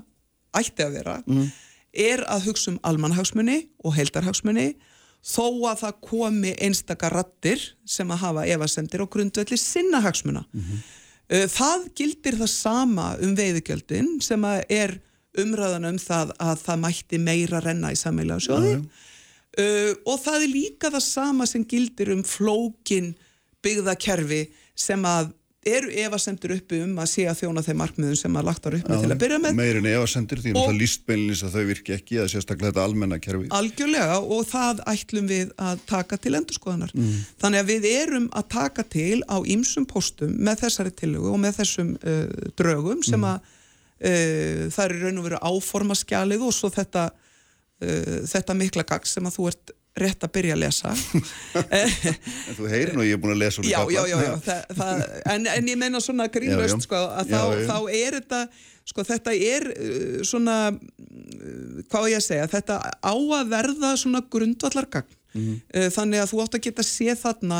ætti 0.58 0.86
að 0.86 0.94
vera 1.00 1.18
mm 1.26 1.34
-hmm. 1.38 1.50
er 1.94 2.24
að 2.28 2.46
hugsa 2.48 2.72
um 2.72 2.80
almanhagsmunni 2.84 3.68
og 3.84 3.96
heldarhagsmunni 3.96 4.76
þó 5.24 5.48
að 5.72 5.82
það 5.84 6.00
komi 6.02 6.54
einstakar 6.62 7.14
rattir 7.14 7.60
sem 7.86 8.12
að 8.12 8.18
hafa 8.18 8.48
evasendir 8.48 9.02
og 9.02 9.10
grundvelli 9.10 9.58
sinna 9.58 10.00
hagsmuna 10.00 10.46
mm 10.54 10.62
-hmm. 10.62 10.80
Það 11.28 11.90
gildir 11.96 12.38
það 12.40 12.48
sama 12.48 13.18
um 13.20 13.36
veiðugjöldin 13.36 14.22
sem 14.24 14.46
er 14.70 15.02
umræðan 15.38 15.90
um 15.90 15.98
það 16.00 16.32
að 16.40 16.62
það 16.64 16.80
mætti 16.80 17.20
meira 17.20 17.60
renna 17.60 17.92
í 17.92 18.00
sammeila 18.00 18.40
sjóði 18.40 18.78
uh, 18.78 18.86
eh, 19.60 19.94
og 20.06 20.22
það 20.24 20.46
er 20.46 20.54
líka 20.54 20.92
það 20.94 21.04
sama 21.04 21.46
sem 21.46 21.66
gildir 21.68 22.14
um 22.16 22.24
flókin 22.24 23.16
byggðakerfi 23.66 24.48
sem 24.78 25.04
að 25.06 25.34
eru 25.66 25.90
evasendur 25.92 26.54
uppi 26.56 26.80
um 26.84 27.00
að 27.02 27.10
sé 27.12 27.26
að 27.28 27.42
þjóna 27.42 27.64
þeim 27.66 27.80
markmiðum 27.82 28.18
sem 28.20 28.38
að 28.40 28.46
lagt 28.48 28.68
var 28.68 28.78
uppi 28.78 29.00
til 29.02 29.10
að 29.12 29.20
byrja 29.24 29.40
með 29.42 29.58
Meirin 29.58 29.88
evasendur 29.90 30.42
því 30.44 30.54
að 30.54 30.60
það 30.62 30.80
líst 30.82 31.06
beinlis 31.10 31.44
að 31.44 31.56
þau 31.58 31.64
virki 31.72 31.96
ekki 31.96 32.20
að 32.22 32.30
sérstaklega 32.34 32.72
þetta 32.72 32.86
almenna 32.86 33.20
kerfi 33.24 33.50
Algjörlega 33.58 34.20
og 34.22 34.44
það 34.48 34.84
ætlum 34.94 35.30
við 35.32 35.54
að 35.68 35.84
taka 35.90 36.20
til 36.24 36.34
endurskoðanar 36.40 36.94
mm. 36.96 37.14
þannig 37.44 37.64
að 37.64 37.72
við 37.74 37.88
erum 37.92 38.28
að 38.38 38.50
taka 38.54 38.86
til 38.96 39.20
á 39.28 39.38
ýmsum 39.42 39.88
postum 39.90 40.36
með 40.38 40.64
þessari 40.66 40.94
tillögu 41.02 41.34
og 41.34 41.42
með 41.44 41.62
þessum 41.62 41.94
uh, 41.98 42.52
drögum 42.60 43.04
sem 43.08 43.20
mm. 43.20 43.30
að 43.34 43.40
uh, 43.42 44.68
það 44.78 44.84
eru 44.86 45.02
raun 45.04 45.24
og 45.24 45.28
veru 45.32 45.42
áformaskjalið 45.52 46.48
og 46.48 46.56
svo 46.56 46.72
þetta 46.74 47.10
uh, 47.12 48.22
þetta 48.30 48.58
mikla 48.62 48.88
gags 48.88 49.18
sem 49.18 49.28
að 49.28 49.40
þú 49.40 49.52
ert 49.52 49.77
rétt 50.02 50.24
að 50.26 50.34
byrja 50.38 50.56
að 50.56 50.62
lesa. 50.64 50.94
En 51.66 52.56
þú 52.58 52.70
heyrir 52.72 52.94
nú, 52.98 53.06
ég 53.08 53.18
er 53.18 53.22
búin 53.24 53.36
að 53.36 53.44
lesa 53.44 53.66
Já, 53.68 53.80
já, 53.92 54.02
já, 54.10 54.18
já 54.24 54.34
það, 54.46 54.64
það, 54.80 55.04
en, 55.34 55.52
en 55.54 55.70
ég 55.74 55.80
meina 55.82 56.02
svona 56.04 56.30
grínlöst 56.32 56.88
sko, 56.88 57.04
að 57.20 57.34
já, 57.34 57.38
þá, 57.38 57.42
já. 57.58 57.68
þá 57.72 57.78
er 58.00 58.20
þetta 58.20 58.42
sko 58.88 59.04
þetta 59.04 59.36
er 59.50 59.68
uh, 59.74 60.22
svona 60.28 60.58
uh, 60.72 61.84
hvað 61.92 62.10
ég 62.14 62.22
að 62.22 62.26
segja, 62.30 62.50
þetta 62.56 62.80
á 62.88 63.14
að 63.14 63.54
verða 63.54 63.94
svona 64.00 64.24
grundvallargagn. 64.26 65.14
Mm 65.38 65.44
-hmm. 65.46 65.92
þannig 65.94 66.22
að 66.24 66.30
þú 66.32 66.38
átt 66.42 66.56
að 66.56 66.66
geta 66.66 66.84
sé 66.88 67.14
þarna 67.20 67.58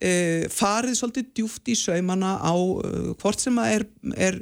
uh, 0.00 0.44
farið 0.52 0.98
svolítið 0.98 1.30
djúft 1.36 1.68
í 1.68 1.76
saumana 1.78 2.36
á 2.40 2.54
uh, 2.54 3.12
hvort 3.20 3.42
sem 3.42 3.58
að 3.60 3.76
er, 3.76 3.86
er 4.16 4.38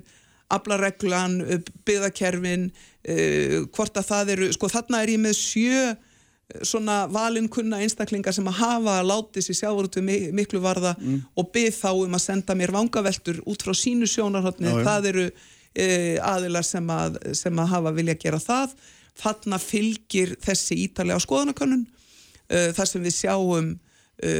aflareglan, 0.50 1.40
byggðakerfin 1.86 2.68
uh, 2.70 3.56
hvort 3.74 3.98
að 3.98 4.08
það 4.10 4.32
eru, 4.36 4.52
sko 4.56 4.70
þarna 4.72 5.02
er 5.04 5.14
ég 5.14 5.22
með 5.22 5.36
sjö 5.38 5.82
svona 6.66 7.04
valinkunna 7.12 7.80
einstaklingar 7.84 8.34
sem 8.34 8.46
að 8.50 8.60
hafa 8.60 8.96
látið 9.06 9.46
sér 9.46 9.58
sjávarútu 9.62 10.02
miklu 10.04 10.60
varða 10.62 10.94
mm. 10.98 11.20
og 11.38 11.50
byggð 11.54 11.76
þá 11.78 11.90
um 11.92 12.16
að 12.18 12.24
senda 12.24 12.56
mér 12.58 12.72
vangaveltur 12.74 13.40
út 13.48 13.64
frá 13.64 13.76
sínu 13.76 14.08
sjónarhóttni 14.10 14.72
það 14.84 15.10
eru 15.12 15.26
e, 15.74 15.86
aðilar 16.22 16.66
sem 16.66 16.90
að, 16.94 17.20
sem 17.38 17.62
að 17.62 17.70
hafa 17.74 17.94
vilja 17.96 18.16
gera 18.20 18.40
það. 18.42 18.74
Þarna 19.20 19.60
fylgir 19.62 20.34
þessi 20.42 20.78
ítalega 20.86 21.20
skoðanakönnun 21.22 21.84
e, 21.86 22.70
þar 22.76 22.90
sem 22.90 23.04
við 23.04 23.16
sjáum 23.18 23.70
e, 24.22 24.34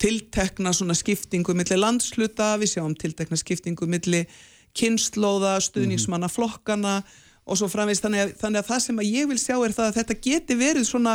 tiltekna 0.00 0.74
svona 0.76 0.96
skiptingu 0.98 1.54
millir 1.56 1.80
landsluta, 1.80 2.56
við 2.60 2.76
sjáum 2.76 2.96
tiltekna 2.98 3.38
skiptingu 3.40 3.88
millir 3.90 4.28
kynnslóða, 4.78 5.56
stuðningsmanna 5.64 6.28
flokkana 6.30 7.00
og 7.48 7.58
svo 7.58 7.68
framvegst 7.72 8.04
þannig 8.04 8.34
þannig 8.40 8.62
að 8.62 8.70
það 8.70 8.82
sem 8.84 9.02
að 9.02 9.12
ég 9.12 9.28
vil 9.30 9.38
sjá 9.40 9.54
er 9.56 9.74
það 9.76 9.90
að 9.90 9.98
þetta 10.00 10.18
geti 10.28 10.56
verið 10.58 10.88
svona 10.88 11.14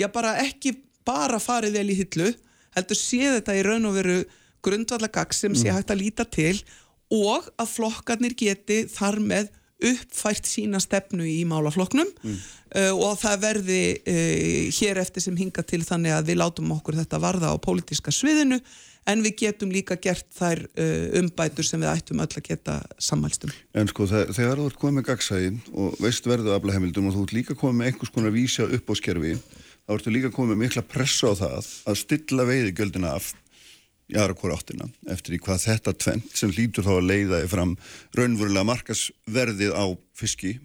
já 0.00 0.08
bara 0.12 0.36
ekki 0.42 0.74
bara 1.06 1.40
farið 1.42 1.78
vel 1.78 1.90
í 1.92 1.98
hillu 1.98 2.30
heldur 2.74 2.98
sé 2.98 3.20
þetta 3.36 3.58
í 3.58 3.66
raun 3.66 3.90
og 3.90 3.98
veru 3.98 4.16
grundvallagag 4.64 5.34
sem 5.36 5.54
sé 5.54 5.68
mm. 5.68 5.76
hægt 5.78 5.92
að 5.92 6.00
líta 6.00 6.26
til 6.26 6.56
og 7.14 7.46
að 7.60 7.70
flokkarnir 7.76 8.34
geti 8.38 8.84
þar 8.90 9.20
með 9.22 9.52
uppfært 9.84 10.48
sína 10.48 10.80
stefnu 10.80 11.26
í 11.28 11.42
málafloknum 11.48 12.08
mm. 12.08 12.38
uh, 12.78 12.92
og 12.94 13.18
það 13.20 13.42
verði 13.42 13.82
uh, 13.98 14.72
hér 14.78 15.02
eftir 15.02 15.26
sem 15.26 15.36
hinga 15.38 15.64
til 15.66 15.82
þannig 15.84 16.16
að 16.16 16.30
við 16.30 16.40
látum 16.40 16.72
okkur 16.76 16.98
þetta 17.02 17.20
varða 17.22 17.52
á 17.52 17.56
pólitiska 17.60 18.14
sviðinu 18.14 18.60
en 19.10 19.24
við 19.24 19.36
getum 19.42 19.72
líka 19.74 19.96
gert 20.00 20.26
þær 20.34 20.64
uh, 20.64 21.18
umbætur 21.20 21.66
sem 21.66 21.82
við 21.82 21.92
ættum 21.92 22.22
öll 22.24 22.30
að 22.30 22.46
geta 22.48 22.78
sammælstum. 23.02 23.52
En 23.76 23.90
sko 23.90 24.08
þegar 24.08 24.60
þú 24.60 24.68
ert 24.70 24.80
komið 24.80 24.98
með 25.00 25.08
gagsæðin 25.10 25.60
og 25.74 26.00
veist 26.02 26.28
verðu 26.28 26.54
afla 26.56 26.76
heimildum 26.76 27.10
og 27.10 27.18
þú 27.18 27.26
ert 27.26 27.36
líka 27.38 27.58
komið 27.58 27.80
með 27.80 27.92
einhvers 27.92 28.14
konar 28.14 28.34
vísja 28.34 28.68
upp 28.68 28.90
á 28.90 28.94
skerfi 29.00 29.36
þá 29.84 29.96
ertu 29.98 30.12
líka 30.12 30.32
komið 30.32 30.54
með 30.54 30.62
mikla 30.64 30.84
pressa 30.88 31.32
á 31.32 31.34
það 31.36 31.72
að 31.90 31.98
stilla 32.00 32.46
veiði 32.48 32.76
göldina 32.76 33.16
af 33.18 33.32
í 34.08 34.16
aðra 34.20 34.36
hvora 34.36 34.56
áttina 34.58 34.88
eftir 35.12 35.36
í 35.36 35.40
hvað 35.44 35.64
þetta 35.64 35.94
tvent 36.04 36.36
sem 36.36 36.52
lítur 36.52 36.86
þá 36.86 36.94
að 36.98 37.08
leiða 37.08 37.40
fram 37.48 37.74
raunverulega 38.16 38.68
markasverðið 38.68 39.72
á 39.76 39.84
fiski, 40.16 40.58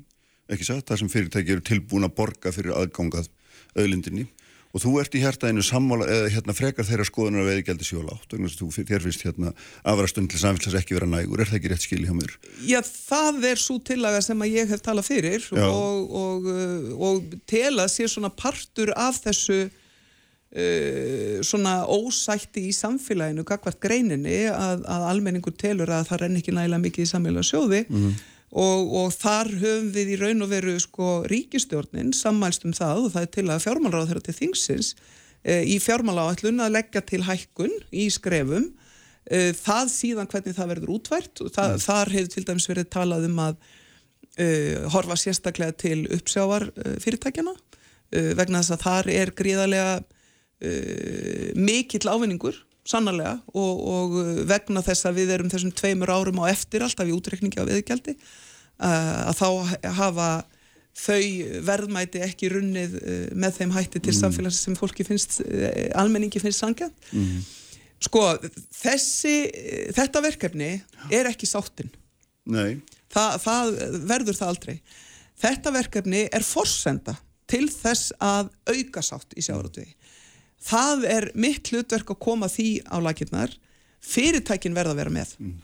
ekki 0.52 0.68
satt, 0.68 0.88
það 0.88 1.04
sem 1.04 1.12
fyrirtæki 1.14 1.56
eru 1.56 1.66
tilbúin 1.66 2.08
að 2.08 2.16
borga 2.20 2.54
fyrir 2.56 2.76
aðgangað 2.76 3.30
auðlindinni 3.78 4.28
og 4.70 4.84
þú 4.84 4.92
ert 5.02 5.16
í 5.18 5.22
eða 6.06 6.30
hérna 6.30 6.54
frekar 6.54 6.86
þeirra 6.86 7.06
skoðunar 7.08 7.42
að 7.44 7.50
veiðgjaldi 7.54 7.88
sjólátt 7.88 8.36
þér 8.92 9.06
finnst 9.06 9.26
hérna 9.26 9.54
afrastund 9.82 10.30
til 10.30 10.42
samfélags 10.42 10.78
ekki 10.78 10.98
vera 10.98 11.10
nægur, 11.10 11.42
er 11.42 11.50
það 11.50 11.60
ekki 11.60 11.72
rétt 11.74 11.86
skil 11.88 12.06
hjá 12.06 12.14
mér? 12.14 12.36
Já, 12.70 12.80
það 12.86 13.50
er 13.50 13.62
svo 13.64 13.80
tillaga 13.90 14.22
sem 14.26 14.46
að 14.46 14.56
ég 14.60 14.70
hef 14.70 14.86
talað 14.86 15.10
fyrir 15.10 15.50
og, 15.58 16.16
og, 16.22 16.50
uh, 16.54 16.90
og 17.10 17.38
telað 17.50 17.94
sér 17.96 18.14
svona 18.14 18.30
partur 18.30 18.94
af 18.94 19.22
þessu 19.26 19.60
uh, 19.66 21.40
svona 21.42 21.80
ósætti 21.90 22.68
í 22.70 22.76
samfélaginu, 22.78 23.48
kakvart 23.50 23.82
greininni 23.82 24.44
að, 24.54 24.86
að 24.86 25.08
almenningur 25.16 25.58
telur 25.58 25.90
að 25.98 26.12
það 26.12 26.28
renn 26.28 26.42
ekki 26.44 26.54
nægilega 26.54 26.86
mikið 26.86 27.08
í 27.08 27.14
samfélagsjóði 27.16 27.88
mm 27.88 28.04
-hmm 28.04 28.28
og, 28.50 28.94
og 28.98 29.14
þar 29.14 29.52
höfum 29.62 29.90
við 29.94 30.14
í 30.16 30.20
raun 30.20 30.46
og 30.46 30.52
veru 30.52 30.76
sko 30.82 31.10
ríkistjórnin 31.30 32.14
sammælst 32.18 32.66
um 32.66 32.74
það 32.74 33.06
og 33.06 33.12
það 33.14 33.26
er 33.26 33.32
til 33.36 33.46
að 33.48 33.64
fjármálaráð 33.66 34.12
þeirra 34.12 34.26
til 34.26 34.38
þingsins 34.40 34.94
e, 35.44 35.60
í 35.70 35.78
fjármálaráallun 35.84 36.64
að 36.66 36.76
leggja 36.78 37.04
til 37.06 37.22
hækkun 37.28 37.76
í 37.94 38.08
skrefum 38.14 38.72
e, 39.30 39.52
það 39.58 39.94
síðan 39.94 40.32
hvernig 40.32 40.58
það 40.58 40.72
verður 40.74 40.96
útvært 40.98 41.44
og 41.46 41.54
það, 41.54 41.76
mm. 41.76 41.84
þar 41.86 42.14
hefur 42.16 42.32
til 42.36 42.46
dæmis 42.50 42.70
verið 42.72 42.90
talað 42.98 43.28
um 43.30 43.44
að 43.46 43.60
e, 44.34 44.48
horfa 44.96 45.20
sérstaklega 45.20 45.78
til 45.86 46.00
uppsjávar 46.18 46.72
fyrirtækjana 47.04 47.58
vegna 48.10 48.64
þess 48.64 48.74
að 48.74 48.86
þar 48.88 49.08
er 49.14 49.32
gríðarlega 49.38 50.00
mikill 51.54 52.10
ávinningur 52.10 52.56
sannarlega 52.90 53.38
og, 53.54 53.82
og 53.94 54.16
vegna 54.50 54.82
þess 54.86 55.08
að 55.10 55.20
við 55.22 55.34
erum 55.36 55.52
þessum 55.52 55.74
tveimur 55.78 56.12
árum 56.14 56.42
á 56.42 56.50
eftir 56.50 56.86
alltaf 56.86 57.10
í 57.10 57.14
útrekningi 57.16 57.62
á 57.62 57.70
viðgjaldi 57.70 58.16
uh, 58.16 59.30
að 59.30 59.36
þá 59.40 59.48
hafa 60.00 60.30
þau 61.00 61.22
verðmæti 61.68 62.24
ekki 62.26 62.52
runnið 62.56 62.98
uh, 63.00 63.22
með 63.38 63.62
þeim 63.62 63.76
hætti 63.78 64.02
til 64.02 64.14
mm. 64.16 64.20
samfélags 64.20 64.62
sem 64.66 64.78
fólki 64.80 65.06
finnst, 65.08 65.40
uh, 65.46 65.70
almenningi 66.02 66.42
finnst 66.42 66.64
sangja 66.64 66.90
mm. 67.14 67.44
sko 68.10 68.26
þessi 68.82 69.36
þetta 69.98 70.26
verkefni 70.26 70.74
er 71.14 71.30
ekki 71.30 71.50
sáttin. 71.50 71.92
Þa, 73.14 73.26
það 73.42 73.76
verður 74.10 74.38
það 74.38 74.52
aldrei. 74.54 74.76
Þetta 75.40 75.72
verkefni 75.74 76.24
er 76.34 76.46
forsenda 76.46 77.14
til 77.50 77.68
þess 77.72 78.14
að 78.22 78.50
auka 78.70 79.02
sátt 79.06 79.38
í 79.38 79.44
sjáratvegi 79.46 79.94
það 80.64 81.08
er 81.08 81.32
mitt 81.40 81.72
hlutverk 81.72 82.14
að 82.14 82.22
koma 82.24 82.50
því 82.52 82.70
á 82.92 82.98
lakirnar 83.04 83.56
fyrirtækin 84.04 84.76
verða 84.76 84.96
að 84.96 85.02
vera 85.04 85.16
með 85.16 85.34
mm. 85.40 85.56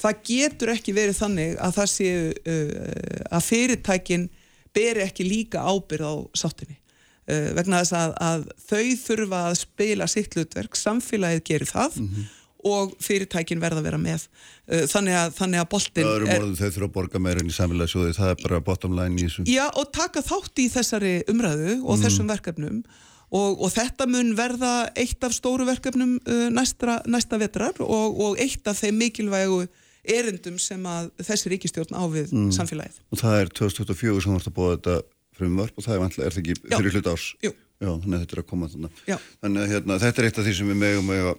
það 0.00 0.20
getur 0.30 0.74
ekki 0.74 0.94
verið 0.96 1.18
þannig 1.20 1.56
að 1.58 1.78
það 1.78 1.90
séu 1.94 2.20
uh, 2.30 3.24
að 3.30 3.46
fyrirtækin 3.48 4.28
beri 4.74 5.06
ekki 5.06 5.26
líka 5.26 5.62
ábyrð 5.66 6.06
á 6.06 6.14
sáttinni 6.38 6.76
uh, 6.76 7.50
vegna 7.58 7.82
þess 7.82 7.96
að, 7.98 8.18
að 8.26 8.44
þau 8.66 8.84
þurfa 9.06 9.40
að 9.48 9.56
spila 9.64 10.10
sitt 10.10 10.36
hlutverk, 10.36 10.78
samfélagið 10.78 11.42
gerir 11.50 11.70
það 11.70 11.98
mm 11.98 12.08
-hmm. 12.08 12.30
og 12.70 12.96
fyrirtækin 13.02 13.62
verða 13.62 13.82
að 13.82 13.90
vera 13.90 14.00
með 14.02 14.26
uh, 14.26 14.86
þannig 14.90 15.18
að, 15.18 15.36
þannig 15.38 15.62
að 15.64 15.70
boltin 15.74 16.10
morðum 16.10 16.56
þau 16.56 16.66
þurfa 16.70 16.88
að 16.88 16.96
borga 16.98 17.22
meira 17.26 17.42
enn 17.42 17.52
í 17.52 17.58
samfélagsjóði, 17.58 18.16
það 18.18 18.34
er 18.34 18.42
bara 18.42 18.64
bottom 18.70 18.98
line 18.98 19.18
í 19.18 19.28
þessu. 19.28 19.46
Já, 19.50 19.66
og 19.74 19.92
taka 19.94 20.22
þátt 20.22 20.62
í 20.62 20.66
þessari 20.70 21.14
umræðu 21.30 21.80
og 21.82 21.96
Mm. 21.96 22.02
þessum 22.06 22.30
verkefnum 22.30 22.82
og, 23.30 23.60
og 23.62 23.70
þetta 23.74 24.06
mun 24.10 24.32
verða 24.38 24.72
eitt 24.98 25.22
af 25.26 25.32
stóru 25.36 25.66
verkefnum 25.68 26.16
uh, 26.26 26.48
næsta, 26.50 27.00
næsta 27.06 27.38
vetrar 27.40 27.78
og, 27.84 28.18
og 28.20 28.40
eitt 28.42 28.66
af 28.70 28.80
þeim 28.82 28.98
mikilvægu 29.04 29.62
erindum 30.10 30.56
sem 30.58 30.82
að 30.88 31.10
þessi 31.22 31.50
ríkistjórn 31.52 31.92
á 31.94 32.02
við 32.10 32.30
Mm. 32.32 32.50
samfélagið. 32.56 33.00
Og 33.12 33.18
það 33.20 33.34
er 33.42 33.50
2024 33.60 34.22
sem 34.24 34.32
þú 34.32 34.38
ert 34.40 34.48
að 34.50 34.54
búa 34.56 34.76
þetta 34.76 34.94
frumvarp 35.36 35.76
og 35.78 35.84
það 35.84 35.94
er 35.94 36.00
vantlega, 36.04 36.26
er 36.26 36.34
það 36.36 36.40
ekki 36.44 36.56
fyrir 36.76 36.94
hlut 36.96 37.10
árs? 37.12 37.26
Jú. 37.44 37.52
Já, 37.80 37.90
þannig 37.96 38.16
að 38.16 38.22
þetta 38.24 38.36
er 38.36 38.40
að 38.42 38.48
koma 38.50 38.68
þannig. 38.68 39.02
Já. 39.08 39.16
Þannig 39.44 39.62
að 39.62 39.70
hérna, 39.74 39.98
þetta 40.02 40.20
er 40.20 40.26
eitt 40.30 40.38
af 40.40 40.44
því 40.48 40.54
sem 40.58 40.68
við 40.72 40.80
megum 40.82 41.12
eiga, 41.14 41.34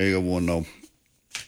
eiga 0.00 0.20
von 0.24 0.52
á. 0.52 0.56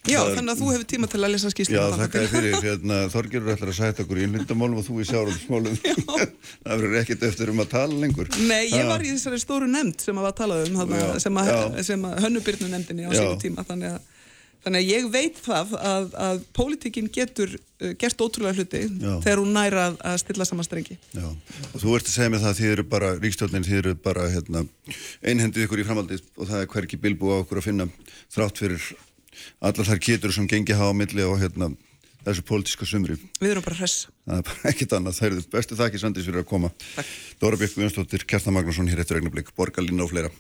Já, 0.07 0.21
Það 0.23 0.37
þannig 0.39 0.53
að 0.53 0.61
þú 0.61 0.67
hefur 0.71 0.87
tíma 0.91 1.09
til 1.11 1.19
að 1.27 1.33
lesa 1.35 1.49
Já, 1.49 1.53
skýrsluna. 1.57 1.97
þakka 2.01 2.21
þér 2.23 2.29
fyrir. 2.31 2.57
Hérna, 2.63 2.99
Þorgerur 3.11 3.53
ætlar 3.57 3.71
að 3.73 3.79
sæta 3.81 4.05
okkur 4.05 4.21
í 4.21 4.27
innlindamálum 4.27 4.79
og 4.81 4.85
þú 4.87 4.99
í 5.03 5.07
sjárhaldsmálum. 5.09 5.79
það 6.63 6.83
verður 6.85 6.99
ekkert 7.01 7.25
eftir 7.31 7.51
um 7.51 7.63
að 7.65 7.71
tala 7.73 7.99
lengur. 8.05 8.31
Nei, 8.47 8.69
ég 8.71 8.87
var 8.87 9.03
í 9.03 9.11
þessari 9.17 9.41
stóru 9.43 9.67
nefnd 9.71 10.05
sem 10.07 10.19
að 10.21 10.29
var 10.29 10.35
að 10.35 10.39
tala 10.45 10.59
um, 10.63 10.77
þarna, 10.79 11.01
Já, 11.03 11.09
sem 11.27 11.41
að, 11.43 11.51
já. 11.51 11.87
sem 11.91 12.07
að 12.07 12.21
hönnubyrnu 12.27 12.71
nefndinni 12.77 13.09
á 13.09 13.11
Já. 13.11 13.19
sínu 13.19 13.41
tíma, 13.43 13.65
þannig 13.67 13.97
að, 13.97 14.13
þannig 14.67 14.85
að 14.85 14.93
ég 14.93 15.09
veit 15.17 15.41
það 15.43 15.75
að, 15.91 16.07
að 16.29 16.41
pólitíkin 16.61 17.11
getur 17.19 17.57
uh, 17.59 17.91
gert 17.99 18.23
ótrúlega 18.27 18.61
hluti 18.61 18.85
Já. 18.87 19.11
þegar 19.27 19.43
hún 19.43 19.53
næra 19.59 19.89
að, 19.99 20.21
stilla 20.23 20.47
saman 20.47 20.69
strengi. 20.69 21.01
Já, 21.19 21.27
og 21.73 21.83
þú 21.83 21.99
ert 21.99 22.07
að 22.07 22.15
segja 22.15 22.31
mig 22.37 22.45
það 22.47 22.53
að 22.55 22.61
þið 22.63 22.73
eru 22.77 22.87
bara, 22.95 23.11
ríkstjórnin, 23.27 23.67
þið 23.67 23.83
eru 23.83 23.97
bara 24.07 24.31
hérna, 24.31 24.63
einhendið 25.27 25.67
ykkur 25.67 25.83
í 25.83 25.89
framaldið 25.91 26.25
og 26.39 26.47
það 26.51 26.63
er 26.65 26.73
hverki 26.77 27.03
bilbú 27.07 27.35
á 27.35 27.43
okkur 27.43 27.63
að 27.63 27.69
finna 27.73 27.91
þrátt 28.35 28.63
fyrir 28.63 28.89
allar 29.61 29.87
þær 29.91 30.01
getur 30.07 30.33
sem 30.33 30.49
gengi 30.51 30.73
hafa 30.77 30.93
á 30.93 30.99
milli 30.99 31.23
og 31.27 31.39
hérna, 31.41 31.71
þessu 32.27 32.43
pólitíska 32.49 32.87
sumri. 32.89 33.17
Við 33.41 33.53
erum 33.55 33.63
bara 33.67 33.77
hress. 33.81 34.09
Það 34.27 34.41
er 34.41 34.47
bara 34.51 34.69
ekkert 34.73 34.97
annað. 34.99 35.19
Það 35.21 35.29
eru 35.31 35.45
bestu 35.57 35.79
þakki 35.79 36.01
Svandís 36.03 36.27
fyrir 36.27 36.43
að 36.43 36.49
koma. 36.51 36.73
Takk. 36.97 37.13
Dóra 37.43 37.61
Björk 37.61 37.77
Guðjónsdóttir, 37.79 38.27
Kjartan 38.27 38.57
Magnússon, 38.57 38.89
hér 38.91 39.05
eftir 39.05 39.21
augnablik, 39.21 39.53
Borgarlína 39.57 40.07
og 40.07 40.11
fleira. 40.15 40.33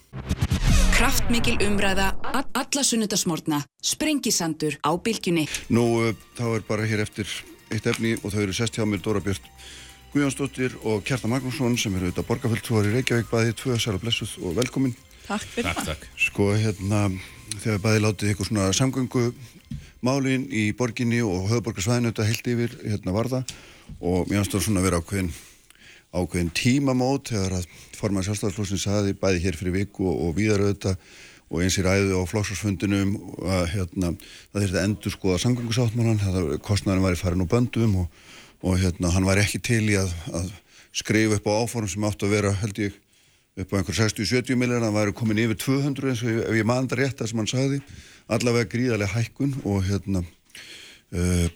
Kraftmikil 0.96 1.58
umræða, 1.60 2.14
a- 2.24 2.44
alla 2.56 2.82
sunnudasmórna, 2.82 3.62
sprengisandur 3.84 4.78
á 4.80 4.90
bylgjunni. 4.96 5.44
Nú, 5.68 5.84
uh, 6.08 6.14
þá 6.38 6.44
er 6.56 6.62
bara 6.68 6.86
hér 6.88 7.02
eftir 7.04 7.28
eitt 7.70 7.86
efni 7.86 8.14
og 8.22 8.32
þau 8.32 8.40
eru 8.46 8.54
sest 8.56 8.74
hjá 8.78 8.86
mér 8.88 9.02
Dóra 9.04 9.20
Björk 9.20 9.44
Guðjónsdóttir 10.14 10.72
og 10.88 11.04
Kjartan 11.04 11.30
Magnússon 11.34 11.76
sem 11.76 11.92
eru 11.98 12.08
auðvitað 12.08 12.26
borgarfulltrúar 12.30 12.86
í 12.88 12.94
Reykjavík 12.96 13.28
bæði 13.28 13.52
tvö 13.60 13.76
sæla 13.76 14.00
blessuð 14.00 14.36
og 14.48 14.54
velkomin. 14.56 14.94
Takk 15.26 15.44
fyrir 15.44 15.68
Takk, 15.68 15.82
það. 15.82 15.86
takk. 15.92 16.06
Sko 16.16 16.46
hérna 16.56 17.02
þegar 17.62 17.82
bæði 17.84 18.04
látið 18.04 18.32
ykkur 18.34 18.50
svona 18.50 18.68
samgöngu 18.76 19.26
málin 20.06 20.46
í 20.50 20.70
borginni 20.76 21.22
og 21.24 21.48
höfuborgarsvæðinu 21.50 22.12
þetta 22.12 22.28
heilt 22.30 22.50
yfir 22.54 22.78
hérna 22.84 23.14
varða. 23.16 23.42
Og 24.00 24.26
mér 24.26 24.40
finnst 24.40 24.56
það 24.56 24.66
svona 24.66 24.82
að 24.82 24.88
vera 24.88 25.00
ákveðin 25.02 25.30
ákveðin 26.16 26.52
tímamót 26.56 27.30
þegar 27.32 27.58
að 27.60 27.70
forman 27.96 28.24
sjálfstæðarflósin 28.26 28.80
saði 28.80 29.16
bæði 29.18 29.42
hér 29.44 29.58
fyrir 29.58 29.74
viku 29.74 30.06
og, 30.08 30.20
og 30.28 30.36
víðar 30.36 30.64
auðvitað 30.64 31.00
og 31.46 31.62
eins 31.62 31.78
í 31.78 31.84
ræðu 31.86 32.18
á 32.18 32.22
flóksvarsfundinum 32.26 33.12
að 33.46 33.64
hérna 33.74 34.12
það 34.18 34.60
þurfti 34.60 34.78
að 34.78 34.84
endur 34.84 35.14
skoða 35.14 35.42
samgöngusáttmálan 35.44 36.22
það 36.22 36.38
kostnæðin 36.66 37.04
væri 37.04 37.20
farin 37.20 37.44
úr 37.44 37.50
böndum 37.52 37.98
og, 38.02 38.22
og 38.66 38.78
hérna 38.82 39.12
hann 39.14 39.28
væri 39.28 39.44
ekki 39.44 39.62
til 39.68 39.84
í 39.86 39.98
að, 40.00 40.14
að 40.34 40.50
skrifa 40.96 41.38
upp 41.38 41.46
á 41.46 41.58
áform 41.62 41.90
sem 41.90 42.06
áttu 42.08 42.26
að 42.26 42.34
vera 42.38 42.54
held 42.62 42.80
ég 42.82 42.96
upp 43.56 43.72
á 43.72 43.78
einhver 43.80 43.96
60-70 43.96 44.58
millir 44.60 44.82
hann 44.84 44.94
væri 44.94 45.14
komin 45.16 45.40
yfir 45.40 45.56
200 45.62 46.10
eins 46.10 46.24
og 46.24 46.32
ég, 46.32 46.40
ef 46.44 46.56
ég 46.58 46.66
man 46.68 46.88
það 46.88 47.00
rétt 47.00 47.20
það 47.20 47.30
sem 47.30 47.40
hann 47.40 47.52
sagði. 47.52 47.78
Allavega 48.26 48.68
gríðarlega 48.72 49.14
hækkun 49.14 49.54
og 49.64 49.86
hérna 49.86 50.22
uh, 51.16 51.46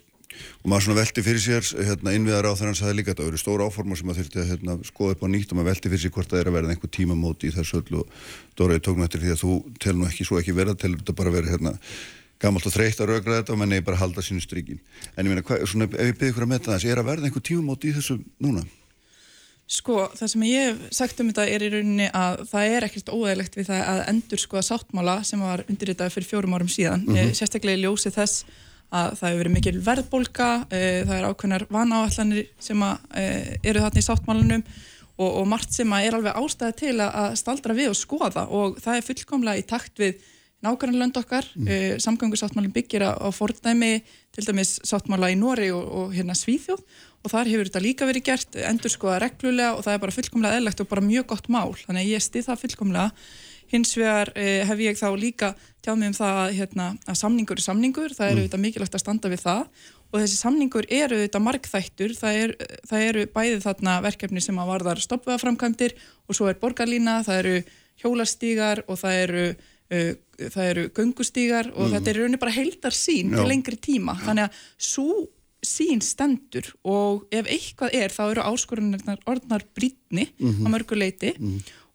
og 0.63 0.71
maður 0.71 0.87
svona 0.87 1.01
velti 1.01 1.25
fyrir 1.25 1.43
sér 1.45 1.67
hérna, 1.89 2.15
innviðar 2.17 2.49
á 2.49 2.57
þegar 2.57 2.71
hann 2.71 2.79
sagði 2.79 2.97
líka 3.01 3.13
að 3.13 3.21
það 3.21 3.29
eru 3.33 3.41
stóra 3.43 3.67
áforma 3.69 3.99
sem 3.99 4.09
maður 4.09 4.23
þurfti 4.23 4.41
að 4.41 4.49
hérna, 4.55 4.77
skoða 4.89 5.17
upp 5.17 5.25
á 5.25 5.29
nýtt 5.35 5.53
og 5.53 5.59
maður 5.59 5.71
velti 5.73 5.93
fyrir 5.93 6.03
sér 6.05 6.15
hvort 6.15 6.31
það 6.31 6.41
er 6.41 6.51
að 6.51 6.57
verða 6.57 6.73
einhver 6.77 6.95
tímamóti 6.97 7.51
í 7.51 7.55
þessu 7.59 7.83
öllu. 7.83 8.01
Og 8.01 8.57
Dóra, 8.57 8.79
ég 8.79 8.87
tók 8.87 8.97
nú 8.97 9.05
eftir 9.05 9.25
því 9.25 9.35
að 9.35 9.43
þú 9.43 9.53
tel 9.85 9.97
nú 9.99 10.09
ekki 10.09 10.29
svo 10.29 10.41
ekki 10.41 10.57
verða, 10.57 10.79
telur 10.81 11.03
þetta 11.03 11.17
bara 11.21 11.35
verið 11.35 11.55
hérna, 11.57 11.75
gamalt 12.41 12.69
og 12.69 12.73
þreytt 12.75 13.01
að 13.03 13.13
raugra 13.13 13.41
þetta 13.41 13.53
og 13.55 13.61
menn 13.61 13.77
eigi 13.77 13.85
bara 13.85 13.99
að 13.99 14.05
halda 14.07 14.25
sínu 14.25 14.41
strykin 14.41 14.81
en 15.13 15.29
ég 15.29 15.35
meina, 15.35 15.59
svona, 15.69 15.89
ef 15.93 16.09
ég 16.09 16.17
byrði 16.17 16.33
ykkur 16.33 16.47
að 16.47 16.53
metta 16.55 16.73
þess 16.73 16.89
er 16.89 17.01
að 17.03 17.11
verða 17.11 17.29
einhver 17.29 17.45
tímamóti 17.45 17.91
í 17.91 17.97
þessu 17.99 18.17
núna? 18.41 18.65
Sko, 19.71 20.09
það 20.19 20.31
sem 20.33 20.45
ég 20.49 20.65
hef 20.67 20.79
sagt 20.97 21.21
um 21.23 21.29
þetta 21.31 21.45
er 21.47 21.63
í 21.63 21.69
rauninni 21.71 22.09
að 22.11 22.41
það 22.51 22.73
er 22.75 22.87
ekkert 22.89 23.13
óæðilegt 23.15 23.59
við 23.59 23.69
það 23.69 23.83
að 23.93 24.01
endur 24.11 24.43
skoða 24.43 24.63
sáttmála 24.67 25.15
sem 25.29 25.45
var 25.47 25.63
undirritaði 25.71 26.15
fyrir 26.17 26.27
fjórum 26.27 26.57
árum 26.57 26.73
síðan. 26.73 27.05
Mm 27.07 27.15
-hmm. 27.15 27.37
Sérstaklega 27.39 27.79
í 27.79 27.85
ljósi 27.85 28.11
þess 28.11 28.45
að 28.91 29.13
það 29.21 29.29
hefur 29.29 29.41
verið 29.41 29.55
mikil 29.55 29.77
verðbólka, 29.87 30.49
e, 30.75 30.81
það 31.07 31.15
er 31.17 31.29
ákveðnar 31.29 31.65
vanáallanir 31.71 32.49
sem 32.59 32.83
að, 32.83 32.97
e, 33.15 33.25
eru 33.63 33.85
þarna 33.85 34.03
í 34.03 34.09
sáttmálanum 34.09 34.65
og, 35.21 35.31
og 35.31 35.47
margt 35.47 35.73
sem 35.73 35.93
er 35.93 36.17
alveg 36.19 36.35
ástæði 36.35 36.77
til 36.81 36.97
að 37.07 37.37
staldra 37.39 37.77
við 37.77 37.93
og 37.93 37.99
skoða 37.99 38.49
og 38.51 38.81
það 38.83 38.97
er 38.97 39.07
fullkomlega 39.07 39.63
í 39.63 39.67
takt 39.71 40.03
við 40.03 40.19
nákvæmlega 40.65 41.01
lönd 41.01 41.21
okkar, 41.21 41.47
mm. 41.57 41.69
uh, 41.69 41.95
samgöngusáttmálinn 42.05 42.75
byggir 42.75 43.05
á, 43.07 43.29
fordæmi, 43.33 44.01
til 44.31 44.47
dæmis 44.47 44.79
sáttmála 44.87 45.33
í 45.33 45.37
Nóri 45.39 45.71
og, 45.75 45.85
og 45.85 46.13
hérna 46.15 46.37
Svíþjóð. 46.37 46.83
Og 47.21 47.33
þar 47.33 47.51
hefur 47.53 47.69
þetta 47.69 47.85
líka 47.85 48.09
verið 48.09 48.27
gert, 48.31 48.59
endur 48.65 48.93
skoða 48.93 49.21
reglulega 49.25 49.75
og 49.77 49.85
það 49.85 49.97
er 49.97 50.03
bara 50.05 50.17
fullkomlega 50.17 50.59
eðlegt 50.61 50.81
og 50.81 50.91
bara 50.91 51.05
mjög 51.05 51.27
gott 51.33 51.49
mál, 51.53 51.73
þannig 51.77 52.07
að 52.07 52.13
ég 52.15 52.25
stið 52.25 52.47
það 52.49 52.61
fullkomlega. 52.65 53.25
Hins 53.71 53.93
vegar 53.95 54.33
uh, 54.35 54.61
hef 54.67 54.83
ég 54.83 54.99
þá 54.99 55.09
líka 55.15 55.55
tjáð 55.85 56.01
mig 56.01 56.13
um 56.13 56.19
það 56.19 56.43
að, 56.43 56.53
hérna, 56.59 56.87
að 57.07 57.19
samningur 57.21 57.61
er 57.61 57.67
samningur, 57.67 58.15
það 58.17 58.31
er 58.31 58.41
auðvitað 58.41 58.65
mikilvægt 58.65 58.97
að 58.99 59.05
standa 59.05 59.33
við 59.33 59.45
það. 59.45 59.67
Og 60.11 60.19
þessi 60.19 60.39
samningur 60.41 60.89
eru 60.91 61.21
auðvitað 61.21 61.45
markþættur, 61.47 62.15
það, 62.19 62.39
er, 62.45 62.55
það 62.91 63.05
eru 63.11 63.27
bæðið 63.31 63.61
þarna 63.63 63.99
verkefni 64.03 64.43
sem 64.43 64.59
að 64.59 64.73
varðar 64.73 65.03
stoppuðaframkvæmdir 65.05 65.95
og 66.27 66.37
svo 66.37 66.49
er 66.51 66.59
borgarlína, 66.59 67.21
það 67.27 67.43
eru 67.45 67.61
hjólastígar 68.03 68.83
og 68.89 68.99
það 69.01 69.21
eru 69.21 69.45
uh, 69.55 70.11
það 70.55 70.71
eru 70.71 70.87
göngustígar 70.97 71.71
og 71.75 71.93
þetta 71.95 72.11
er 72.13 72.21
rauninni 72.21 72.41
bara 72.41 72.55
heildar 72.55 72.97
sín 72.97 73.35
Já. 73.35 73.41
til 73.41 73.49
lengri 73.51 73.77
tíma. 73.77 74.17
Þannig 74.25 74.49
að 74.49 74.65
svo 74.91 75.27
sín 75.67 76.01
stendur 76.01 76.71
og 76.89 77.27
ef 77.35 77.49
eitthvað 77.51 77.97
er 77.99 78.15
þá 78.15 78.23
eru 78.31 78.47
áskorunarnar 78.49 79.21
orðnar 79.29 79.67
brýtni 79.77 80.31
á 80.41 80.67
mörgu 80.73 80.97
leiti 80.97 81.35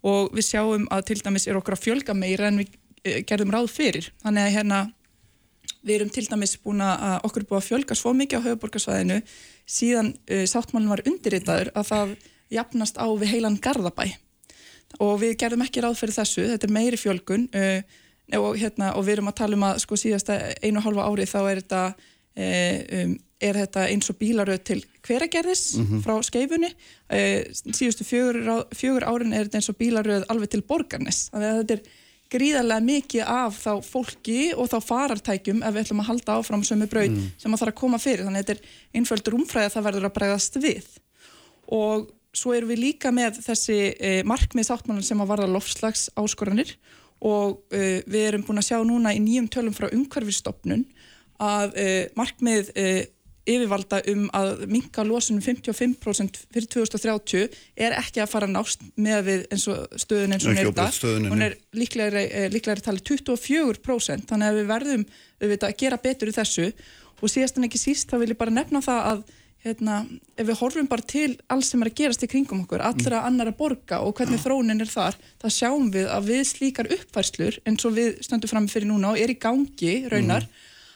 og 0.05 0.35
við 0.35 0.51
sjáum 0.51 0.85
að 0.93 1.07
til 1.09 1.21
dæmis 1.25 1.47
er 1.49 1.57
okkur 1.57 1.77
að 1.77 1.85
fjölga 1.87 2.13
meira 2.13 2.51
en 2.51 2.61
við 2.61 2.75
eh, 3.03 3.23
gerðum 3.25 3.55
ráð 3.55 3.71
fyrir. 3.73 4.11
Þannig 4.21 4.45
að 4.45 4.55
hérna 4.59 4.83
við 5.85 5.95
erum 5.97 6.11
til 6.13 6.25
dæmis 6.29 6.55
búin 6.61 6.83
að 6.85 7.25
okkur 7.25 7.47
búin 7.49 7.61
að 7.61 7.67
fjölga 7.69 7.97
svo 7.97 8.13
mikið 8.17 8.41
á 8.41 8.45
höfuborgarsvæðinu 8.49 9.19
síðan 9.65 10.13
uh, 10.13 10.45
sáttmálinn 10.49 10.91
var 10.91 11.03
undirritaður 11.05 11.71
að 11.73 11.89
það 11.89 12.15
jafnast 12.53 12.97
á 13.01 13.07
við 13.17 13.31
heilan 13.33 13.59
Garðabæ. 13.61 14.05
Og 15.01 15.17
við 15.21 15.35
gerðum 15.41 15.65
ekki 15.65 15.81
ráð 15.83 15.97
fyrir 15.99 16.15
þessu, 16.15 16.45
þetta 16.51 16.67
er 16.67 16.73
meiri 16.73 16.99
fjölgun 16.99 17.47
uh, 17.49 17.81
og, 18.33 18.55
hérna, 18.57 18.93
og 18.97 19.05
við 19.05 19.17
erum 19.17 19.31
að 19.31 19.39
tala 19.41 19.57
um 19.57 19.67
að 19.67 19.81
sko 19.83 19.99
síðasta 19.99 20.39
einu 20.63 20.81
og 20.81 20.87
hálfa 20.87 21.07
ári 21.09 21.27
þá 21.29 21.39
er 21.43 21.61
þetta, 21.61 21.81
uh, 21.95 22.79
um, 23.01 23.17
er 23.45 23.59
þetta 23.61 23.83
eins 23.91 24.09
og 24.09 24.17
bílaröð 24.21 24.63
til 24.65 24.79
hveragerðis 25.05 25.65
frá 26.05 26.15
skeifunni. 26.25 26.71
Uh, 27.05 27.43
síðustu 27.51 28.07
fjögur, 28.07 28.65
fjögur 28.73 29.05
árin 29.05 29.35
er 29.35 29.45
þetta 29.45 29.61
eins 29.61 29.69
og 29.73 29.79
bílaröð 29.81 30.25
alveg 30.33 30.55
til 30.55 30.65
borgarnes. 30.65 31.27
Þannig 31.33 31.51
að 31.51 31.61
þetta 31.61 31.77
er 31.77 32.01
gríðarlega 32.33 32.83
mikið 32.83 33.29
af 33.29 33.57
þá 33.61 33.71
fólki 33.85 34.39
og 34.57 34.69
þá 34.71 34.77
farartækjum 34.83 35.61
ef 35.61 35.75
við 35.75 35.83
ætlum 35.83 36.01
að 36.01 36.09
halda 36.09 36.37
áfram 36.39 36.65
sömu 36.65 36.87
braut 36.89 37.17
sem 37.37 37.53
að 37.53 37.61
þarf 37.61 37.73
að 37.73 37.79
koma 37.81 38.01
fyrir. 38.01 38.25
Þannig 38.25 38.41
að 38.41 38.49
þetta 38.49 38.55
er 38.55 38.99
einföld 38.99 39.31
rúmfræði 39.33 39.69
að 39.69 39.75
það 39.75 39.87
verður 39.89 40.07
að 40.09 40.15
bregðast 40.17 40.59
við. 40.63 40.87
Og 41.75 42.07
svo 42.35 42.53
erum 42.55 42.71
við 42.73 42.81
líka 42.81 43.11
með 43.15 43.39
þessi 43.45 43.77
e, 43.93 44.11
markmið 44.27 44.67
sáttmálan 44.67 45.05
sem 45.05 45.21
að 45.21 45.31
varða 45.31 45.51
lofslags 45.53 46.09
áskoranir 46.19 46.75
og 47.25 47.73
e, 47.73 48.03
við 48.05 48.29
erum 48.29 48.45
búin 48.45 48.61
að 48.61 48.69
sjá 48.69 48.79
núna 48.85 49.15
í 49.15 49.21
nýjum 49.23 49.49
tölum 49.51 49.75
frá 49.75 49.89
umhverfistofnun 49.89 50.85
að 51.41 51.75
e, 51.81 51.87
markmið 52.17 52.71
e, 52.77 52.87
yfirvalda 53.45 54.01
um 54.09 54.25
að 54.33 54.65
minka 54.71 55.03
losunum 55.05 55.43
55% 55.43 56.39
fyrir 56.53 56.69
2030 56.73 57.57
er 57.85 57.95
ekki 57.99 58.23
að 58.23 58.31
fara 58.31 58.49
nást 58.49 58.81
með 58.97 59.19
við 59.27 59.45
eins 59.53 59.65
og 59.69 59.97
stöðun 60.01 60.35
eins 60.35 60.47
og 60.49 60.57
stöðunni, 60.97 61.29
hún 61.29 61.45
er 61.45 61.57
líklegri 61.77 62.85
talið 62.85 63.03
24% 63.11 64.29
þannig 64.31 64.49
að 64.49 64.59
við 64.59 64.69
verðum 64.71 65.07
auðvitað, 65.41 65.69
að 65.69 65.79
gera 65.83 66.01
betur 66.01 66.31
í 66.31 66.35
þessu. 66.35 66.69
Og 67.21 67.31
síðast 67.31 67.59
en 67.59 67.67
ekki 67.67 67.79
síst 67.79 68.09
þá 68.09 68.17
vil 68.21 68.33
ég 68.33 68.39
bara 68.39 68.53
nefna 68.53 68.81
það 68.83 69.05
að 69.11 69.21
hérna, 69.65 70.03
ef 70.37 70.45
við 70.47 70.59
horfum 70.59 70.89
bara 70.89 71.05
til 71.09 71.31
alls 71.51 71.71
sem 71.71 71.81
er 71.81 71.89
að 71.89 71.97
gerast 72.01 72.25
í 72.25 72.29
kringum 72.29 72.63
okkur, 72.65 72.83
allra 72.85 73.23
annar 73.25 73.49
að 73.51 73.57
borga 73.59 74.01
og 74.05 74.15
hvernig 74.19 74.43
þróunin 74.43 74.83
er 74.85 74.91
þar, 74.91 75.17
það 75.41 75.57
sjáum 75.57 75.89
við 75.93 76.11
að 76.13 76.29
við 76.29 76.45
slíkar 76.51 76.91
uppfærslur 76.99 77.59
eins 77.65 77.87
og 77.87 77.97
við 77.97 78.21
stöndum 78.25 78.51
fram 78.51 78.69
fyrir 78.71 78.89
núna 78.91 79.13
og 79.13 79.21
er 79.21 79.33
í 79.33 79.39
gangi 79.41 79.95
raunar, 80.11 80.45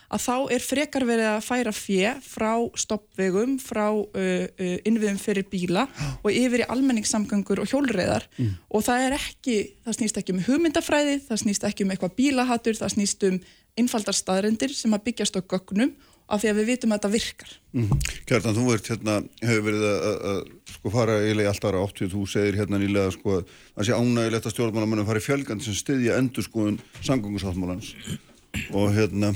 að 0.09 0.23
þá 0.25 0.35
er 0.55 0.65
frekar 0.65 1.05
verið 1.05 1.27
að 1.29 1.43
færa 1.45 1.73
fjö 1.75 2.13
frá 2.25 2.51
stoppvegum, 2.81 3.57
frá 3.61 3.85
uh, 3.93 4.05
uh, 4.17 4.77
innviðum 4.89 5.19
fyrir 5.21 5.45
bíla 5.49 5.85
og 6.23 6.29
yfir 6.33 6.63
í 6.63 6.69
almenningssamgöngur 6.69 7.61
og 7.61 7.69
hjólreiðar. 7.69 8.25
Og 8.73 8.85
það 8.85 9.05
er 9.05 9.17
ekki, 9.19 9.57
það 9.85 9.99
snýst 9.99 10.21
ekki 10.21 10.33
um 10.33 10.43
hugmyndafræði, 10.47 11.19
það 11.29 11.43
snýst 11.43 11.67
ekki 11.69 11.85
um 11.85 11.93
eitthvað 11.93 12.15
bílahatur, 12.17 12.79
það 12.81 12.95
snýst 12.95 13.27
um 13.29 13.41
einfaldar 13.79 14.17
staðrendir 14.17 14.73
sem 14.75 14.93
að 14.97 15.05
byggjast 15.09 15.37
á 15.37 15.41
gögnum 15.45 15.93
af 16.30 16.41
því 16.41 16.51
að 16.51 16.60
við 16.60 16.69
vitum 16.69 16.93
að 16.93 16.99
þetta 16.99 17.11
virkar. 17.15 17.51
Mm 17.73 17.85
-hmm. 17.89 18.22
Kjartan, 18.30 18.56
þú 18.56 18.73
ert 18.73 18.89
hérna, 18.91 19.15
hefur 19.41 19.65
verið 19.65 19.84
að 19.89 20.39
sko 20.76 20.93
fara 20.93 21.18
eiginlega 21.23 21.49
allt 21.49 21.65
ára 21.65 21.84
80, 21.85 22.11
þú 22.14 22.22
segir 22.30 22.60
hérna 22.60 22.80
nýlega 22.80 23.11
sko 23.14 23.41
að 23.41 23.85
sé 23.85 23.97
ánægilegt 23.97 24.45
að 24.45 24.53
stjórnmálamennum 24.53 25.10
fari 25.10 25.23
fjölgand 25.26 25.64
sem 25.64 25.73
styðja 25.73 26.18
endur 26.18 26.45
skoðun 26.45 26.80
samgöngusáttmálans 27.01 27.93
og 28.73 28.93
hérna 28.93 29.34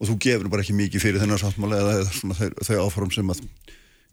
og 0.00 0.08
þú 0.08 0.18
gefur 0.20 0.48
bara 0.48 0.64
ekki 0.64 0.76
mikið 0.76 1.00
fyrir 1.00 1.22
þennar 1.22 1.40
sáttmála 1.40 1.80
eða, 1.80 1.92
eða 2.00 2.10
svona 2.12 2.34
þau, 2.34 2.50
þau 2.66 2.76
áform 2.86 3.12
sem 3.14 3.30
að 3.30 3.44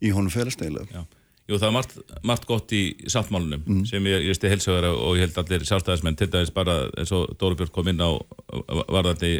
í 0.01 0.11
honum 0.13 0.33
fælast 0.33 0.61
eiginlega. 0.61 1.05
Jú, 1.49 1.57
það 1.57 1.67
er 1.67 1.73
margt, 1.73 1.95
margt 2.27 2.45
gott 2.47 2.71
í 2.75 2.81
sáttmálunum 3.09 3.63
mm. 3.65 3.79
sem 3.89 4.05
ég, 4.07 4.27
ég 4.29 4.37
stið 4.37 4.53
helsögur 4.53 4.85
og 4.91 5.17
ég 5.17 5.25
held 5.25 5.39
allir 5.41 5.65
sjálfstæðismenn 5.65 6.17
til 6.19 6.29
dæmis 6.31 6.53
bara 6.53 6.75
eins 7.01 7.11
og 7.17 7.33
Dórubjörn 7.41 7.71
kom 7.73 7.89
inn 7.89 8.03
á 8.03 8.13
varðandi 8.87 9.31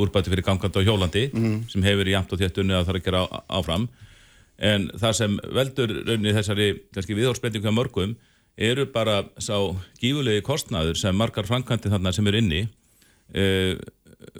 úrbæti 0.00 0.32
fyrir 0.32 0.46
gangandi 0.46 0.80
og 0.80 0.88
hjólandi 0.88 1.26
mm. 1.30 1.58
sem 1.70 1.84
hefur 1.84 2.08
í 2.08 2.14
jamt 2.16 2.32
og 2.32 2.40
þéttunni 2.40 2.74
að 2.74 2.86
það 2.88 2.94
er 2.94 2.98
að 3.00 3.08
gera 3.08 3.22
á, 3.22 3.26
áfram 3.60 3.88
en 4.72 4.86
það 5.02 5.18
sem 5.20 5.36
veldur 5.58 5.92
rauninni 6.00 6.34
þessari 6.38 6.70
viðhórsbreytingu 6.94 7.70
af 7.70 7.76
mörgum 7.76 8.14
eru 8.56 8.86
bara 8.94 9.20
sá 9.36 9.58
gífulegi 10.00 10.42
kostnaður 10.46 10.96
sem 10.98 11.16
margar 11.18 11.46
framkvæmdi 11.46 11.92
þarna 11.92 12.14
sem 12.14 12.30
er 12.30 12.38
inni 12.40 12.62
eh, 13.34 13.76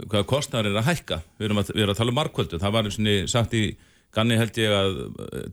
hvaða 0.08 0.24
kostnaður 0.30 0.72
er 0.72 0.80
að 0.80 0.88
hækka 0.88 1.20
við 1.36 1.50
erum 1.50 1.60
að, 1.60 1.74
við 1.74 1.84
erum 1.84 1.94
að 1.94 2.00
tala 2.00 2.14
um 2.14 2.18
markvöldu 2.22 2.62
það 2.62 2.78
var 2.78 2.88
eins 2.88 2.98
og 2.98 3.34
sagt 3.34 3.58
í 3.58 3.66
ganni 4.14 4.38
held 4.38 4.56
ég 4.62 4.72
að 4.72 4.98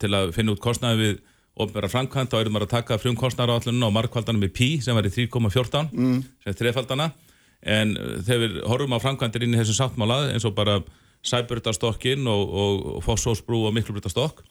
til 0.01 0.11
að 0.15 0.33
finna 0.37 0.55
út 0.55 0.63
kostnaði 0.63 1.01
við 1.01 1.21
ofnverða 1.65 1.91
framkvæmt, 1.91 2.31
þá 2.31 2.39
erum 2.39 2.57
við 2.57 2.65
að 2.67 2.73
taka 2.75 2.97
frum 3.01 3.17
kostnæraáallunum 3.19 3.87
á 3.87 3.95
markvaldanum 3.97 4.43
með 4.43 4.55
pí 4.57 4.69
sem 4.83 4.97
var 4.97 5.07
í 5.07 5.13
3,14 5.13 5.91
mm. 5.91 6.23
sem 6.43 6.53
er 6.53 6.57
þrefaldana 6.59 7.11
en 7.61 7.93
þegar 8.25 8.41
við 8.45 8.57
horfum 8.69 8.97
á 8.97 9.03
framkvæmtir 9.03 9.45
inn 9.45 9.53
í 9.55 9.59
þessum 9.61 9.77
sáttmála 9.77 10.19
eins 10.31 10.47
og 10.49 10.55
bara 10.57 10.79
sæburðarstokkin 11.27 12.25
og, 12.29 12.41
og, 12.49 12.87
og 12.97 13.05
fossósbrú 13.05 13.67
og 13.69 13.75
miklubrutastokk 13.77 14.41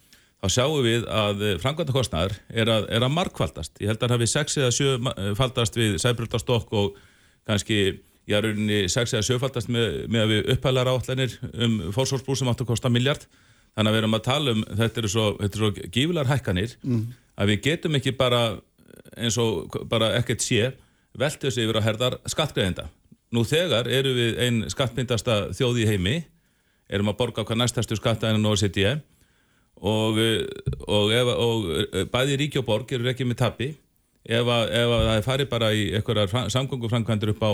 þá 0.41 0.53
sjáum 0.55 0.85
við 0.87 1.07
að 1.13 1.43
framkvæmtakostnæður 1.65 2.37
er, 2.49 2.71
er 2.71 3.05
að 3.05 3.13
markvaldast 3.17 3.83
ég 3.83 3.91
held 3.91 3.99
að 4.01 4.07
það 4.07 4.15
hefði 4.17 4.31
6 4.33 4.61
eða 4.61 4.77
7 4.79 5.35
faldast 5.41 5.77
við 5.77 5.99
sæburðarstokk 6.01 6.73
og 6.81 7.01
kannski 7.49 7.81
ég 8.31 8.39
er 8.39 8.47
rauninni 8.47 8.81
6 8.89 9.17
eða 9.17 9.27
7 9.27 9.41
faldast 9.43 9.73
með, 9.73 10.05
með 10.09 10.25
að 10.25 10.33
við 10.33 10.51
upphælar 10.55 10.91
áallanir 10.93 11.37
um 11.53 11.77
fossósbrú 11.97 12.39
sem 12.39 12.51
áttu 12.51 12.65
að 12.65 12.73
kosta 12.73 12.93
miljard 12.93 13.27
þannig 13.77 13.91
að 13.91 13.97
við 13.97 14.03
erum 14.03 14.19
að 14.19 14.27
tala 14.27 14.55
um 14.55 14.63
þetta 14.81 15.03
eru 15.03 15.11
svo, 15.13 15.27
svo 15.55 15.71
gífular 15.95 16.31
hækkanir 16.31 16.77
mm. 16.83 17.03
að 17.41 17.53
við 17.53 17.63
getum 17.69 17.99
ekki 17.99 18.15
bara 18.19 18.43
eins 19.17 19.39
og 19.41 19.77
bara 19.91 20.15
ekkert 20.19 20.45
sé 20.45 20.73
veltið 21.19 21.55
sig 21.55 21.67
yfir 21.67 21.81
að 21.81 21.87
herðar 21.89 22.19
skattgreðenda 22.31 22.89
nú 23.35 23.45
þegar 23.47 23.89
eru 23.91 24.13
við 24.17 24.41
einn 24.43 24.65
skattmyndasta 24.71 25.41
þjóði 25.57 25.85
í 25.85 25.91
heimi 25.91 26.17
erum 26.91 27.13
að 27.13 27.21
borga 27.21 27.45
okkar 27.45 27.59
næstastu 27.59 27.99
skattæðinu 27.99 28.51
og 28.51 28.59
OCD 28.59 28.81
og, 29.81 30.19
og, 30.87 31.13
ef, 31.15 31.31
og 31.35 32.09
bæði 32.13 32.41
ríki 32.43 32.61
og 32.61 32.67
borg 32.67 32.91
eru 32.95 33.11
ekki 33.11 33.27
með 33.29 33.41
tappi 33.45 33.71
ef, 33.71 34.45
að, 34.45 34.65
ef 34.77 34.97
að 34.97 35.07
það 35.07 35.23
farið 35.29 35.53
bara 35.53 35.71
í 35.75 35.87
einhverjar 35.97 36.51
samgönguframkvæmdur 36.57 37.35
upp 37.35 37.47
á 37.47 37.53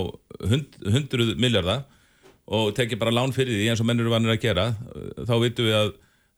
hund, 0.50 0.80
hundruð 0.96 1.36
miljardar 1.40 1.84
og 2.46 2.72
tekið 2.78 3.00
bara 3.02 3.14
lán 3.14 3.34
fyrir 3.34 3.58
því 3.58 3.70
eins 3.70 3.82
og 3.82 3.88
mennur 3.88 4.10
vanir 4.10 4.34
að 4.34 4.42
gera 4.42 4.66
þá 5.26 5.34
vitum 5.42 5.68
við 5.68 5.78
að 5.80 5.94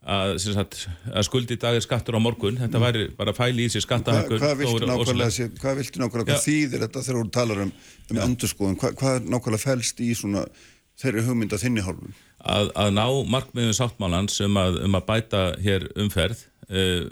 að, 0.09 0.35
sagt, 0.41 0.79
að 1.13 1.27
skuldi 1.27 1.57
í 1.57 1.61
dag 1.61 1.77
er 1.77 1.85
skattur 1.85 2.17
á 2.17 2.21
morgun 2.23 2.59
þetta 2.61 2.81
væri 2.83 3.07
bara 3.17 3.35
fæli 3.37 3.67
í 3.67 3.73
sig 3.73 3.85
skattahækun 3.85 4.41
Hvað 4.41 4.57
viltu 4.63 4.89
nákvæmlega, 4.89 5.49
hvað 5.61 5.81
viltu 5.83 6.03
nákvæmlega 6.03 6.29
hvað 6.33 6.45
þýðir 6.47 6.85
þetta 6.87 7.05
þegar 7.07 7.19
þú 7.21 7.33
talar 7.37 7.63
um, 7.65 7.73
um 8.11 8.21
endurskoðun, 8.25 8.79
hvað, 8.81 8.95
hvað 9.01 9.31
nákvæmlega 9.35 9.65
fælst 9.65 10.05
í 10.05 10.11
svona 10.17 10.45
þeirri 10.99 11.25
hugmynda 11.27 11.61
þinni 11.61 11.85
hálfum? 11.87 12.15
Að, 12.39 12.71
að 12.79 12.95
ná 12.97 13.05
markmiðum 13.35 13.77
sáttmálans 13.77 14.39
um 14.47 14.61
að, 14.61 14.79
um 14.87 14.97
að 14.99 15.09
bæta 15.11 15.43
hér 15.65 15.91
umferð 15.99 16.47
uh, 16.71 17.05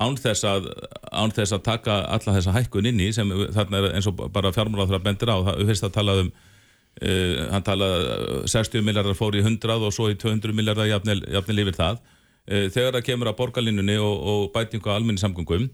án 0.00 0.20
þess 0.20 0.46
að 0.48 0.70
án 1.10 1.34
þess 1.34 1.56
að 1.56 1.66
taka 1.66 1.98
alla 2.14 2.36
þessa 2.36 2.54
hækkun 2.54 2.88
inn 2.92 3.02
í 3.02 3.10
sem 3.16 3.34
þarna 3.56 3.82
er 3.82 3.98
eins 3.98 4.08
og 4.08 4.22
bara 4.32 4.54
fjármáláður 4.54 5.00
að 5.00 5.08
bendir 5.08 5.34
á, 5.34 5.36
það 5.50 5.66
fyrst 5.72 5.90
að 5.90 5.98
tala 5.98 6.20
um 6.22 6.32
Uh, 7.00 7.46
hann 7.48 7.62
talaði 7.64 8.48
60 8.50 8.82
miljardar 8.84 9.14
fór 9.16 9.36
í 9.38 9.40
100 9.40 9.86
og 9.86 9.92
svo 9.94 10.08
í 10.10 10.16
200 10.20 10.52
miljardar 10.52 10.88
jafnil, 10.90 11.20
jafnil 11.32 11.62
yfir 11.62 11.76
það 11.78 12.00
þegar 12.50 12.98
það 12.98 13.06
kemur 13.06 13.30
að 13.30 13.38
borgarlinunni 13.38 13.96
og, 14.02 14.16
og 14.32 14.42
bætingu 14.54 14.90
á 14.90 14.96
almenni 14.96 15.22
samgöngum 15.22 15.68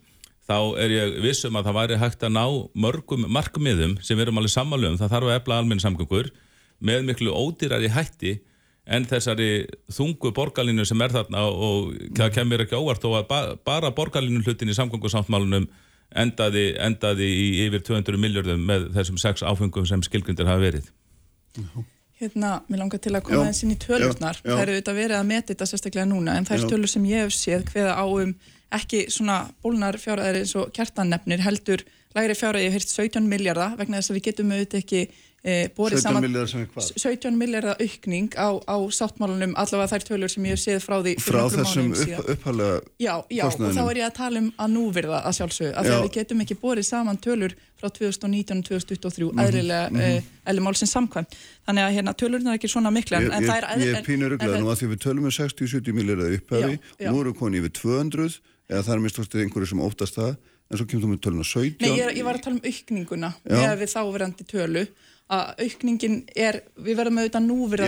þá 0.47 0.59
er 0.82 0.93
ég 0.94 1.15
vissum 1.24 1.57
að 1.59 1.70
það 1.70 1.78
væri 1.81 2.01
hægt 2.03 2.27
að 2.27 2.35
ná 2.36 2.44
mörgum 2.78 3.24
markmiðum 3.32 3.97
sem 4.05 4.19
við 4.19 4.28
erum 4.28 4.43
alveg 4.43 4.55
sammálum 4.55 4.98
það 5.01 5.15
þarf 5.15 5.31
að 5.31 5.39
efla 5.40 5.59
almenni 5.62 5.85
samgöngur 5.85 6.28
með 6.85 7.09
miklu 7.09 7.32
ódýrari 7.32 7.90
hætti 7.94 8.36
en 8.86 9.09
þessari 9.09 9.48
þungu 9.90 10.31
borgarlinu 10.36 10.85
sem 10.86 11.01
er 11.03 11.15
þarna 11.16 11.43
og 11.51 11.97
það 12.15 12.36
kemur 12.36 12.62
ekki 12.62 12.78
óvart 12.78 13.09
og 13.09 13.19
að 13.19 13.27
ba 13.32 13.40
bara 13.66 13.90
borgarlinu 13.97 14.44
hlutin 14.44 14.70
í 14.70 14.77
samgöngusáttmálunum 14.78 15.66
endaði, 16.15 16.69
endaði 16.78 17.27
í 17.27 17.48
yfir 17.66 17.82
200 17.89 18.20
miljardum 18.23 18.62
með 18.69 18.90
þessum 18.94 19.19
sex 19.19 19.43
áfengum 19.43 19.89
sem 19.89 20.05
skilgrindir 20.07 20.47
hafa 20.47 20.62
verið 20.69 20.93
Hérna, 22.16 22.51
mér 22.70 22.80
langar 22.80 23.01
til 23.05 23.12
að 23.12 23.26
koma 23.28 23.51
eins 23.51 23.62
inn 23.64 23.74
í 23.74 23.78
tölurnar. 23.80 24.38
Það 24.40 24.60
eru 24.62 24.74
auðvitað 24.76 25.01
verið 25.02 25.18
að 25.18 25.26
metja 25.28 25.51
þetta 25.51 25.66
sérstaklega 25.68 26.09
núna 26.09 26.36
en 26.38 26.47
það 26.48 26.56
er 26.56 26.70
tölur 26.72 26.93
sem 26.93 27.09
ég 27.10 27.26
hef 27.26 27.34
séð 27.36 27.66
hveða 27.72 27.93
á 27.93 28.05
um 28.09 28.32
ekki 28.76 29.02
svona 29.12 29.36
bólnar 29.62 29.98
fjárhæðir 30.01 30.40
eins 30.40 30.55
og 30.56 30.72
kjartannefnir 30.76 31.44
heldur 31.44 31.84
lægri 32.16 32.36
fjárhæði 32.38 32.70
hef 32.70 32.78
hirt 32.78 32.94
17 32.94 33.28
miljardar 33.28 33.76
vegna 33.76 34.01
þess 34.01 34.12
að 34.12 34.18
við 34.18 34.26
getum 34.30 34.55
auðvitað 34.55 34.80
ekki 34.80 35.02
e, 35.44 35.68
borið 35.76 36.02
17 36.02 36.22
miljardar 36.24 36.50
sem 36.50 36.64
er 36.64 36.70
hvað? 36.72 36.90
17 37.02 37.38
miljardar 37.40 37.82
aukning 37.82 38.36
á, 38.38 38.48
á 38.64 38.76
sáttmálunum 38.98 39.54
allavega 39.58 39.92
þær 39.92 40.06
tölur 40.08 40.32
sem 40.32 40.48
ég 40.48 40.56
hef 40.56 40.62
séð 40.62 40.80
frá 40.84 40.96
því 41.00 41.14
frá 41.22 41.40
þessum 41.54 41.92
upp, 41.92 42.30
upphalega 42.34 42.80
já, 43.02 43.14
já, 43.30 43.44
og 43.50 43.76
þá 43.76 43.82
er 43.84 44.00
ég 44.00 44.08
að 44.08 44.16
tala 44.18 44.42
um 44.42 44.50
að 44.56 44.74
núverða 44.74 45.22
að 45.22 45.38
sjálfsögðu, 45.40 45.72
af 45.74 45.86
því 45.86 45.94
að 45.96 46.04
við 46.06 46.12
getum 46.18 46.44
ekki 46.46 46.58
borið 46.64 46.88
saman 46.90 47.20
tölur 47.28 47.56
frá 47.76 47.90
2019 47.92 48.58
og 48.58 48.68
2023 48.70 49.24
mm 49.24 49.30
-hmm, 49.30 49.44
eðlilega, 49.44 49.88
mm 49.90 49.96
-hmm. 49.96 50.16
eh, 50.16 50.22
eðli 50.48 50.60
málsins 50.64 50.92
samkvæmt. 50.96 51.36
Þannig 51.66 51.82
að 51.84 51.94
hérna, 51.96 52.12
tölurinn 52.16 52.48
er 52.48 52.56
ekki 52.56 52.68
svona 52.72 52.90
mikla 52.90 53.20
ég, 53.20 53.32
ég, 53.32 53.80
ég 53.84 53.96
er 53.96 54.04
pínur 54.06 54.32
uglaðan 54.32 54.64
og 54.64 54.72
að 54.72 54.78
því 54.80 54.86
við 54.92 55.00
tölum 55.04 55.24
um 55.24 55.30
60-70 55.30 55.92
miljardar 55.92 56.32
upphafi 56.32 56.78
og 56.78 57.12
nú 57.12 57.20
eru 57.20 57.32
konið 57.34 57.58
yfir 57.60 57.72
200 57.82 58.40
eða 58.70 58.82
það 58.82 58.94
er 58.94 59.00
mist 59.04 59.18
einhverju 59.18 59.66
sem 59.66 59.80
óttast 59.80 60.16
það 60.16 60.36
en 60.66 60.78
svo 60.78 60.86
kemur 60.88 61.05
þú 61.05 61.10
með 61.12 61.20
töluna 61.26 61.47
17 61.47 61.84
Nei, 61.84 61.93
ég, 62.01 62.16
ég 62.18 62.26
var 62.26 62.38
að 62.38 62.47
tala 62.47 62.56
um 62.59 62.64
aukninguna 62.70 63.30
með 63.47 63.76
við 63.82 63.93
þáverandi 63.93 64.48
tölu. 64.51 64.86
Að 65.26 65.62
aukningin 65.64 66.20
er, 66.38 66.60
við 66.78 66.98
verðum 67.01 67.16
auðvitað 67.18 67.47
núverða 67.48 67.86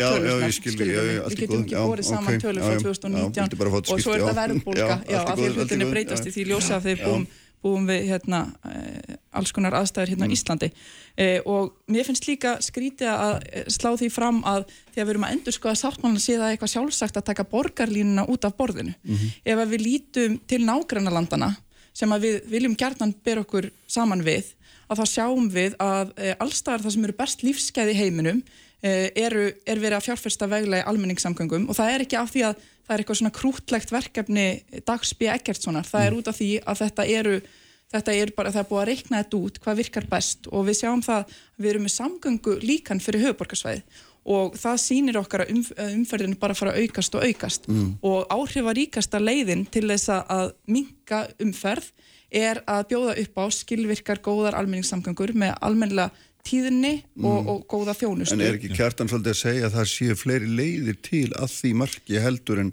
skiljum 0.56 0.80
við, 0.82 1.18
getum 1.38 1.60
ekki 1.62 1.76
borðið 1.76 2.08
saman 2.08 2.40
tölur 2.42 2.64
frá 2.64 2.80
2019 2.82 3.92
og 3.94 4.00
svo 4.02 4.14
er 4.16 4.24
þetta 4.24 4.38
verðbólka, 4.40 4.96
já, 5.06 5.18
af 5.20 5.36
því 5.38 5.44
að 5.46 5.60
hlutinni 5.60 5.86
breytast 5.92 6.26
í 6.26 6.32
því 6.34 6.46
ljósa 6.48 6.80
að 6.80 6.88
þeir 6.88 7.04
búum, 7.04 7.28
búum 7.62 7.86
við 7.86 8.08
hérna, 8.10 8.40
eh, 8.72 9.14
alls 9.38 9.54
konar 9.54 9.76
aðstæður 9.78 10.12
hérna 10.16 10.26
í 10.26 10.32
mm. 10.32 10.34
Íslandi. 10.34 10.70
Eh, 11.14 11.38
og 11.46 11.78
mér 11.94 12.08
finnst 12.10 12.26
líka 12.26 12.56
skrítið 12.62 13.12
að 13.12 13.36
eh, 13.52 13.70
slá 13.70 13.92
því 14.02 14.10
fram 14.14 14.42
að 14.42 14.66
að 14.66 14.98
við 14.98 15.14
erum 15.14 15.28
að 15.28 15.36
endur 15.36 15.54
sko 15.54 15.70
að 15.70 15.78
sáttmálun 15.84 16.18
sé 16.22 16.40
það 16.40 16.56
eitthvað 16.56 16.74
sjálfsagt 16.74 17.22
að 17.22 17.28
taka 17.30 17.46
borgarlínuna 17.54 18.26
út 18.26 18.50
af 18.50 18.58
borðinu. 18.58 18.98
Mm 18.98 19.14
-hmm. 19.14 19.40
Ef 19.46 19.64
við 19.70 19.86
lítum 19.86 20.38
til 20.42 20.62
nágrannalandana 20.66 21.54
sem 21.98 22.14
við 22.22 22.38
viljum 22.50 22.78
gerðan 22.78 23.14
bera 23.26 23.42
okkur 23.42 23.70
saman 23.90 24.22
við 24.26 24.54
að 24.88 25.02
þá 25.02 25.12
sjáum 25.12 25.50
við 25.52 25.76
að 25.82 26.14
e, 26.16 26.32
allstaðar 26.40 26.86
það 26.86 26.94
sem 26.94 27.06
eru 27.08 27.18
best 27.18 27.44
lífskeiði 27.44 27.96
heiminum 27.98 28.42
e, 28.80 29.10
eru, 29.18 29.48
er 29.66 29.82
verið 29.82 29.98
að 29.98 30.06
fjárfesta 30.06 30.48
veglega 30.48 30.86
í 30.86 30.88
almenningssamgöngum. 30.92 31.68
Og 31.68 31.76
það 31.76 31.94
er 31.94 32.04
ekki 32.06 32.20
af 32.20 32.32
því 32.32 32.44
að 32.48 32.60
það 32.62 32.94
er 32.94 33.02
eitthvað 33.02 33.20
svona 33.20 33.36
krútlegt 33.36 33.92
verkefni 33.92 34.46
dagsbí 34.88 35.28
ekkert 35.32 35.64
svona, 35.64 35.84
það 35.84 36.06
er 36.06 36.14
mm. 36.14 36.20
út 36.22 36.30
af 36.30 36.38
því 36.38 36.52
að 36.64 36.84
þetta 36.84 37.08
eru 37.18 37.40
þetta 37.88 38.14
er 38.20 38.32
bara, 38.36 38.52
það 38.52 38.62
er 38.62 38.68
búið 38.68 38.82
að 38.82 38.88
reikna 38.90 39.22
þetta 39.22 39.38
út 39.38 39.60
hvað 39.64 39.78
virkar 39.82 40.06
best. 40.10 40.48
Og 40.52 40.66
við 40.68 40.80
sjáum 40.82 41.04
það 41.04 41.36
við 41.56 41.70
erum 41.72 41.86
með 41.86 41.94
samgöngu 41.94 42.56
líkan 42.64 43.00
fyrir 43.02 43.24
höfuborgarsvæði 43.26 43.82
og 44.28 44.56
það 44.58 44.80
sýnir 44.82 45.18
okkar 45.20 45.44
að 45.44 45.54
umf 45.54 45.72
umferðinu 45.84 46.38
bara 46.40 46.56
fara 46.58 46.74
að 46.74 46.86
aukast 46.86 47.16
og 47.16 47.26
aukast 47.26 47.68
mm. 47.70 47.90
og 48.04 48.32
áhrifaríkasta 48.34 49.20
leiðin 49.22 49.66
til 49.70 49.86
þess 49.88 50.12
að 50.18 50.54
minka 50.68 51.26
umferð 51.42 51.92
er 52.28 52.60
að 52.68 52.88
bjóða 52.90 53.14
upp 53.22 53.40
á 53.40 53.44
skilvirkar 53.56 54.20
góðar 54.24 54.58
almenningssamgangur 54.58 55.32
með 55.38 55.54
almennilega 55.64 56.10
tíðinni 56.48 56.94
og, 57.20 57.38
mm. 57.42 57.48
og 57.52 57.64
góða 57.68 57.94
þjónustu. 57.96 58.36
En 58.36 58.44
er 58.44 58.58
ekki 58.58 58.74
kjartan 58.76 59.10
svolítið 59.10 59.34
að 59.34 59.40
segja 59.42 59.68
að 59.68 59.78
það 59.78 59.88
séu 59.92 60.18
fleiri 60.18 60.52
leiðir 60.60 61.00
til 61.04 61.26
að 61.36 61.50
því 61.54 61.72
marki 61.82 62.22
heldur 62.22 62.62
en 62.62 62.72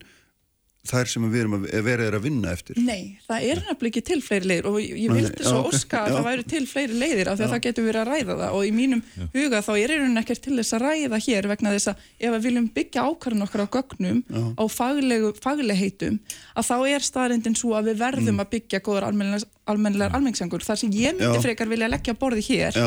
þær 0.86 1.10
sem 1.12 1.26
við 1.32 1.42
erum 1.42 1.56
að 1.58 1.66
vera 1.86 2.06
er 2.06 2.18
að 2.18 2.26
vinna 2.28 2.52
eftir. 2.56 2.80
Nei, 2.82 3.18
það 3.26 3.48
er 3.50 3.62
nefnilega 3.64 3.92
ekki 3.92 4.04
til 4.10 4.20
fleiri 4.26 4.50
leiðir 4.52 4.70
og 4.70 4.78
ég 4.84 5.14
vildi 5.14 5.48
svo 5.48 5.64
oska 5.70 6.04
að 6.04 6.12
já. 6.12 6.16
það 6.16 6.28
væri 6.30 6.46
til 6.54 6.62
fleiri 6.70 7.00
leiðir 7.02 7.32
af 7.32 7.40
því 7.40 7.46
að 7.46 7.50
já. 7.50 7.54
það 7.54 7.64
getur 7.66 7.88
verið 7.90 8.02
að 8.02 8.12
ræða 8.12 8.38
það. 8.42 8.56
Og 8.60 8.68
í 8.68 8.72
mínum 8.76 9.04
já. 9.06 9.26
huga 9.36 9.62
þá 9.66 9.72
er 9.76 9.96
einhvern 9.96 10.22
ekkert 10.22 10.44
til 10.46 10.56
þess 10.60 10.78
að 10.78 10.86
ræða 10.86 11.22
hér 11.28 11.50
vegna 11.52 11.76
þess 11.76 11.92
að 11.92 12.06
ef 12.20 12.36
við 12.36 12.48
viljum 12.50 12.70
byggja 12.76 13.06
ákvarðan 13.10 13.48
okkar 13.48 13.66
á 13.66 13.68
gögnum 13.76 14.24
á 14.56 14.64
faglegu, 14.72 15.34
faglegheitum 15.44 16.20
að 16.56 16.70
þá 16.70 16.76
er 16.96 17.06
staðrindin 17.10 17.58
svo 17.58 17.76
að 17.78 17.92
við 17.92 18.02
verðum 18.04 18.36
mm. 18.36 18.44
að 18.46 18.52
byggja 18.56 18.84
góðar 18.86 19.10
almennilegar 19.10 20.14
almenningssangur 20.16 20.64
þar 20.66 20.80
sem 20.82 20.94
ég 20.94 21.16
myndi 21.18 21.42
frekar 21.44 21.70
vilja 21.70 21.90
leggja 21.90 22.16
borði 22.18 22.44
hér 22.50 22.78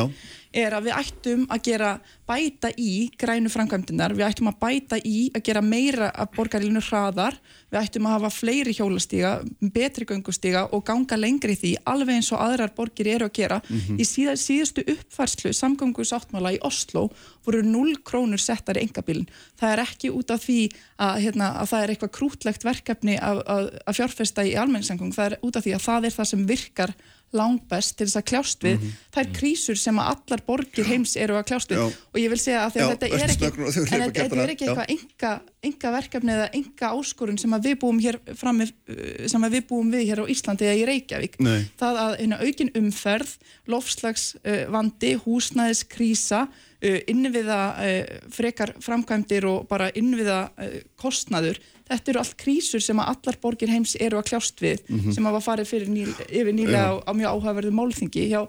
er 0.55 0.73
að 0.73 0.87
við 0.87 0.95
ættum 0.97 1.43
að 1.53 1.61
gera 1.67 1.89
bæta 2.29 2.69
í 2.77 3.09
grænu 3.19 3.49
framkvæmdinar, 3.53 4.13
við 4.17 4.25
ættum 4.27 4.49
að 4.49 4.57
bæta 4.61 4.97
í 5.05 5.29
að 5.33 5.43
gera 5.45 5.61
meira 5.65 6.09
að 6.09 6.31
borgarlínu 6.35 6.81
hraðar, 6.85 7.37
við 7.69 7.79
ættum 7.81 8.07
að 8.09 8.15
hafa 8.15 8.31
fleiri 8.33 8.73
hjólastíga, 8.77 9.33
betri 9.73 10.07
göngustíga 10.09 10.65
og 10.73 10.83
ganga 10.87 11.17
lengri 11.17 11.57
því, 11.57 11.75
alveg 11.89 12.19
eins 12.19 12.31
og 12.33 12.41
aðrar 12.45 12.73
borgir 12.77 13.11
eru 13.13 13.29
að 13.29 13.35
gera. 13.37 13.59
Í 13.97 14.05
síða, 14.05 14.35
síðustu 14.37 14.85
uppfærslu 14.89 15.53
samgöngu 15.53 16.05
sáttmála 16.05 16.55
í 16.57 16.61
Oslo 16.65 17.09
voru 17.45 17.61
0 17.65 17.95
krónur 18.05 18.41
settar 18.41 18.77
í 18.77 18.85
engabílinn. 18.85 19.29
Það 19.59 19.75
er 19.75 19.83
ekki 19.85 20.13
út 20.13 20.33
af 20.33 20.43
því 20.45 20.59
að, 20.97 21.21
hérna, 21.25 21.53
að 21.61 21.71
það 21.73 21.83
er 21.83 21.93
eitthvað 21.93 22.15
krútlegt 22.17 22.65
verkefni 22.65 23.17
að, 23.21 23.43
að, 23.45 23.71
að 23.85 24.01
fjárfesta 24.01 24.45
í 24.45 24.57
almenningssangum, 24.57 25.13
það 25.13 25.31
er 25.31 25.39
út 25.45 25.57
af 25.57 25.65
því 25.65 25.77
að 25.77 25.85
það 25.85 26.09
er 26.09 26.17
það 26.17 26.29
sem 26.33 26.45
virkar 26.49 26.93
langbest 27.35 27.95
til 27.97 28.07
þess 28.07 28.19
að 28.19 28.25
kljást 28.31 28.63
við 28.65 28.85
það 29.13 29.19
er 29.21 29.31
krísur 29.37 29.77
sem 29.77 29.99
að 30.01 30.09
allar 30.13 30.41
borgir 30.47 30.87
heims 30.89 31.15
eru 31.19 31.37
að 31.37 31.45
kljást 31.51 31.73
við 31.73 31.81
Já. 31.81 31.85
og 31.89 32.19
ég 32.21 32.33
vil 32.33 32.39
segja 32.41 32.63
að 32.63 32.71
því 32.73 32.81
að 32.81 32.85
Já, 32.85 32.91
þetta 32.93 33.09
er 33.09 33.33
ekki, 33.33 33.49
en 33.49 33.59
hlaupa 33.59 33.73
þetta 34.19 34.41
er 34.43 34.53
ekki 34.53 34.65
Já. 34.65 34.71
eitthvað 34.71 34.93
enga, 34.95 35.33
enga 35.69 35.91
verkefni 35.95 36.33
eða 36.35 36.47
enga 36.59 36.91
áskorun 36.97 37.41
sem 37.41 37.55
að 37.57 37.69
við 37.69 37.77
búum 37.83 38.01
hér 38.01 38.19
frammi, 38.39 38.69
uh, 38.69 39.03
sem 39.29 39.45
að 39.45 39.57
við 39.57 39.67
búum 39.69 39.93
við 39.93 40.05
hér 40.09 40.23
á 40.23 40.31
Íslandi 40.33 40.69
eða 40.69 40.79
í 40.79 40.87
Reykjavík 40.89 41.39
Nei. 41.45 41.59
það 41.79 42.01
að 42.05 42.15
hérna, 42.23 42.41
aukin 42.45 42.73
umferð 42.81 43.35
lofslags 43.69 44.29
uh, 44.41 44.63
vandi, 44.73 45.13
húsnæðis 45.25 45.85
krísa, 45.89 46.45
uh, 46.49 47.01
innviða 47.11 47.61
uh, 47.77 48.15
frekar 48.33 48.73
framkvæmdir 48.81 49.45
og 49.49 49.67
bara 49.69 49.91
innviða 49.93 50.47
uh, 50.49 50.79
kostnaður 50.99 51.61
þetta 51.89 52.11
eru 52.13 52.19
allt 52.21 52.35
krísur 52.37 52.81
sem 52.85 52.97
að 53.01 53.09
allar 53.15 53.37
borgir 53.41 53.69
heims 53.73 53.95
eru 53.99 54.17
að 54.19 54.27
kljást 54.29 54.61
við 54.61 54.79
Mhm. 54.89 55.11
sem 55.13 55.23
að 55.25 55.31
var 55.37 55.41
farið 55.41 55.67
fyrir 55.73 55.89
ný, 55.89 56.03
yfir 56.29 56.53
nýlega 56.53 56.85
á, 56.85 56.93
á 57.09 57.11
mjög 57.13 57.29
áhugaverðu 57.33 57.71
málþingi 57.79 58.27
hjá 58.29 58.47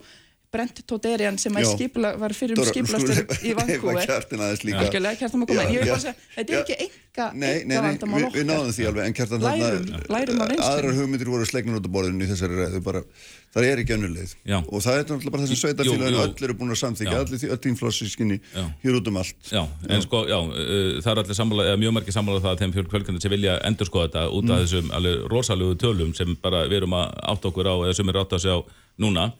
Brent 0.50 0.80
Toderian 0.86 1.36
sem 1.38 1.54
skipula, 1.62 2.16
var 2.18 2.32
fyrir 2.34 2.58
um 2.58 2.66
skulum 2.66 2.86
í 3.48 3.52
Vancouver. 3.54 4.00
Algjörlega, 4.02 5.14
kjartan 5.20 5.38
má 5.42 5.46
koma 5.46 5.66
ég 5.70 5.78
vil 5.78 5.86
já. 5.86 5.92
bara 5.94 6.02
segja, 6.02 6.14
þetta 6.34 6.50
er 6.50 6.56
Já. 6.56 6.62
ekki 6.64 6.76
enga, 6.86 7.26
Nei, 7.34 7.50
nei, 7.50 7.66
nei, 7.70 7.76
vandamál 7.84 8.22
við, 8.24 8.32
við 8.34 8.46
náðum 8.48 8.72
því 8.74 8.86
alveg 8.90 9.06
en 9.10 9.14
kjartan 9.18 9.44
reynslunni. 10.50 10.66
aðrar 10.70 10.96
hugmyndir 10.98 11.30
voru 11.30 11.46
slegnur 11.46 11.78
út 11.78 11.86
á 11.86 11.90
borðinu 11.94 12.26
í 12.26 12.30
þessari 12.30 12.58
ræðu 12.58 12.80
bara, 12.86 13.02
það 13.54 13.66
er 13.68 13.82
ekki 13.82 13.94
önnuleið 13.96 14.32
Já. 14.50 14.56
og 14.58 14.82
það 14.86 14.98
er 14.98 15.04
náttúrulega 15.06 15.34
bara 15.36 15.44
þessi 15.44 15.56
Jú, 15.56 15.60
sveitafélagin 15.62 16.16
jú. 16.16 16.22
öll 16.24 16.46
eru 16.48 16.56
búin 16.58 16.74
að 16.74 16.98
því 17.00 17.50
öll 17.54 17.60
þínflossískinni 17.66 18.38
Já. 18.54 18.64
hér 18.84 18.98
út 19.00 19.10
um 19.10 19.20
allt 19.22 19.50
Já, 19.54 19.62
en 19.90 20.02
sko, 20.06 20.22
já, 20.30 20.38
uh, 20.38 20.98
það 21.02 21.12
er 21.14 21.22
allir 21.24 21.38
sammála, 21.40 21.68
eða 21.70 21.82
mjög 21.84 21.94
margir 21.98 22.16
sammála 22.18 22.42
það 22.46 22.54
að 22.54 22.64
þeim 22.64 22.74
fjölk 22.78 22.90
fjölkandi 22.94 23.22
sem 23.26 23.34
vilja 23.34 23.58
endur 23.70 23.90
skoða 23.90 24.08
þetta 24.08 24.24
út 24.38 24.50
af 24.54 24.64
þessum 24.64 24.90
alveg 24.98 25.26
rosalegu 25.34 25.78
tölum 25.82 26.14
sem 26.18 26.34
bara 26.42 26.62
við 26.70 26.82
erum 26.82 26.94
að 26.98 27.14
átta 27.34 27.50
okkur 27.50 27.70
á 27.70 27.74
eða 27.86 27.96
sem 28.00 28.08
er 28.14 28.20
átta 28.22 28.38
að 28.38 28.44
segja 28.46 28.58
á 28.58 28.60
núna. 29.00 29.30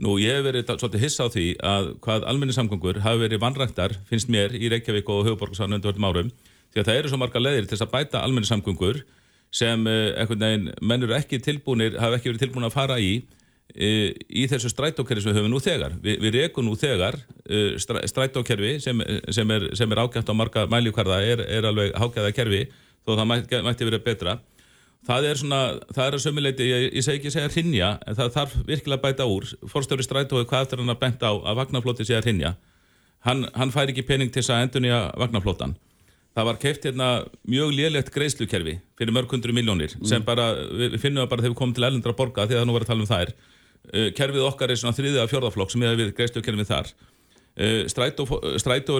Nú, 0.00 0.16
ég 0.18 0.38
hef 0.38 0.46
verið 0.46 0.70
svolítið 0.72 1.04
hissa 1.04 1.26
á 1.26 1.28
því 1.30 1.46
að 1.68 1.90
hvað 2.02 2.24
almenni 2.30 2.54
samgöngur 2.56 3.02
hafi 3.04 3.20
verið 3.26 3.42
vannræktar, 3.42 3.98
finnst 4.08 4.30
mér, 4.32 4.54
í 4.56 4.70
Reykjavík 4.72 5.10
og 5.12 5.26
Hauðborgarsvæðan 5.28 5.76
undir 5.76 5.92
öllum 5.92 6.08
árum, 6.08 6.32
því 6.72 6.80
að 6.80 6.88
það 6.88 6.98
eru 7.00 7.12
svo 7.12 7.20
marga 7.20 7.42
leiðir 7.42 7.68
til 7.68 7.76
þess 7.76 7.86
að 7.86 7.92
bæta 7.92 8.22
almenni 8.24 8.48
samgöngur 8.48 9.02
sem 9.52 9.84
einhvern 9.86 10.42
veginn 10.46 10.72
menn 10.80 11.04
eru 11.04 11.14
ekki 11.18 11.42
tilbúnir, 11.44 11.98
hafa 12.00 12.16
ekki 12.16 12.32
verið 12.32 12.46
tilbúin 12.46 12.66
að 12.66 12.74
fara 12.74 12.96
í 12.96 13.12
uh, 13.20 14.08
í 14.28 14.46
þessu 14.50 14.72
strætókerfi 14.72 15.24
sem 15.24 15.32
við 15.32 15.40
höfum 15.40 15.52
nú 15.52 15.60
þegar. 15.62 15.96
Vi, 16.02 16.16
við 16.24 16.38
rekum 16.40 16.66
nú 16.66 16.76
þegar 16.78 17.20
stræ, 17.80 18.02
strætókerfi 18.08 18.78
sem, 18.84 19.04
sem, 19.32 19.54
er, 19.54 19.68
er 19.72 20.02
ágætt 20.02 20.32
á 20.32 20.34
marga 20.36 20.66
mæljúkarða, 20.72 21.20
er, 21.24 21.44
er 21.46 21.68
alveg 21.68 21.94
hágæða 22.00 22.32
kerfi, 22.36 22.64
þó 23.04 23.14
það 23.14 23.28
mætti, 23.32 23.62
mætti 23.68 23.88
verið 23.88 24.04
betra. 24.08 24.38
Það 25.02 25.24
er 25.26 25.38
svona, 25.40 25.60
það 25.90 26.04
er 26.04 26.14
að 26.14 26.20
sömuleiti, 26.22 26.66
ég, 26.68 26.84
ég 26.94 27.02
segi 27.02 27.18
ekki 27.18 27.30
að 27.32 27.34
segja 27.34 27.50
hrinja, 27.50 27.86
en 28.06 28.18
það 28.18 28.34
þarf 28.36 28.52
virkilega 28.68 28.98
að 29.00 29.06
bæta 29.06 29.24
úr. 29.26 29.44
Forstöri 29.70 30.04
strætói 30.06 30.44
hvað 30.46 30.66
eftir 30.66 30.78
hann 30.78 30.92
að 30.94 31.00
benda 31.00 31.26
á 31.26 31.34
að 31.42 31.58
vagnaflóti 31.58 32.06
að 32.06 32.28
hrinja. 32.28 32.52
Hann, 33.26 33.48
hann 33.54 33.72
fær 33.74 33.90
ekki 33.90 34.04
pening 34.06 34.30
til 34.30 34.42
þess 34.42 34.52
að 34.54 34.62
endunja 34.68 34.98
vagnaflótan. 35.18 35.74
Það 36.32 36.46
var 36.48 36.56
keift 36.62 36.86
hérna 36.86 37.08
mjög 37.50 37.74
lélegt 37.76 38.12
greiðslukerfi 38.14 38.78
fyrir 38.96 39.12
mörg 39.12 39.30
hundru 39.34 39.52
miljónir 39.52 39.92
sem 40.08 40.22
bara, 40.24 40.54
við 40.70 40.96
finnum 41.02 41.20
það 41.26 41.30
bara 41.34 41.42
þegar 41.42 41.52
við 41.52 41.58
komum 41.58 41.74
til 41.76 41.84
ellendra 41.84 42.14
borga 42.16 42.46
því 42.46 42.54
að 42.56 42.60
það 42.62 42.68
nú 42.70 42.76
verður 42.78 42.86
að 42.86 42.92
tala 42.92 43.02
um 43.02 43.10
þær. 43.10 43.30
Uh, 43.82 44.08
kerfið 44.16 44.46
okkar 44.46 44.70
er 44.70 44.78
svona 44.80 44.96
þriðið 44.96 45.20
af 45.20 45.30
fjórðaflokk 45.32 45.70
sem 45.74 45.82
er 45.84 45.98
við 45.98 46.14
greiðslukerfið 46.16 46.70
þar. 46.70 46.86
Uh, 47.52 47.84
strætó, 47.90 48.22
strætó 48.62 48.96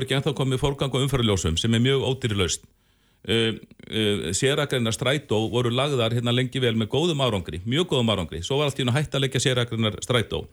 er 3.29 3.35
er 3.35 3.53
ódýri 3.53 3.59
laust. 3.59 3.63
Uh, 3.93 4.27
uh, 4.27 4.33
sérakreinar 4.33 4.93
strætó 4.93 5.51
voru 5.51 5.71
lagðar 5.71 6.13
hérna 6.13 6.33
lengi 6.35 6.61
vel 6.61 6.75
með 6.75 6.89
góðum 6.89 7.21
árangri, 7.23 7.61
mjög 7.65 7.87
góðum 7.87 8.11
árangri. 8.11 8.43
Svo 8.43 8.59
var 8.59 8.67
allt 8.67 8.79
í 8.79 8.83
hún 8.83 8.89
að 8.91 8.99
hætta 8.99 9.19
að 9.19 9.21
leggja 9.21 9.41
sérakreinar 9.41 9.97
strætó. 10.03 10.47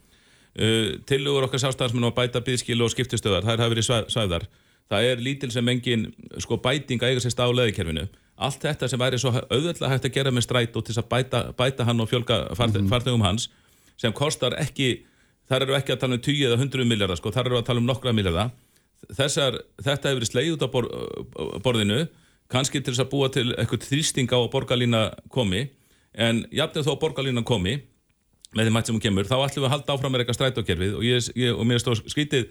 Uh, 0.60 1.00
Tilugur 1.06 1.44
okkar 1.44 1.60
sástæðarsmenn 1.60 2.06
að 2.06 2.16
bæta 2.16 2.42
byðskilu 2.42 2.84
og 2.86 2.92
skiptistöðar, 2.92 3.44
þær 3.44 3.58
hafa 3.58 3.70
verið 3.70 3.88
svæ- 3.90 4.10
svæfðar. 4.10 4.46
Það 4.90 5.04
er 5.04 5.18
lítil 5.18 5.52
sem 5.52 5.68
engin 5.70 6.14
sko, 6.38 6.58
bæting 6.58 7.02
að 7.02 7.10
eiga 7.10 7.20
sér 7.20 7.32
stað 7.32 7.54
á 7.54 7.58
leðikerfinu. 7.58 8.08
Allt 8.38 8.62
þetta 8.62 8.88
sem 8.90 9.00
væri 9.00 9.18
svo 9.20 9.30
auðvitað 9.32 9.90
hægt 9.90 10.06
að 10.06 10.14
gera 10.14 10.32
með 10.32 10.44
strætó 10.48 10.82
til 10.82 10.94
þess 10.94 11.04
að 11.04 11.10
bæta, 11.10 11.54
bæta 11.58 11.86
hann 11.86 12.00
og 12.02 12.10
fjölga 12.10 12.56
farþegum 12.56 13.22
hans 13.22 13.50
sem 13.98 14.14
kostar 14.14 14.54
ekki, 14.58 15.04
þar 15.50 15.62
eru 15.62 15.74
ekki 15.76 15.92
að 15.94 16.00
tala 16.00 16.14
um 16.16 16.22
20 16.22 16.46
eða 16.48 16.58
100 16.58 16.86
miljardar, 16.86 17.18
sko, 17.18 17.32
þar 17.32 17.46
eru 17.46 17.58
að 17.58 17.66
tala 17.66 17.80
um 17.80 17.86
nokkra 17.86 18.14
miljardar. 18.14 18.50
Þessar, 19.14 19.60
þetta 19.78 20.10
hefur 20.10 20.20
verið 20.22 20.32
sleið 20.32 20.54
út 20.56 20.64
á 20.64 20.70
bor, 20.72 20.88
borðinu, 21.62 22.08
kannski 22.50 22.82
til 22.82 22.94
þess 22.94 23.04
að 23.06 23.12
búa 23.12 23.30
til 23.34 23.46
eitthvað 23.54 23.86
þrýsting 23.90 24.34
á 24.34 24.38
að 24.40 24.50
borgarlína 24.56 25.04
komi, 25.34 25.68
en 26.18 26.44
jafnveg 26.56 26.88
þó 26.88 26.92
að 26.96 27.02
borgarlína 27.04 27.46
komi, 27.46 27.78
með 28.58 28.66
því 28.66 28.74
mætt 28.74 28.90
sem 28.90 28.98
hún 28.98 29.04
kemur, 29.04 29.30
þá 29.30 29.38
ætlum 29.38 29.64
við 29.64 29.70
að 29.70 29.74
halda 29.76 29.96
áfram 29.96 30.14
með 30.16 30.24
eitthvað 30.24 30.40
strætókerfið. 30.40 30.96
Og, 30.98 31.06
ég, 31.06 31.30
ég, 31.38 31.54
og 31.54 31.68
mér 31.70 31.82
stóð 31.84 32.02
skrítið, 32.10 32.48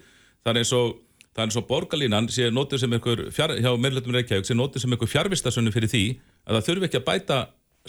það 0.46 0.52
er 0.52 0.60
eins 0.62 0.72
og, 0.78 0.92
það 1.32 1.42
er 1.42 1.48
eins 1.48 1.58
og 1.58 1.66
borgarlínan 1.66 2.30
sé 2.30 2.50
notuð 2.54 2.84
sem 2.84 2.94
einhver, 2.94 3.24
fjár, 3.34 3.56
hjá 3.58 3.70
meirlutum 3.82 4.14
Reykjavík, 4.14 4.46
sé 4.46 4.54
notuð 4.54 4.84
sem 4.84 4.94
einhver 4.94 5.10
fjárvistasunni 5.10 5.74
fyrir 5.74 5.90
því 5.90 6.04
að 6.46 6.60
það 6.60 6.68
þurfi 6.68 6.88
ekki 6.88 7.00
að 7.00 7.08
bæta 7.10 7.40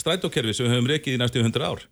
strætókerfið 0.01 0.57
sem 0.57 0.65
við 0.65 0.73
höfum 0.73 0.89
reykið 0.89 1.17
í 1.17 1.21
næstu 1.21 1.43
100 1.43 1.69
ár. 1.69 1.85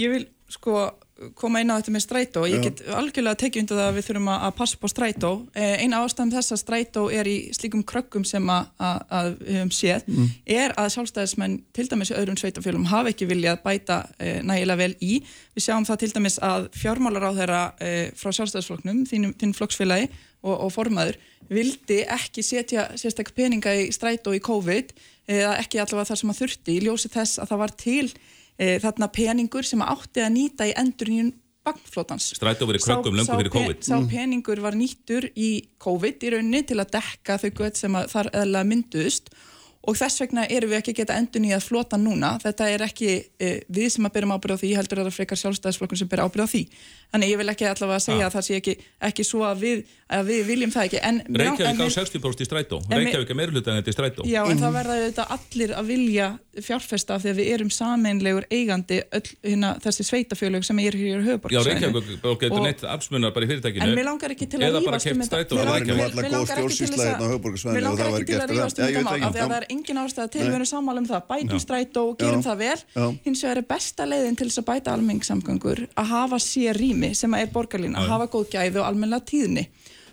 Ég 0.00 0.14
vil 0.14 0.24
sko 0.52 0.88
koma 1.34 1.58
inn 1.62 1.72
á 1.74 1.78
þetta 1.78 1.92
með 1.92 2.02
strætó. 2.04 2.42
Ég 2.46 2.62
get 2.62 2.80
algjörlega 2.94 3.38
tekið 3.40 3.62
undir 3.64 3.78
það 3.78 3.88
að 3.88 3.96
við 3.96 4.04
þurfum 4.06 4.28
að 4.34 4.52
passa 4.58 4.78
på 4.78 4.90
strætó. 4.90 5.30
Eh, 5.58 5.82
eina 5.82 6.02
ástæðum 6.04 6.30
þess 6.36 6.54
að 6.54 6.60
strætó 6.62 7.02
er 7.10 7.26
í 7.30 7.36
slíkum 7.56 7.82
krökkum 7.82 8.26
sem 8.28 8.52
að, 8.54 8.68
að, 8.78 9.00
að 9.18 9.30
við 9.40 9.58
höfum 9.58 9.72
séð 9.74 10.06
er 10.58 10.74
að 10.78 10.92
sjálfstæðismenn 10.94 11.56
til 11.74 11.88
dæmis 11.90 12.14
öðrum 12.14 12.38
sveitafjölum 12.38 12.86
hafa 12.92 13.10
ekki 13.10 13.26
viljað 13.32 13.58
bæta 13.66 13.98
eh, 14.18 14.38
nægilega 14.46 14.78
vel 14.78 14.94
í. 15.02 15.18
Við 15.58 15.66
sjáum 15.66 15.88
það 15.88 16.00
til 16.04 16.12
dæmis 16.14 16.38
að 16.38 16.70
fjármálar 16.78 17.26
á 17.26 17.32
þeirra 17.40 17.62
eh, 17.82 18.14
frá 18.14 18.30
sjálfstæðisflokknum 18.38 19.02
þínum, 19.10 19.34
þínum 19.34 19.58
flokksfélagi 19.58 20.08
og, 20.46 20.54
og 20.54 20.72
formaður 20.72 21.18
vildi 21.50 22.02
ekki 22.06 22.44
setja 22.46 22.90
sérstak 22.94 23.34
peninga 23.34 23.74
í 23.74 23.88
strætó 23.90 24.36
í 24.36 24.42
COVID 24.44 24.94
eða 25.28 25.58
ekki 25.58 25.80
allavega 25.82 26.12
þar 26.12 26.20
sem 26.22 26.32
að 26.32 26.42
þurfti 26.42 26.74
í 26.76 26.82
ljósi 26.86 27.10
þess 27.10 27.40
að 27.42 27.50
það 27.50 27.64
var 27.64 27.74
til 27.82 28.04
e, 28.58 28.78
þarna 28.82 29.10
peningur 29.14 29.66
sem 29.66 29.82
átti 29.84 30.24
að 30.24 30.34
nýta 30.34 30.68
í 30.68 30.74
endurinn 30.78 31.32
bankflótans. 31.68 32.32
Strætó 32.38 32.68
verið 32.68 32.86
krökkum 32.86 33.18
löngu 33.18 33.36
fyrir 33.38 33.52
COVID. 33.54 33.84
Sá 33.86 33.96
peningur 34.10 34.62
var 34.64 34.76
nýttur 34.78 35.28
í 35.36 35.50
COVID 35.82 36.24
í 36.24 36.32
rauninni 36.34 36.64
til 36.68 36.78
að 36.80 36.96
dekka 36.96 37.38
þau 37.42 37.50
gött 37.62 37.80
sem 37.80 37.98
að 37.98 38.10
þar 38.14 38.30
eðla 38.42 38.64
mynduðust 38.68 39.32
og 39.32 39.46
þess 39.96 40.20
vegna 40.20 40.44
erum 40.50 40.70
við 40.70 40.78
ekki 40.82 40.92
geta 40.98 41.14
endur 41.16 41.40
nýjað 41.40 41.62
flota 41.64 41.96
núna. 41.96 42.34
Þetta 42.42 42.66
er 42.74 42.80
ekki 42.88 43.10
e, 43.40 43.60
við 43.72 43.88
sem 43.94 44.04
að 44.04 44.12
byrjum 44.18 44.34
ábyrð 44.36 44.54
á 44.54 44.60
því, 44.60 44.72
heldur 44.76 44.98
að 44.98 45.04
það 45.06 45.12
er 45.12 45.16
frekar 45.18 45.38
sjálfstæðisflokkun 45.42 45.98
sem 46.02 46.08
byrja 46.08 46.26
ábyrð 46.28 46.44
á 46.44 46.48
því. 46.52 46.62
Þannig 47.08 47.30
ég 47.32 47.38
vil 47.40 47.48
ekki 47.48 47.64
allavega 47.70 47.96
að 47.96 48.04
segja 48.04 48.24
Ah. 48.24 48.28
að 48.28 48.34
það 48.36 48.44
sé 48.48 48.54
ekki, 48.60 48.74
ekki 49.08 49.24
svo 49.24 49.40
að 49.48 49.56
við, 49.64 49.78
að 50.12 50.26
við 50.28 50.42
viljum 50.50 50.70
það 50.74 50.84
ekki. 50.88 50.98
En, 51.08 51.22
Reykjavík 51.24 51.80
á 51.80 51.86
við- 51.88 51.94
60% 51.96 52.42
í 52.42 52.48
strætó. 52.48 52.76
Við- 52.84 52.98
Reykjavík 52.98 53.30
er 53.30 53.38
meirulutan 53.38 53.76
en 53.76 53.82
þetta 53.82 53.88
í 53.88 53.96
strætó. 53.96 54.26
Já, 54.28 54.42
en 54.50 54.58
það 54.58 54.72
verða 54.76 54.96
auðvitað 54.98 55.32
allir 55.38 55.70
að 55.78 55.84
vilja 55.88 56.28
fjárfesta 56.58 57.14
af 57.14 57.22
því 57.22 57.30
að 57.32 57.38
við 57.38 57.48
erum 57.54 57.70
sameinlegur 57.70 58.44
eigandi 58.50 58.98
öll 59.14 59.28
hérna, 59.46 59.70
þessi 59.80 60.04
sveitafjölög 60.04 60.64
sem 60.66 60.78
er 60.82 60.92
hér 60.92 60.98
í 60.98 61.08
Já, 61.08 61.22
höfuborgarsvæðinu. 61.30 62.02
Reykjavík 62.02 62.40
getur 62.42 62.58
Og- 62.58 62.66
neitt 62.66 62.82
afsmunar 62.84 63.32
bara 63.32 63.46
í 63.46 63.48
fyrirtækinu. 63.48 63.82
En 63.88 63.94
mér 63.96 64.04
langar 64.04 64.30
ekki 64.34 64.48
til 64.50 64.58
að 64.60 64.76
rífast 64.76 65.06
um 65.12 65.20
þetta. 65.22 65.36
væri 65.38 65.64
langar- 65.64 65.78
ekki 65.78 65.86
til 65.88 65.94
að- 65.94 66.28
hérna 66.28 66.40
og 66.40 66.48
til 66.48 66.54
að 68.36 68.48
rífast 68.48 68.78
um 68.78 68.84
Já, 68.88 69.30
þetta 69.32 69.77
því 69.78 69.84
engin 69.86 70.00
ástæða 70.02 70.30
til, 70.34 70.40
við 70.48 70.54
erum 70.58 70.68
sammála 70.72 70.98
um 71.02 71.06
það, 71.08 71.22
bætum 71.28 71.58
Já. 71.58 71.64
strætó 71.64 72.04
og 72.10 72.18
gerum 72.18 72.42
Já. 72.42 72.48
það 72.50 72.58
vel. 72.58 72.78
Já. 72.94 73.18
Hins 73.24 73.42
vegar 73.44 73.56
er 73.62 73.68
besta 73.68 74.06
leiðin 74.06 74.36
til 74.36 74.48
þess 74.50 74.62
að 74.62 74.68
bæta 74.72 74.96
almenningssamgöngur 74.96 75.86
að 75.96 76.06
hafa 76.14 76.36
sér 76.42 76.74
rými 76.78 77.14
sem 77.14 77.34
er 77.34 77.46
borgarlína, 77.46 77.98
að 78.02 78.08
hafa 78.08 78.26
góð 78.34 78.50
gæði 78.50 78.80
og 78.82 78.86
almennilega 78.90 79.24
tíðni. 79.24 79.68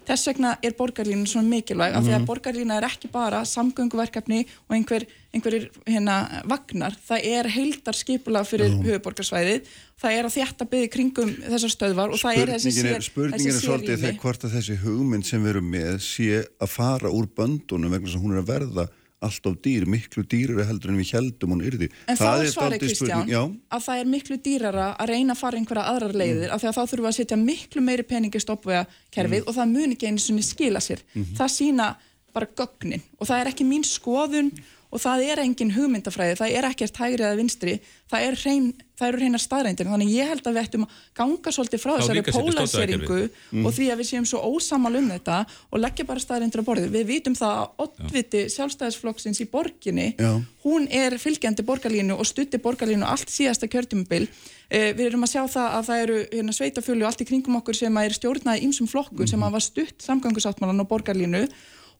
Þess 0.05 0.27
vegna 0.29 0.51
er 0.61 0.73
borgarlínan 0.77 1.25
svona 1.25 1.49
mikilvæg 1.49 1.95
af 1.97 2.03
því 2.03 2.11
Mhm. 2.13 2.21
að 2.21 2.25
borgarlína 2.29 2.75
er 2.77 2.83
ekki 2.85 3.09
bara 3.11 3.39
samgönguverkefni 3.41 4.45
og 4.69 4.75
einhver, 4.75 5.05
einhverjir 5.33 5.69
hérna, 5.87 6.43
vagnar, 6.45 6.93
það 7.09 7.25
er 7.25 7.49
heildar 7.49 7.93
skipulag 7.97 8.45
fyrir 8.45 8.69
höfuborgarsvæðið, 8.85 9.61
það 9.99 10.11
er 10.19 10.23
að 10.25 10.35
þjætta 10.37 10.67
byggði 10.69 10.91
kringum 10.93 11.31
þessar 11.49 11.73
stöðvar 11.73 12.13
og 12.13 12.19
það 12.21 12.37
er 12.37 12.47
þessi 12.53 12.71
Spurningin 12.71 12.85
er, 12.85 12.99
sér, 13.01 13.09
spurningin 13.09 13.47
er 13.47 13.59
svolítið 13.65 13.97
þegar 14.05 14.21
hvort 14.21 14.45
að 14.45 14.53
þessi 14.59 14.77
hugmynd 14.83 15.25
sem 15.25 15.43
við 15.43 15.49
erum 15.55 15.71
með 15.71 15.97
sé 16.05 16.45
að 16.61 16.69
fara 16.69 17.09
úr 17.09 17.25
böndunum 17.25 17.89
vegna 17.97 18.07
sem 18.13 18.21
hún 18.21 18.37
er 18.37 18.43
að 18.43 18.51
verða 18.53 18.87
alltaf 19.27 19.57
dýr, 19.65 19.85
miklu 19.89 20.23
dýrari 20.31 20.65
heldur 20.69 20.93
en 20.93 20.99
við 21.01 21.11
heldum 21.17 21.55
hún 21.55 21.63
yrði. 21.65 21.89
En 22.07 22.19
það, 22.19 22.39
er 22.39 22.45
er 22.45 22.53
svarið 22.53 22.83
Kristján 22.85 23.31
Já, 23.31 23.41
að 23.45 23.85
það 23.87 24.01
er 24.01 24.11
miklu 24.13 24.39
dýrara 24.47 24.87
að 24.93 25.11
reyna 25.13 25.35
að 25.35 25.41
fara 25.41 25.59
einhverja 25.59 25.85
aðrar 25.91 26.17
leiðir 26.21 26.55
af 26.55 26.63
því 26.63 26.71
að 26.71 26.77
þá 26.77 26.81
þurfum 26.83 27.05
við 27.05 27.11
að 27.11 27.17
setja 27.19 27.39
miklu 27.41 27.85
meiri 27.85 28.07
peningi 28.09 28.43
stoppvega 28.43 28.85
kerfið 29.15 29.47
og 29.49 29.57
það 29.57 29.73
mun 29.73 29.95
ekki 29.95 30.11
einu 30.11 30.23
svona 30.23 30.45
skila 30.45 30.83
sér. 30.83 31.03
Það 31.15 31.53
sína 31.55 31.89
bara 32.35 32.51
gögnin 32.51 33.03
og 33.19 33.29
það 33.29 33.41
er 33.41 33.51
ekki 33.53 33.67
mín 33.67 33.85
skoðun 33.87 34.51
og 34.95 35.01
það 35.03 35.27
er 35.27 35.41
engin 35.43 35.73
hugmyndafræði, 35.75 36.37
það 36.39 36.53
er 36.55 36.67
ekkert 36.69 36.99
hægri 37.01 37.25
eða 37.25 37.37
vinstri, 37.39 37.73
það, 38.11 38.25
er 38.29 38.37
hrein, 38.39 38.67
það 38.95 39.09
eru 39.09 39.19
hreinar 39.19 39.43
staðrændir, 39.43 39.89
þannig 39.91 40.13
ég 40.13 40.29
held 40.31 40.47
að 40.47 40.55
við 40.55 40.61
ættum 40.61 40.85
að 40.85 40.99
ganga 41.19 41.53
svolítið 41.57 41.83
frá 41.83 41.91
þessari 41.97 42.23
pólaseringu 42.29 43.17
stoðvegkerfið. 43.19 43.65
og 43.65 43.75
því 43.75 43.89
að 43.91 44.01
við 44.01 44.09
séum 44.11 44.27
svo 44.29 44.41
ósamal 44.47 44.93
um 44.95 45.11
þetta 45.11 45.41
og 45.67 45.83
leggja 45.83 46.07
bara 46.07 46.23
staðrændir 46.23 46.63
á 46.63 46.67
borðið. 46.69 46.95
Við 46.95 47.07
vitum 47.11 47.35
það 47.35 47.59
að 47.59 47.83
oddviti 47.85 48.43
sjálfstæðisflokksins 48.55 49.43
í 49.43 49.49
borginni 49.51 50.07
Já. 50.15 50.31
hún 50.63 50.87
er 50.87 51.17
fylgjandi 51.19 51.67
borgarlínu 51.67 52.15
og 52.15 52.29
stutti 52.29 52.61
borgarlínu 52.63 53.03
allt 53.09 53.33
síðasta 53.33 53.67
kjörtjumbil 53.67 54.23
eh, 54.69 54.93
við 54.95 55.09
erum 55.09 55.27
að 55.27 55.33
sjá 55.35 55.43
það 55.57 55.75
að 55.75 55.87
það 55.89 56.03
eru 56.05 56.19
hérna, 56.31 56.55
sveitafjölu 56.55 57.09
allt 57.09 57.25
í 57.25 57.27
kringum 57.27 57.59
okkur 57.59 57.83
sem 57.83 57.99
er 57.99 58.15
stjórnað 58.15 58.61
í 58.61 58.69
ýmsum 58.69 58.87
flokkur 58.87 59.27
sem 59.27 59.43
hafa 59.43 59.63
stutt 59.63 60.07
samgangusáttmálan 60.07 60.85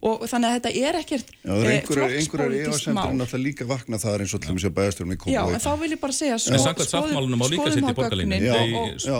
og 0.01 0.21
og 0.21 0.29
þannig 0.29 0.47
að 0.49 0.55
þetta 0.57 0.71
er 0.89 0.97
ekkert 1.01 1.27
já 1.31 1.51
það 1.51 1.63
er 1.63 1.69
eh, 1.69 1.75
einhverjar 1.79 2.15
einhverjar 2.19 2.55
efasemtur 2.65 2.93
mál. 2.97 3.09
en 3.11 3.21
alltaf 3.25 3.39
líka 3.41 3.65
vakna 3.69 3.97
það 3.97 4.13
er 4.15 4.23
eins 4.25 4.33
og 4.35 4.41
til 4.45 4.55
þess 4.55 4.67
að 4.69 4.75
bæðasturum 4.79 5.11
í 5.11 5.15
Já, 5.15 5.21
Kópavogi. 5.25 5.53
en 5.55 5.63
þá 5.65 5.71
vil 5.81 5.91
ég 5.95 5.99
bara 6.01 6.13
segja 6.19 6.37
sko, 6.39 6.51
skoðum 6.85 7.95
borgarlínu. 7.95 8.35
gögnin 8.35 8.45
Já, 8.45 8.55
og- 8.55 8.75
og- 8.75 8.97
já. 9.05 9.17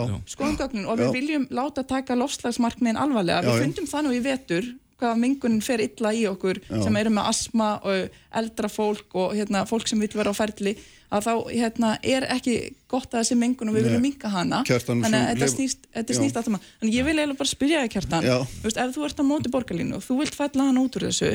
og 0.86 0.98
Já. 0.98 1.02
við 1.04 1.12
viljum 1.18 1.46
láta 1.50 1.82
taka 1.86 2.14
lofslagsmarkmiðin 2.14 2.96
alvarlega. 2.96 3.42
Já, 3.42 3.48
Við 3.48 3.56
já. 3.56 3.62
fundum 3.64 3.86
það 3.86 4.02
nú 4.06 4.10
í 4.16 4.20
vetur 4.22 4.64
hvaða 5.00 5.16
mengunin 5.20 5.62
fer 5.64 5.82
illa 5.84 6.12
í 6.16 6.24
okkur 6.30 6.60
sem 6.68 7.00
eru 7.00 7.12
með 7.12 7.30
asma 7.32 7.70
og 7.84 8.20
eldra 8.40 8.70
fólk 8.72 9.16
og 9.18 9.34
hérna, 9.36 9.66
fólk 9.68 9.88
sem 9.90 10.00
vil 10.00 10.10
vera 10.16 10.32
á 10.32 10.36
ferli 10.36 10.76
að 11.12 11.26
þá 11.26 11.32
hérna, 11.52 11.90
er 12.02 12.26
ekki 12.34 12.56
gott 12.90 13.12
að 13.12 13.22
þessi 13.22 13.36
mengun 13.38 13.70
og 13.70 13.76
við 13.76 13.86
viljum 13.86 14.02
minka 14.02 14.30
hana. 14.32 14.62
Kjartan, 14.66 15.04
þannig 15.04 15.20
að 15.20 15.28
þetta 15.30 15.48
snýst, 15.52 15.86
Já. 15.92 16.02
snýst 16.18 16.40
alltaf 16.40 16.52
maður 16.56 16.72
þannig 16.80 16.96
ég 16.96 17.06
vil 17.06 17.14
eiginlega 17.14 17.40
bara 17.42 17.52
spyrja 17.52 17.84
þig 17.84 17.94
Kjartan. 17.94 18.26
Já. 18.26 18.36
Veist, 18.64 18.80
ef 18.82 18.96
þú 18.96 19.06
ert 19.06 19.22
á 19.22 19.24
móti 19.28 19.52
borgarlínu 19.54 19.98
og 20.00 20.04
þú 20.06 20.18
vilt 20.22 20.38
fella 20.38 20.68
hana 20.70 20.82
út 20.82 20.98
úr 20.98 21.06
þessu 21.06 21.32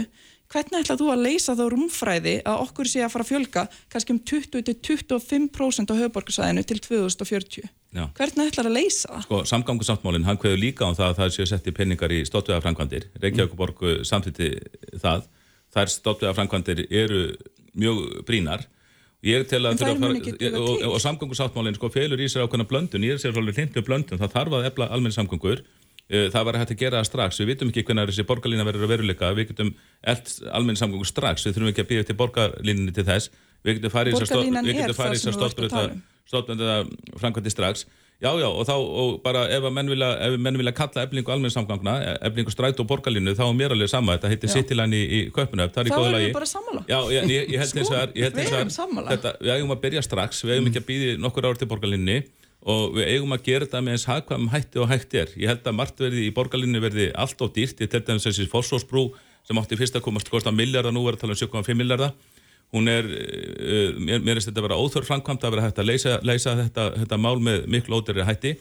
hvernig 0.51 0.83
ætlað 0.83 0.99
þú 0.99 1.11
að 1.13 1.23
leysa 1.25 1.55
þá 1.55 1.63
rúmfræði 1.71 2.33
að 2.43 2.63
okkur 2.65 2.89
sé 2.91 3.05
að 3.05 3.13
fara 3.13 3.25
að 3.25 3.31
fjölga 3.31 3.63
kannski 3.93 4.15
um 4.15 4.23
20-25% 4.31 5.93
á 5.95 5.99
höfuborgarsæðinu 6.01 6.65
til 6.67 6.81
2040 6.83 7.71
Já. 7.91 8.05
hvernig 8.15 8.51
ætlar 8.51 8.69
að 8.69 8.75
leysa 8.77 9.09
það? 9.09 9.23
Sko, 9.25 9.39
samgangusáttmálinn, 9.51 10.23
hann 10.27 10.37
kveður 10.39 10.61
líka 10.61 10.87
á 10.87 10.95
það 10.95 11.07
að 11.09 11.17
það 11.17 11.33
séu 11.35 11.47
setti 11.49 11.73
peningar 11.75 12.13
í 12.15 12.21
stóttveða 12.27 12.63
framkvæmdir. 12.63 13.07
Reykjavíkuborg 13.19 13.81
mm. 13.83 14.05
samþýtti 14.07 14.47
það. 15.01 15.25
Þær 15.75 15.91
stóttveða 15.91 16.37
framkvæmdir 16.37 16.85
eru 16.87 17.25
mjög 17.75 17.99
brínar. 18.27 18.63
Ég 19.27 19.43
tel 19.49 19.61
að 19.69 19.83
þurfa 19.83 20.07
að 20.07 20.15
duga 20.25 20.49
og, 20.57 20.85
og, 20.87 20.95
samgangusáttmálinn 21.03 21.77
sko 21.77 21.91
felur 21.93 22.21
í 22.23 22.29
sér 22.31 22.47
ákveðna 22.47 22.65
blöndun, 22.71 23.03
ég 23.05 23.17
er 23.17 23.21
sér 23.21 23.35
svolítið 23.35 23.59
hlindu 23.59 23.83
blöndun, 23.85 24.21
það 24.21 24.33
þarf 24.33 24.55
að 24.57 24.67
efla 24.71 24.87
almenni 24.89 25.13
samgangur. 25.13 25.61
Eh, 26.09 26.25
Það 26.33 26.47
var 26.47 26.57
hægt 26.57 26.73
að 26.73 26.81
gera 26.81 26.99
það 26.99 27.09
strax, 27.11 27.37
við 27.39 27.51
vitum 27.51 27.69
ekki 27.69 27.83
hvernig 27.85 28.09
þessi 28.09 28.25
borgarlína 28.31 28.65
verður 28.65 28.87
að 28.87 28.93
veruleika, 28.95 29.29
við 29.37 29.51
getum 29.51 29.69
eld 30.01 30.33
almenni 30.49 30.81
samgangur 30.81 31.11
strax, 31.11 31.45
við 31.45 31.55
þurfum 31.55 31.71
ekki 31.71 31.85
að 31.85 31.91
býja 31.91 32.07
til 32.07 32.17
borgarlínunni 32.23 32.95
til 32.97 33.05
þess, 33.11 33.29
við 33.65 33.79
getum 33.79 33.93
farið 33.95 34.19
ert 34.19 34.31
að 35.41 35.67
tala 35.71 35.89
um. 35.89 36.01
stofnbönda 36.29 36.77
framkvæmdi 37.19 37.53
strax. 37.53 37.85
Já, 38.21 38.29
já, 38.37 38.45
og 38.45 38.67
þá, 38.69 38.75
og 38.77 39.15
bara 39.23 39.47
ef 39.49 39.63
að 39.65 39.71
menn 39.73 39.87
vilja, 39.89 40.07
ef 40.21 40.35
menn 40.37 40.57
vilja 40.59 40.75
kalla 40.77 41.05
eflingu 41.07 41.31
almenn 41.33 41.53
samgangna, 41.53 41.95
eflingu 42.21 42.51
stræt 42.53 42.77
og 42.83 42.85
borgarlínu 42.91 43.33
þá 43.33 43.41
er 43.47 43.55
mér 43.57 43.73
alveg 43.73 43.89
sama, 43.89 44.13
þetta 44.13 44.29
heitir 44.29 44.51
Cityline 44.53 44.93
í, 44.93 44.99
í 45.01 45.21
Köpunöf, 45.33 45.71
Þá 45.73 45.79
erum 45.87 46.17
við 46.19 46.27
bara 46.35 46.49
sammála. 46.51 46.83
Já, 46.85 46.99
ég, 47.15 47.25
ég, 47.33 47.49
ég 47.55 47.63
held 47.63 47.79
eins 47.81 47.89
og 47.89 47.95
það 47.97 48.13
við 48.19 49.09
þetta, 49.09 49.31
eigum 49.55 49.73
að 49.73 49.81
byrja 49.87 50.03
strax, 50.05 50.43
við 50.45 50.53
eigum 50.53 50.69
ekki 50.69 50.83
að 50.83 50.87
býði 50.91 51.15
nokkur 51.23 51.49
ár 51.49 51.57
til 51.57 51.69
borgarlínni 51.71 52.19
og 52.61 52.93
við 52.99 53.09
eigum 53.09 53.33
að 53.33 53.47
gera 53.47 53.65
þetta 53.65 53.81
með 53.87 53.97
eins 53.97 54.05
hagkvæm 54.11 54.47
hætti 54.53 54.83
og 54.83 54.91
hætti 54.93 55.23
er. 55.23 55.33
Ég 55.41 55.49
held 55.49 55.65
að 55.65 55.77
margt 55.79 56.05
verði 56.05 56.27
í 56.27 56.35
borgarlínni 56.37 56.83
verði 56.83 57.09
allt 57.17 57.41
of 57.41 57.55
dýrt, 57.57 57.81
ég 57.81 57.89
tel 57.89 58.03
dæmis 58.05 58.29
þessi 58.29 58.45
fórsósbrú 58.51 59.07
sem 59.49 59.57
átti 59.57 59.81
fyrst 59.81 59.97
að 59.97 60.05
komast 60.05 60.29
kosta 60.29 60.53
miljardar, 60.53 60.93
nú 60.93 61.07
er 61.09 61.17
að 61.17 61.23
tala 61.23 61.33
um 61.33 61.41
7,5 61.41 61.73
miljardar 61.73 62.13
hún 62.75 62.87
er, 62.91 63.07
uh, 63.07 63.99
mér, 63.99 64.23
mér 64.23 64.39
er 64.39 64.45
þetta 64.45 64.61
að 64.61 64.67
vera 64.69 64.79
óþörf 64.79 65.09
framkvæmt 65.11 65.45
að 65.45 65.55
vera 65.55 65.67
hægt 65.67 65.81
að 65.81 65.89
leysa, 65.89 66.17
leysa 66.23 66.55
þetta, 66.59 66.87
þetta 67.03 67.21
mál 67.21 67.37
með 67.43 67.67
miklu 67.71 67.99
ódæri 67.99 68.27
hætti. 68.27 68.55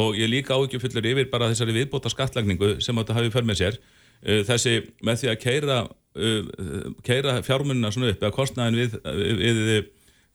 Og 0.00 0.18
ég 0.18 0.30
líka 0.30 0.54
áhyggjufullur 0.54 1.08
yfir 1.12 1.30
bara 1.32 1.48
þessari 1.50 1.74
viðbóta 1.74 2.12
skattlagningu 2.12 2.76
sem 2.84 2.98
átt 3.00 3.10
að 3.10 3.20
hafi 3.20 3.32
för 3.34 3.48
með 3.48 3.62
sér. 3.62 3.80
Uh, 4.24 4.42
þessi 4.48 4.76
með 5.06 5.22
því 5.22 5.32
að 5.32 5.40
keira, 5.44 5.78
uh, 6.16 6.92
keira 7.06 7.40
fjármunna 7.46 7.92
svona 7.92 8.12
upp 8.14 8.22
eða 8.22 8.36
kostnaðin 8.36 8.80
við, 8.80 9.00
við, 9.40 9.64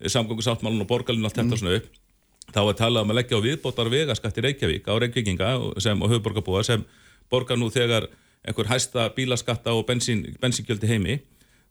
við 0.02 0.16
samgöngusáttmálun 0.16 0.84
og 0.84 0.90
borgarlinu 0.90 1.30
allt 1.30 1.40
þetta 1.40 1.62
svona 1.62 1.80
upp 1.80 1.94
þá 2.54 2.62
er 2.62 2.78
talað 2.78 3.06
um 3.06 3.14
að 3.14 3.20
leggja 3.20 3.40
á 3.40 3.46
viðbótar 3.46 3.90
vegaskatt 3.92 4.38
í 4.38 4.44
Reykjavík 4.46 4.90
á 4.90 4.94
Reykjavíkinga 5.02 5.52
sem, 5.82 6.02
og 6.02 6.12
höfuborgarbúa 6.12 6.64
sem 6.68 6.84
borgar 7.32 7.58
nú 7.58 7.72
þegar 7.74 8.08
einhver 8.46 8.70
hæsta 8.70 9.08
bílaskatta 9.16 9.74
og 9.74 9.86
bensín, 9.88 10.28
bensíngjöld 10.42 10.84
í 10.86 10.92
heimi 10.92 11.16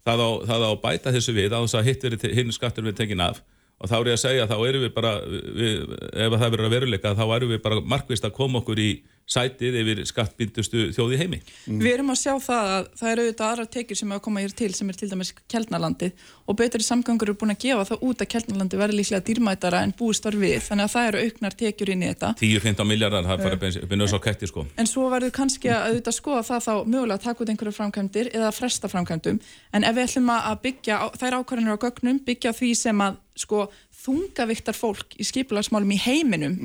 það 0.05 0.22
á, 0.24 0.28
það 0.51 0.64
á 0.68 0.72
bæta 0.85 1.12
þessu 1.14 1.35
við 1.36 1.56
á 1.56 1.59
þess 1.59 1.78
að 1.78 1.89
hitt 1.89 2.06
verið 2.06 2.39
hinn 2.39 2.55
skattur 2.55 2.86
við 2.86 2.98
tekin 3.01 3.24
af. 3.24 3.43
Og 3.82 3.90
þá 3.90 3.97
er 3.98 4.10
ég 4.12 4.18
að 4.18 4.22
segja 4.22 4.48
þá 4.48 4.56
erum 4.68 4.85
við 4.85 4.93
bara 4.94 5.12
við, 5.26 5.81
ef 6.14 6.36
það 6.36 6.44
verður 6.44 6.68
að 6.68 6.74
veruleika 6.76 7.14
þá 7.18 7.24
erum 7.26 7.52
við 7.55 7.62
bara 7.64 7.81
markvist 7.94 8.26
að 8.26 8.36
koma 8.36 8.60
okkur 8.60 8.81
í 8.81 8.90
sætið 9.24 9.76
yfir 9.80 10.01
skattbyndustu 10.05 10.82
þjóði 10.92 11.16
heimi. 11.22 11.38
Við 11.66 11.90
erum 11.94 12.10
að 12.12 12.18
sjá 12.20 12.32
það 12.44 12.66
að 12.74 12.88
það 13.01 13.10
eru 13.14 13.22
auðvitað 13.24 13.46
aðra 13.55 13.64
tekjur 13.72 13.96
sem 14.01 14.10
er 14.12 14.18
að 14.18 14.24
koma 14.26 14.42
hér 14.44 14.52
til 14.59 14.68
sem 14.76 14.90
er 14.92 14.98
til 15.01 15.09
dæmis 15.09 15.30
Kjeldnalandið 15.48 16.26
og 16.52 16.59
betri 16.60 16.84
samgangur 16.84 17.30
eru 17.32 17.36
búin 17.40 17.55
að 17.55 17.62
gefa 17.64 17.86
það 17.88 18.05
út 18.10 18.20
að 18.20 18.30
Kjeldnalandi 18.34 18.80
verði 18.82 18.98
líklega 18.98 19.24
dýrmætara 19.30 19.80
en 19.86 19.94
búist 19.96 20.28
var 20.28 20.36
við. 20.36 20.59
Þannig 20.66 20.84
að 20.84 20.92
það 20.94 21.09
eru 21.09 21.22
auknar 21.24 21.56
tekjur 21.64 21.92
inn 21.94 22.05
í 22.05 22.10
þetta. 22.12 22.32
10-15 22.42 22.90
miljardar, 22.92 23.24
það 23.30 23.44
fara 23.48 23.88
bennus 23.94 24.12
á 24.12 24.20
ketti 24.28 24.51
sko. 24.52 24.66
En 24.76 24.90
svo 24.90 25.09
verður 25.14 25.32
kannski 25.40 25.72
að 25.72 25.88
auðvitað 25.88 26.18
skoða 26.20 26.44
það 26.51 26.66
þá 26.68 26.72
mögulega 26.84 27.16
að 27.16 27.24
taka 27.30 27.44
út 27.46 27.55
einhverju 27.55 27.76
framkvæmdir 27.80 28.30
eða 28.34 28.51
að 28.52 28.59
fresta 28.60 28.92
framkvæmdum. 28.92 29.40
En 29.72 29.88
ef 29.88 29.96
við 29.96 30.05
ætlum 30.10 30.30
að 30.36 30.60
byggja 30.68 31.01
á- 31.01 31.14
þær 31.16 31.38
ákvarðanir 31.40 31.80
á 31.80 31.84
gögnum 31.88 32.20
byggja 32.28 32.52
því 32.60 32.74
sem 32.76 33.01
að 33.09 33.16
sko 33.34 33.64
þungaviktar 34.05 34.76
fólk 34.76 35.16
í 35.18 35.24
skipulagsmálum 35.24 35.90
í 35.97 36.01
heiminum 36.05 36.59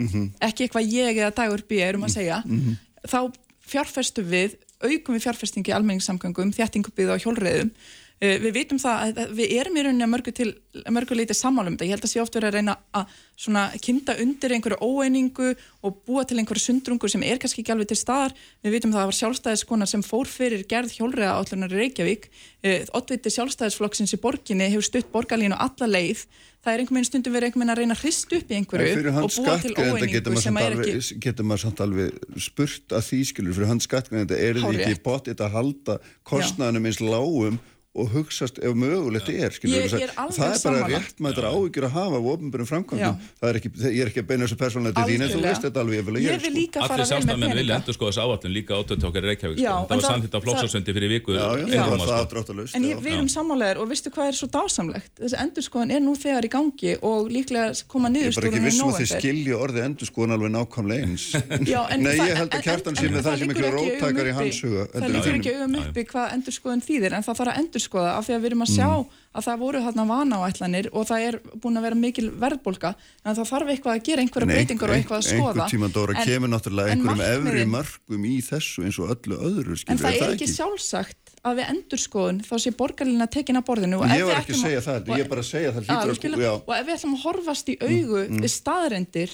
ekki 0.43 0.67
eitthvað 0.67 0.91
ég 0.91 1.17
eða 1.21 1.31
dagur 1.35 1.63
B 1.67 1.79
erum 1.83 2.03
að 2.03 2.17
segja 2.17 2.41
þá 3.07 3.31
fjárfestum 3.69 4.27
við 4.27 4.57
aukum 4.83 5.15
við 5.15 5.23
fjárfestingi 5.27 5.71
almenningssamgangum 5.75 6.51
þjættingu 6.55 6.91
byggða 6.95 7.15
á 7.15 7.23
hjólreiðum 7.23 7.71
Uh, 7.71 8.08
við 8.19 8.51
vitum 8.51 8.79
það 8.81 9.03
að 9.21 9.29
við 9.37 9.53
erum 9.55 9.77
í 9.79 9.83
rauninni 9.85 10.03
að 10.03 10.11
mörgu, 10.11 10.31
til, 10.35 10.49
mörgu 10.91 11.15
leiti 11.15 11.35
sammálum 11.37 11.77
þetta. 11.77 11.87
Ég 11.87 11.95
held 11.95 12.03
að 12.03 12.11
sé 12.11 12.19
oft 12.19 12.35
verið 12.35 12.49
að 12.49 12.57
reyna 12.57 12.75
að 12.99 13.77
kynda 13.85 14.15
undir 14.19 14.55
einhverju 14.57 14.79
óeiningu 14.83 15.53
og 15.87 16.01
búa 16.03 16.25
til 16.27 16.41
einhverju 16.41 16.65
sundrungu 16.65 17.07
sem 17.11 17.23
er 17.23 17.39
kannski 17.39 17.63
ekki 17.63 17.71
alveg 17.71 17.93
til 17.93 17.99
staðar. 18.01 18.35
Við 18.65 18.75
vitum 18.75 18.91
það 18.91 18.99
að 18.99 19.05
það 19.05 19.11
var 19.13 19.19
sjálfstæðiskonar 19.21 19.91
sem 19.93 20.03
fór 20.03 20.27
fyrir 20.27 20.67
gerð 20.67 20.97
hjólriða 20.97 21.37
állunar 21.39 21.71
í 21.71 21.79
Reykjavík. 21.79 22.29
Uh, 22.59 22.83
Oddviti 22.99 23.31
sjálfstæðisflokksins 23.31 24.17
í 24.17 24.19
borginni 24.19 24.67
hefur 24.67 24.89
stutt 24.89 25.11
borgarlínu 25.15 25.55
alla 25.55 25.87
leið. 25.87 26.27
Það 26.59 26.73
er 26.73 26.81
einhvern 26.83 26.99
veginn 26.99 27.07
stundum 27.07 27.35
verið 27.37 27.47
einhvern 27.47 27.61
veginn 27.61 27.71
að 27.71 27.79
reyna 27.79 27.95
að 27.95 28.01
hrist 28.03 28.33
upp 28.35 28.49
í 28.51 28.55
einhverju 28.57 29.11
og 29.15 29.31
búa 29.31 29.53
til 29.63 29.71
óeiningu 29.79 30.41
sem 30.43 30.57
er 30.59 30.73
ekki... 30.75 30.91
alveg, 30.91 31.11
getur 31.23 31.47
maður 31.47 31.61
samt 31.63 31.83
alveg 31.85 32.41
spurt 32.43 32.95
að 32.99 33.05
því 33.07 33.19
skilur, 33.29 33.55
fyrir 33.55 33.71
hans 33.71 33.87
skattgreðenda 33.87 34.35
er 34.35 34.59
þið 34.59 34.67
ekki 34.73 34.89
Hárrétt. 34.89 35.03
bóttið 35.05 35.43
að 35.45 35.55
halda 35.55 35.95
kostnaðanum 36.27 36.89
eins 36.91 36.99
lágum 36.99 37.61
og 37.97 38.05
hugsast 38.13 38.59
ef 38.61 38.73
mögulegt 38.77 39.29
er 39.33 39.49
Ég- 39.49 39.89
ég 39.89 40.03
er 40.05 40.11
það 40.13 40.29
er 40.29 40.37
bara 40.37 40.57
sammála. 40.61 40.87
rétt 40.93 41.17
maður 41.25 41.45
áhyggjur 41.49 41.85
að 41.89 41.93
hafa 41.97 42.15
af 42.19 42.25
ofnbjörnum 42.31 42.67
framkvæmdum 42.69 42.99
Já. 43.01 43.17
það 43.41 43.49
er 43.49 43.55
ekki, 43.59 43.69
ég 43.81 44.01
er 44.03 44.07
ekki 44.11 44.21
að 44.21 44.27
beina 44.29 44.45
þessu 44.45 44.57
persónulega 44.61 44.93
til 44.93 45.03
þín 45.09 45.21
en 45.25 45.29
þú 45.33 45.41
veist 45.41 45.63
þetta 45.65 45.79
alveg 45.81 45.95
ég 45.99 46.05
vil 46.05 46.13
Ég 46.13 46.21
ég 46.21 46.29
vil 46.29 46.39
sko. 46.39 46.59
líka 46.59 46.79
fara 46.79 46.85
Allir 46.85 46.89
vel 46.89 46.99
með 46.99 47.09
sjálfstæðmenn 47.09 47.49
vilja 47.49 47.65
peninga. 47.65 47.79
endur 47.81 47.93
skoða 47.97 48.11
þessu 48.13 48.21
áallin 48.29 48.53
líka 48.53 48.71
átöðtókar 48.79 49.19
í 49.19 49.27
Reykjavík 49.29 49.57
Já, 49.59 49.73
sko. 49.73 49.79
en 49.79 49.87
það 49.89 49.95
var 49.99 50.05
samþýtt 50.09 50.35
á 50.37 50.39
flóksasundi 50.45 50.91
fyrir 50.99 51.09
viku 51.09 51.29
sko. 51.33 52.75
En 52.77 52.83
ég, 52.85 52.95
við 53.01 53.13
erum 53.17 53.27
sammálegar 53.29 53.77
og 53.81 53.89
veistu 53.89 54.09
hvað 54.13 54.27
er 54.29 54.35
svo 54.37 54.47
dásamlegt? 54.53 55.11
Þessi 55.19 55.37
endurskoðan 55.41 55.89
er 55.91 55.99
nú 56.05 56.13
þegar 56.13 56.43
í 56.45 56.49
gangi 56.53 56.93
og 57.01 57.27
líklega 57.33 57.73
koma 57.89 58.07
er 58.07 58.13
bara 58.13 58.21
niðurstóðan 58.21 58.53
í 58.53 58.69
november. 58.69 59.01
endur 61.89 62.13
ég 62.29 62.37
held 62.37 62.53
en- 62.53 62.59
að 62.59 62.63
kjartan 62.63 62.93
en- 62.93 63.01
sé 63.01 63.05
en 63.09 63.13
með 63.17 63.21
það 63.25 63.37
sem 63.39 63.47
liggur 63.49 63.63
miklu 63.65 63.65
ekki 63.69 63.97
Það 67.79 67.99
það 67.99 67.99
að 67.99 68.09
endurskoða 68.09 68.11
af 68.19 68.25
því 68.27 68.33
að 68.35 68.41
við 68.43 68.49
erum 68.49 68.63
að 68.65 68.71
sjá 68.75 68.89
að 69.29 69.45
það 69.45 69.59
voru 69.61 69.79
þarna 69.85 70.03
vanáætlanir 70.09 70.87
og 70.91 71.05
það 71.09 71.25
er 71.29 71.35
búin 71.61 71.77
að 71.79 71.85
vera 71.85 71.95
mikil 71.99 72.29
verðbólka 72.41 72.89
en 73.23 73.35
það 73.37 73.49
þarf 73.49 73.71
eitthvað 73.73 73.93
að 73.95 74.03
gera 74.09 74.23
einhverja 74.25 74.49
breytingar 74.49 74.89
og 74.89 74.95
eitthvað 74.97 75.19
að 75.19 75.27
skoða. 75.29 75.49
einhver 75.53 75.73
tíma 75.73 75.89
Dóra 75.93 76.15
En- 76.15 76.25
kemur 76.29 76.49
náttúrulega 76.49 76.93
einhverjum 76.95 77.23
efri 77.47 77.65
mörgum 77.69 78.25
í 78.25 78.35
þessu 78.49 78.85
eins 78.85 78.99
og 78.99 79.13
öllu 79.15 79.35
öðru 79.37 79.77
skilur, 79.77 79.91
En 79.93 79.97
það 80.01 80.17
er 80.19 80.33
ekki 80.33 80.49
sjálfsagt 80.49 81.33
að 81.45 81.59
við 81.61 81.69
endurskoðun 81.71 82.41
þá 82.43 82.55
sé 82.59 82.71
borgarlina 82.75 83.27
tekin 83.31 83.55
að 83.61 83.67
borðinu 83.69 83.99
og 84.01 84.05
ef 84.09 84.17
ég 84.17 84.25
við 84.25 84.33
að 84.33 84.41
ætlum 84.43 84.63
segja 84.65 84.81
það 84.81 84.97
og- 84.99 85.13
ég 85.15 85.23
er 85.23 85.29
bara 85.29 85.41
að 85.41 85.49
segja 85.53 85.71
það 85.71 85.79
að 85.79 86.43
já, 86.43 86.51
og 86.57 86.73
ef 86.75 86.85
við 86.89 86.95
ætlum 86.97 87.15
að 87.15 87.23
horfast 87.23 87.69
í 87.69 87.77
augu 87.79 88.25
við 88.27 88.49
staðrendir 88.51 89.31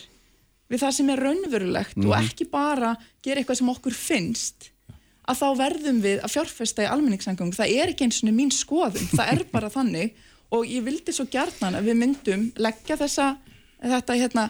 við 0.69 0.81
það 0.81 0.91
sem 0.97 1.09
er 1.09 1.19
raunverulegt 1.26 1.97
og 2.05 2.13
ekki 2.19 2.45
bara 2.51 2.95
gera 3.23 3.41
eitthvað 3.41 3.57
sem 3.57 3.69
okkur 3.73 3.93
finnst 3.93 4.69
að 5.27 5.39
þá 5.41 5.47
verðum 5.57 6.02
við 6.03 6.19
að 6.23 6.34
fjárfesta 6.35 6.84
í 6.85 6.89
almenningssangum 6.91 7.52
það 7.56 7.73
er 7.81 7.93
ekki 7.93 8.06
eins 8.07 8.22
og 8.23 8.35
mín 8.38 8.52
skoðum, 8.53 9.07
það 9.15 9.31
er 9.34 9.43
bara 9.52 9.69
þannig 9.73 10.14
og 10.53 10.65
ég 10.69 10.84
vildi 10.85 11.11
svo 11.15 11.26
gjarnan 11.34 11.76
að 11.80 11.88
við 11.89 11.97
myndum 12.03 12.43
leggja 12.61 12.97
þessa 13.02 13.31
þetta 13.81 14.14
hérna 14.22 14.49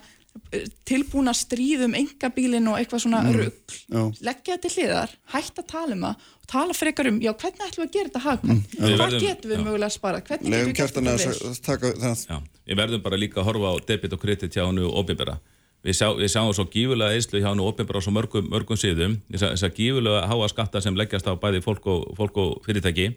tilbúna 0.85 1.31
stríðum 1.31 1.93
engabílin 1.95 2.67
og 2.67 2.75
eitthvað 2.81 3.05
svona 3.05 3.21
Mm. 3.23 3.37
rugg 3.39 4.17
leggja 4.21 4.57
þetta 4.57 4.61
til 4.67 4.73
hliðar, 4.75 5.09
hætta 5.31 5.61
að 5.63 5.67
tala 5.71 5.95
um 5.95 6.01
það 6.03 6.15
og 6.35 6.47
tala 6.51 6.73
frekar 6.75 7.07
um, 7.07 7.19
já 7.23 7.31
hvernig 7.33 7.63
ætlum 7.69 7.85
við 7.85 7.87
að 7.87 7.93
gera 7.95 8.09
þetta 8.09 8.23
hagkvæm, 8.25 8.59
Við 8.75 8.81
hvað 8.83 8.99
verðum- 9.05 9.23
getum 9.25 9.49
við 9.51 9.57
já. 9.57 9.63
mögulega 9.63 9.87
að 9.89 9.95
spara, 9.95 10.19
hvernig 10.21 10.51
getum 10.51 10.59
við 10.59 10.65
gert 10.67 10.75
kjartan 10.75 11.03
þetta 11.05 11.15
að 11.15 11.39
vel 11.39 11.49
að 11.55 11.61
taka 11.65 11.91
það. 12.03 12.25
Já, 12.29 12.37
við 12.67 12.77
verðum 12.83 13.01
bara 13.07 13.17
líka 13.23 13.39
að 13.39 13.47
horfa 13.47 13.71
á 13.71 13.75
debit 13.87 14.13
og 14.13 14.19
kredit 14.21 14.51
hjá 14.53 14.65
hannu 14.67 14.91
óbyrbara. 14.91 15.37
Við, 15.85 15.99
sjá, 15.99 16.07
við 16.17 16.31
sjáum 16.33 16.51
svo 16.57 16.65
gífulega 16.73 17.13
eislu 17.13 17.39
hjá 17.39 17.51
hannu 17.51 17.67
óbyrbara 17.69 18.01
á 18.01 18.05
svo 18.05 18.13
mörgum, 18.15 18.47
mörgum 18.49 18.77
síðum, 18.79 19.19
þess 19.29 19.65
að 19.67 19.75
gífulega 19.77 20.23
háa 20.31 20.47
skatta 20.49 20.81
sem 20.81 20.97
leggjast 20.97 21.29
á 21.29 21.37
bæði 21.37 21.61
fólk 21.61 21.85
og, 21.93 22.07
fólk 22.17 22.39
og 22.41 22.55
fyrirtæki. 22.65 23.11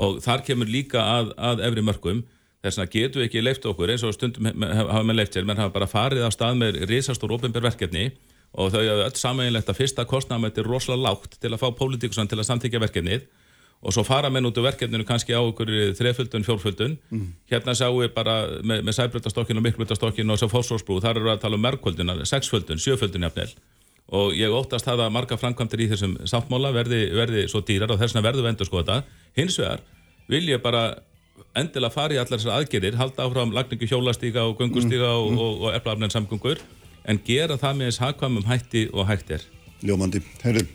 Og 0.00 0.20
þar 0.24 0.46
kemur 0.46 0.70
líka 0.70 1.02
að, 1.02 1.34
að 1.36 1.60
efri 1.68 1.84
mörgum 1.84 2.22
þess 2.64 2.80
að 2.80 2.90
getum 2.94 3.20
við 3.20 3.28
ekki 3.28 3.42
leift 3.44 3.68
okkur 3.68 3.92
eins 3.92 4.04
og 4.04 4.14
stundum 4.16 4.48
hafa 4.62 5.02
með 5.04 5.18
leift 5.20 5.36
sér, 5.36 5.46
menn 5.48 5.60
hafa 5.60 5.74
bara 5.76 5.88
farið 5.88 6.26
á 6.28 6.30
stað 6.32 6.58
með 6.60 6.80
risastór 6.90 7.36
óbyrbar 7.36 7.68
verkefni 7.70 8.10
og 8.52 8.72
þau 8.72 8.80
hafa 8.80 9.06
öll 9.06 9.20
samanlegt 9.20 9.70
að 9.70 9.78
fyrsta 9.78 10.04
kostnæmætt 10.08 10.60
er 10.60 10.68
rosalega 10.68 11.08
lágt 11.08 11.38
til 11.40 11.52
að 11.52 11.62
fá 11.62 11.68
pólitíkusan 11.78 12.28
til 12.28 12.40
að 12.40 12.48
samþykja 12.50 12.82
verkefnið 12.84 13.28
og 13.80 13.94
svo 13.96 14.04
fara 14.04 14.28
menn 14.28 14.44
út 14.44 14.58
úr 14.60 14.66
verkefninu 14.68 15.06
kannski 15.08 15.32
á 15.32 15.40
okkur 15.40 15.70
þreföldun, 15.96 16.44
fjórföldun. 16.44 16.98
Hérna 17.50 17.74
sjáum 17.74 18.02
við 18.02 18.12
bara 18.14 18.34
með, 18.60 18.82
með 18.84 18.96
sæbröndastokkin 18.98 19.56
og 19.56 19.64
miklubröndastokkin 19.64 20.30
og 20.30 20.40
svo 20.40 20.50
fórsórsbrú 20.52 21.00
þar 21.00 21.20
eru 21.22 21.30
að 21.32 21.40
tala 21.46 21.56
um 21.56 21.64
merkvölduna, 21.64 22.18
sexföldun, 22.28 22.80
sjöföldun 22.82 23.24
jafnvel. 23.24 23.54
Og 24.10 24.34
ég 24.36 24.52
óttast 24.52 24.84
það 24.84 25.06
að 25.06 25.14
marga 25.14 25.38
framkvæmdir 25.38 25.84
í 25.84 25.88
þessum 25.92 26.16
sáttmála 26.28 26.74
verði, 26.74 27.06
verði 27.14 27.46
svo 27.48 27.62
dýrar 27.62 27.94
og 27.94 28.00
þess 28.00 28.16
vegna 28.16 28.26
verðum 28.26 28.44
við 28.44 28.52
endur 28.52 28.68
sko 28.68 28.82
þetta. 28.82 28.98
Hins 29.38 29.56
vegar 29.60 29.84
vil 30.28 30.42
ég 30.50 30.60
bara 30.64 30.82
endilega 31.56 31.94
fara 31.94 32.16
í 32.16 32.20
allar 32.20 32.36
þessar 32.36 32.58
aðgerðir 32.58 32.98
halda 33.00 33.24
áfram 33.24 33.54
lagningu 33.54 33.88
hjólastíga 33.88 34.44
og 34.50 34.58
göngustíga 34.60 35.14
og, 35.14 35.38
og, 35.38 35.62
og 35.64 35.78
eflaafnæðin 35.78 36.16
samgöngur 36.18 36.60
en 37.08 37.22
gera 37.24 37.56
það 37.56 37.78
með 37.78 37.90
þess 37.90 38.04
hagkvæmum 38.04 38.50
hætti 38.50 38.84
og 38.92 39.08
hægt 39.08 39.32
er. 39.38 39.46
Ljómandi. 39.86 40.20
Herri, 40.42 40.66